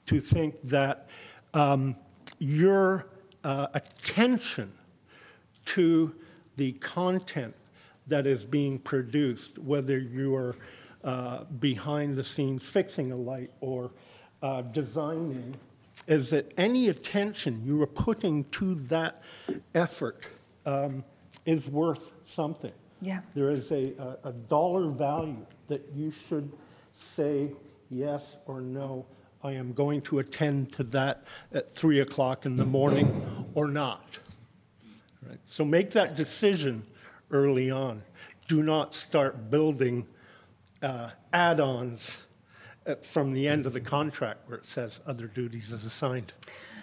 to 0.07 0.21
think 0.21 0.55
that 0.63 1.09
um, 1.53 1.97
your 2.39 3.09
uh, 3.43 3.67
attention 3.75 4.73
to 5.65 6.15
the 6.57 6.73
content 6.73 7.55
that 8.07 8.27
is 8.27 8.45
being 8.45 8.79
produced, 8.79 9.59
whether 9.59 9.99
you 9.99 10.35
are 10.35 10.57
uh, 11.05 11.45
behind 11.45 12.17
the 12.17 12.25
scenes 12.25 12.69
fixing 12.69 13.13
a 13.13 13.17
light 13.17 13.51
or 13.61 13.93
uh, 14.43 14.63
designing, 14.63 15.57
is 16.07 16.31
that 16.31 16.53
any 16.57 16.89
attention 16.89 17.63
you 17.65 17.81
are 17.83 17.87
putting 17.87 18.45
to 18.45 18.75
that 18.75 19.23
effort 19.75 20.27
um, 20.65 21.05
is 21.45 21.69
worth 21.69 22.13
something. 22.25 22.73
Yeah. 23.01 23.21
There 23.35 23.51
is 23.51 23.71
a, 23.73 23.93
a, 23.99 24.29
a 24.29 24.33
dollar 24.33 24.89
value 24.89 25.45
that 25.69 25.85
you 25.95 26.11
should 26.11 26.51
say 26.93 27.51
yes 27.91 28.37
or 28.47 28.61
no. 28.61 29.07
I 29.43 29.53
am 29.53 29.73
going 29.73 30.01
to 30.03 30.19
attend 30.19 30.73
to 30.73 30.83
that 30.85 31.25
at 31.53 31.71
three 31.71 32.01
o'clock 32.01 32.47
in 32.47 32.57
the 32.57 32.65
morning 32.65 33.51
or 33.55 33.69
not. 33.69 34.19
Right? 35.29 35.39
So 35.47 35.65
make 35.65 35.91
that 35.93 36.17
decision 36.17 36.85
early 37.31 37.71
on. 37.71 38.03
Do 38.49 38.63
not 38.63 38.95
start 38.95 39.51
building 39.51 40.07
uh, 40.83 41.11
add 41.33 41.61
ons 41.61 42.21
from 43.03 43.33
the 43.33 43.49
end 43.49 43.67
of 43.67 43.73
the 43.73 43.81
contract 43.81 44.49
where 44.49 44.59
it 44.59 44.67
says 44.67 45.01
other 45.07 45.27
duties 45.27 45.73
as 45.73 45.85
assigned. 45.85 46.33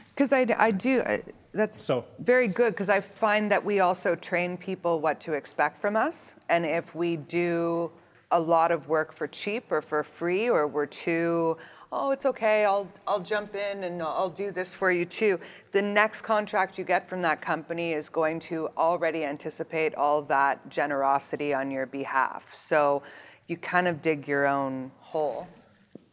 Because 0.10 0.34
I, 0.34 0.46
I 0.58 0.72
do, 0.72 1.02
I, 1.02 1.24
that's 1.54 1.89
very 2.20 2.48
good 2.48 2.74
because 2.74 2.89
I 2.89 3.02
find 3.02 3.50
that 3.52 3.64
we 3.64 3.80
also 3.80 4.16
train 4.16 4.58
people 4.58 5.00
what 5.00 5.20
to 5.22 5.34
expect 5.34 5.78
from 5.78 5.96
us. 5.96 6.36
And 6.50 6.66
if 6.66 6.94
we 6.94 7.16
do 7.16 7.91
a 8.32 8.39
lot 8.39 8.72
of 8.72 8.89
work 8.89 9.14
for 9.14 9.28
cheap 9.28 9.72
or 9.72 9.82
for 9.82 10.04
free, 10.04 10.50
or 10.50 10.68
we're 10.68 10.88
too, 10.88 11.58
oh, 11.94 12.12
it's 12.12 12.26
okay, 12.26 12.66
I'll, 12.66 12.89
I'll 13.08 13.22
jump 13.22 13.56
in 13.56 13.84
and 13.84 14.02
I'll 14.02 14.30
do 14.30 14.52
this 14.52 14.74
for 14.74 14.91
you 14.91 15.06
too, 15.06 15.39
the 15.72 15.82
next 15.82 16.22
contract 16.22 16.78
you 16.78 16.84
get 16.84 17.08
from 17.08 17.22
that 17.22 17.41
company 17.41 17.94
is 17.94 18.10
going 18.10 18.39
to 18.41 18.70
already 18.78 19.24
anticipate 19.24 19.94
all 19.96 20.24
that 20.24 20.70
generosity 20.70 21.54
on 21.54 21.70
your 21.72 21.86
behalf. 21.86 22.54
So 22.56 23.04
you 23.48 23.58
kind 23.58 23.88
of 23.88 24.02
dig 24.02 24.28
your 24.28 24.48
own 24.48 24.91
hole 25.00 25.48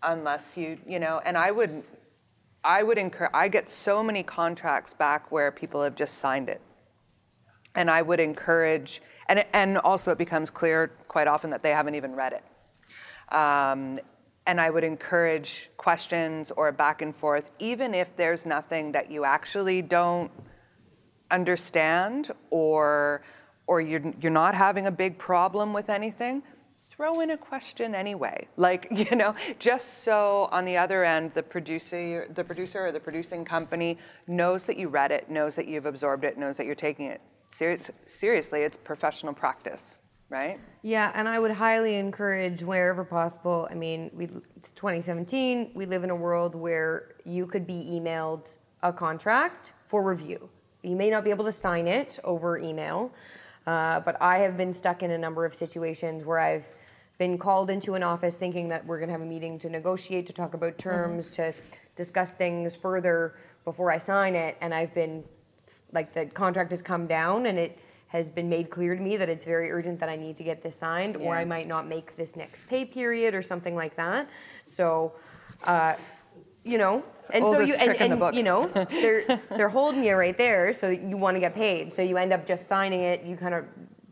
unless 0.02 0.56
you, 0.56 0.78
you 0.86 0.98
know, 0.98 1.20
and 1.24 1.36
I 1.36 1.50
would 1.50 1.82
I 2.62 2.82
would 2.82 2.98
encourage, 2.98 3.30
I 3.32 3.48
get 3.48 3.70
so 3.70 4.02
many 4.02 4.22
contracts 4.22 4.92
back 4.92 5.32
where 5.32 5.50
people 5.50 5.82
have 5.82 5.94
just 5.94 6.18
signed 6.18 6.50
it. 6.50 6.60
And 7.74 7.90
I 7.90 8.02
would 8.02 8.20
encourage, 8.20 9.00
and, 9.28 9.46
and 9.54 9.78
also 9.78 10.12
it 10.12 10.18
becomes 10.18 10.50
clear 10.50 10.88
quite 11.08 11.26
often 11.26 11.50
that 11.50 11.62
they 11.62 11.70
haven't 11.70 11.94
even 11.94 12.14
read 12.14 12.34
it. 12.34 13.34
Um, 13.34 13.98
and 14.46 14.60
I 14.60 14.70
would 14.70 14.84
encourage 14.84 15.70
questions 15.76 16.50
or 16.50 16.72
back 16.72 17.02
and 17.02 17.14
forth, 17.14 17.50
even 17.58 17.94
if 17.94 18.16
there's 18.16 18.46
nothing 18.46 18.92
that 18.92 19.10
you 19.10 19.24
actually 19.24 19.82
don't 19.82 20.30
understand 21.30 22.30
or, 22.50 23.22
or 23.66 23.80
you're, 23.80 24.12
you're 24.20 24.32
not 24.32 24.54
having 24.54 24.86
a 24.86 24.90
big 24.90 25.18
problem 25.18 25.72
with 25.72 25.88
anything, 25.88 26.42
throw 27.00 27.20
in 27.20 27.30
a 27.30 27.36
question 27.36 27.94
anyway. 27.94 28.46
Like, 28.56 28.88
you 29.10 29.16
know, 29.16 29.34
just 29.58 30.04
so 30.04 30.48
on 30.52 30.64
the 30.64 30.76
other 30.76 31.04
end, 31.04 31.32
the 31.32 31.42
producer, 31.42 32.26
the 32.34 32.44
producer 32.44 32.86
or 32.86 32.92
the 32.92 33.00
producing 33.00 33.44
company 33.44 33.98
knows 34.26 34.66
that 34.66 34.76
you 34.76 34.88
read 34.88 35.10
it, 35.10 35.30
knows 35.30 35.56
that 35.56 35.66
you've 35.66 35.86
absorbed 35.86 36.24
it, 36.24 36.36
knows 36.36 36.56
that 36.56 36.66
you're 36.66 36.74
taking 36.74 37.06
it 37.06 37.20
serious, 37.48 37.90
seriously. 38.04 38.62
It's 38.62 38.76
professional 38.76 39.32
practice, 39.32 40.00
right? 40.30 40.60
Yeah, 40.82 41.12
and 41.14 41.28
I 41.28 41.38
would 41.38 41.50
highly 41.50 41.96
encourage 41.96 42.62
wherever 42.62 43.04
possible. 43.04 43.68
I 43.70 43.74
mean, 43.74 44.10
we, 44.14 44.28
it's 44.56 44.70
2017. 44.70 45.72
We 45.74 45.84
live 45.84 46.04
in 46.04 46.10
a 46.10 46.16
world 46.16 46.54
where 46.54 47.16
you 47.24 47.46
could 47.46 47.66
be 47.66 47.74
emailed 47.92 48.56
a 48.82 48.92
contract 48.92 49.74
for 49.84 50.02
review. 50.02 50.48
You 50.82 50.96
may 50.96 51.10
not 51.10 51.24
be 51.24 51.30
able 51.30 51.44
to 51.44 51.52
sign 51.52 51.86
it 51.86 52.18
over 52.24 52.56
email, 52.56 53.12
uh, 53.66 54.00
but 54.00 54.16
I 54.22 54.38
have 54.38 54.56
been 54.56 54.72
stuck 54.72 55.02
in 55.02 55.10
a 55.10 55.18
number 55.18 55.44
of 55.44 55.54
situations 55.54 56.24
where 56.24 56.38
I've 56.38 56.72
been 57.18 57.36
called 57.36 57.68
into 57.68 57.94
an 57.94 58.02
office 58.02 58.36
thinking 58.36 58.70
that 58.70 58.86
we're 58.86 58.98
going 58.98 59.08
to 59.08 59.12
have 59.12 59.20
a 59.20 59.26
meeting 59.26 59.58
to 59.58 59.68
negotiate, 59.68 60.24
to 60.26 60.32
talk 60.32 60.54
about 60.54 60.78
terms, 60.78 61.28
to 61.30 61.52
discuss 61.96 62.32
things 62.32 62.76
further 62.76 63.34
before 63.66 63.90
I 63.90 63.98
sign 63.98 64.34
it, 64.34 64.56
and 64.62 64.72
I've 64.72 64.94
been 64.94 65.24
like 65.92 66.14
the 66.14 66.24
contract 66.24 66.70
has 66.70 66.80
come 66.80 67.06
down 67.06 67.44
and 67.44 67.58
it 67.58 67.78
has 68.10 68.28
been 68.28 68.48
made 68.48 68.70
clear 68.70 68.96
to 68.96 69.00
me 69.00 69.16
that 69.16 69.28
it's 69.28 69.44
very 69.44 69.70
urgent 69.70 70.00
that 70.00 70.08
I 70.08 70.16
need 70.16 70.36
to 70.38 70.42
get 70.44 70.62
this 70.62 70.74
signed, 70.76 71.16
or 71.16 71.36
I 71.36 71.44
might 71.44 71.68
not 71.68 71.86
make 71.86 72.16
this 72.16 72.34
next 72.34 72.66
pay 72.68 72.84
period 72.84 73.36
or 73.36 73.42
something 73.42 73.76
like 73.76 73.94
that. 73.96 74.28
So, 74.64 75.12
uh, 75.62 75.94
you 76.64 76.76
know, 76.76 77.04
and 77.32 77.46
so 77.46 77.60
you 77.60 77.74
and, 77.74 77.84
trick 77.84 78.00
in 78.00 78.18
the 78.18 78.26
and, 78.26 78.36
you 78.36 78.42
know 78.42 78.66
they're 78.90 79.40
they're 79.50 79.68
holding 79.68 80.02
you 80.02 80.16
right 80.16 80.36
there, 80.36 80.72
so 80.72 80.88
you 80.88 81.16
want 81.16 81.36
to 81.36 81.40
get 81.40 81.54
paid. 81.54 81.92
So 81.92 82.02
you 82.02 82.16
end 82.16 82.32
up 82.32 82.44
just 82.44 82.66
signing 82.66 83.00
it. 83.00 83.22
You 83.22 83.36
kind 83.36 83.54
of 83.54 83.64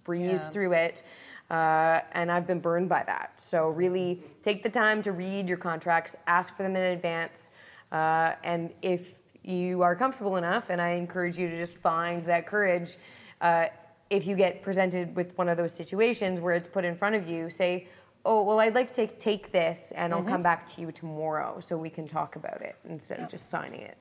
breeze 0.05 0.43
Yeah. 0.43 0.51
through 0.51 0.73
it, 0.75 1.03
uh, 1.51 2.01
and 2.13 2.31
I've 2.31 2.47
been 2.47 2.61
burned 2.61 2.89
by 2.89 3.03
that. 3.05 3.33
So 3.41 3.69
really 3.69 4.23
take 4.45 4.63
the 4.63 4.71
time 4.71 5.03
to 5.03 5.11
read 5.11 5.49
your 5.49 5.59
contracts, 5.59 6.15
ask 6.29 6.57
for 6.57 6.63
them 6.63 6.77
in 6.77 6.83
advance, 6.93 7.51
uh, 7.91 8.35
and 8.45 8.71
if 8.81 9.19
you 9.43 9.83
are 9.83 9.97
comfortable 9.97 10.37
enough, 10.37 10.71
and 10.71 10.81
I 10.81 10.91
encourage 10.91 11.37
you 11.37 11.51
to 11.51 11.57
just 11.57 11.79
find 11.79 12.25
that 12.27 12.47
courage. 12.47 12.97
Uh, 13.41 13.67
if 14.11 14.27
you 14.27 14.37
get 14.37 14.63
presented 14.63 15.15
with 15.17 15.37
one 15.37 15.49
of 15.49 15.57
those 15.57 15.75
situations 15.75 16.41
where 16.41 16.55
it's 16.55 16.69
put 16.69 16.85
in 16.85 16.97
front 16.97 17.15
of 17.15 17.29
you, 17.29 17.51
say, 17.51 17.89
"Oh, 18.25 18.43
well, 18.43 18.61
I'd 18.61 18.75
like 18.75 18.93
to 18.95 19.07
take 19.07 19.53
this, 19.53 19.93
and 19.95 20.13
I'll 20.15 20.23
come 20.23 20.43
back 20.43 20.67
to 20.75 20.81
you 20.81 20.91
tomorrow 20.91 21.61
so 21.61 21.77
we 21.77 21.91
can 21.91 22.07
talk 22.09 22.37
about 22.37 22.63
it 22.63 22.77
instead 22.89 23.21
of 23.21 23.29
just 23.29 23.51
signing 23.51 23.81
it." 23.81 23.99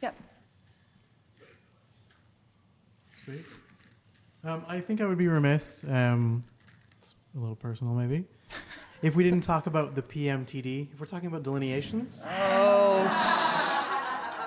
Yep. 0.00 0.14
Sweet. 3.24 3.44
Um, 4.44 4.64
I 4.68 4.80
think 4.80 5.00
I 5.00 5.06
would 5.06 5.18
be 5.18 5.28
remiss, 5.28 5.84
um, 5.88 6.42
it's 6.98 7.14
a 7.36 7.38
little 7.38 7.54
personal 7.54 7.94
maybe, 7.94 8.24
if 9.02 9.14
we 9.14 9.22
didn't 9.22 9.42
talk 9.42 9.66
about 9.68 9.94
the 9.94 10.02
PMTD. 10.02 10.92
If 10.92 10.98
we're 11.00 11.06
talking 11.06 11.28
about 11.28 11.44
delineations. 11.44 12.26
Oh, 12.28 12.98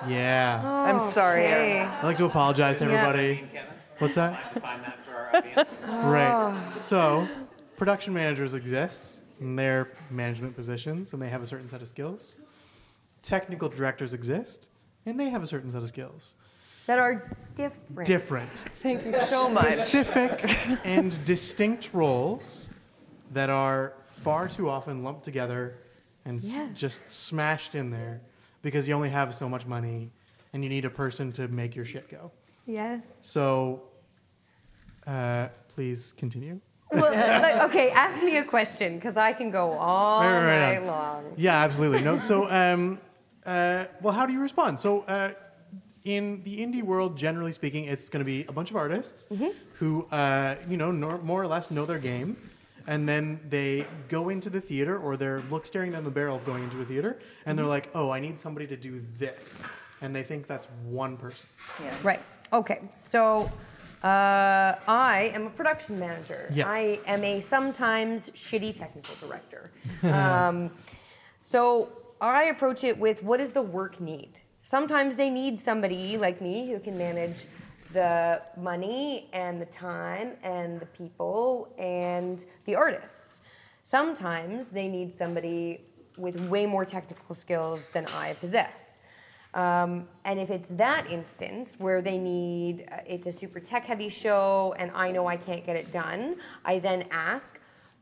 Yeah. 0.06 0.60
I'm 0.64 1.00
sorry. 1.00 1.46
Okay. 1.46 1.80
I'd 1.80 2.04
like 2.04 2.18
to 2.18 2.26
apologize 2.26 2.76
to 2.78 2.84
Yeah. 2.86 3.65
Everybody. 3.96 4.02
What's 4.04 4.14
that? 4.14 4.60
Find 4.62 4.84
that 4.84 5.00
for 5.02 5.14
our 5.14 5.36
audience. 5.36 5.82
Right. 5.86 6.72
So, 6.78 7.28
production 7.76 8.14
managers 8.14 8.54
exist 8.54 9.22
in 9.40 9.56
their 9.56 9.90
management 10.10 10.54
positions, 10.56 11.12
and 11.12 11.20
they 11.20 11.28
have 11.28 11.42
a 11.42 11.46
certain 11.46 11.68
set 11.68 11.82
of 11.82 11.88
skills. 11.88 12.38
Technical 13.22 13.68
directors 13.68 14.14
exist, 14.14 14.70
and 15.04 15.18
they 15.18 15.30
have 15.30 15.42
a 15.42 15.46
certain 15.46 15.70
set 15.70 15.82
of 15.82 15.88
skills. 15.88 16.36
That 16.86 16.98
are 17.00 17.36
different. 17.56 18.06
Different. 18.06 18.44
Thank 18.44 19.04
you 19.04 19.14
so 19.20 19.48
much. 19.50 19.72
Specific 19.74 20.56
and 20.86 21.10
distinct 21.24 21.90
roles 21.92 22.70
that 23.32 23.50
are 23.50 23.94
far 24.06 24.46
too 24.46 24.70
often 24.70 25.02
lumped 25.02 25.24
together 25.24 25.78
and 26.24 26.38
s- 26.38 26.60
Yeah. 26.60 26.68
just 26.74 27.10
smashed 27.10 27.74
in 27.74 27.90
there 27.90 28.20
because 28.62 28.86
you 28.86 28.94
only 28.94 29.10
have 29.10 29.34
so 29.34 29.48
much 29.48 29.66
money 29.66 30.12
and 30.52 30.62
you 30.62 30.70
need 30.70 30.84
a 30.84 30.90
person 30.90 31.32
to 31.32 31.48
make 31.48 31.74
your 31.74 31.84
shit 31.84 32.08
go. 32.08 32.30
Yes. 32.66 33.18
So, 33.22 33.82
uh, 35.06 35.48
please 35.68 36.12
continue. 36.12 36.60
Well, 36.92 37.12
like, 37.12 37.62
okay, 37.70 37.90
ask 37.90 38.22
me 38.22 38.36
a 38.36 38.44
question 38.44 38.96
because 38.96 39.16
I 39.16 39.32
can 39.32 39.50
go 39.50 39.72
all 39.72 40.20
Right, 40.20 40.32
right, 40.32 40.60
right 40.60 40.74
night 40.74 40.80
on. 40.82 40.86
long. 40.86 41.32
Yeah, 41.36 41.62
absolutely. 41.62 42.02
No, 42.02 42.16
so, 42.18 42.48
um, 42.50 43.00
uh, 43.44 43.84
well, 44.02 44.12
how 44.14 44.26
do 44.26 44.32
you 44.32 44.40
respond? 44.40 44.78
So, 44.80 45.00
uh, 45.02 45.30
in 46.04 46.42
the 46.44 46.58
indie 46.64 46.82
world, 46.84 47.16
generally 47.16 47.50
speaking, 47.52 47.84
it's 47.84 48.08
going 48.08 48.20
to 48.20 48.24
be 48.24 48.44
a 48.48 48.52
bunch 48.52 48.70
of 48.70 48.76
artists 48.76 49.26
who, 49.74 50.06
uh, 50.12 50.54
you 50.68 50.76
know, 50.76 50.92
nor, 50.92 51.18
more 51.18 51.42
or 51.42 51.48
less 51.48 51.70
know 51.72 51.84
their 51.84 51.98
game, 51.98 52.36
and 52.86 53.08
then 53.08 53.40
they 53.48 53.84
go 54.08 54.28
into 54.28 54.48
the 54.48 54.60
theater, 54.60 54.96
or 54.96 55.16
they're 55.16 55.42
look 55.50 55.66
staring 55.66 55.90
down 55.90 56.04
the 56.04 56.10
barrel 56.10 56.36
of 56.36 56.44
going 56.44 56.62
into 56.62 56.80
a 56.80 56.84
theater, 56.84 57.18
and 57.44 57.58
they're 57.58 57.66
like, 57.66 57.90
"Oh, 57.92 58.10
I 58.10 58.20
need 58.20 58.38
somebody 58.38 58.68
to 58.68 58.76
do 58.76 59.00
this," 59.18 59.64
and 60.00 60.14
they 60.14 60.22
think 60.22 60.46
that's 60.46 60.68
one 60.84 61.16
person. 61.16 61.48
Yeah. 61.82 61.92
Right. 62.04 62.20
Okay. 62.52 62.80
So 63.04 63.50
uh, 64.02 64.76
I 64.86 65.32
am 65.34 65.46
a 65.46 65.50
production 65.50 65.98
manager. 65.98 66.48
Yes. 66.52 66.66
I 66.68 67.00
am 67.06 67.24
a 67.24 67.40
sometimes 67.40 68.30
shitty 68.30 68.78
technical 68.78 69.14
director. 69.26 69.70
um, 70.04 70.70
so 71.42 71.90
I 72.20 72.44
approach 72.44 72.84
it 72.84 72.98
with 72.98 73.22
what 73.22 73.38
does 73.38 73.52
the 73.52 73.62
work 73.62 74.00
need? 74.00 74.40
Sometimes 74.62 75.16
they 75.16 75.30
need 75.30 75.60
somebody 75.60 76.18
like 76.18 76.40
me 76.40 76.68
who 76.68 76.80
can 76.80 76.98
manage 76.98 77.44
the 77.92 78.42
money 78.56 79.28
and 79.32 79.60
the 79.60 79.66
time 79.66 80.32
and 80.42 80.80
the 80.80 80.86
people 80.86 81.72
and 81.78 82.44
the 82.64 82.74
artists. 82.74 83.42
Sometimes 83.84 84.70
they 84.70 84.88
need 84.88 85.16
somebody 85.16 85.80
with 86.18 86.48
way 86.48 86.66
more 86.66 86.84
technical 86.84 87.34
skills 87.34 87.88
than 87.90 88.06
I 88.06 88.34
possess. 88.34 88.95
Um, 89.56 90.06
and 90.26 90.38
if 90.38 90.50
it's 90.50 90.68
that 90.76 91.10
instance 91.10 91.76
where 91.78 92.02
they 92.02 92.18
need, 92.18 92.86
uh, 92.92 92.98
it's 93.06 93.26
a 93.26 93.32
super 93.32 93.58
tech 93.58 93.86
heavy 93.86 94.10
show 94.10 94.74
and 94.78 94.90
I 94.94 95.10
know 95.10 95.26
I 95.26 95.38
can't 95.38 95.64
get 95.64 95.76
it 95.76 95.90
done, 95.90 96.36
I 96.62 96.78
then 96.78 97.06
ask, 97.10 97.58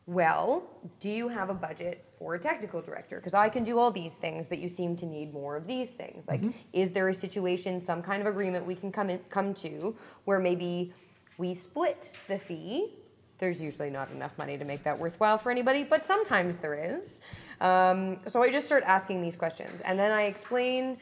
well, 0.06 0.64
do 0.98 1.08
you 1.08 1.28
have 1.28 1.50
a 1.50 1.54
budget 1.54 2.04
for 2.18 2.34
a 2.34 2.40
technical 2.40 2.82
director? 2.82 3.16
Because 3.16 3.34
I 3.34 3.48
can 3.48 3.62
do 3.62 3.78
all 3.78 3.92
these 3.92 4.16
things, 4.16 4.48
but 4.48 4.58
you 4.58 4.68
seem 4.68 4.96
to 4.96 5.06
need 5.06 5.32
more 5.32 5.56
of 5.56 5.68
these 5.68 5.92
things. 5.92 6.24
Like, 6.26 6.42
is 6.72 6.90
there 6.90 7.08
a 7.08 7.14
situation, 7.14 7.78
some 7.80 8.02
kind 8.02 8.20
of 8.20 8.26
agreement 8.26 8.66
we 8.66 8.74
can 8.74 8.90
come 8.90 9.08
in, 9.08 9.20
come 9.30 9.54
to 9.54 9.94
where 10.24 10.40
maybe 10.40 10.92
we 11.38 11.54
split 11.54 12.12
the 12.26 12.38
fee? 12.38 12.94
There's 13.38 13.62
usually 13.62 13.90
not 13.90 14.10
enough 14.10 14.36
money 14.38 14.58
to 14.58 14.64
make 14.64 14.82
that 14.84 14.98
worthwhile 14.98 15.38
for 15.38 15.50
anybody, 15.50 15.84
but 15.84 16.04
sometimes 16.04 16.58
there 16.58 16.74
is. 16.74 17.20
Um, 17.60 18.18
so 18.26 18.42
I 18.42 18.50
just 18.50 18.66
start 18.66 18.84
asking 18.86 19.22
these 19.22 19.36
questions, 19.36 19.80
and 19.82 19.98
then 19.98 20.10
I 20.10 20.24
explain 20.24 20.98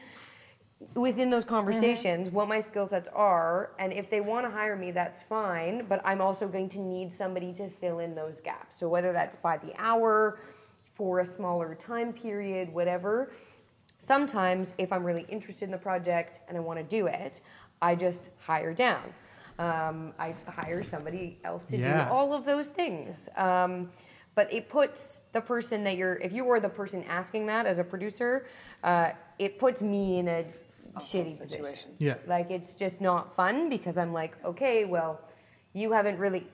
within 0.95 1.29
those 1.29 1.45
conversations 1.45 2.29
what 2.31 2.47
my 2.47 2.59
skill 2.59 2.87
sets 2.87 3.09
are 3.13 3.71
and 3.79 3.91
if 3.93 4.09
they 4.09 4.21
want 4.21 4.45
to 4.45 4.51
hire 4.51 4.75
me 4.75 4.91
that's 4.91 5.21
fine 5.23 5.85
but 5.87 6.01
i'm 6.05 6.21
also 6.21 6.47
going 6.47 6.69
to 6.69 6.79
need 6.79 7.11
somebody 7.11 7.53
to 7.53 7.69
fill 7.69 7.99
in 7.99 8.15
those 8.15 8.41
gaps. 8.41 8.79
So 8.79 8.89
whether 8.89 9.11
that's 9.13 9.35
by 9.37 9.57
the 9.57 9.73
hour 9.77 10.39
for 10.95 11.19
a 11.19 11.25
smaller 11.25 11.75
time 11.75 12.13
period 12.13 12.73
whatever 12.73 13.31
sometimes 13.99 14.73
if 14.77 14.91
i'm 14.91 15.03
really 15.03 15.25
interested 15.29 15.65
in 15.65 15.71
the 15.71 15.77
project 15.77 16.39
and 16.47 16.57
i 16.57 16.59
want 16.59 16.77
to 16.79 16.83
do 16.83 17.07
it 17.07 17.41
i 17.81 17.95
just 17.95 18.29
hire 18.39 18.73
down. 18.73 19.03
Um, 19.59 20.13
i 20.17 20.33
hire 20.47 20.83
somebody 20.83 21.39
else 21.43 21.67
to 21.67 21.77
Yeah. 21.77 22.05
do 22.05 22.11
all 22.11 22.33
of 22.33 22.43
those 22.45 22.69
things. 22.69 23.29
Um, 23.37 23.91
but 24.35 24.51
it 24.51 24.67
puts 24.67 25.19
the 25.31 25.41
person 25.41 25.83
that 25.83 25.95
you're 25.95 26.15
if 26.15 26.33
you 26.33 26.43
were 26.43 26.59
the 26.59 26.69
person 26.69 27.03
asking 27.03 27.45
that 27.47 27.67
as 27.67 27.77
a 27.77 27.83
producer 27.83 28.45
uh, 28.83 29.11
it 29.37 29.59
puts 29.59 29.81
me 29.83 30.17
in 30.19 30.27
a 30.27 30.45
shitty 30.97 31.37
situation. 31.37 31.47
situation 31.49 31.91
Yeah. 31.97 32.15
like 32.27 32.51
it's 32.51 32.75
just 32.75 33.01
not 33.01 33.35
fun 33.35 33.69
because 33.69 33.97
i'm 33.97 34.13
like 34.13 34.35
okay 34.43 34.85
well 34.85 35.19
you 35.73 35.91
haven't 35.91 36.17
really 36.19 36.45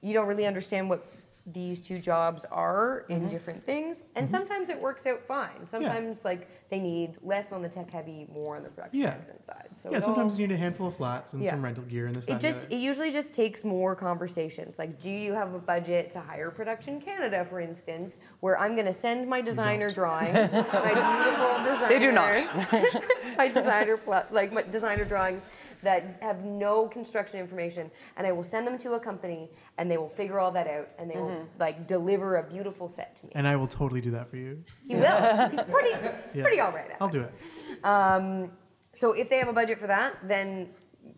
you 0.00 0.12
don't 0.14 0.26
really 0.26 0.46
understand 0.46 0.88
what 0.88 1.06
these 1.46 1.80
two 1.80 1.98
jobs 1.98 2.44
are 2.50 3.04
in 3.08 3.20
mm-hmm. 3.20 3.28
different 3.30 3.64
things 3.66 4.04
and 4.14 4.26
mm-hmm. 4.26 4.36
sometimes 4.36 4.68
it 4.68 4.80
works 4.80 5.06
out 5.06 5.20
fine 5.26 5.66
sometimes 5.66 6.24
like 6.24 6.48
they 6.70 6.78
need 6.78 7.16
less 7.22 7.52
on 7.52 7.62
the 7.62 7.68
tech 7.68 7.90
heavy 7.90 8.26
more 8.32 8.56
on 8.56 8.62
the 8.62 8.68
production 8.68 9.00
Yeah. 9.00 9.10
management 9.10 9.44
side 9.44 9.68
so 9.76 9.90
yeah, 9.90 10.00
sometimes 10.00 10.34
all- 10.34 10.40
you 10.40 10.48
need 10.48 10.54
a 10.54 10.58
handful 10.58 10.86
of 10.88 10.96
flats 10.96 11.32
and 11.32 11.42
Yeah. 11.42 11.50
some 11.50 11.64
rental 11.64 11.84
gear 11.84 12.06
and 12.06 12.14
this, 12.14 12.26
that, 12.26 12.36
it 12.36 12.40
just 12.40 12.66
it 12.70 12.78
usually 12.78 13.10
just 13.10 13.32
takes 13.32 13.64
more 13.64 13.94
conversations. 13.94 14.78
Like, 14.78 14.98
do 15.00 15.10
you 15.10 15.32
have 15.32 15.54
a 15.54 15.58
budget 15.58 16.10
to 16.12 16.20
hire 16.20 16.50
Production 16.50 17.00
Canada, 17.00 17.44
for 17.44 17.60
instance, 17.60 18.20
where 18.40 18.58
I'm 18.58 18.74
going 18.74 18.86
to 18.86 18.92
send 18.92 19.28
my 19.28 19.40
designer 19.40 19.90
drawings, 19.90 20.52
my 20.52 20.62
beautiful 20.62 21.64
designer. 21.64 21.88
They 21.88 21.98
do 21.98 22.12
not. 22.12 23.04
my 23.38 23.48
designer 23.48 23.96
pl- 23.96 24.26
like 24.30 24.52
my 24.52 24.62
designer 24.62 25.04
drawings 25.04 25.46
that 25.82 26.18
have 26.20 26.44
no 26.44 26.86
construction 26.88 27.40
information, 27.40 27.90
and 28.16 28.26
I 28.26 28.32
will 28.32 28.44
send 28.44 28.66
them 28.66 28.78
to 28.78 28.94
a 28.94 29.00
company, 29.00 29.50
and 29.78 29.90
they 29.90 29.96
will 29.98 30.08
figure 30.08 30.38
all 30.38 30.50
that 30.52 30.66
out, 30.68 30.88
and 30.98 31.10
they 31.10 31.16
will 31.16 31.28
Mm-hmm. 31.30 31.60
like 31.60 31.86
deliver 31.86 32.36
a 32.36 32.42
beautiful 32.42 32.88
set 32.88 33.16
to 33.16 33.26
me. 33.26 33.32
and 33.34 33.46
I 33.48 33.56
will 33.56 33.66
totally 33.66 34.00
do 34.00 34.10
that 34.12 34.28
for 34.28 34.36
you. 34.36 34.62
He 34.86 34.94
will. 34.94 35.48
He's 35.50 35.62
pretty. 35.62 35.94
He's 36.22 36.34
Yeah. 36.36 36.42
pretty 36.42 36.60
all 36.60 36.72
right. 36.72 36.90
At 36.90 36.96
I'll 37.00 37.08
it. 37.08 37.12
do 37.12 37.20
it. 37.22 37.84
Um, 37.84 38.52
so 38.94 39.12
if 39.12 39.28
they 39.30 39.38
have 39.38 39.48
a 39.48 39.52
budget 39.52 39.78
for 39.78 39.86
that, 39.88 40.16
then 40.26 40.68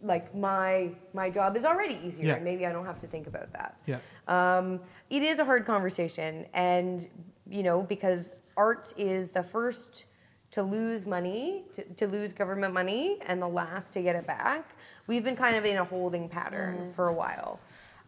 like 0.02 0.34
my 0.34 0.92
my 1.12 1.30
job 1.30 1.56
is 1.56 1.64
already 1.64 1.98
easier, 2.04 2.26
Yeah. 2.28 2.34
and 2.36 2.44
maybe 2.44 2.64
I 2.66 2.72
don't 2.72 2.86
have 2.86 2.98
to 3.00 3.06
think 3.06 3.26
about 3.26 3.52
that. 3.52 3.76
Yeah. 3.86 3.98
Um, 4.28 4.80
it 5.10 5.22
is 5.22 5.38
a 5.38 5.44
hard 5.44 5.66
conversation, 5.66 6.46
and 6.54 7.06
you 7.48 7.62
know 7.62 7.82
because 7.82 8.30
art 8.56 8.94
is 8.96 9.32
the 9.32 9.42
first 9.42 10.04
to 10.54 10.62
lose 10.62 11.04
money, 11.04 11.64
to, 11.74 11.82
to 11.94 12.06
lose 12.06 12.32
government 12.32 12.72
money, 12.72 13.18
and 13.26 13.42
the 13.42 13.48
last 13.48 13.92
to 13.94 14.02
get 14.02 14.14
it 14.14 14.24
back. 14.24 14.76
We've 15.08 15.24
been 15.24 15.34
kind 15.34 15.56
of 15.56 15.64
in 15.64 15.78
a 15.78 15.84
holding 15.84 16.28
pattern 16.28 16.92
for 16.94 17.08
a 17.08 17.12
while, 17.12 17.58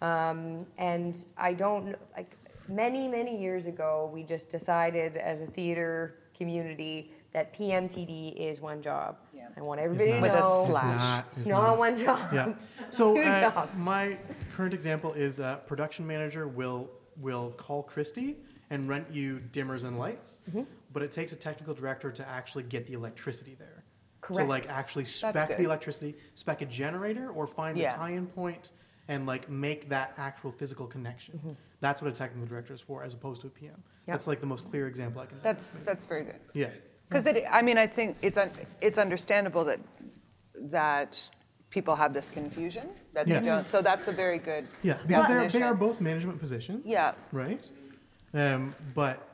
um, 0.01 0.64
and 0.78 1.16
I 1.36 1.52
don't 1.55 1.97
like 2.16 2.36
many 2.68 3.09
many 3.09 3.40
years 3.40 3.66
ago 3.66 4.10
we 4.12 4.23
just 4.23 4.48
decided 4.51 5.16
as 5.16 5.40
a 5.40 5.47
theater 5.47 6.14
community 6.36 7.10
that 7.32 7.52
PMTD 7.52 8.36
is 8.36 8.60
one 8.60 8.81
job. 8.81 9.16
Yeah. 9.35 9.48
I 9.56 9.60
want 9.60 9.81
everybody 9.81 10.12
to 10.12 10.20
With 10.20 10.31
a 10.31 10.40
know 10.40 10.66
slash. 10.70 10.85
It's 10.85 11.02
not. 11.02 11.24
it's 11.28 11.39
it's 11.40 11.48
not, 11.48 11.78
one 11.78 11.97
job. 11.97 12.32
Yeah. 12.32 12.55
So 12.90 13.14
Two 13.14 13.23
uh, 13.23 13.51
jobs. 13.51 13.77
my 13.77 14.16
current 14.55 14.73
example 14.73 15.12
is 15.14 15.40
uh, 15.40 15.56
production 15.66 16.06
manager 16.06 16.47
will 16.47 16.90
will 17.20 17.51
call 17.56 17.82
Christie 17.82 18.36
and 18.70 18.89
rent 18.89 19.09
you 19.10 19.40
dimmers 19.52 19.85
and 19.85 19.98
lights, 19.98 20.40
Mm-hmm. 20.48 20.62
But 20.97 21.02
it 21.02 21.10
takes 21.10 21.31
a 21.31 21.36
technical 21.36 21.74
director 21.74 22.10
to 22.10 22.27
actually 22.27 22.62
get 22.62 22.86
the 22.86 22.94
electricity 22.94 23.55
there. 23.59 23.85
To 24.32 24.43
like 24.44 24.66
actually 24.70 25.05
spec 25.05 25.59
the 25.59 25.64
electricity, 25.64 26.14
spec 26.32 26.62
a 26.62 26.64
generator, 26.64 27.28
or 27.28 27.47
find 27.47 27.77
Yeah. 27.77 27.93
a 27.93 27.97
tie-in 27.98 28.27
point 28.28 28.70
and 29.06 29.27
like 29.27 29.51
make 29.51 29.90
that 29.90 30.14
actual 30.16 30.51
physical 30.51 30.86
connection. 30.86 31.36
Mm-hmm. 31.36 31.51
That's 31.81 32.01
what 32.01 32.10
a 32.10 32.14
technical 32.14 32.47
director 32.47 32.73
is 32.73 32.81
for, 32.81 33.05
as 33.05 33.12
opposed 33.12 33.43
to 33.43 33.48
a 33.48 33.51
PM. 33.51 33.73
Yep. 33.73 33.82
That's 34.06 34.27
like 34.27 34.40
the 34.40 34.47
most 34.47 34.70
clear 34.70 34.89
example 34.89 35.20
I 35.20 35.27
can. 35.27 35.39
That's 35.43 35.77
that's 35.89 36.06
very 36.06 36.24
good. 36.24 36.40
yeah. 36.55 36.70
Because 37.10 37.27
it, 37.27 37.44
I 37.51 37.60
mean, 37.60 37.77
I 37.77 37.86
think 37.86 38.16
it's 38.23 38.39
un, 38.39 38.51
it's 38.81 38.97
understandable 38.97 39.66
that 39.66 39.81
that 40.55 41.28
people 41.68 41.94
have 41.94 42.14
this 42.14 42.31
confusion 42.31 42.89
that 43.12 43.28
Yeah. 43.28 43.40
they 43.40 43.47
don't. 43.47 43.66
So 43.66 43.82
that's 43.82 44.09
a 44.09 44.12
very 44.12 44.39
good 44.39 44.66
Yeah, 44.82 44.97
because 45.06 45.52
they 45.52 45.60
are 45.60 45.74
both 45.74 46.01
management 46.01 46.40
positions. 46.40 46.86
Yeah. 46.86 47.12
Right? 47.32 47.70
Um, 48.32 48.74
but 48.94 49.26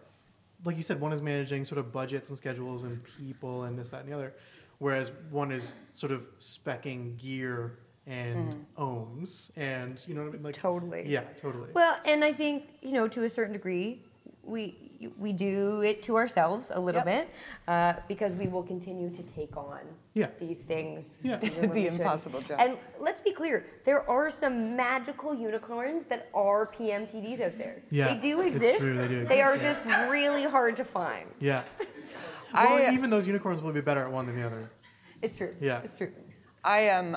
like 0.65 0.77
you 0.77 0.83
said, 0.83 1.01
one 1.01 1.13
is 1.13 1.23
managing 1.23 1.65
sort 1.65 1.79
of 1.79 1.93
budgets 1.93 2.29
and 2.29 2.39
schedules 2.39 2.85
and 2.85 3.01
people 3.19 3.65
and 3.65 3.79
this, 3.79 3.89
that, 3.91 4.01
and 4.01 4.09
the 4.09 4.15
other, 4.15 4.35
whereas 4.79 5.13
one 5.31 5.53
is 5.53 5.75
sort 5.95 6.13
of 6.13 6.27
specking 6.39 7.17
gear 7.19 7.79
and 8.07 8.53
mm-hmm. 8.53 8.83
ohms 8.83 9.53
and 9.57 10.05
you 10.09 10.15
know 10.15 10.23
what 10.23 10.31
I 10.31 10.33
mean? 10.33 10.43
Like 10.43 10.55
Totally. 10.55 11.05
Yeah, 11.07 11.23
totally. 11.37 11.71
Well, 11.73 11.99
and 12.05 12.25
I 12.25 12.33
think 12.33 12.65
you 12.81 12.93
know 12.93 13.09
to 13.09 13.25
a 13.25 13.31
certain 13.31 13.53
degree, 13.53 14.03
we 14.43 14.77
we 15.19 15.33
do 15.33 15.83
it 15.83 16.03
to 16.05 16.17
ourselves 16.17 16.71
a 16.75 16.81
little 16.81 17.01
Yep. 17.07 17.07
bit 17.07 17.29
uh, 17.69 17.93
because 18.09 18.35
we 18.37 18.47
will 18.49 18.63
continue 18.63 19.11
to 19.11 19.23
take 19.23 19.57
on 19.57 19.81
Yeah. 20.15 20.29
these 20.41 20.63
things. 20.63 21.21
Yeah. 21.25 21.37
The 21.39 21.87
impossible 21.89 22.41
job. 22.41 22.59
And 22.61 22.77
let's 23.01 23.21
be 23.21 23.33
clear, 23.33 23.67
there 23.85 24.09
are 24.09 24.31
some 24.31 24.77
magical 24.77 25.35
unicorns 25.35 26.07
that 26.07 26.29
are 26.35 26.67
PMTDs 26.67 27.41
out 27.41 27.59
there. 27.59 27.83
Yeah, 27.91 28.13
they 28.15 28.21
do 28.21 28.41
it's 28.41 28.57
exist. 28.57 28.79
true, 28.81 28.95
they 28.97 29.09
do 29.09 29.25
They 29.25 29.43
are 29.43 29.55
exist, 29.55 29.85
just 29.87 30.11
really 30.11 30.45
hard 30.45 30.77
to 30.77 30.85
find. 30.85 31.29
yeah. 31.41 31.63
I- 32.55 32.67
Well, 32.67 32.93
even 32.93 33.09
those 33.11 33.27
unicorns 33.27 33.63
will 33.63 33.73
be 33.73 33.81
better 33.81 34.03
at 34.05 34.13
one 34.13 34.27
than 34.27 34.37
the 34.37 34.45
other. 34.47 34.71
It's 35.23 35.37
true. 35.37 35.55
Yeah. 35.61 35.81
It's 35.85 35.95
true. 35.95 36.13
I 36.65 36.81
am. 36.81 37.17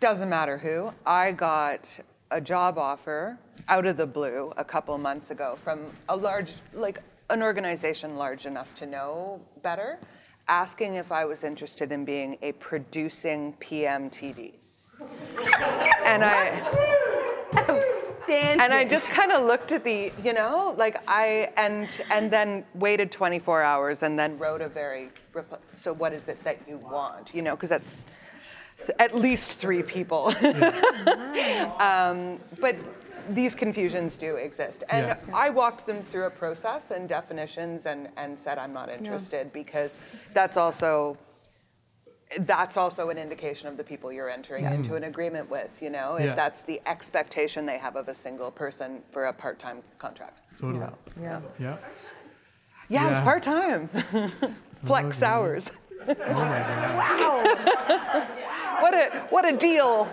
doesn't 0.00 0.28
matter 0.30 0.56
who. 0.58 0.90
I 1.06 1.32
got 1.32 1.86
a 2.30 2.40
job 2.40 2.78
offer 2.78 3.38
out 3.68 3.86
of 3.86 3.96
the 3.96 4.06
blue 4.06 4.52
a 4.56 4.64
couple 4.64 4.96
months 4.98 5.30
ago 5.30 5.56
from 5.56 5.80
a 6.08 6.16
large, 6.16 6.54
like 6.72 7.02
an 7.28 7.42
organization 7.42 8.16
large 8.16 8.46
enough 8.46 8.74
to 8.76 8.86
know 8.86 9.40
better, 9.62 9.98
asking 10.48 10.94
if 10.94 11.12
I 11.12 11.24
was 11.24 11.44
interested 11.44 11.92
in 11.92 12.04
being 12.04 12.38
a 12.42 12.52
producing 12.52 13.54
PMTD. 13.60 14.54
and 16.04 16.24
I. 16.24 16.50
Outstanding. 17.52 18.60
And 18.60 18.72
I 18.72 18.84
just 18.84 19.08
kind 19.08 19.32
of 19.32 19.44
looked 19.44 19.72
at 19.72 19.82
the, 19.82 20.12
you 20.22 20.32
know, 20.32 20.72
like 20.76 21.02
I 21.08 21.50
and 21.56 22.00
and 22.10 22.30
then 22.30 22.64
waited 22.74 23.10
24 23.10 23.62
hours 23.62 24.04
and 24.04 24.16
then 24.16 24.38
wrote 24.38 24.60
a 24.60 24.68
very. 24.68 25.10
So 25.74 25.92
what 25.92 26.12
is 26.12 26.28
it 26.28 26.42
that 26.44 26.58
you 26.68 26.78
want? 26.78 27.34
You 27.34 27.42
know, 27.42 27.56
because 27.56 27.70
that's 27.70 27.96
at 28.98 29.14
least 29.14 29.58
three 29.58 29.82
people. 29.82 30.28
um, 31.80 32.38
but 32.60 32.76
these 33.30 33.54
confusions 33.54 34.16
do 34.16 34.36
exist, 34.36 34.84
and 34.90 35.06
Yeah. 35.08 35.16
I 35.34 35.50
walked 35.50 35.86
them 35.86 36.02
through 36.02 36.24
a 36.26 36.30
process 36.30 36.90
and 36.90 37.08
definitions 37.08 37.86
and 37.86 38.08
and 38.16 38.38
said 38.38 38.58
I'm 38.58 38.72
not 38.72 38.88
interested 38.88 39.52
because 39.52 39.96
that's 40.34 40.56
also 40.56 41.16
that's 42.38 42.76
also 42.76 43.10
an 43.10 43.18
indication 43.18 43.66
of 43.68 43.76
the 43.76 43.82
people 43.82 44.12
you're 44.12 44.30
entering 44.30 44.64
into 44.64 44.94
an 44.94 45.02
agreement 45.02 45.50
with, 45.50 45.82
you 45.82 45.90
know, 45.90 46.14
if 46.14 46.26
Yeah. 46.26 46.34
that's 46.36 46.62
the 46.62 46.80
expectation 46.86 47.66
they 47.66 47.76
have 47.78 47.96
of 47.96 48.06
a 48.06 48.14
single 48.14 48.52
person 48.52 49.02
for 49.10 49.24
a 49.26 49.32
part 49.32 49.58
time 49.58 49.82
contract. 49.98 50.38
Totally. 50.56 50.78
So, 50.86 50.94
Yeah. 51.20 51.40
Yeah. 51.58 51.76
yeah, 52.88 53.02
it's 53.08 53.12
Yeah. 53.18 53.24
part 53.24 53.42
time. 53.42 53.88
Flex 54.86 55.22
hours. 55.22 55.70
Oh 56.08 56.14
my 56.52 56.60
god. 57.18 58.28
What 58.80 58.94
a 58.94 59.26
what 59.30 59.44
a 59.44 59.56
deal. 59.56 60.08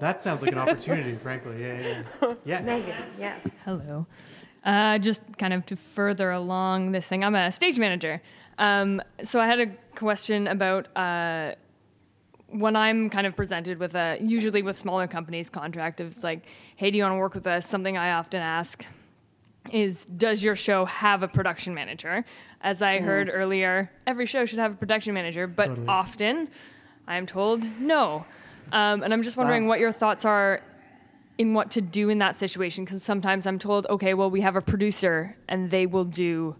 That 0.00 0.22
sounds 0.22 0.42
like 0.42 0.52
an 0.52 0.58
opportunity, 0.58 1.14
frankly. 1.16 1.60
Yeah, 1.60 1.80
yeah. 1.80 2.02
yeah. 2.22 2.34
Yes. 2.44 2.66
Megan, 2.66 2.94
yes. 3.18 3.56
Hello. 3.64 4.06
Uh, 4.64 4.98
just 4.98 5.22
kind 5.36 5.52
of 5.52 5.66
to 5.66 5.76
further 5.76 6.30
along 6.30 6.92
this 6.92 7.06
thing, 7.06 7.22
I'm 7.22 7.34
a 7.34 7.50
stage 7.50 7.78
manager. 7.78 8.22
Um, 8.58 9.02
so 9.22 9.40
I 9.40 9.46
had 9.46 9.60
a 9.60 9.66
question 9.94 10.46
about 10.46 10.94
uh, 10.96 11.54
when 12.48 12.76
I'm 12.76 13.10
kind 13.10 13.26
of 13.26 13.36
presented 13.36 13.78
with 13.78 13.94
a, 13.94 14.16
usually 14.22 14.62
with 14.62 14.78
smaller 14.78 15.06
companies, 15.06 15.50
contract 15.50 16.00
of 16.00 16.08
it's 16.08 16.24
like, 16.24 16.46
hey, 16.76 16.90
do 16.90 16.96
you 16.96 17.04
want 17.04 17.14
to 17.14 17.18
work 17.18 17.34
with 17.34 17.46
us? 17.46 17.66
Something 17.66 17.98
I 17.98 18.12
often 18.12 18.40
ask 18.40 18.86
is, 19.72 20.04
does 20.06 20.44
your 20.44 20.56
show 20.56 20.84
have 20.84 21.22
a 21.22 21.28
production 21.28 21.74
manager? 21.74 22.24
As 22.60 22.80
I 22.80 23.00
heard 23.00 23.30
earlier, 23.32 23.90
every 24.06 24.26
show 24.26 24.46
should 24.46 24.58
have 24.60 24.72
a 24.72 24.76
production 24.76 25.14
manager, 25.14 25.46
but 25.46 25.66
Totally. 25.66 25.86
often 25.88 26.48
I 27.06 27.16
am 27.16 27.26
told 27.26 27.62
no. 27.80 28.24
Um, 28.72 29.02
and 29.02 29.12
I'm 29.12 29.22
just 29.22 29.36
wondering 29.36 29.64
Wow. 29.64 29.70
what 29.70 29.80
your 29.80 29.92
thoughts 29.92 30.24
are 30.24 30.62
in 31.36 31.52
what 31.54 31.70
to 31.72 31.80
do 31.80 32.08
in 32.08 32.18
that 32.18 32.36
situation 32.36 32.84
because 32.84 33.02
sometimes 33.02 33.46
I'm 33.46 33.58
told, 33.58 33.86
okay, 33.90 34.14
well, 34.14 34.30
we 34.30 34.40
have 34.40 34.56
a 34.56 34.60
producer 34.62 35.36
and 35.48 35.70
they 35.70 35.86
will 35.86 36.04
do 36.04 36.56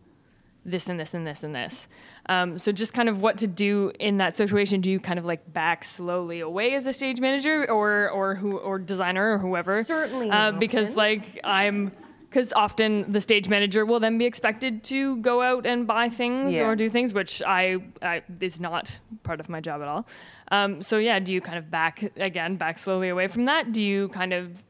this 0.67 0.89
and 0.89 0.99
this 0.99 1.15
and 1.15 1.27
this 1.27 1.45
and 1.45 1.55
this. 1.55 1.89
Um, 2.27 2.59
so 2.59 2.73
just 2.73 2.95
kind 2.95 3.09
of 3.09 3.21
what 3.21 3.39
to 3.39 3.47
do 3.47 3.93
in 4.01 4.17
that 4.17 4.35
situation. 4.35 4.81
Do 4.81 4.91
you 4.91 4.99
kind 4.99 5.19
of 5.19 5.25
like 5.25 5.53
back 5.53 5.85
slowly 5.85 6.41
away 6.41 6.75
as 6.75 6.87
a 6.87 6.93
stage 6.93 7.21
manager 7.21 7.71
or 7.71 8.09
or 8.11 8.35
who 8.35 8.57
or 8.59 8.79
designer 8.79 9.35
or 9.35 9.39
whoever? 9.39 9.85
Certainly 9.85 10.31
uh, 10.31 10.53
because 10.53 10.97
like 10.97 11.39
I'm. 11.45 11.93
Because 12.35 12.53
often 12.55 13.13
the 13.13 13.21
stage 13.21 13.49
manager 13.49 13.87
will 13.87 14.01
then 14.01 14.19
be 14.19 14.25
expected 14.25 14.83
to 14.85 15.19
go 15.19 15.41
out 15.41 15.67
and 15.67 15.87
buy 15.87 16.09
things 16.09 16.53
Yeah. 16.55 16.67
or 16.67 16.75
do 16.75 16.89
things, 16.89 17.15
which 17.15 17.41
I, 17.47 17.79
I 18.03 18.23
is 18.41 18.59
not 18.59 18.99
part 19.23 19.39
of 19.39 19.49
my 19.49 19.61
job 19.61 19.81
at 19.83 19.87
all. 19.87 20.05
Um, 20.51 20.83
so 20.83 20.99
yeah, 20.99 21.21
do 21.21 21.33
you 21.33 21.41
kind 21.41 21.59
of 21.59 21.71
back 21.71 22.03
again, 22.17 22.57
back 22.57 22.77
slowly 22.79 23.09
away 23.09 23.29
from 23.29 23.45
that? 23.45 23.71
Do 23.71 23.81
you 23.81 24.09
kind 24.09 24.33
of 24.33 24.65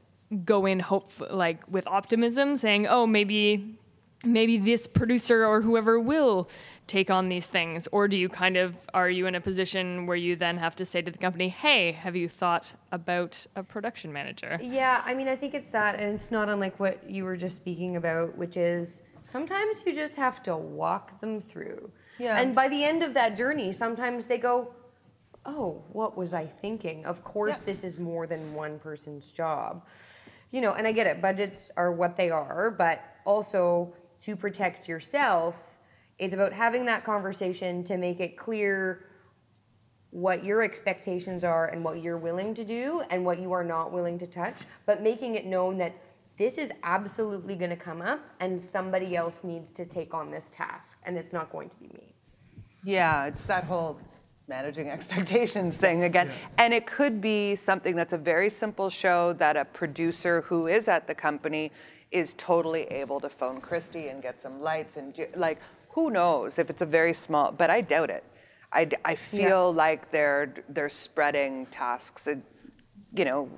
go 0.45 0.67
in 0.67 0.79
hope 0.79 1.09
like 1.31 1.67
with 1.67 1.87
optimism, 1.89 2.57
saying, 2.57 2.87
oh, 2.87 3.07
maybe 3.07 3.79
maybe 4.25 4.59
this 4.59 4.87
producer 4.87 5.45
or 5.45 5.63
whoever 5.63 5.99
will 6.01 6.49
take 6.87 7.11
on 7.11 7.29
these 7.29 7.47
things 7.47 7.89
or 7.93 8.09
do 8.09 8.17
you 8.17 8.29
kind 8.29 8.57
of 8.57 8.89
are 8.93 9.09
you 9.09 9.27
in 9.27 9.35
a 9.35 9.41
position 9.41 10.07
where 10.07 10.17
you 10.17 10.37
then 10.37 10.59
have 10.59 10.77
to 10.77 10.85
say 10.85 11.01
to 11.01 11.11
the 11.11 11.19
company 11.19 11.49
hey 11.49 11.93
have 11.93 12.15
you 12.15 12.29
thought 12.29 12.75
about 12.93 13.47
a 13.57 13.63
production 13.63 14.13
manager 14.13 14.59
Yeah, 14.63 15.03
I 15.05 15.15
mean, 15.15 15.29
I 15.29 15.37
think 15.37 15.55
it's 15.55 15.69
that, 15.69 15.95
and 15.99 16.15
it's 16.15 16.31
not 16.31 16.49
unlike 16.49 16.79
what 16.79 17.09
you 17.09 17.25
were 17.25 17.37
just 17.37 17.57
speaking 17.57 17.97
about, 17.97 18.37
which 18.37 18.57
is 18.57 19.03
sometimes 19.23 19.83
you 19.87 19.95
just 19.95 20.17
have 20.17 20.43
to 20.45 20.57
walk 20.57 21.21
them 21.21 21.41
through. 21.41 21.91
Yeah. 22.19 22.39
And 22.41 22.55
by 22.55 22.69
the 22.69 22.85
end 22.85 23.03
of 23.03 23.15
that 23.15 23.37
journey, 23.37 23.73
sometimes 23.73 24.27
they 24.27 24.39
go, 24.39 24.75
oh, 25.47 25.83
what 25.93 26.17
was 26.17 26.33
I 26.35 26.47
thinking? 26.47 27.05
Of 27.07 27.25
course, 27.25 27.59
Yeah. 27.61 27.67
this 27.67 27.85
is 27.85 27.99
more 27.99 28.27
than 28.27 28.55
one 28.55 28.79
person's 28.79 29.33
job. 29.33 29.85
You 30.51 30.61
know, 30.61 30.73
and 30.75 30.87
I 30.87 30.93
get 30.93 31.07
it, 31.07 31.21
budgets 31.21 31.71
are 31.77 31.91
what 31.93 32.17
they 32.17 32.31
are, 32.31 32.71
but 32.71 33.01
also 33.25 33.95
to 34.25 34.37
protect 34.37 34.89
yourself, 34.89 35.75
it's 36.19 36.33
about 36.33 36.53
having 36.53 36.87
that 36.87 37.05
conversation 37.05 37.85
to 37.85 37.99
make 37.99 38.21
it 38.21 38.39
clear 38.39 39.07
what 40.11 40.45
your 40.45 40.63
expectations 40.63 41.45
are 41.45 41.67
and 41.67 41.85
what 41.85 42.01
you're 42.01 42.17
willing 42.17 42.55
to 42.55 42.65
do 42.65 43.03
and 43.11 43.25
what 43.25 43.39
you 43.39 43.53
are 43.53 43.65
not 43.65 43.93
willing 43.93 44.19
to 44.19 44.27
touch, 44.27 44.63
but 44.87 45.03
making 45.03 45.35
it 45.35 45.45
known 45.45 45.77
that 45.77 45.93
this 46.37 46.57
is 46.57 46.73
absolutely 46.85 47.55
going 47.55 47.71
to 47.71 47.77
come 47.77 48.01
up 48.01 48.21
and 48.41 48.61
somebody 48.61 49.15
else 49.15 49.45
needs 49.45 49.71
to 49.73 49.85
take 49.85 50.15
on 50.15 50.31
this 50.31 50.51
task 50.51 50.99
and 51.05 51.19
it's 51.19 51.33
not 51.33 51.51
going 51.53 51.69
to 51.69 51.77
be 51.77 51.89
me. 51.89 52.15
Yeah, 52.83 53.27
it's 53.27 53.45
that 53.45 53.65
whole 53.65 54.01
managing 54.49 54.89
expectations 54.97 55.77
thing 55.77 56.05
again. 56.05 56.31
And 56.57 56.73
it 56.73 56.87
could 56.87 57.21
be 57.21 57.57
something 57.57 57.95
that's 57.95 58.13
a 58.13 58.19
very 58.19 58.49
simple 58.51 58.89
show 58.89 59.35
that 59.35 59.57
a 59.57 59.65
producer 59.65 60.43
who 60.43 60.67
is 60.67 60.89
at 60.89 61.09
the 61.09 61.15
company 61.15 61.73
is 62.15 62.35
totally 62.35 62.85
able 62.85 63.21
to 63.21 63.29
phone 63.29 63.61
Christie 63.61 64.09
and 64.09 64.23
get 64.23 64.39
some 64.39 64.61
lights 64.61 64.97
and 64.97 65.13
do, 65.13 65.27
like 65.35 65.61
who 65.91 66.11
knows 66.11 66.59
if 66.59 66.71
it's 66.71 66.83
a 66.83 66.87
very 66.87 67.13
small, 67.13 67.53
but 67.53 67.71
I 67.71 67.81
doubt 67.83 68.11
it. 68.11 68.25
I, 68.73 68.89
I 69.05 69.15
feel 69.15 69.73
like 69.73 70.11
they're 70.11 70.55
they're 70.69 70.89
spreading 70.89 71.67
tasks, 71.67 72.27
uh, 72.27 72.37
you 73.15 73.25
know, 73.25 73.49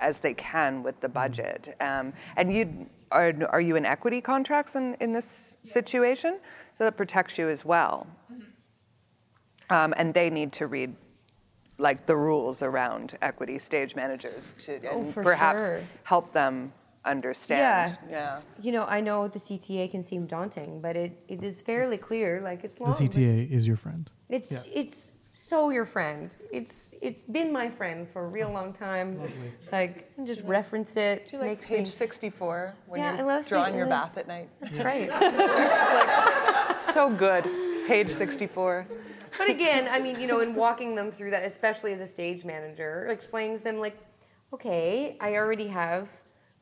as 0.00 0.20
they 0.20 0.34
can 0.34 0.82
with 0.82 1.00
the 1.00 1.08
budget. 1.08 1.68
Um, 1.80 2.12
and 2.36 2.52
you 2.54 2.86
are 3.10 3.34
are 3.50 3.60
you 3.60 3.76
in 3.76 3.84
equity 3.84 4.20
contracts 4.20 4.74
in, 4.76 4.94
in 5.00 5.12
this 5.12 5.58
situation? 5.62 6.40
So 6.74 6.84
that 6.84 6.96
protects 6.96 7.36
you 7.38 7.48
as 7.50 7.64
well 7.64 8.06
um, 9.72 9.94
and 9.96 10.14
they 10.14 10.30
need 10.30 10.52
to 10.52 10.66
read 10.66 10.94
like 11.78 12.06
the 12.06 12.16
rules 12.16 12.62
around 12.62 13.16
equity 13.22 13.58
stage 13.58 13.96
managers 13.96 14.54
to 14.58 14.74
and 14.76 15.08
Oh, 15.08 15.12
perhaps 15.12 15.62
sure. 15.62 15.82
help 16.04 16.32
them 16.32 16.72
understand. 17.04 17.98
Yeah. 18.08 18.10
Yeah. 18.10 18.40
You 18.60 18.72
know, 18.72 18.84
I 18.84 19.00
know 19.00 19.28
the 19.28 19.38
CTA 19.38 19.90
can 19.90 20.02
seem 20.04 20.26
daunting, 20.26 20.80
but 20.80 20.96
it, 20.96 21.12
it 21.28 21.42
is 21.42 21.60
fairly 21.62 21.96
clear. 21.98 22.40
Like 22.42 22.64
it's 22.64 22.80
long. 22.80 22.90
The 22.90 22.96
CTA 22.96 23.50
is 23.50 23.66
your 23.66 23.76
friend. 23.76 24.10
It's 24.28 24.50
Yeah. 24.52 24.62
it's 24.72 25.12
so 25.34 25.70
your 25.70 25.84
friend. 25.86 26.34
It's 26.52 26.94
it's 27.00 27.24
been 27.24 27.52
my 27.52 27.70
friend 27.70 28.06
for 28.12 28.24
a 28.24 28.28
real 28.28 28.50
long 28.50 28.72
time. 28.72 29.18
Lovely. 29.18 29.52
Like 29.72 29.96
you 30.10 30.14
can 30.16 30.26
just 30.26 30.42
reference 30.42 30.96
it. 30.96 31.26
Do 31.26 31.36
you 31.36 31.42
like 31.42 31.50
makes 31.50 31.66
page 31.68 31.78
me- 31.78 31.84
64 31.86 32.74
when 32.86 33.00
Yeah, 33.00 33.12
I 33.12 33.16
you're 33.16 33.26
love 33.26 33.46
drawing 33.46 33.74
your 33.74 33.86
the- 33.86 33.90
bath 33.90 34.16
at 34.18 34.28
night? 34.28 34.48
That's 34.60 34.78
right. 34.78 35.10
so 36.80 37.10
good. 37.10 37.44
Page 37.88 38.08
64. 38.10 38.86
But 39.38 39.48
again, 39.48 39.88
I 39.90 39.98
mean, 39.98 40.20
you 40.20 40.26
know, 40.26 40.40
in 40.40 40.54
walking 40.54 40.94
them 40.94 41.10
through 41.10 41.30
that, 41.30 41.44
especially 41.44 41.92
as 41.94 42.00
a 42.00 42.06
stage 42.06 42.44
manager, 42.44 43.06
explains 43.06 43.62
them 43.62 43.78
like, 43.78 43.96
okay, 44.52 45.16
I 45.20 45.36
already 45.36 45.68
have 45.68 46.08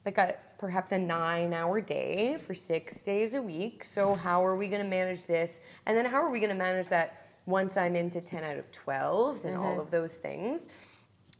like 0.04 0.18
a 0.18 0.34
perhaps 0.58 0.92
a 0.92 0.98
nine 0.98 1.52
hour 1.52 1.80
day 1.80 2.36
for 2.38 2.54
six 2.54 3.00
days 3.02 3.34
a 3.34 3.40
week. 3.42 3.82
So 3.84 4.14
how 4.14 4.44
are 4.44 4.56
we 4.56 4.68
going 4.68 4.82
to 4.82 4.88
manage 4.88 5.26
this? 5.26 5.60
And 5.86 5.96
then 5.96 6.04
how 6.04 6.22
are 6.22 6.30
we 6.30 6.38
going 6.38 6.50
to 6.50 6.56
manage 6.56 6.88
that 6.88 7.26
once 7.46 7.76
I'm 7.76 7.96
into 7.96 8.20
10 8.20 8.44
out 8.44 8.58
of 8.58 8.70
12s 8.70 9.44
and 9.44 9.56
all 9.56 9.76
Mhm. 9.76 9.80
of 9.80 9.90
those 9.90 10.14
things? 10.14 10.68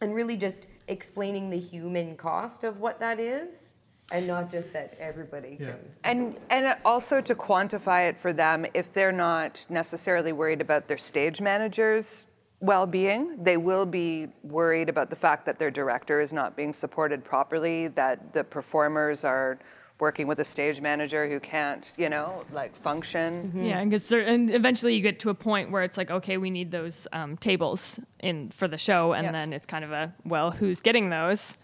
And 0.00 0.14
really 0.14 0.36
just 0.36 0.66
explaining 0.88 1.50
the 1.50 1.58
human 1.58 2.16
cost 2.16 2.64
of 2.64 2.80
what 2.80 2.98
that 3.00 3.20
is 3.20 3.76
and 4.12 4.26
not 4.26 4.50
just 4.50 4.72
that 4.72 4.94
everybody 4.98 5.56
can. 5.56 5.78
And 6.04 6.40
and 6.48 6.76
also 6.84 7.20
to 7.20 7.34
quantify 7.34 8.08
it 8.08 8.18
for 8.18 8.32
them, 8.32 8.64
if 8.74 8.92
they're 8.92 9.12
not 9.12 9.66
necessarily 9.68 10.32
worried 10.32 10.60
about 10.62 10.88
their 10.88 10.98
stage 10.98 11.40
manager's 11.42 12.26
well-being, 12.60 13.42
they 13.42 13.56
will 13.56 13.86
be 13.86 14.28
worried 14.42 14.88
about 14.88 15.10
the 15.10 15.16
fact 15.16 15.46
that 15.46 15.58
their 15.58 15.70
director 15.70 16.20
is 16.20 16.32
not 16.32 16.56
being 16.56 16.72
supported 16.72 17.24
properly, 17.24 17.88
that 17.88 18.32
the 18.34 18.44
performers 18.44 19.24
are 19.24 19.58
working 19.98 20.26
with 20.26 20.40
a 20.40 20.44
stage 20.44 20.80
manager 20.80 21.28
who 21.28 21.38
can't, 21.40 21.92
you 21.96 22.08
know, 22.08 22.42
like 22.52 22.74
function. 22.74 23.52
Yeah, 23.54 23.84
because 23.84 24.10
and 24.12 24.50
eventually 24.50 24.94
you 24.94 25.02
get 25.02 25.18
to 25.20 25.30
a 25.30 25.34
point 25.34 25.70
where 25.70 25.82
it's 25.82 25.96
like, 25.98 26.10
okay, 26.10 26.36
we 26.38 26.50
need 26.50 26.70
those 26.70 27.06
um, 27.12 27.36
tables 27.36 27.98
in 28.20 28.50
for 28.50 28.66
the 28.68 28.78
show, 28.78 29.12
and 29.12 29.24
Yep. 29.24 29.32
then 29.32 29.52
it's 29.52 29.66
kind 29.66 29.84
of 29.84 29.92
a 29.92 30.14
well, 30.24 30.50
who's 30.52 30.80
getting 30.80 31.10
those 31.10 31.56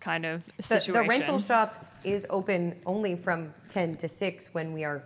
kind 0.00 0.24
of 0.26 0.44
The, 0.56 0.62
situation. 0.62 1.02
the 1.02 1.08
rental 1.08 1.38
shop 1.38 1.86
is 2.02 2.26
open 2.30 2.80
only 2.86 3.14
from 3.14 3.52
10 3.68 3.96
to 3.98 4.08
6 4.08 4.48
when 4.54 4.72
we 4.72 4.82
are 4.84 5.04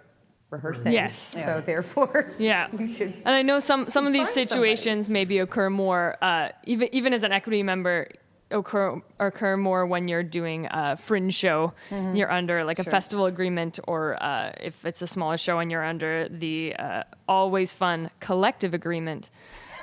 rehearsing. 0.50 0.92
Yes. 0.92 1.16
So 1.16 1.62
therefore, 1.64 2.30
Yeah, 2.38 2.68
we 2.72 2.86
should. 2.92 3.12
and 3.24 3.34
I 3.34 3.42
know 3.42 3.58
some 3.58 3.88
some 3.88 4.06
of 4.06 4.12
these 4.12 4.26
find 4.28 4.34
somebody. 4.34 4.48
situations 4.48 5.08
maybe 5.08 5.38
occur 5.38 5.70
more, 5.70 6.16
uh, 6.22 6.50
even 6.64 6.88
even 6.92 7.12
as 7.12 7.22
an 7.22 7.32
equity 7.32 7.62
member, 7.62 8.08
occur 8.50 9.00
occur 9.18 9.56
more 9.56 9.84
when 9.86 10.06
you're 10.08 10.22
doing 10.22 10.68
a 10.70 10.96
fringe 10.96 11.34
show. 11.34 11.72
Mhm. 11.90 12.16
You're 12.16 12.30
under 12.30 12.64
like 12.64 12.78
a 12.78 12.84
festival 12.84 13.26
agreement, 13.26 13.80
or 13.88 14.22
uh, 14.22 14.52
if 14.60 14.84
it's 14.84 15.02
a 15.02 15.06
smaller 15.06 15.36
show 15.38 15.58
and 15.58 15.70
you're 15.70 15.84
under 15.84 16.28
the 16.28 16.74
uh, 16.78 17.02
always 17.28 17.74
fun 17.74 18.10
collective 18.20 18.74
agreement. 18.74 19.30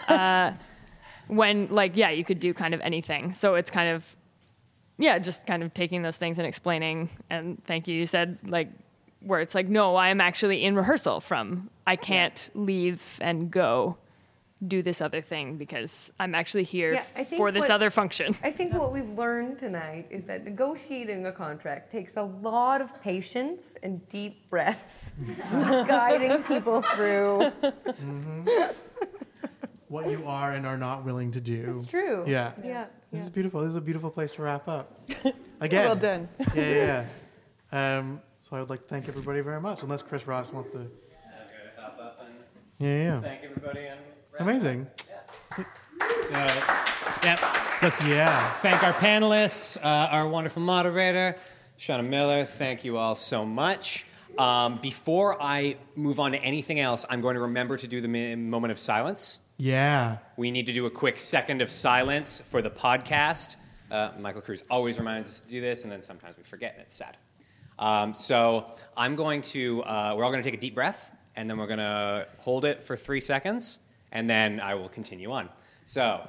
Uh, 0.07 0.53
when 1.27 1.67
like 1.69 1.95
yeah, 1.97 2.09
you 2.09 2.23
could 2.23 2.39
do 2.39 2.53
kind 2.53 2.73
of 2.73 2.81
anything. 2.81 3.31
So 3.33 3.55
it's 3.55 3.71
kind 3.71 3.89
of 3.95 4.15
yeah, 4.97 5.17
just 5.17 5.47
kind 5.47 5.63
of 5.63 5.73
taking 5.73 6.01
those 6.03 6.17
things 6.17 6.37
and 6.37 6.47
explaining. 6.47 7.09
And 7.29 7.63
thank 7.65 7.87
you. 7.87 7.95
You 7.95 8.05
said 8.05 8.37
like 8.45 8.69
where 9.21 9.39
it's 9.39 9.55
like, 9.55 9.67
no, 9.67 9.95
I 9.95 10.09
am 10.09 10.19
actually 10.21 10.63
in 10.63 10.75
rehearsal 10.75 11.19
from. 11.19 11.69
I 11.87 11.95
can't 11.95 12.49
leave 12.53 13.17
and 13.21 13.49
go 13.51 13.97
do 14.67 14.83
this 14.83 15.01
other 15.01 15.21
thing 15.21 15.57
because 15.57 16.13
I'm 16.19 16.35
actually 16.35 16.63
here 16.65 16.93
Yeah, 16.93 17.03
I 17.15 17.23
for 17.23 17.51
this 17.51 17.61
what- 17.63 17.71
other 17.71 17.89
function. 17.89 18.35
I 18.43 18.51
think 18.51 18.73
what 18.73 18.91
we've 18.93 19.09
learned 19.09 19.57
tonight 19.57 20.05
is 20.11 20.25
that 20.25 20.43
negotiating 20.45 21.25
a 21.25 21.31
contract 21.31 21.91
takes 21.91 22.15
a 22.15 22.21
lot 22.21 22.79
of 22.81 23.01
patience 23.01 23.75
and 23.81 24.07
deep 24.09 24.49
breaths, 24.51 25.15
guiding 25.51 26.43
people 26.43 26.81
through. 26.83 27.51
What 29.87 30.09
you 30.09 30.23
are 30.25 30.53
and 30.53 30.65
are 30.65 30.77
not 30.77 31.03
willing 31.03 31.31
to 31.31 31.41
do. 31.41 31.65
It's 31.69 31.85
true. 31.85 32.23
Yeah. 32.25 32.53
Yeah, 32.63 32.85
This 33.11 33.23
is 33.23 33.29
beautiful. 33.29 33.59
This 33.59 33.71
is 33.71 33.75
a 33.75 33.81
beautiful 33.81 34.09
place 34.09 34.31
to 34.33 34.41
wrap 34.41 34.69
up. 34.69 35.01
Again. 35.59 35.85
Well 35.85 35.95
done. 35.97 36.29
Yeah, 36.55 36.63
yeah, 36.63 37.05
yeah. 37.73 37.97
Um, 37.99 38.21
so 38.41 38.55
I 38.55 38.59
would 38.59 38.69
like 38.69 38.81
to 38.81 38.87
thank 38.87 39.07
everybody 39.07 39.39
very 39.41 39.61
much, 39.61 39.83
unless 39.83 40.01
Chris 40.01 40.27
Ross 40.27 40.51
wants 40.51 40.71
to. 40.71 40.79
Yeah, 40.79 40.85
yeah. 42.79 42.87
yeah. 42.87 43.21
Thank 43.21 43.43
everybody 43.43 43.85
and 43.85 43.99
Amazing. 44.39 44.87
So, 45.55 45.63
yep. 47.23 47.39
Let's 47.81 48.09
Yeah. 48.09 48.49
thank 48.61 48.83
our 48.83 48.93
panelists, 48.93 49.77
uh, 49.83 50.09
our 50.11 50.27
wonderful 50.27 50.61
moderator, 50.61 51.35
Shauna 51.77 52.07
Miller. 52.07 52.45
Thank 52.45 52.83
you 52.83 52.97
all 52.97 53.15
so 53.15 53.45
much. 53.45 54.05
Um, 54.37 54.79
before 54.81 55.41
I 55.41 55.75
move 55.95 56.19
on 56.19 56.31
to 56.31 56.37
anything 56.39 56.79
else, 56.79 57.05
I'm 57.09 57.21
going 57.21 57.35
to 57.35 57.41
remember 57.41 57.77
to 57.77 57.87
do 57.87 58.01
the 58.01 58.35
moment 58.35 58.71
of 58.71 58.79
silence. 58.79 59.41
Yeah. 59.57 60.17
We 60.37 60.49
need 60.51 60.65
to 60.67 60.73
do 60.73 60.85
a 60.85 60.89
quick 60.89 61.19
second 61.19 61.61
of 61.61 61.69
silence 61.69 62.39
for 62.41 62.61
the 62.61 62.71
podcast. 62.71 63.57
Uh, 63.91 64.11
Michael 64.19 64.41
Cruz 64.41 64.63
always 64.69 64.97
reminds 64.97 65.27
us 65.27 65.41
to 65.41 65.49
do 65.51 65.59
this, 65.61 65.83
and 65.83 65.91
then 65.91 66.01
sometimes 66.01 66.37
we 66.37 66.43
forget, 66.43 66.73
and 66.73 66.81
it's 66.81 66.95
sad. 66.95 67.17
Um, 67.81 68.13
so 68.13 68.67
I'm 68.95 69.15
going 69.15 69.41
to, 69.41 69.83
uh, 69.83 70.13
we're 70.15 70.23
all 70.23 70.31
going 70.31 70.43
to 70.43 70.47
take 70.47 70.57
a 70.57 70.61
deep 70.61 70.75
breath, 70.75 71.11
and 71.35 71.49
then 71.49 71.57
we're 71.57 71.67
going 71.67 71.79
to 71.79 72.27
hold 72.37 72.63
it 72.63 72.79
for 72.79 72.95
three 72.95 73.21
seconds, 73.21 73.79
and 74.11 74.29
then 74.29 74.59
I 74.59 74.75
will 74.75 74.87
continue 74.87 75.31
on. 75.31 75.49
So. 75.85 76.27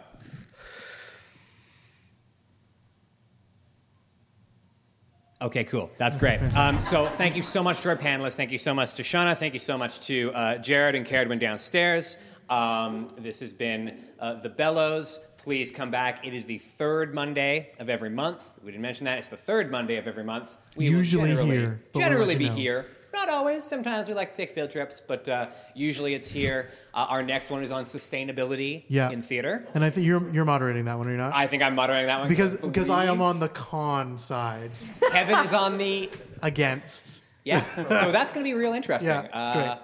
Okay, 5.42 5.64
cool. 5.64 5.90
That's 5.98 6.16
great. 6.16 6.40
Um, 6.56 6.78
so, 6.78 7.06
thank 7.06 7.36
you 7.36 7.42
so 7.42 7.62
much 7.62 7.82
to 7.82 7.90
our 7.90 7.96
panelists. 7.96 8.34
Thank 8.36 8.52
you 8.52 8.58
so 8.58 8.72
much 8.72 8.94
to 8.94 9.02
Shauna. 9.02 9.36
Thank 9.36 9.52
you 9.52 9.60
so 9.60 9.76
much 9.76 10.00
to 10.06 10.32
uh, 10.32 10.58
Jared 10.58 10.94
and 10.94 11.04
Caradwin 11.04 11.38
downstairs. 11.38 12.16
Um, 12.48 13.12
this 13.18 13.40
has 13.40 13.52
been 13.52 13.98
uh, 14.20 14.34
The 14.34 14.48
Bellows. 14.48 15.20
Please 15.42 15.72
come 15.72 15.90
back. 15.90 16.24
It 16.24 16.34
is 16.34 16.44
the 16.44 16.58
third 16.58 17.14
Monday 17.14 17.72
of 17.80 17.90
every 17.90 18.10
month. 18.10 18.52
We 18.62 18.70
didn't 18.70 18.82
mention 18.82 19.06
that. 19.06 19.18
It's 19.18 19.26
the 19.28 19.36
third 19.36 19.72
Monday 19.72 19.96
of 19.96 20.06
every 20.06 20.22
month. 20.22 20.56
We 20.76 20.86
Usually 20.88 21.30
generally, 21.30 21.50
here, 21.56 21.82
but 21.92 21.98
we'll 21.98 22.08
generally 22.08 22.36
be 22.36 22.48
know. 22.48 22.54
here. 22.54 22.86
Not 23.12 23.28
always. 23.28 23.64
Sometimes 23.64 24.06
we 24.06 24.14
like 24.14 24.30
to 24.30 24.36
take 24.36 24.52
field 24.54 24.70
trips, 24.70 25.00
but 25.06 25.28
uh, 25.28 25.48
usually 25.74 26.14
it's 26.14 26.28
here. 26.28 26.70
Uh, 26.94 27.06
our 27.08 27.24
next 27.24 27.50
one 27.50 27.62
is 27.64 27.72
on 27.72 27.82
sustainability 27.84 28.84
Yeah. 28.88 29.10
in 29.10 29.20
theater. 29.20 29.66
And 29.74 29.84
I 29.84 29.90
think 29.90 30.06
you're 30.06 30.30
you're 30.30 30.44
moderating 30.44 30.84
that 30.84 30.96
one, 30.96 31.08
are 31.08 31.10
you 31.10 31.16
not? 31.16 31.34
I 31.34 31.48
think 31.48 31.62
I'm 31.62 31.74
moderating 31.74 32.06
that 32.06 32.20
one 32.20 32.28
because 32.28 32.56
because 32.56 32.88
I 32.88 33.06
am 33.06 33.20
on 33.20 33.40
the 33.40 33.48
con 33.48 34.18
side. 34.18 34.78
Kevin 35.10 35.38
is 35.40 35.52
on 35.52 35.76
the 35.76 36.08
Against. 36.44 37.24
Yeah, 37.44 37.62
so 37.64 38.12
that's 38.12 38.30
going 38.32 38.44
to 38.44 38.48
be 38.48 38.54
real 38.54 38.72
interesting. 38.74 39.10
Yeah, 39.10 39.22
it's 39.22 39.50
great. 39.50 39.66
Uh, 39.66 39.78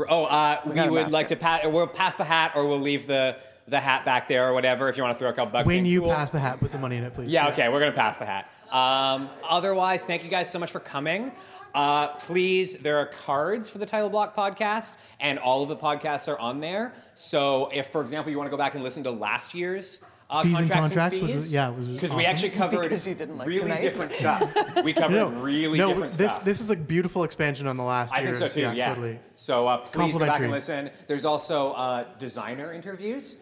r- 0.00 0.06
oh, 0.10 0.24
uh, 0.26 0.60
we 0.66 0.74
got 0.74 0.90
would 0.90 0.98
basket. 1.04 1.12
like 1.14 1.28
to 1.28 1.36
pass. 1.36 1.66
We'll 1.66 1.86
pass 1.86 2.16
the 2.16 2.24
hat, 2.24 2.52
or 2.54 2.66
we'll 2.68 2.78
leave 2.80 3.06
the 3.06 3.36
the 3.68 3.80
hat 3.80 4.04
back 4.04 4.28
there, 4.28 4.48
or 4.48 4.52
whatever. 4.54 4.88
If 4.88 4.96
you 4.96 5.02
want 5.02 5.14
to 5.14 5.18
throw 5.18 5.28
a 5.28 5.32
couple 5.32 5.52
bucks. 5.52 5.66
When 5.66 5.78
in, 5.78 5.86
you 5.86 6.02
cool. 6.02 6.10
pass 6.10 6.30
the 6.30 6.38
hat, 6.40 6.60
put 6.60 6.72
some 6.72 6.80
money 6.80 6.96
in 6.96 7.04
it, 7.04 7.12
please. 7.12 7.28
Yeah, 7.28 7.48
okay, 7.48 7.68
we're 7.68 7.80
gonna 7.80 7.92
pass 7.92 8.18
the 8.18 8.26
hat. 8.26 8.50
Um, 8.70 9.28
otherwise, 9.48 10.04
thank 10.04 10.24
you 10.24 10.30
guys 10.30 10.50
so 10.50 10.58
much 10.58 10.70
for 10.70 10.80
coming. 10.80 11.32
Uh, 11.74 12.08
please, 12.08 12.78
there 12.78 12.98
are 12.98 13.06
cards 13.06 13.68
for 13.68 13.78
the 13.78 13.86
Title 13.86 14.08
Block 14.08 14.34
podcast, 14.34 14.94
and 15.20 15.38
all 15.38 15.62
of 15.62 15.68
the 15.68 15.76
podcasts 15.76 16.26
are 16.26 16.38
on 16.38 16.60
there. 16.60 16.94
So, 17.14 17.68
if, 17.72 17.88
for 17.88 18.00
example, 18.00 18.30
you 18.30 18.38
want 18.38 18.46
to 18.46 18.50
go 18.50 18.56
back 18.56 18.74
and 18.74 18.82
listen 18.82 19.04
to 19.04 19.10
last 19.10 19.52
year's 19.54 20.00
uh, 20.28 20.42
Fees 20.42 20.58
and 20.58 20.70
contracts, 20.70 20.88
contracts 20.88 21.18
and 21.18 21.26
was- 21.26 21.44
fees, 21.44 21.54
yeah, 21.54 21.68
it 21.68 21.76
was 21.76 21.88
because 21.88 22.14
we 22.14 22.24
actually 22.24 22.50
covered 22.50 22.82
Because 22.82 23.06
you 23.06 23.14
didn't 23.14 23.38
like 23.38 23.46
really 23.46 23.60
tonight's. 23.60 23.82
different 23.82 24.12
stuff. 24.12 24.56
We 24.84 24.92
covered 24.92 25.14
no, 25.14 25.28
really 25.28 25.78
no, 25.78 25.88
different 25.88 26.12
this, 26.14 26.34
stuff. 26.34 26.44
This 26.44 26.60
is 26.60 26.70
a 26.70 26.76
beautiful 26.76 27.22
expansion 27.22 27.66
on 27.66 27.76
the 27.76 27.84
last 27.84 28.12
I 28.12 28.24
think 28.24 28.36
so 28.36 28.48
too. 28.48 28.60
Yeah, 28.74 28.88
totally. 28.88 29.20
So 29.36 29.68
uh, 29.68 29.78
please 29.78 30.14
go 30.14 30.18
back 30.18 30.40
and 30.40 30.50
listen. 30.50 30.90
There's 31.06 31.24
also 31.24 31.72
uh, 31.72 32.04
designer 32.18 32.72
interviews. 32.72 33.38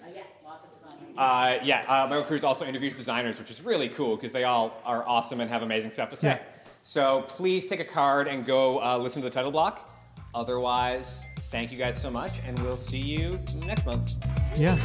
Uh, 1.16 1.58
yeah, 1.62 1.84
uh, 1.88 2.06
Michael 2.08 2.24
Cruz 2.24 2.44
also 2.44 2.64
interviews 2.66 2.94
designers, 2.96 3.38
which 3.38 3.50
is 3.50 3.62
really 3.62 3.88
cool 3.88 4.16
because 4.16 4.32
they 4.32 4.44
all 4.44 4.80
are 4.84 5.06
awesome 5.06 5.40
and 5.40 5.50
have 5.50 5.62
amazing 5.62 5.90
stuff 5.90 6.08
to 6.10 6.16
say. 6.16 6.28
Yeah. 6.28 6.38
So 6.82 7.22
please 7.22 7.66
take 7.66 7.80
a 7.80 7.84
card 7.84 8.28
and 8.28 8.44
go 8.44 8.82
uh, 8.82 8.98
listen 8.98 9.22
to 9.22 9.28
the 9.28 9.34
title 9.34 9.50
block. 9.50 9.90
Otherwise, 10.34 11.24
thank 11.42 11.70
you 11.70 11.78
guys 11.78 12.00
so 12.00 12.10
much, 12.10 12.40
and 12.44 12.58
we'll 12.60 12.76
see 12.76 12.98
you 12.98 13.38
next 13.64 13.86
month. 13.86 14.14
Yeah. 14.56 14.76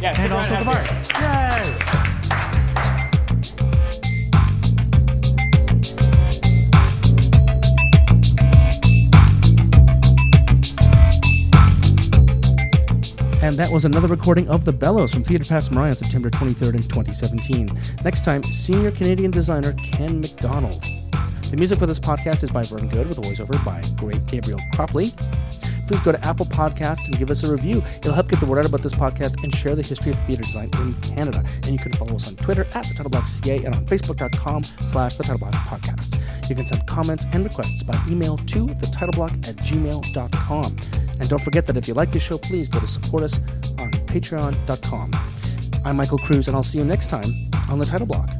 Yeah, 0.00 0.20
and 0.20 0.32
also 0.32 0.58
the 0.58 0.64
bar. 0.64 0.82
Yay! 1.20 2.16
And 13.42 13.58
that 13.58 13.70
was 13.70 13.86
another 13.86 14.06
recording 14.06 14.46
of 14.50 14.66
The 14.66 14.72
Bellows 14.72 15.14
from 15.14 15.24
Theatre 15.24 15.46
Passe 15.46 15.70
Muraille 15.70 15.90
on 15.90 15.96
September 15.96 16.28
23rd 16.28 16.74
in 16.74 16.82
2017. 16.82 17.70
Next 18.04 18.22
time, 18.22 18.42
senior 18.42 18.90
Canadian 18.90 19.30
designer 19.30 19.72
Ken 19.82 20.20
McDonald. 20.20 20.84
The 21.50 21.56
music 21.56 21.78
for 21.78 21.86
this 21.86 21.98
podcast 21.98 22.44
is 22.44 22.50
by 22.50 22.64
Vern 22.64 22.88
Good 22.88 23.08
with 23.08 23.16
a 23.16 23.22
voiceover 23.22 23.64
by 23.64 23.82
great 23.96 24.26
Gabriel 24.26 24.60
Cropley. 24.74 25.14
Please 25.90 25.98
go 25.98 26.12
to 26.12 26.24
Apple 26.24 26.46
Podcasts 26.46 27.08
and 27.08 27.18
give 27.18 27.30
us 27.30 27.42
a 27.42 27.50
review. 27.50 27.82
It'll 27.96 28.12
help 28.12 28.28
get 28.28 28.38
the 28.38 28.46
word 28.46 28.60
out 28.60 28.66
about 28.66 28.80
this 28.80 28.94
podcast 28.94 29.42
and 29.42 29.52
share 29.52 29.74
the 29.74 29.82
history 29.82 30.12
of 30.12 30.24
theatre 30.24 30.44
design 30.44 30.70
in 30.74 30.92
Canada. 31.00 31.42
And 31.64 31.70
you 31.70 31.80
can 31.80 31.90
follow 31.90 32.14
us 32.14 32.28
on 32.28 32.36
Twitter 32.36 32.62
at 32.76 32.86
the 32.86 32.94
Title 32.94 33.10
Block 33.10 33.26
CA 33.26 33.56
and 33.64 33.74
on 33.74 33.84
Facebook.com 33.86 34.62
slash 34.86 35.16
the 35.16 35.24
Title 35.24 35.40
Block 35.40 35.52
Podcast. 35.52 36.16
You 36.48 36.54
can 36.54 36.64
send 36.64 36.86
comments 36.86 37.26
and 37.32 37.42
requests 37.42 37.82
by 37.82 38.00
email 38.08 38.36
to 38.36 38.68
thetitleBlock 38.68 39.48
at 39.48 39.56
gmail.com. 39.56 40.76
And 41.18 41.28
don't 41.28 41.42
forget 41.42 41.66
that 41.66 41.76
if 41.76 41.88
you 41.88 41.94
like 41.94 42.12
the 42.12 42.20
show, 42.20 42.38
please 42.38 42.68
go 42.68 42.78
to 42.78 42.86
support 42.86 43.24
us 43.24 43.40
on 43.76 43.90
patreon.com. 43.90 45.10
I'm 45.84 45.96
Michael 45.96 46.18
Cruz, 46.18 46.46
and 46.46 46.56
I'll 46.56 46.62
see 46.62 46.78
you 46.78 46.84
next 46.84 47.08
time 47.08 47.32
on 47.68 47.80
the 47.80 47.84
Title 47.84 48.06
Block. 48.06 48.30